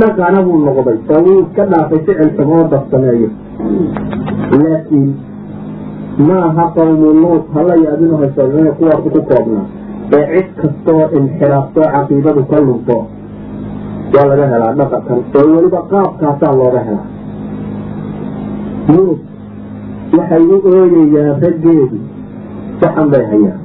dhaqana 0.01 0.39
buu 0.47 0.59
noqday 0.67 0.99
oo 1.15 1.21
wuu 1.27 1.39
iska 1.45 1.65
dhaafay 1.73 2.01
ficil 2.07 2.31
xumoo 2.37 2.63
dad 2.73 2.85
sameeyo 2.93 3.29
laakiin 4.65 5.09
maaha 6.29 6.65
qawmu 6.77 7.09
luut 7.23 7.45
hala 7.55 7.75
yaabinu 7.85 8.17
haysoomee 8.23 8.71
kuwaasu 8.79 9.09
ku 9.15 9.21
koobnaa. 9.31 9.67
Ee 10.17 10.25
cid 10.33 10.49
kastoo 10.61 11.03
inxiraafto 11.19 11.81
caqiidadu 11.95 12.43
ka 12.51 12.59
lunto 12.67 12.97
waa 14.15 14.27
laga 14.31 14.47
helaa 14.53 14.73
dhaqankan 14.79 15.19
oo 15.39 15.45
weliba 15.55 15.81
qaabkaasaa 15.93 16.53
looga 16.61 16.81
helaa. 16.89 17.07
Luut 18.97 19.21
waxay 20.17 20.45
u 20.55 20.57
ooyayaan 20.73 21.37
raggeedu. 21.43 21.99
Saxan 22.81 23.07
bay 23.13 23.25
hayaan. 23.31 23.61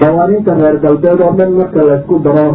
Dawaarinta 0.00 0.52
reer 0.60 0.76
galbeed 0.84 1.20
oo 1.26 1.32
dhan 1.38 1.50
marka 1.58 1.80
laysku 1.88 2.14
daro 2.24 2.48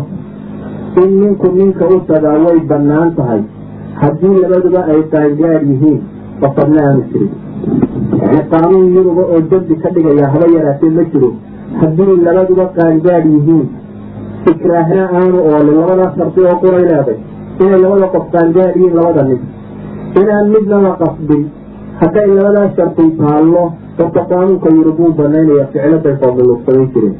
in 1.02 1.10
ninku 1.22 1.48
ninka 1.58 1.86
u 1.96 1.98
tagaa 2.10 2.38
way 2.46 2.60
bannaan 2.70 3.10
tahay. 3.18 3.42
Haddii 4.02 4.36
labaduba 4.42 4.82
ay 4.92 5.02
qaangaad 5.12 5.62
yihiin 5.70 6.00
qofadna 6.42 6.82
aanu 6.88 7.02
jirin. 7.12 7.32
Qaanuun 8.52 8.88
yuruba 8.96 9.24
oo 9.34 9.40
dembi 9.50 9.76
ka 9.82 9.90
dhigaya 9.96 10.26
haba 10.34 10.46
yaraatee 10.56 10.90
ma 10.98 11.04
jiro. 11.12 11.30
Haddii 11.82 12.16
labaduba 12.26 12.66
qaangaad 12.78 13.26
yihiin 13.34 13.66
ikraahna 14.52 15.04
aanu 15.20 15.38
oolin 15.50 15.76
labadaas 15.82 16.14
sharti 16.18 16.40
oo 16.50 16.56
quray 16.62 16.84
leeday 16.90 17.18
inay 17.64 17.80
labada 17.84 18.08
qof 18.16 18.26
qaangaad 18.34 18.72
yihiin 18.76 18.94
labada 19.00 19.24
nin 19.30 19.42
inaan 20.22 20.46
midna 20.54 20.78
la 20.86 20.92
qasbin 21.02 21.44
hadday 22.02 22.28
labadaas 22.38 22.76
sharti 22.78 23.06
taallo 23.22 23.64
horta 24.00 24.22
qaanuunka 24.32 24.70
yurub 24.78 25.00
wuu 25.04 25.14
banaynaya 25.20 25.66
ficladay 25.74 26.16
foomuluugsaday 26.22 26.86
jireen 26.94 27.16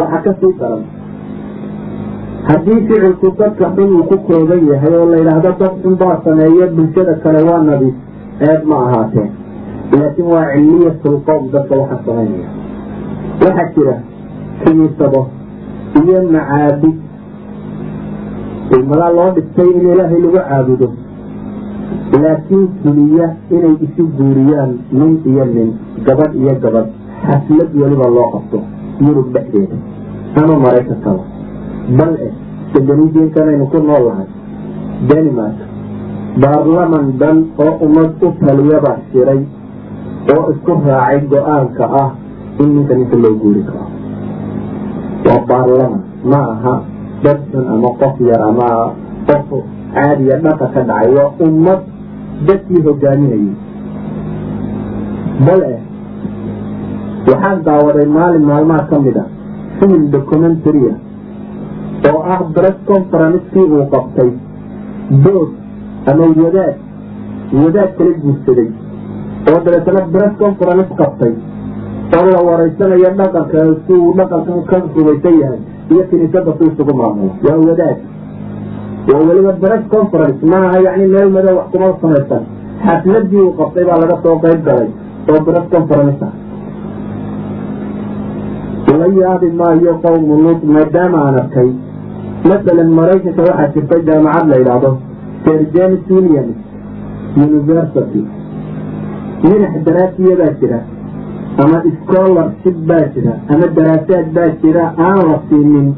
waxa 0.00 0.18
ka 0.24 0.32
sii 0.40 0.52
daran 0.60 0.82
haddii 2.48 2.80
ficilku 2.88 3.28
dadka 3.40 3.66
xun 3.76 3.90
uu 3.98 4.04
ku 4.10 4.16
kooban 4.28 4.62
yahay 4.70 4.94
oo 5.00 5.06
la 5.12 5.16
yidhaahdo 5.20 5.52
dad 5.60 5.74
xun 5.82 5.94
baa 6.02 6.16
sameeya 6.24 6.66
bulshada 6.76 7.14
kale 7.24 7.40
waa 7.48 7.60
nadiif 7.68 7.94
eed 8.48 8.62
ma 8.70 8.76
ahaateen 8.86 9.30
laakiin 10.00 10.28
waa 10.34 10.46
cilmiyatul 10.54 11.18
qowm 11.28 11.44
dadka 11.54 11.74
waxa 11.82 11.98
samaynaya 12.06 12.48
waxaa 13.44 13.68
jira 13.76 13.94
kiniisado 14.64 15.22
iyo 16.02 16.18
macaabid 16.34 16.96
ilmadaa 18.76 19.12
loo 19.18 19.30
dhigtay 19.36 19.70
in 19.76 19.86
ilaahay 19.92 20.20
lagu 20.24 20.38
caabudo 20.50 20.88
laakiin 22.22 22.64
fuliya 22.82 23.26
inay 23.50 23.74
isu 23.86 24.02
guuriyaan 24.16 24.72
nin 24.98 25.12
iyo 25.30 25.44
nin 25.54 25.68
gabadh 26.06 26.32
iyo 26.42 26.52
gabadh 26.62 26.88
xaflad 27.26 27.70
weliba 27.80 28.06
loo 28.16 28.28
qabto 28.34 28.58
yurub 29.04 29.28
dhexdeeda. 29.34 29.76
Ama 30.40 30.54
maraykankaba 30.64 31.24
bal 31.98 32.12
eh 32.26 32.32
skandinaviankanaynu 32.70 33.66
ku 33.72 33.78
nool 33.78 34.04
lahay. 34.08 34.28
Denmark 35.08 35.58
baarlaman 36.42 37.06
dhan 37.20 37.38
oo 37.64 37.72
ummad 37.86 38.10
u 38.24 38.28
taliyabaa 38.40 38.98
shiray 39.12 39.40
oo 40.34 40.42
isku 40.52 40.72
raacay 40.86 41.20
go'aanka 41.32 41.84
ah 42.02 42.10
in 42.62 42.68
ninka 42.76 42.94
ninka 42.94 43.16
loo 43.24 43.34
guuri 43.40 43.62
karo. 43.68 43.86
Waa 45.26 45.40
baarlaman 45.50 46.02
ma 46.30 46.40
aha 46.54 46.74
dadxun 47.24 47.64
ama 47.74 47.88
qof 48.00 48.14
yar 48.28 48.40
ama 48.50 48.68
qof 49.28 49.50
caadiya 49.94 50.36
dhaqa 50.44 50.66
ka 50.74 50.80
dhacay 50.90 51.08
waa 51.16 51.30
ummad 51.46 51.80
dadkii 52.46 52.82
hogaaminayay. 52.86 53.54
Bal 55.46 55.62
eh 55.72 55.80
waxaan 57.30 57.58
daawaday 57.66 58.06
maalin 58.18 58.44
maalmaha 58.50 58.86
ka 58.90 58.98
mid 59.06 59.16
a 59.22 59.24
film 59.78 60.02
documentaria 60.14 60.94
oo 62.10 62.20
ah 62.34 62.40
bress 62.54 62.76
conferencekii 62.90 63.66
uu 63.76 63.86
qabtay. 63.94 64.30
Dood 65.24 65.50
ama 66.10 66.24
wadaad 66.44 66.76
wadaad 67.62 67.90
kala 67.98 68.12
guursaday 68.22 68.68
oo 69.50 69.58
dabeetana 69.64 70.00
bress 70.14 70.32
conference 70.42 70.90
qabtay. 71.00 71.32
Oo 72.16 72.24
la 72.32 72.40
wareysanayo 72.48 73.10
dhaqanka 73.20 73.60
si 73.86 73.92
uu 73.92 74.12
dhaqankan 74.18 74.60
ka 74.70 74.76
rumaysan 74.96 75.34
yahay 75.42 75.60
iyo 75.92 76.02
kiniisada 76.10 76.52
si 76.58 76.64
isugu 76.70 76.94
maamulo. 77.00 77.32
Waa 77.46 77.58
wadaad 77.68 77.96
waa 79.10 79.22
weliba 79.28 79.52
bress 79.62 79.82
conference 79.94 80.38
maaha 80.52 80.76
yani 80.86 81.06
meel 81.14 81.30
madow 81.36 81.56
wax 81.58 81.66
kuma 81.72 81.88
samaysan. 82.00 82.42
Xafladii 82.86 83.40
uu 83.46 83.52
qabtay 83.58 83.84
baa 83.88 83.98
laga 84.02 84.16
soo 84.22 84.36
qayb 84.44 84.60
galay 84.66 84.88
oo 85.30 85.40
bress 85.46 85.66
conference 85.74 86.22
ah. 86.28 86.32
La 89.00 89.06
yaabi 89.20 89.48
maayo 89.60 89.92
qowmu 90.04 90.34
luut 90.44 90.60
maadaama 90.74 91.18
aan 91.26 91.36
arkay 91.42 91.68
masalan 92.48 92.90
maraykanka 92.98 93.42
waxaa 93.48 93.68
jirta 93.74 93.96
jaamacad 94.08 94.46
la 94.50 94.56
yidhaahdo 94.60 94.90
sir 95.44 95.60
james 95.74 96.02
williams 96.10 96.56
university. 97.46 98.22
Minax 99.42 99.72
daraafiya 99.86 100.34
baa 100.40 100.52
jira 100.60 100.78
ama 101.62 101.78
scholarship 101.98 102.76
baa 102.90 103.04
jira 103.14 103.32
ama 103.52 103.66
daraasaad 103.76 104.26
baa 104.36 104.48
jira 104.62 104.84
aan 105.06 105.22
la 105.30 105.38
siinin. 105.48 105.88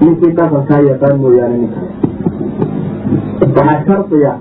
Ninkii 0.00 0.32
dhaqankaa 0.38 0.80
yaqaan 0.90 1.16
mooyaane 1.22 1.56
nin 1.62 1.70
waxaa 3.56 3.78
shardiya 3.86 4.32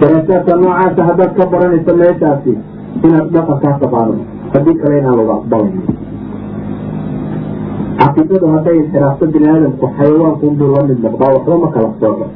daraasaadka 0.00 0.56
noocaasa 0.62 1.02
haddaad 1.08 1.32
ka 1.38 1.44
baranayso 1.52 1.92
meeshaasi 2.02 2.52
inaad 3.06 3.28
dhaqankaa 3.36 3.74
taqaano 3.82 4.14
haddii 4.54 4.76
kale 4.82 4.98
inaan 5.00 5.16
lagu 5.20 5.32
aqbalayn 5.38 5.74
caqiidadu 8.00 8.46
hadday 8.54 8.76
inxiraafto 8.82 9.24
bini 9.34 9.48
aadamku 9.54 9.86
xayawaankunbuu 9.98 10.70
la 10.76 10.82
mid 10.90 10.98
noqdaa 11.06 11.30
waxba 11.36 11.56
ma 11.64 11.68
kala 11.74 11.90
sooco. 12.02 12.26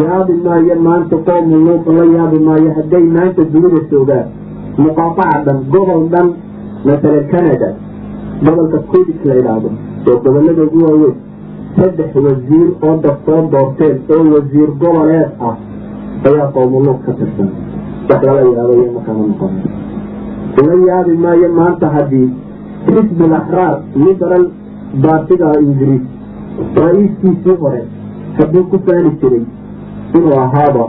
Yaabi 0.00 0.34
maayo 0.46 0.74
maanta 0.86 1.16
qoomu 1.28 1.56
luuq 1.66 1.86
la 1.98 2.04
yaabi 2.16 2.38
maayo 2.48 2.70
hadday 2.78 3.04
maanta 3.16 3.42
dunida 3.52 3.80
joogaan 3.90 4.26
muqaataca 4.84 5.38
dhan 5.46 5.58
gobol 5.72 6.02
dhan 6.12 6.26
masalan 6.88 7.24
canada 7.32 7.68
gobolka 8.44 8.78
qudic 8.90 9.20
la 9.28 9.34
yidhaahdo 9.38 9.68
oo 10.10 10.16
gobollada 10.24 10.62
ugu 10.68 10.78
waaweyn 10.86 11.16
saddex 11.76 12.14
wasiir 12.26 12.68
oo 12.86 12.94
daftoo 13.04 13.40
doorteen 13.52 13.96
oo 14.14 14.22
wasiir 14.34 14.70
goboleed 14.82 15.30
ah 15.48 15.56
ayaa 16.28 16.48
qoomu 16.54 16.80
luuq 16.86 17.00
ka 17.06 17.12
tirsan. 17.18 17.48
Wax 18.10 18.22
lala 18.26 18.40
yaabayo 18.56 18.86
makama 18.96 19.22
noqon. 19.30 19.52
La 20.66 20.74
yaabi 20.88 21.14
maayo 21.24 21.48
maanta 21.58 21.86
haddii 21.96 22.28
xisbi 22.86 23.24
laxraar 23.34 23.74
liberal 24.04 24.44
baartiga 25.04 25.48
ingiriis 25.66 26.04
ra'iiskiisii 26.82 27.56
hore 27.62 27.82
hadduu 28.38 28.64
ku 28.70 28.78
faani 28.86 29.10
jiray 29.20 29.44
inuu 30.16 30.34
ahaaba 30.44 30.84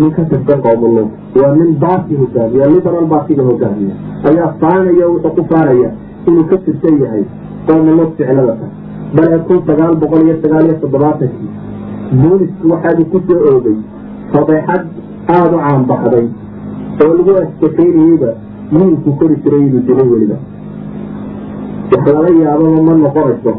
nin 0.00 0.10
ka 0.16 0.22
tirsan 0.30 0.60
qoomuluug 0.64 1.10
waa 1.40 1.52
nin 1.60 1.70
baarti 1.84 2.14
hogaamiya 2.22 2.66
liberal 2.74 3.06
baartiga 3.12 3.42
hogaamiya. 3.50 3.94
Ayaa 4.28 4.50
faanaya 4.60 5.06
wuxuu 5.12 5.34
ku 5.38 5.42
faanaya 5.52 5.90
inuu 6.28 6.44
ka 6.50 6.56
tirsan 6.66 6.94
yahay 7.02 7.24
qoomilo 7.66 8.04
ficlada 8.16 8.54
ta 8.60 8.66
bale 9.16 9.38
kun 9.46 9.60
sagaal 9.66 9.94
boqol 10.02 10.22
iyo 10.26 10.36
sagaal 10.42 10.64
iyo 10.68 10.76
toddobaatankii 10.82 11.50
boolisku 12.20 12.64
waxaadu 12.72 13.04
ku 13.12 13.18
soo 13.28 13.40
oogay 13.52 13.76
fadeexad 14.32 14.82
aada 15.36 15.56
u 15.56 15.60
caanbaxday 15.66 16.26
oo 17.04 17.12
lagu 17.18 17.32
askafaynayeyba 17.42 18.30
wiilku 18.72 19.10
kori 19.18 19.36
jiray 19.44 19.62
inuu 19.66 19.82
dilay 19.86 20.08
weliba. 20.12 20.36
Wax 21.92 22.04
lala 22.14 22.30
yaababa 22.42 22.80
ma 22.86 22.94
noqonayso. 23.04 23.52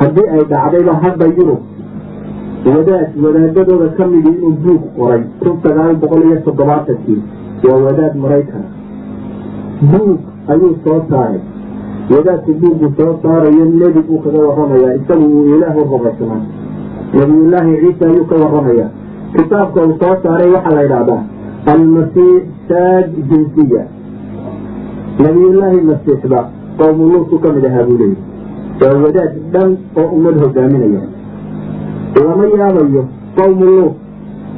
Haddii 0.00 0.28
ay 0.34 0.42
dhacdayba 0.52 0.92
hadda 1.02 1.26
yurub 1.36 1.60
wadaad 2.74 3.08
wadaadadooda 3.24 3.88
ka 3.96 4.04
midii 4.12 4.36
inuu 4.38 4.56
buug 4.64 4.82
qoray 4.96 5.22
kun 5.42 5.54
sagaal 5.64 5.94
boqol 6.02 6.22
iyo 6.28 6.36
toddobaatankii 6.46 7.20
waa 7.68 7.78
wadaad 7.86 8.14
maraykan 8.24 8.64
buug 9.90 10.18
ayuu 10.52 10.72
soo 10.84 10.98
saaray 11.10 11.40
wadaadku 12.10 12.52
buuguu 12.60 12.90
soo 12.98 13.12
saarayo 13.22 13.64
nebi 13.80 14.00
buu 14.08 14.18
kaga 14.24 14.40
warramayaa. 14.48 14.94
Isagu 15.00 15.24
uu 15.38 15.54
ilaahu 15.56 15.80
rumaysnaa 15.92 16.40
nabiyullaahi 17.18 17.76
ciisa 17.82 18.04
ayuu 18.10 18.24
ka 18.30 18.36
warramayaa. 18.42 18.90
Kitaabka 19.36 19.80
uu 19.86 19.96
soo 20.00 20.14
saaray 20.22 20.50
waxaa 20.56 20.74
la 20.78 20.82
yidhaahdaa 20.82 21.22
almasiix 21.72 22.42
taaj 22.68 23.06
jinsiya. 23.30 23.82
Nabiyullaahi 25.24 25.80
masiixba 25.90 26.40
qoomuluusu 26.78 27.38
ka 27.42 27.52
mid 27.52 27.64
ahaa 27.70 27.84
buu 27.88 27.98
leeyay 27.98 28.16
waa 28.82 28.98
wadaad 29.04 29.32
dhan 29.52 29.70
oo 30.00 30.06
ummad 30.16 30.36
hogaaminaya 30.42 31.00
lama 32.26 32.44
yaabayo 32.60 33.02
qowmuluut 33.38 33.94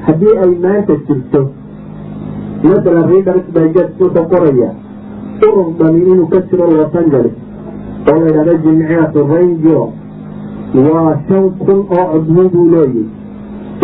haddii 0.07 0.35
ay 0.45 0.51
maanta 0.65 0.95
jirto 1.09 1.41
masalan 2.65 3.07
readers 3.13 3.47
digest 3.57 3.95
wuxuu 4.01 4.25
qoraya 4.33 4.69
urur 5.47 5.69
dhami 5.79 6.01
inuu 6.13 6.27
ka 6.33 6.39
jiro 6.51 6.65
los 6.79 6.95
angeles 7.01 7.35
oo 8.11 8.19
la 8.21 8.27
yidhahdo 8.27 8.55
jimciyatu 8.65 9.21
rangio 9.33 9.83
waa 10.75 11.13
shan 11.29 11.45
kun 11.65 11.81
oo 11.99 12.05
codmo 12.13 12.43
buu 12.53 12.67
leeyay 12.75 13.05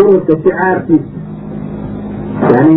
ururka 0.00 0.32
shicaarkiisa 0.42 1.16
yani 2.54 2.76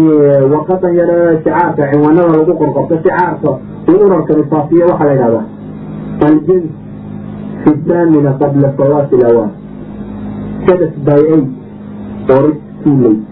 waqadan 0.53 0.93
yare 0.99 1.17
shicaarka 1.43 1.81
ciwaanada 1.91 2.31
lagu 2.37 2.53
qorqorto 2.61 2.95
shicaarka 3.03 3.49
uu 3.91 3.99
urarkani 4.05 4.43
faafiyo 4.51 4.85
waxaa 4.91 5.05
la 5.09 5.13
yidhahdaa 5.13 5.45
aljins 6.27 6.67
fi 7.63 7.71
thamina 7.87 8.31
qabla 8.41 8.67
fawaati 8.77 9.15
lawaan 9.23 9.51
sadas 10.67 10.93
by 11.07 11.19
eight 11.35 11.49
or 12.35 12.45
too 12.83 12.95
late 13.03 13.23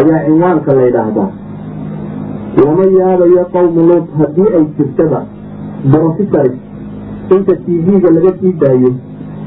ayaa 0.00 0.20
cinwaanka 0.26 0.70
la 0.78 0.82
yidhaahdaa 0.88 1.28
lama 2.64 2.84
yaabayo 2.98 3.42
qowmu 3.54 3.80
luut 3.88 4.06
haddii 4.18 4.48
ay 4.58 4.64
jirtaba. 4.76 5.20
Brofesors 5.92 6.54
inta 7.36 7.54
t 7.64 7.66
v-ga 7.86 8.10
laga 8.16 8.32
sii 8.40 8.52
daayo 8.62 8.90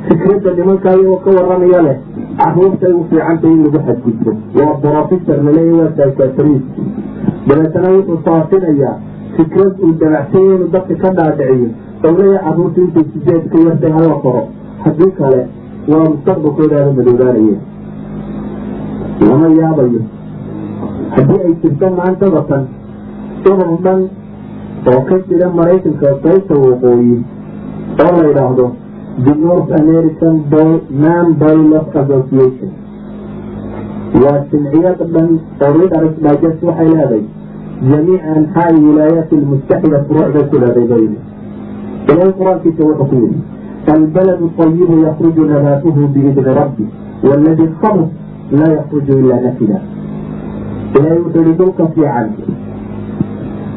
fikradda 0.08 0.52
nimankaa 0.58 0.96
iyagoo 0.96 1.20
ka 1.24 1.30
warramaya 1.38 1.82
leh 1.88 1.98
caruurtay 2.40 2.94
u 3.00 3.04
fiicantay 3.10 3.52
in 3.52 3.64
lagu 3.66 3.80
xadgudbo. 3.88 4.32
Waa 4.58 4.74
brofesor 4.84 5.38
laleeya 5.46 5.76
waa 5.82 5.92
psychiatrist 5.96 6.66
dabeetana 7.48 7.90
wuxuu 7.96 8.18
faafinayaa 8.26 8.96
fikrad 9.38 9.74
uu 9.84 9.94
damacsanya 10.02 10.56
inuu 10.56 10.70
dadka 10.76 10.96
ka 11.04 11.10
dhaadhiciyo. 11.18 11.70
Oo 12.06 12.14
leeya 12.20 12.40
carruurta 12.46 12.80
intay 12.82 13.06
sideed 13.14 13.44
ka 13.52 13.58
yartay 13.68 13.92
hala 13.98 14.16
qoro 14.24 14.42
haddii 14.86 15.12
kale 15.20 15.42
waa 15.92 16.06
mustaqbalkoodaada 16.14 16.92
madoobaanaya. 16.98 17.58
Lama 19.28 19.48
yaabayo. 19.60 20.02
Haddii 21.16 21.40
ay 21.48 21.54
jirto 21.62 21.88
maanta 21.98 22.30
batan 22.36 22.64
urur 23.51 23.73
dhan 23.85 24.01
oo 24.93 25.01
ka 25.09 25.17
jira 25.29 25.49
maraykanka 25.59 26.09
qaybta 26.25 26.55
waqooyi 26.65 27.17
oo 28.05 28.11
la 28.17 28.25
yidhaahdo 28.29 28.67
the 29.27 29.35
north 29.45 29.71
american 29.81 30.35
man 31.05 31.27
pilot 31.43 31.89
association 32.03 32.71
waa 34.23 34.39
jimciyad 34.51 35.01
dhan 35.15 35.31
oo 35.65 35.73
readers 35.79 36.15
digest 36.27 36.61
waxay 36.69 36.89
leeday 36.99 37.25
jamiic 37.91 38.23
anxaai 38.37 38.77
wilaayaat 38.87 39.33
almustaxida 39.39 39.99
furuucday 40.09 40.45
ku 40.51 40.57
leeday 40.65 40.87
baydi 40.93 41.19
ilahay 42.13 42.33
qur-aankiisa 42.39 42.83
wuxuu 42.91 43.09
ku 43.11 43.17
yidhi 43.25 43.41
البلد 43.95 44.41
الطيب 44.49 44.91
يخرج 45.07 45.37
نباته 45.53 45.97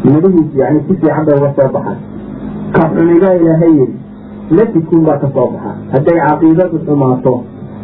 midhiis 0.04 0.48
yani 0.60 0.78
si 0.86 0.94
fiican 1.00 1.24
bay 1.26 1.36
uga 1.40 1.50
soo 1.58 1.68
baxaan. 1.76 1.98
Ka 2.74 2.82
xunigaa 2.94 3.34
ilaahay 3.40 3.72
yidhi 3.80 3.96
lafikiin 4.56 5.02
baa 5.06 5.18
ka 5.22 5.28
soo 5.34 5.46
baxa. 5.54 5.72
Hadday 5.92 6.18
caqiidadu 6.26 6.76
xumaato 6.86 7.34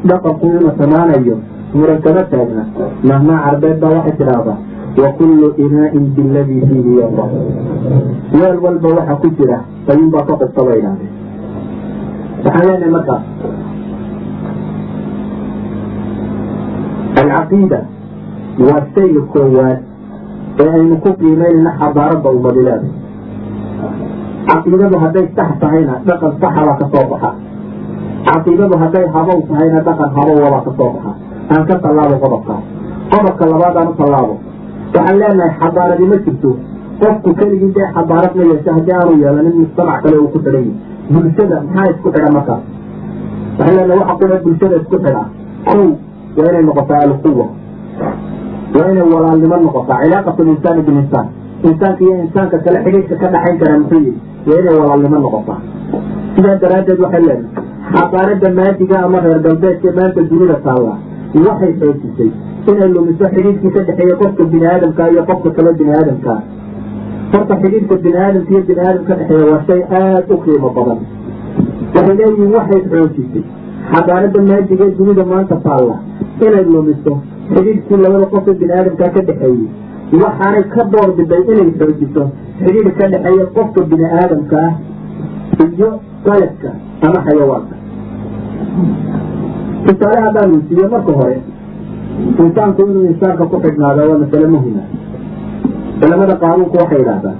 dhaqankuna 0.08 0.70
samaanayo 0.80 1.36
murakaba 1.74 2.22
taagna. 2.32 2.62
Mahmaa 3.10 3.40
carbeed 3.46 3.78
baa 3.82 3.92
waxay 3.96 4.16
tidhaahdaa 4.20 4.58
wakullu 5.02 5.48
inaa'in 5.64 6.04
biladii 6.16 6.62
fiihi 6.68 6.92
yada 7.00 7.24
weel 8.38 8.56
walba 8.64 8.88
waxa 8.98 9.14
ku 9.22 9.28
jira 9.38 9.58
dayunbaa 9.86 10.24
ka 10.28 10.34
qubta 10.40 10.60
bay 10.68 10.78
idhahdeen 10.80 11.12
waxaan 12.44 12.66
leenahay 12.68 12.90
markaas 12.96 13.22
alcaqiida 17.22 17.80
waa 18.68 18.80
sayl 18.94 19.16
koowaad 19.34 19.78
ee 20.62 20.68
aynu 20.76 20.96
ku 21.04 21.10
qiimaynayna 21.20 21.70
xadaaradda 21.80 22.28
ummadileeda 22.36 22.88
caqiidadu 24.50 24.96
hadday 25.04 25.26
sax 25.36 25.50
tahayna 25.62 25.94
dhaqan 26.08 26.32
saxabaa 26.42 26.76
ka 26.80 26.86
soo 26.92 27.04
baxa. 27.12 27.30
Caqiidadu 28.28 28.74
hadday 28.82 29.04
habow 29.14 29.38
tahayna 29.50 29.78
dhaqan 29.88 30.08
habowabaa 30.16 30.62
ka 30.66 30.72
soo 30.78 30.90
baxa. 30.94 31.12
Aan 31.52 31.62
ka 31.68 31.74
tallaabo 31.84 32.16
qodobkaas 32.24 32.62
qodobka 33.12 33.44
labaad 33.52 33.76
aan 33.80 33.88
u 33.92 33.94
tallaabo. 34.00 34.34
Waxaan 34.94 35.16
leenahay 35.20 35.52
xadaaradi 35.60 36.04
ma 36.12 36.16
jirto. 36.24 36.50
Qofku 37.00 37.30
keligii 37.38 37.72
dee 37.76 37.88
xadaarad 37.96 38.32
ma 38.38 38.42
yeesho 38.50 38.70
haddii 38.76 38.94
aanu 39.00 39.12
yeelanin 39.22 39.54
mujtamac 39.60 39.98
kale 40.02 40.16
uu 40.22 40.28
ku 40.34 40.38
xidhan 40.44 40.64
yahy 40.64 40.72
bulshada 41.12 41.56
maxaa 41.66 41.86
isku 41.92 42.08
xidha 42.14 42.30
markaas 42.36 42.62
waxay 43.58 43.74
leenahay 43.76 43.98
waxa 44.00 44.14
kuwa 44.20 44.38
bulshada 44.44 44.76
isku 44.82 44.96
xidha. 45.04 45.22
Kow 45.68 45.82
waa 46.38 46.48
inay 46.50 46.62
noqotaa 46.68 47.00
alquwa 47.06 47.46
waa 48.76 48.88
inay 48.92 49.06
walaalnimo 49.14 49.56
noqotaa 49.66 49.98
cilaaqatu 50.04 50.40
linsaani 50.48 50.82
bilinsaan 50.88 51.26
insaanka 51.68 52.00
iyo 52.06 52.14
insaanka 52.24 52.56
kale 52.64 52.78
xidhiidka 52.84 53.14
ka 53.22 53.28
dhaxayn 53.34 53.58
kara 53.62 53.78
muxuu 53.82 54.00
yihi 54.06 54.18
waa 54.48 54.58
inay 54.62 54.76
walaalnimo 54.82 55.18
noqotaa. 55.24 55.58
Sidaa 56.34 56.56
daraaddeed 56.62 57.00
waxay 57.04 57.22
leenahay 57.28 57.64
xadaarada 57.94 58.48
maadiga 58.58 58.96
ama 59.06 59.18
reer 59.24 59.40
galbeedka 59.46 59.88
maanta 59.98 60.20
dunida 60.30 60.56
taalla 60.66 60.94
waxay 61.46 61.72
xoojisay 61.80 62.30
inay 62.70 62.88
lumiso 62.96 63.24
xidhiidkii 63.34 63.72
ka 63.76 63.80
dhexeeya 63.88 64.16
qofka 64.22 64.44
bini 64.52 64.66
aadamka 64.72 65.02
iyo 65.12 65.22
qofka 65.30 65.50
kale 65.56 65.70
bini 65.80 65.92
aadamka 65.98 66.34
horta 67.32 67.54
xidhiidka 67.62 67.94
bini 68.04 68.18
aadamka 68.24 68.50
iyo 68.54 68.62
bini 68.68 68.80
aadam 68.88 69.04
ka 69.08 69.14
dhexeeya 69.20 69.46
waa 69.52 69.62
shay 69.68 69.80
aada 70.00 70.34
u 70.34 70.38
qiimo 70.44 70.68
badan. 70.76 70.98
Waxay 71.94 72.14
leeyihiin 72.20 72.52
waxay 72.58 72.80
xoojisay 72.92 73.44
xadaarada 73.92 74.40
maadiga 74.50 74.86
dunida 74.98 75.24
maanta 75.32 75.56
taalla 75.66 75.96
inay 76.46 76.64
lumiso 76.74 77.12
xidhiidkii 77.54 77.98
labada 78.04 78.26
qofka 78.34 78.52
bini 78.60 78.72
aadamka 78.78 79.06
ka 79.14 79.20
dhexeeyey 79.28 79.68
waxaanay 80.22 80.64
ka 80.74 80.82
door 80.92 81.08
biday 81.18 81.42
inay 81.52 81.70
xoojiso 81.80 82.22
xidhiidh 82.64 82.92
ka 82.98 83.04
dhexeeya 83.12 83.46
qofka 83.56 83.80
bini 83.90 84.06
aadamka 84.20 84.56
ah 84.66 84.74
iyo 85.74 85.88
qaladka 86.26 86.70
ama 87.06 87.18
xayawaanka 87.26 87.74
tusaale 89.86 90.20
haddaan 90.26 90.50
weysiiyo 90.54 90.86
marka 90.94 91.12
hore 91.20 91.38
insaanku 92.44 92.80
inuu 92.90 93.04
insaanka 93.12 93.44
ku 93.52 93.56
xidhnaada 93.64 94.00
waa 94.10 94.18
masale 94.22 94.46
muhima 94.54 94.82
culamada 96.00 96.34
qaanuunku 96.42 96.76
waxay 96.82 96.98
yidhaahdaan 97.02 97.38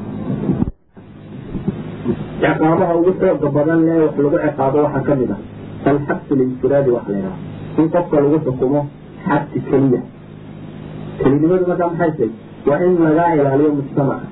ciqaabaha 2.42 2.92
ugu 3.00 3.12
xooga 3.20 3.48
badan 3.56 3.80
lee 3.86 3.98
wax 4.04 4.14
lagu 4.24 4.38
ciqaabo 4.44 4.78
waxaa 4.86 5.02
ka 5.08 5.14
mid 5.20 5.30
ah 5.36 5.40
alxabsu 5.90 6.32
linfiraadi 6.40 6.90
wax 6.96 7.04
la 7.12 7.16
yidhaha 7.18 7.38
in 7.82 7.86
qofka 7.94 8.16
lagu 8.24 8.38
xukumo 8.46 8.80
xabsi 9.28 9.58
keliya. 9.68 10.00
Kelinimadu 11.20 11.64
markaa 11.70 11.90
maxay 11.92 12.10
tahay 12.18 12.30
waa 12.68 12.80
in 12.86 12.92
lagaa 13.06 13.30
ilaaliyo 13.38 13.70
mujtamaca 13.78 14.26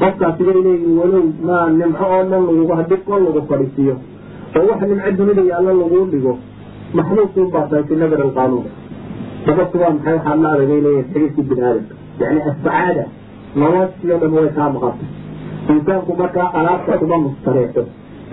qofkaasi 0.00 0.42
bay 0.46 0.58
leeyihiin 0.66 0.98
walow 1.00 1.24
maa 1.48 1.64
nimco 1.78 2.04
oo 2.14 2.22
dhan 2.30 2.42
lagugu 2.48 2.72
haddii 2.80 3.00
kol 3.06 3.20
lagu 3.26 3.40
fadhiisiiyo 3.50 3.94
oo 4.56 4.64
wax 4.70 4.80
nimco 4.90 5.10
dunida 5.18 5.42
yaallo 5.50 5.72
laguu 5.82 6.04
dhigo 6.12 6.32
maxluuqin 6.98 7.46
baa 7.54 7.82
fi 7.88 7.94
nadar 8.02 8.20
alqaanuun 8.26 8.66
sababtu 9.46 9.76
waa 9.82 9.92
maxay 9.96 10.14
waxaad 10.18 10.38
la 10.44 10.50
adagay 10.54 10.80
leeyihiin 10.86 11.06
xiriirkii 11.12 11.44
bini 11.50 11.62
aadamka 11.68 11.94
yani 12.20 12.40
assacaada 12.50 13.04
noloshii 13.60 14.12
o 14.14 14.18
dhan 14.22 14.32
way 14.38 14.48
kaa 14.58 14.68
maqantay 14.76 15.08
insaanku 15.74 16.12
markaa 16.22 16.48
alaabta 16.60 16.98
kuma 17.02 17.16
mustareexo 17.26 17.82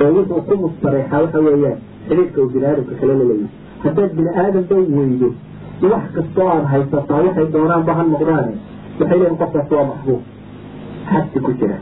oo 0.01 0.09
wuxuu 0.15 0.41
ku 0.47 0.53
mustareexaa 0.65 1.21
waxa 1.25 1.39
weeyaan 1.47 1.77
xiriirka 2.07 2.37
uu 2.43 2.49
bini 2.53 2.65
aadamka 2.71 2.93
kale 2.99 3.13
la 3.19 3.25
leeyahay 3.31 3.51
haddaad 3.85 4.11
bini 4.17 4.29
aadamka 4.43 4.75
weydo 4.99 5.29
wax 5.91 6.03
kastoo 6.17 6.47
aad 6.53 6.65
haysataa 6.73 7.19
waxay 7.27 7.47
doonaanba 7.55 7.91
ha 7.97 8.03
noqdaane 8.13 8.53
waxay 8.99 9.17
leeyihiin 9.19 9.37
qofkaas 9.41 9.69
waa 9.77 9.85
maxbuub. 9.91 10.21
Xabsi 11.11 11.39
ku 11.45 11.51
jira. 11.59 11.77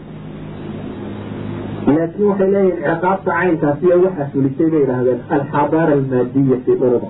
Laakiin 1.95 2.27
waxay 2.29 2.49
leeyihiin 2.53 2.83
ciqaabta 2.87 3.31
caynkaasi 3.39 3.85
iyo 3.87 3.97
waxaa 4.05 4.27
fulisay 4.33 4.69
bay 4.73 4.81
idhaahdeen 4.85 5.19
alxadaara 5.35 5.93
almaadiya 5.99 6.57
fi 6.65 6.71
uruba 6.85 7.09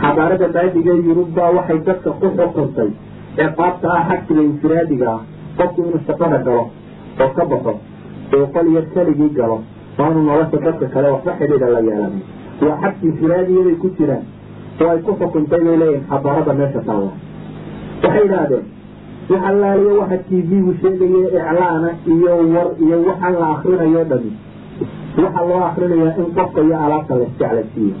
xadaarada 0.00 0.46
maadiga 0.56 0.92
yurubba 1.06 1.44
waxay 1.56 1.78
dadka 1.88 2.10
ku 2.20 2.26
xukuntay. 2.38 2.90
Ciqaabta 3.36 3.86
ah 3.96 4.02
xagsiga 4.10 4.42
infiraadiga 4.50 5.06
ah 5.16 5.20
qofku 5.58 5.80
inuu 5.88 6.00
shaqada 6.08 6.38
galo 6.46 6.64
oo 7.22 7.28
ka 7.36 7.42
baxo 7.50 7.72
oo 8.36 8.46
qol 8.54 8.66
yar 8.76 8.86
keligii 8.94 9.30
galo 9.38 9.56
waanu 9.98 10.20
nolosha 10.28 10.58
dadka 10.66 10.86
kale 10.94 11.08
waxba 11.14 11.32
xidhiidha 11.38 11.68
la 11.74 11.80
yeelanin 11.88 12.22
waa 12.66 12.76
xagsi 12.82 13.04
infiraadiyaday 13.12 13.76
ku 13.82 13.88
jiraan 13.98 14.24
oo 14.82 14.88
ay 14.94 15.00
ku 15.06 15.12
xukuntay 15.20 15.60
bay 15.66 15.76
leeyihiin 15.82 16.04
xadaarada 16.10 16.52
meesha 16.60 16.80
taalla 16.88 17.10
waxay 18.04 18.24
idhaahdeen 18.28 18.64
wax 19.30 19.42
allaaliyo 19.50 19.92
waxa 20.02 20.18
t 20.28 20.30
v-gu 20.50 20.72
sheegaya 20.82 21.20
iclaana 21.38 21.90
iyo 22.14 22.32
war 22.54 22.68
iyo 22.84 22.96
waxaan 23.08 23.34
la 23.42 23.46
akrinayo 23.54 24.02
dhami 24.10 24.32
waxaa 25.24 25.44
loo 25.50 25.60
akrinayaa 25.70 26.14
in 26.22 26.28
qofka 26.38 26.60
iyo 26.68 26.76
alaabta 26.86 27.14
la 27.20 27.24
isjeclaysiiyo 27.28 27.94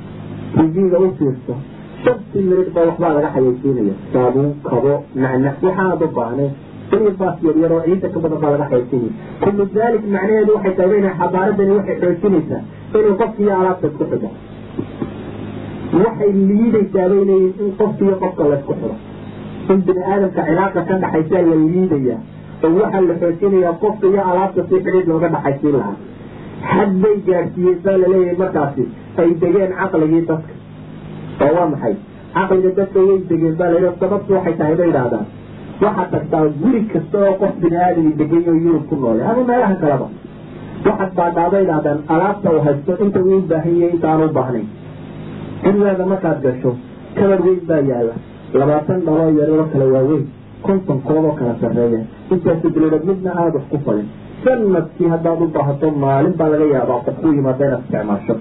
t 0.54 0.58
v-ga 0.74 0.98
u 1.06 1.08
fiirso 1.18 1.54
shantii 2.04 2.44
minid 2.50 2.68
ba 2.74 2.80
waxbaa 2.88 3.12
laga 3.16 3.28
xayaysiinaya 3.36 3.94
saabuun 4.12 4.50
kabo 4.70 4.92
nacnac 5.22 5.56
waxaanad 5.66 6.02
u 6.06 6.08
baahnay 6.18 6.50
baas 7.20 7.36
yaryar 7.46 7.72
oo 7.76 7.82
ciidda 7.86 8.08
ka 8.14 8.18
badan 8.24 8.38
baa 8.42 8.50
laga 8.54 8.66
xayaysiinaya. 8.70 9.12
Kullu 9.42 9.62
daalik 9.74 10.04
macnaheedu 10.14 10.50
waxay 10.56 10.74
tahay 10.78 10.98
inay 11.02 11.14
xadaaradani 11.20 11.72
waxay 11.78 11.96
xoojinaysaa 12.02 12.62
inay 12.98 13.14
qofka 13.20 13.40
iyo 13.44 13.52
alaabta 13.60 13.86
isku 13.90 14.04
xidho 14.10 14.28
waxay 16.02 16.32
liidaysaa 16.48 17.06
bay 17.12 17.22
leeyihiin 17.30 17.64
in 17.66 17.72
qofka 17.80 18.02
iyo 18.06 18.16
qofka 18.22 18.42
laysku 18.52 18.72
xidho 18.80 18.94
in 19.72 19.78
bini 19.86 20.02
aadamka 20.12 20.42
cilaaqa 20.48 20.80
ka 20.88 20.94
dhaxaysaa 21.04 21.42
la 21.50 21.56
liidaya 21.64 22.16
oo 22.64 22.70
waxaa 22.80 23.02
la 23.08 23.14
xoojinayaa 23.22 23.74
qofka 23.84 24.06
iyo 24.12 24.22
alaabta 24.30 24.62
si 24.68 24.74
xidhiid 24.84 25.06
looga 25.12 25.28
dhaxaysiin 25.34 25.74
lahaa 25.78 25.96
xad 26.72 26.90
bay 27.02 27.16
gaadhsiiyey 27.28 27.76
baa 27.84 27.96
la 28.02 28.06
leeyahay 28.12 28.36
markaasi 28.44 28.84
ay 29.20 29.30
degeen 29.42 29.72
caqligii 29.80 30.22
dadka. 30.30 30.52
Oo 31.44 31.50
waa 31.56 31.66
maxay? 31.72 31.94
Caqliga 32.34 32.70
dadka 32.78 32.98
way 33.08 33.18
degeen 33.30 33.54
baa 33.60 33.68
layihi 33.74 33.92
sababtu 34.02 34.30
waxay 34.36 34.54
tahay 34.60 34.74
bay 34.80 34.88
idhahdaan 34.92 35.26
waxaad 35.84 36.08
tagtaa 36.14 36.44
guri 36.62 36.80
kasta 36.92 37.16
oo 37.26 37.34
qof 37.42 37.52
bini 37.62 37.76
aadami 37.86 38.12
degay 38.20 38.42
oo 38.50 38.56
yurub 38.64 38.84
ku 38.90 38.94
noole 39.02 39.22
ama 39.30 39.42
meelaha 39.50 39.74
kaleba 39.82 40.06
waxaad 40.86 41.12
baadhaabay 41.18 41.62
idhahdaan 41.66 41.98
alaabta 42.14 42.48
uu 42.56 42.62
haysto 42.66 42.92
inta 43.04 43.20
uu 43.30 43.40
baahan 43.50 43.74
yahay 43.80 43.92
intaanu 43.96 44.24
u 44.28 44.32
baahnayn 44.38 44.66
gurigaada 45.64 46.04
markaad 46.12 46.38
gasho 46.46 46.70
kabar 47.18 47.40
weyn 47.46 47.60
baa 47.70 47.80
yaalla 47.90 48.14
labaatan 48.60 49.00
dhaloo 49.06 49.30
yaroo 49.40 49.66
kala 49.72 49.86
waaweyn 49.94 50.24
konton 50.66 50.98
koodoo 51.08 51.34
kala 51.38 51.52
sarreeya. 51.60 52.00
Intaasu 52.34 52.66
biloodad 52.74 53.04
midna 53.10 53.30
aada 53.40 53.56
wax 53.58 53.64
ku 53.72 53.78
falin. 53.84 54.06
Sanadkii 54.44 55.08
haddaad 55.12 55.40
u 55.44 55.46
baahato 55.56 55.86
maalin 56.04 56.34
baa 56.40 56.48
laga 56.52 56.66
yaabaa 56.74 56.98
qof 57.06 57.16
ku 57.22 57.28
yimaada 57.36 57.64
inaad 57.68 57.82
isticmaasho. 57.84 58.34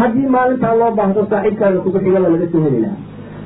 Haddii 0.00 0.28
maalintaa 0.36 0.74
loo 0.80 0.90
baahdo 0.98 1.20
saaxiibkaaga 1.32 1.80
kugu 1.86 1.98
xigaba 2.04 2.28
laga 2.34 2.46
soo 2.52 2.62
heli 2.66 2.80
lahaa. 2.84 3.00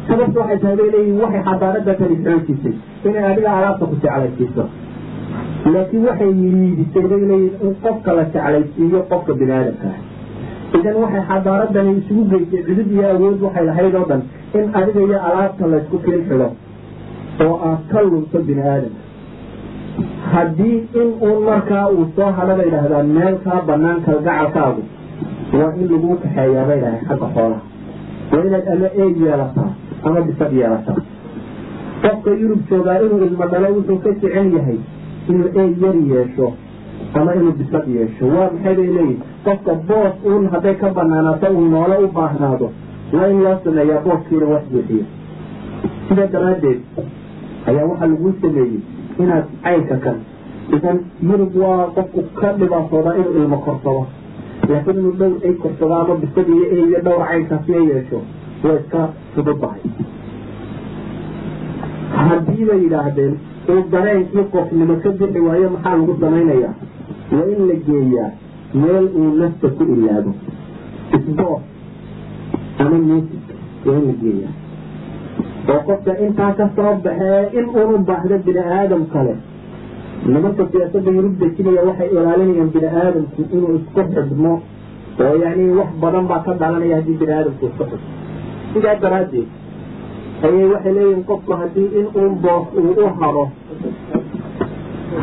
Sababta 0.08 0.38
waxay 0.42 0.58
tahay 0.62 0.76
bay 0.80 0.88
leeyihiin 0.94 1.20
waxay 1.24 1.42
xadaarada 1.48 1.92
tani 2.00 2.16
xoojisay. 2.24 2.74
Inay 3.08 3.24
adiga 3.30 3.50
alaabta 3.58 3.84
ku 3.90 3.94
jeclaysiiso 4.04 4.62
laakiin 5.74 6.04
waxay 6.08 6.30
liidisay 6.40 7.02
bay 7.10 7.20
leeyihiin 7.30 7.64
in 7.68 7.74
qofka 7.84 8.10
la 8.18 8.24
jeclaysiiyo 8.34 9.00
qofka 9.10 9.32
bini 9.40 9.52
aadamka 9.58 9.88
ah 9.94 9.98
idan 10.78 10.96
waxay 11.04 11.22
xadaaradani 11.30 11.92
isugu 12.00 12.22
geysay 12.32 12.62
cudud 12.68 12.88
iyo 12.96 13.04
awood 13.14 13.40
waxay 13.46 13.64
lahayd 13.70 13.94
oo 14.00 14.06
dhan 14.10 14.22
in 14.58 14.64
adiga 14.80 15.00
iyo 15.08 15.18
alaabta 15.28 15.64
laysku 15.72 15.96
kiin 16.04 16.22
xido 16.28 16.48
oo 17.46 17.54
aad 17.68 17.80
ka 17.92 17.98
lunto 18.10 18.38
bini 18.48 18.62
aadamka 18.72 19.02
haddii 20.32 20.76
in 21.00 21.08
uun 21.26 21.38
markaa 21.48 21.84
uu 21.96 22.06
soo 22.16 22.30
hadha 22.38 22.54
bay 22.58 22.68
idhaahdaan 22.70 23.08
meel 23.18 23.36
kaa 23.44 23.60
banaan 23.68 23.98
kalgacalkaagu 24.06 24.82
waa 25.58 25.72
in 25.80 25.86
laguu 25.92 26.16
kaxeeyaa 26.24 26.64
bay 26.70 26.78
dhahay 26.84 27.00
xagga 27.08 27.28
xoolaha. 27.34 27.62
Waa 28.32 28.42
inaad 28.48 28.66
ama 28.74 28.88
eeg 29.02 29.14
yeelataa 29.24 29.70
ama 30.06 30.20
bisad 30.28 30.52
yeelataa. 30.58 30.96
Qofka 32.02 32.30
yurub 32.40 32.60
joogaa 32.70 32.96
inuu 33.06 33.20
ilmo 33.28 33.46
dhalo 33.52 33.68
wuxuu 33.76 33.98
ka 34.04 34.10
jecel 34.22 34.48
yahay 34.56 34.78
inuu 35.30 35.48
eeg 35.60 35.72
yar 35.84 35.96
yeesho 36.12 36.46
ama 37.18 37.34
inuu 37.38 37.52
bisad 37.60 37.84
yeesho. 37.96 38.24
Waa 38.34 38.48
maxay 38.52 38.74
leeyihiin 38.78 39.16
qofka 39.44 39.72
boos 39.88 40.14
uun 40.30 40.44
hadday 40.52 40.74
ka 40.82 40.88
banaanaato 40.98 41.46
uu 41.58 41.68
noole 41.74 41.96
u 42.04 42.08
baahnaado. 42.18 42.68
Waa 43.12 43.26
in 43.32 43.42
loo 43.44 43.56
sameeyaa 43.64 44.00
booskiina 44.06 44.46
wax 44.52 44.64
buuxiyo 44.72 45.04
sidaa 46.08 46.26
daraaddeed 46.34 46.80
ayaa 47.70 47.86
waxaa 47.90 48.08
laguu 48.12 48.32
sameeyey 48.42 48.80
inaad 49.22 49.46
caynka 49.64 49.96
kan 50.04 50.16
idan 50.76 50.98
yurub 51.28 51.52
waa 51.62 51.80
qofku 51.96 52.20
ka 52.40 52.48
dhibaatoodaa 52.60 53.14
inuu 53.20 53.34
ilmo 53.42 53.58
korsado. 53.66 54.06
Laakiin 54.68 54.98
inuu 55.00 55.14
dhowr 55.20 55.36
ay 55.48 55.54
korsado 55.62 55.94
ama 56.00 56.14
bisad 56.22 56.48
iyo 56.56 56.64
e 56.76 56.78
iyo 56.88 57.00
dhowr 57.06 57.22
caynkaasi 57.30 57.70
ay 57.80 57.84
yeesho 57.92 58.18
waa 58.64 58.76
iska 58.80 59.00
fududahay 59.34 59.80
haddii 62.28 62.64
bay 62.68 62.78
yidhaahdeen 62.84 63.34
uu 63.72 63.82
dareenkii 63.92 64.44
qofnimo 64.54 64.94
ka 65.02 65.10
bixi 65.18 65.40
waayo 65.46 65.68
maxaa 65.74 65.96
lagu 66.00 66.14
samaynayaa? 66.20 66.74
Waa 67.32 67.46
in 67.54 67.60
la 67.70 67.76
geeyaa. 67.86 68.30
Meel 68.82 69.06
uu 69.20 69.30
nafta 69.40 69.68
ku 69.76 69.82
ilaado 69.94 70.30
isboos 71.16 71.62
ama 72.82 72.96
music 73.08 73.44
waa 73.86 73.96
in 74.00 74.04
la 74.10 74.14
geeyaa. 74.22 74.52
Oo 75.72 75.80
qofka 75.88 76.12
intaa 76.26 76.52
ka 76.58 76.64
soo 76.76 76.92
baxee 77.04 77.42
in 77.58 77.66
unu 77.82 77.98
baahdo 78.08 78.38
bini 78.46 78.62
aadam 78.78 79.02
kale. 79.14 79.34
Nimanka 80.32 80.62
siyaasadda 80.72 81.10
yurub 81.16 81.34
dejinaya 81.40 81.82
waxay 81.88 82.08
ilaalinayaan 82.14 82.70
bini 82.74 82.88
aadamku 83.02 83.40
inuu 83.56 83.74
isku 83.80 84.00
xidhmo 84.14 84.52
oo 85.24 85.34
yani 85.44 85.64
wax 85.78 85.90
badan 86.02 86.24
baa 86.30 86.40
ka 86.46 86.52
dhalanaya 86.60 86.96
haddii 86.98 87.18
bini 87.20 87.32
aadamku 87.38 87.64
isku 87.70 87.84
xidhmo. 87.90 88.08
Sidaa 88.72 88.96
daraaddeed 89.04 89.48
ayay 90.44 90.66
waxay 90.72 90.92
leeyihiin 90.96 91.24
qofku 91.30 91.52
haddii 91.60 91.88
in 92.00 92.06
uun 92.20 92.32
boos 92.44 92.66
uu 92.80 92.92
u 93.04 93.06
hadho 93.20 93.44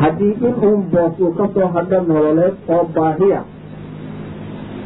haddii 0.02 0.34
in 0.48 0.54
uun 0.68 0.80
boos 0.92 1.14
uu 1.24 1.32
ka 1.38 1.44
soo 1.54 1.68
hadho 1.74 1.98
nololeed 2.08 2.54
oo 2.74 2.84
baahiya 2.94 3.40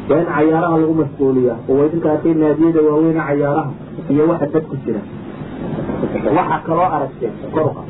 waa 0.09 0.19
in 0.21 0.27
cayaaraha 0.35 0.77
lagu 0.81 0.93
mashquuliya 1.01 1.55
oo 1.69 1.77
waydinkaasay 1.79 2.33
naadiyada 2.41 2.81
waaweyne 2.87 3.21
cayaaraha 3.29 3.71
iyo 4.13 4.23
waxa 4.31 4.47
dad 4.53 4.63
ku 4.69 4.75
jira. 4.85 5.01
Waxaa 6.37 6.59
kaloo 6.67 6.87
aragteen 6.95 7.33
koruqa 7.53 7.81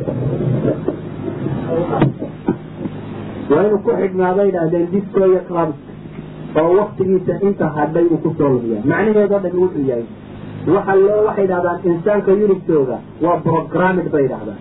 waa 3.51 3.63
inuu 3.67 3.81
ku 3.85 3.91
xidhnaabay 4.01 4.47
idhaahdeen 4.51 4.87
disco 4.93 5.19
iyo 5.31 5.41
clubs 5.49 5.77
oo 6.61 6.71
waktigiisa 6.79 7.33
inta 7.47 7.65
hadhay 7.77 8.05
uu 8.13 8.19
ku 8.23 8.29
soo 8.37 8.49
lumiyaa 8.55 8.83
macnaheedoo 8.91 9.39
dhan 9.43 9.55
wuxuu 9.63 9.85
yahay 9.91 10.05
waxa 10.75 10.93
loo 11.03 11.19
waxay 11.27 11.45
idhahdaan 11.47 11.79
insaanka 11.91 12.31
yurubtooga 12.41 12.97
waa 13.23 13.37
programid 13.47 14.07
bay 14.13 14.23
idhahdaan 14.29 14.59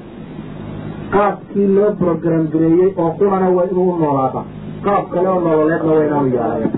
qaabkii 1.15 1.69
loo 1.77 1.91
program 2.03 2.43
gareeyey 2.53 2.91
oo 3.03 3.11
qurana 3.19 3.49
waa 3.57 3.66
inuu 3.70 3.89
u 3.93 3.97
noolaada 4.03 4.43
qaab 4.87 5.05
kale 5.12 5.29
oo 5.35 5.41
nololeedna 5.47 5.91
waa 5.97 6.05
inaanu 6.09 6.29
yeelaya 6.37 6.69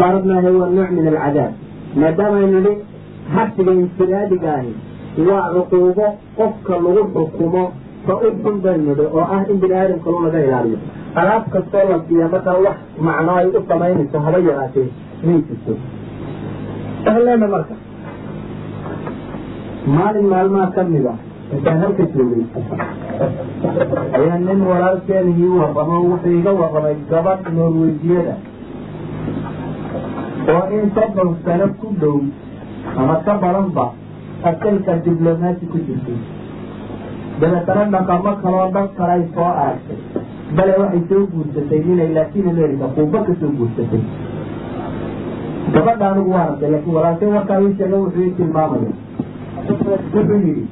baaradnaahe 0.00 0.50
waa 0.58 0.68
nooc 0.76 0.90
min 0.98 1.06
alcadaab. 1.12 1.52
Maadaama 2.00 2.36
aynu 2.44 2.58
nihi 2.66 2.74
xabsiga 3.34 3.72
infiraadiga 3.82 4.50
ahi 4.58 4.72
waa 5.28 5.44
cuquubo 5.54 6.06
qofka 6.38 6.74
lagu 6.84 7.02
xukumo 7.14 7.62
ka 8.06 8.14
u 8.26 8.28
xun 8.42 8.56
baynu 8.64 8.90
nihi 8.98 9.06
oo 9.18 9.24
ah 9.36 9.42
in 9.50 9.56
bini 9.62 9.74
aadamkalu 9.80 10.18
laga 10.26 10.38
ilaaliyo 10.46 10.78
alaab 11.20 11.44
kastoo 11.54 11.84
la 11.90 11.98
siiya 12.08 12.26
markaa 12.34 12.58
wax 12.66 12.78
macno 13.08 13.32
ay 13.40 13.46
u 13.58 13.60
samaynayso 13.68 14.18
haba 14.26 14.38
yaraatee 14.48 14.88
may 15.26 15.38
jirto? 15.48 15.72
Ahleena 17.10 17.46
marka. 17.54 17.74
Maalin 19.96 20.26
maalmaha 20.32 20.66
ka 20.76 20.82
mid 20.92 21.06
a 21.12 21.14
intaan 21.54 21.78
halka 21.84 22.04
joogay 22.14 22.44
ayaa 24.18 24.38
nin 24.46 24.60
walaalkeenihii 24.70 25.50
warramo 25.60 25.96
wuxuu 26.10 26.34
iga 26.40 26.52
warramay 26.60 26.96
gabadh 27.10 27.46
norwejiyada 27.56 28.34
oo 30.54 30.64
in 30.76 30.86
soddon 30.96 31.30
sano 31.44 31.66
ku 31.80 31.88
dhow 32.00 32.16
ama 33.00 33.16
ka 33.26 33.32
badanba 33.42 33.86
asalka 34.50 34.92
diblomaasi 35.04 35.64
ku 35.72 35.78
jirtay. 35.86 36.18
Dabeetana 37.40 37.84
dhaqamo 37.94 38.32
kaloo 38.42 38.66
dhan 38.74 38.88
kale 38.96 39.12
ay 39.18 39.22
soo 39.34 39.50
aagtay 39.64 39.98
bale 40.56 40.72
waxay 40.82 41.02
soo 41.10 41.22
guursatay 41.32 41.80
ninay 41.88 42.10
latin 42.16 42.46
america 42.54 42.86
kuuba 42.96 43.18
ka 43.26 43.32
soo 43.40 43.50
guursatay 43.58 44.02
gabadha 45.74 46.06
anigu 46.12 46.30
waa 46.34 46.42
aragtay 46.46 46.70
laakiin 46.72 46.94
walaalkay 46.96 47.28
warkaa 47.36 47.60
ii 47.66 47.74
sheega 47.78 47.96
wuxuu 48.02 48.24
ii 48.26 48.34
tilmaamaya 48.38 48.92
wuxuu 49.68 50.38
yidhi 50.46 50.64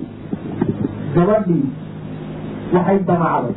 gabadhii 1.17 1.65
waxay 2.75 2.99
damacday 3.09 3.55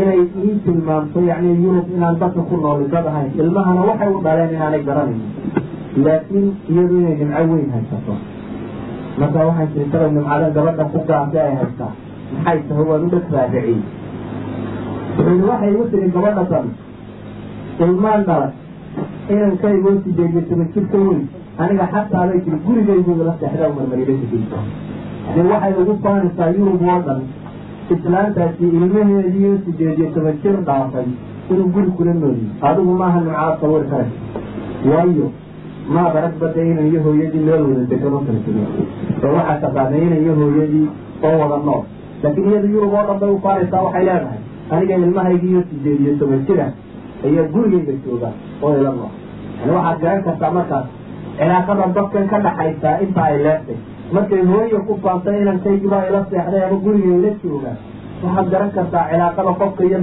inay 0.00 0.20
ii 0.46 0.54
tilmaamto 0.64 1.18
yacni 1.30 1.52
yurub 1.64 1.86
inaan 1.96 2.16
dadka 2.22 2.42
ku 2.50 2.56
nooli 2.64 2.86
dad 2.94 3.06
ahayn 3.12 3.30
ilmahana 3.44 3.82
waxay 3.90 4.10
u 4.16 4.20
dhaleen 4.26 4.52
inaanay 4.56 4.82
garanayn 4.88 5.22
laakiin 6.04 6.46
iyadu 6.72 6.94
inay 7.00 7.14
nimco 7.20 7.42
weyn 7.52 7.70
haysato 7.76 8.14
marka 9.20 9.38
waxay 9.48 9.68
tirtara 9.74 10.08
nimcada 10.16 10.46
gabadha 10.56 10.84
ku 10.92 10.98
gaartay 11.08 11.42
ay 11.48 11.54
haystaa 11.62 11.92
maxay 12.34 12.58
tahay 12.68 12.84
waan 12.90 13.04
u 13.06 13.10
dheg 13.14 13.26
raadiciyey 13.36 13.80
wuxuu 15.18 15.48
waxay 15.50 15.70
igu 15.74 15.84
tiri 15.92 16.08
gabadha 16.14 16.44
tan 16.52 16.66
ilmaan 17.84 18.22
dhalay 18.28 18.52
inankaygo 19.34 19.90
sideediyo 20.04 20.42
toban 20.48 20.68
jir 20.74 20.84
ka 20.92 20.98
weyn 21.06 21.22
aniga 21.62 21.86
xataa 21.94 22.24
bay 22.30 22.40
tiri 22.44 22.58
gurigayguga 22.66 23.24
la 23.28 23.34
seexdaa 23.40 23.70
marmaridhasiisa 23.76 24.58
yani 25.36 25.48
waxay 25.52 25.72
ugu 25.82 25.94
faanaysaa 26.04 26.48
yurub 26.58 26.82
oo 26.92 26.98
dhan 27.06 27.20
islaantaasi 27.94 28.64
ilmaheediiyo 28.78 29.52
sideediyo 29.66 30.06
toban 30.16 30.36
jir 30.42 30.56
dhaafay 30.68 31.06
inuu 31.52 31.68
guri 31.74 31.90
kula 31.98 32.12
nooliyo 32.22 32.50
adigu 32.68 32.92
maaha 33.02 33.20
nimcaad 33.20 33.54
sawir 33.60 33.84
kale. 33.90 34.06
Waayo 34.90 35.26
maad 35.94 36.14
arag 36.18 36.34
badda 36.40 36.62
inan 36.72 36.86
iyo 36.90 37.00
hooyadii 37.06 37.42
meel 37.46 37.62
wada 37.68 37.84
degan 37.92 38.12
oo 38.16 38.22
kala 38.26 38.40
tegin 38.46 38.66
oo 39.24 39.32
waxaa 39.38 39.56
taqaanay 39.64 40.02
inan 40.08 40.20
iyo 40.24 40.34
hooyadii 40.40 40.86
oo 41.26 41.34
wada 41.42 41.58
nool. 41.66 41.82
Laakiin 42.22 42.48
iyada 42.50 42.68
yurub 42.74 42.92
oo 42.98 43.02
dhan 43.08 43.18
bay 43.22 43.30
u 43.36 43.40
faanaysaa 43.46 43.82
waxay 43.86 44.04
leedahay 44.08 44.40
aniga 44.74 44.94
ilmahaygiiyo 45.04 45.60
sideed 45.70 46.00
iyo 46.04 46.12
toban 46.20 46.40
jira 46.48 46.66
ayaa 47.26 47.46
gurigayga 47.54 47.94
jooga 48.04 48.30
oo 48.64 48.72
ila 48.80 48.90
nool. 48.98 49.12
Yani 49.60 49.72
waxaad 49.76 49.98
garan 50.04 50.22
kartaa 50.26 50.50
markaas 50.58 50.86
cilaaqada 51.38 51.84
dadkan 51.96 52.26
ka 52.32 52.38
dhaxaysaa 52.46 52.94
inta 53.04 53.20
ay 53.28 53.36
leegtay 53.46 53.78
markay 54.16 54.42
hooya 54.50 54.78
ku 54.88 54.92
faantay 55.04 55.36
inankaygiibaa 55.42 56.02
ila 56.10 56.20
seexday 56.30 56.62
ama 56.68 56.76
guriga 56.84 57.10
ila 57.18 57.30
jooga 57.44 57.72
waxaad 58.24 58.46
garan 58.54 58.70
kartaa 58.78 59.04
cilaaqada 59.12 59.52
qofka 59.60 59.82
iyo 59.88 59.98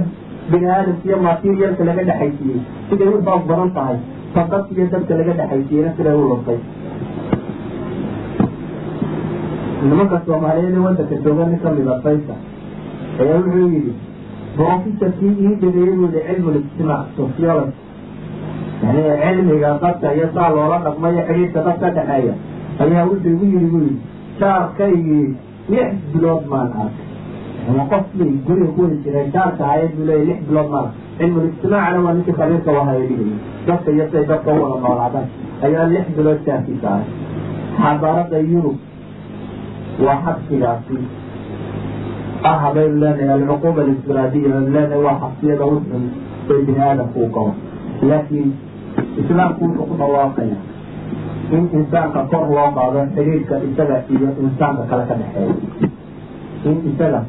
bini 0.50 0.66
aadamka 0.74 1.04
iyo 1.08 1.16
materialka 1.28 1.82
laga 1.88 2.02
dhexaysiiyey 2.10 2.60
siday 2.88 3.08
u 3.14 3.18
xoog 3.26 3.42
badan 3.50 3.70
tahay 3.78 3.98
faqadka 4.34 4.72
iyo 4.78 4.86
dadka 4.94 5.12
laga 5.20 5.32
dhexaysiiyeyna 5.40 5.90
siday 5.98 6.14
u 6.20 6.24
luntay 6.30 6.58
nimanka 9.88 10.16
soomaaliyeed 10.26 10.74
ee 10.76 10.82
wadanka 10.86 11.16
jooga 11.24 11.44
nin 11.50 11.58
kamida 11.64 11.94
faysa 12.04 12.34
ayaa 13.22 13.36
wuxuu 13.38 13.68
yidhi 13.74 13.92
brofesorkii 14.58 15.32
ii 15.46 15.54
dhegeyadooda 15.62 16.20
cilmulijtimaac 16.28 17.06
sociology 17.16 17.72
yani 18.82 19.02
cilmiga 19.22 19.70
dadka 19.82 20.08
iyo 20.16 20.26
saa 20.34 20.48
loola 20.56 20.78
dhaqmayo 20.86 21.22
xidhiidka 21.28 21.60
dad 21.66 21.76
ka 21.82 21.88
dhexeeya 21.96 22.34
ayaa 22.84 23.04
wuxuu 23.10 23.32
igu 23.34 23.44
yidhi 23.52 23.68
bu 23.74 23.78
yidhi 23.84 24.00
jaarkaygii 24.40 25.26
lix 25.74 25.90
bilood 26.12 26.42
maan 26.52 26.68
arkay 26.82 27.06
ama 27.70 27.84
qof 27.92 28.04
bay 28.18 28.30
guriga 28.46 28.68
ku 28.74 28.80
wadi 28.84 28.96
jireen 29.04 29.30
jaarka 29.36 29.62
aayad 29.72 29.92
buu 29.96 30.06
leeya 30.10 30.24
lix 30.30 30.40
bilood 30.48 30.68
maan 30.74 30.88
cilmulijtimaacna 31.18 31.98
waa 32.06 32.14
ninkii 32.18 32.36
khabiirka 32.40 32.70
wahayo 32.78 33.02
dhigayay 33.10 33.38
dadka 33.68 33.88
iyo 33.96 34.04
say 34.12 34.22
dadka 34.32 34.50
u 34.56 34.62
wada 34.64 34.78
noolaadaan 34.84 35.26
ayaa 35.66 35.86
lix 35.94 36.06
bilood 36.18 36.40
jaarkiisa 36.48 36.88
ahay 36.94 37.06
xadaarada 37.82 38.38
yurub 38.52 38.76
waa 40.06 40.18
xabsigaasi 40.26 40.96
ah 42.42 42.70
baynu 42.74 42.96
leenahay 43.02 43.30
alcuquuba 43.38 43.80
alisfiraadiya 43.86 44.48
baynu 44.54 44.70
leenahay 44.74 45.02
waa 45.06 45.16
xabsiyada 45.22 45.64
u 45.66 45.76
xun 45.88 46.04
ee 46.52 46.58
bini 46.66 46.80
aadamku 46.88 47.20
qabo. 47.36 47.52
Laakiin 48.08 48.48
islaamku 49.20 49.62
wuxuu 49.64 49.86
ku 49.90 49.94
dhawaaqaya 50.00 50.58
in 51.56 51.62
insaanka 51.78 52.20
kor 52.30 52.44
loo 52.56 52.68
qaado 52.76 53.00
xiriirka 53.14 53.54
isaga 53.68 53.96
iyo 54.14 54.28
insaanka 54.44 54.82
kale 54.90 55.02
ka 55.10 55.14
dhexeeya. 55.20 55.54
In 56.68 56.76
isaga 56.90 57.20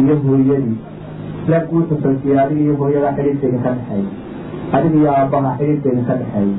iyo 0.00 0.14
hooyadii 0.24 0.76
islaamku 1.42 1.72
wuxuu 1.78 1.98
falsiya 2.04 2.36
adiga 2.44 2.60
iyo 2.66 2.74
hooyada 2.80 3.10
xiriirkeeda 3.16 3.58
ka 3.64 3.70
dhexeeya. 3.76 4.10
Adiga 4.76 4.96
iyo 5.00 5.10
aabbaha 5.18 5.50
xiriirkeeda 5.58 6.02
ka 6.08 6.14
dhexeeya. 6.20 6.56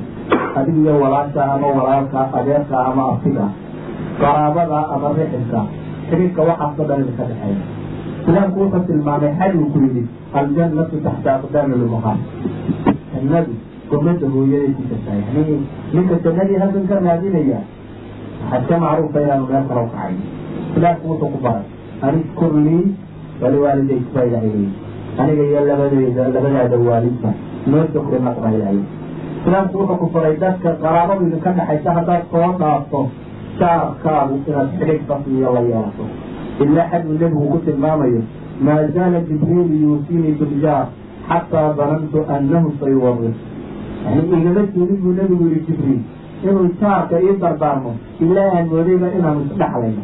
Adiga 0.58 0.78
iyo 0.84 0.94
walaasha 1.02 1.42
ama 1.54 1.66
walaalka 1.78 2.20
adeerka 2.38 2.76
ama 2.90 3.02
aftiga 3.12 3.46
qaraabada 4.20 4.78
ama 4.94 5.08
rixilka 5.18 5.60
xiriirka 6.08 6.40
waxaasoo 6.48 6.84
dhan 6.88 6.98
idinka 7.04 7.24
dhexeeya 7.30 7.64
islaamku 8.26 8.58
wuxuu 8.60 8.82
tilmaamay 8.90 9.32
xal 9.38 9.52
ku 9.72 9.78
yidhi 9.84 10.02
aljannatu 10.38 10.96
taxta 11.06 11.30
aqdaami 11.38 11.74
lmuqaam 11.82 12.18
jannadu 13.12 13.52
gomada 13.90 14.26
hooyaday 14.34 14.72
ku 14.76 14.82
yani 14.90 15.56
ninka 15.94 16.16
jannadii 16.24 16.58
halkan 16.62 16.84
ka 16.90 16.96
raadinaya 17.06 17.60
waxaad 18.50 18.62
ka 18.68 18.76
macruufa 18.82 19.18
inaanu 19.24 19.46
meel 19.50 19.64
kala 19.70 19.84
kacay 19.92 20.14
islaamku 20.74 21.04
wuxuu 21.10 21.30
ku 21.34 21.38
baray 21.46 21.66
anishkur 22.06 22.52
lii 22.66 22.84
waliwaalidayk 23.42 24.04
baa 24.14 24.26
ilahay 24.28 24.50
leeyi 24.56 24.68
aniga 25.20 25.44
iyo 25.50 25.60
labadeyda 25.70 26.22
labadaada 26.34 26.76
waalidba 26.88 27.30
noo 27.70 27.84
shukri 27.92 28.18
naqba 28.26 28.48
ilahay 28.58 28.80
islaamku 29.38 29.74
wuxuu 29.80 29.98
ku 30.02 30.06
faray 30.14 30.34
dadka 30.44 30.68
qaraabadu 30.82 31.22
idinka 31.30 31.50
dhexaysa 31.58 31.90
haddaad 31.98 32.22
soo 32.32 32.52
dhaafto 32.60 33.00
jaarkaagu 33.60 34.34
inaad 34.48 34.68
xidhig 34.78 35.02
rasmiya 35.10 35.48
la 35.56 35.62
yeelato 35.70 36.04
ilaa 36.64 37.00
uu 37.08 37.18
nebigu 37.20 37.46
ku 37.52 37.58
tilmaamayo 37.66 38.22
maa 38.66 38.82
zaala 38.94 39.20
jibriilu 39.28 39.74
yuusiinii 39.82 40.34
biljaar 40.40 40.86
xataa 41.28 41.68
danantu 41.78 42.24
annahu 42.36 42.72
sayuwarir 42.80 43.34
yani 44.04 44.22
igama 44.38 44.62
jeedin 44.74 44.98
buu 45.02 45.12
nebigu 45.18 45.48
yihi 45.52 45.66
jibriil 45.68 46.00
inuu 46.48 46.68
jaarka 46.80 47.20
ii 47.26 47.36
dardaarmo 47.44 47.92
ilaa 48.24 48.48
aan 48.56 48.66
moodayba 48.72 49.08
inaanu 49.18 49.46
isdhexlayno 49.46 50.02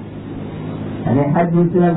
yani 1.07 1.23
xad 1.35 1.49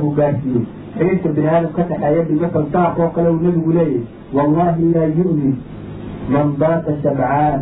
buu 0.02 0.12
gaarsiiyey 0.18 0.64
xidhiidka 0.98 1.28
bini 1.36 1.48
aadam 1.54 1.72
ka 1.76 1.82
dhexeeya 1.88 2.28
bimasal 2.28 2.66
jaarka 2.74 3.02
oo 3.04 3.10
kale 3.16 3.28
uu 3.34 3.40
nebigu 3.46 3.72
leeyahy 3.78 4.02
wallahi 4.36 4.92
laa 4.94 5.08
yu'min 5.18 5.56
man 6.34 6.46
baata 6.60 6.92
shabcaan 7.02 7.60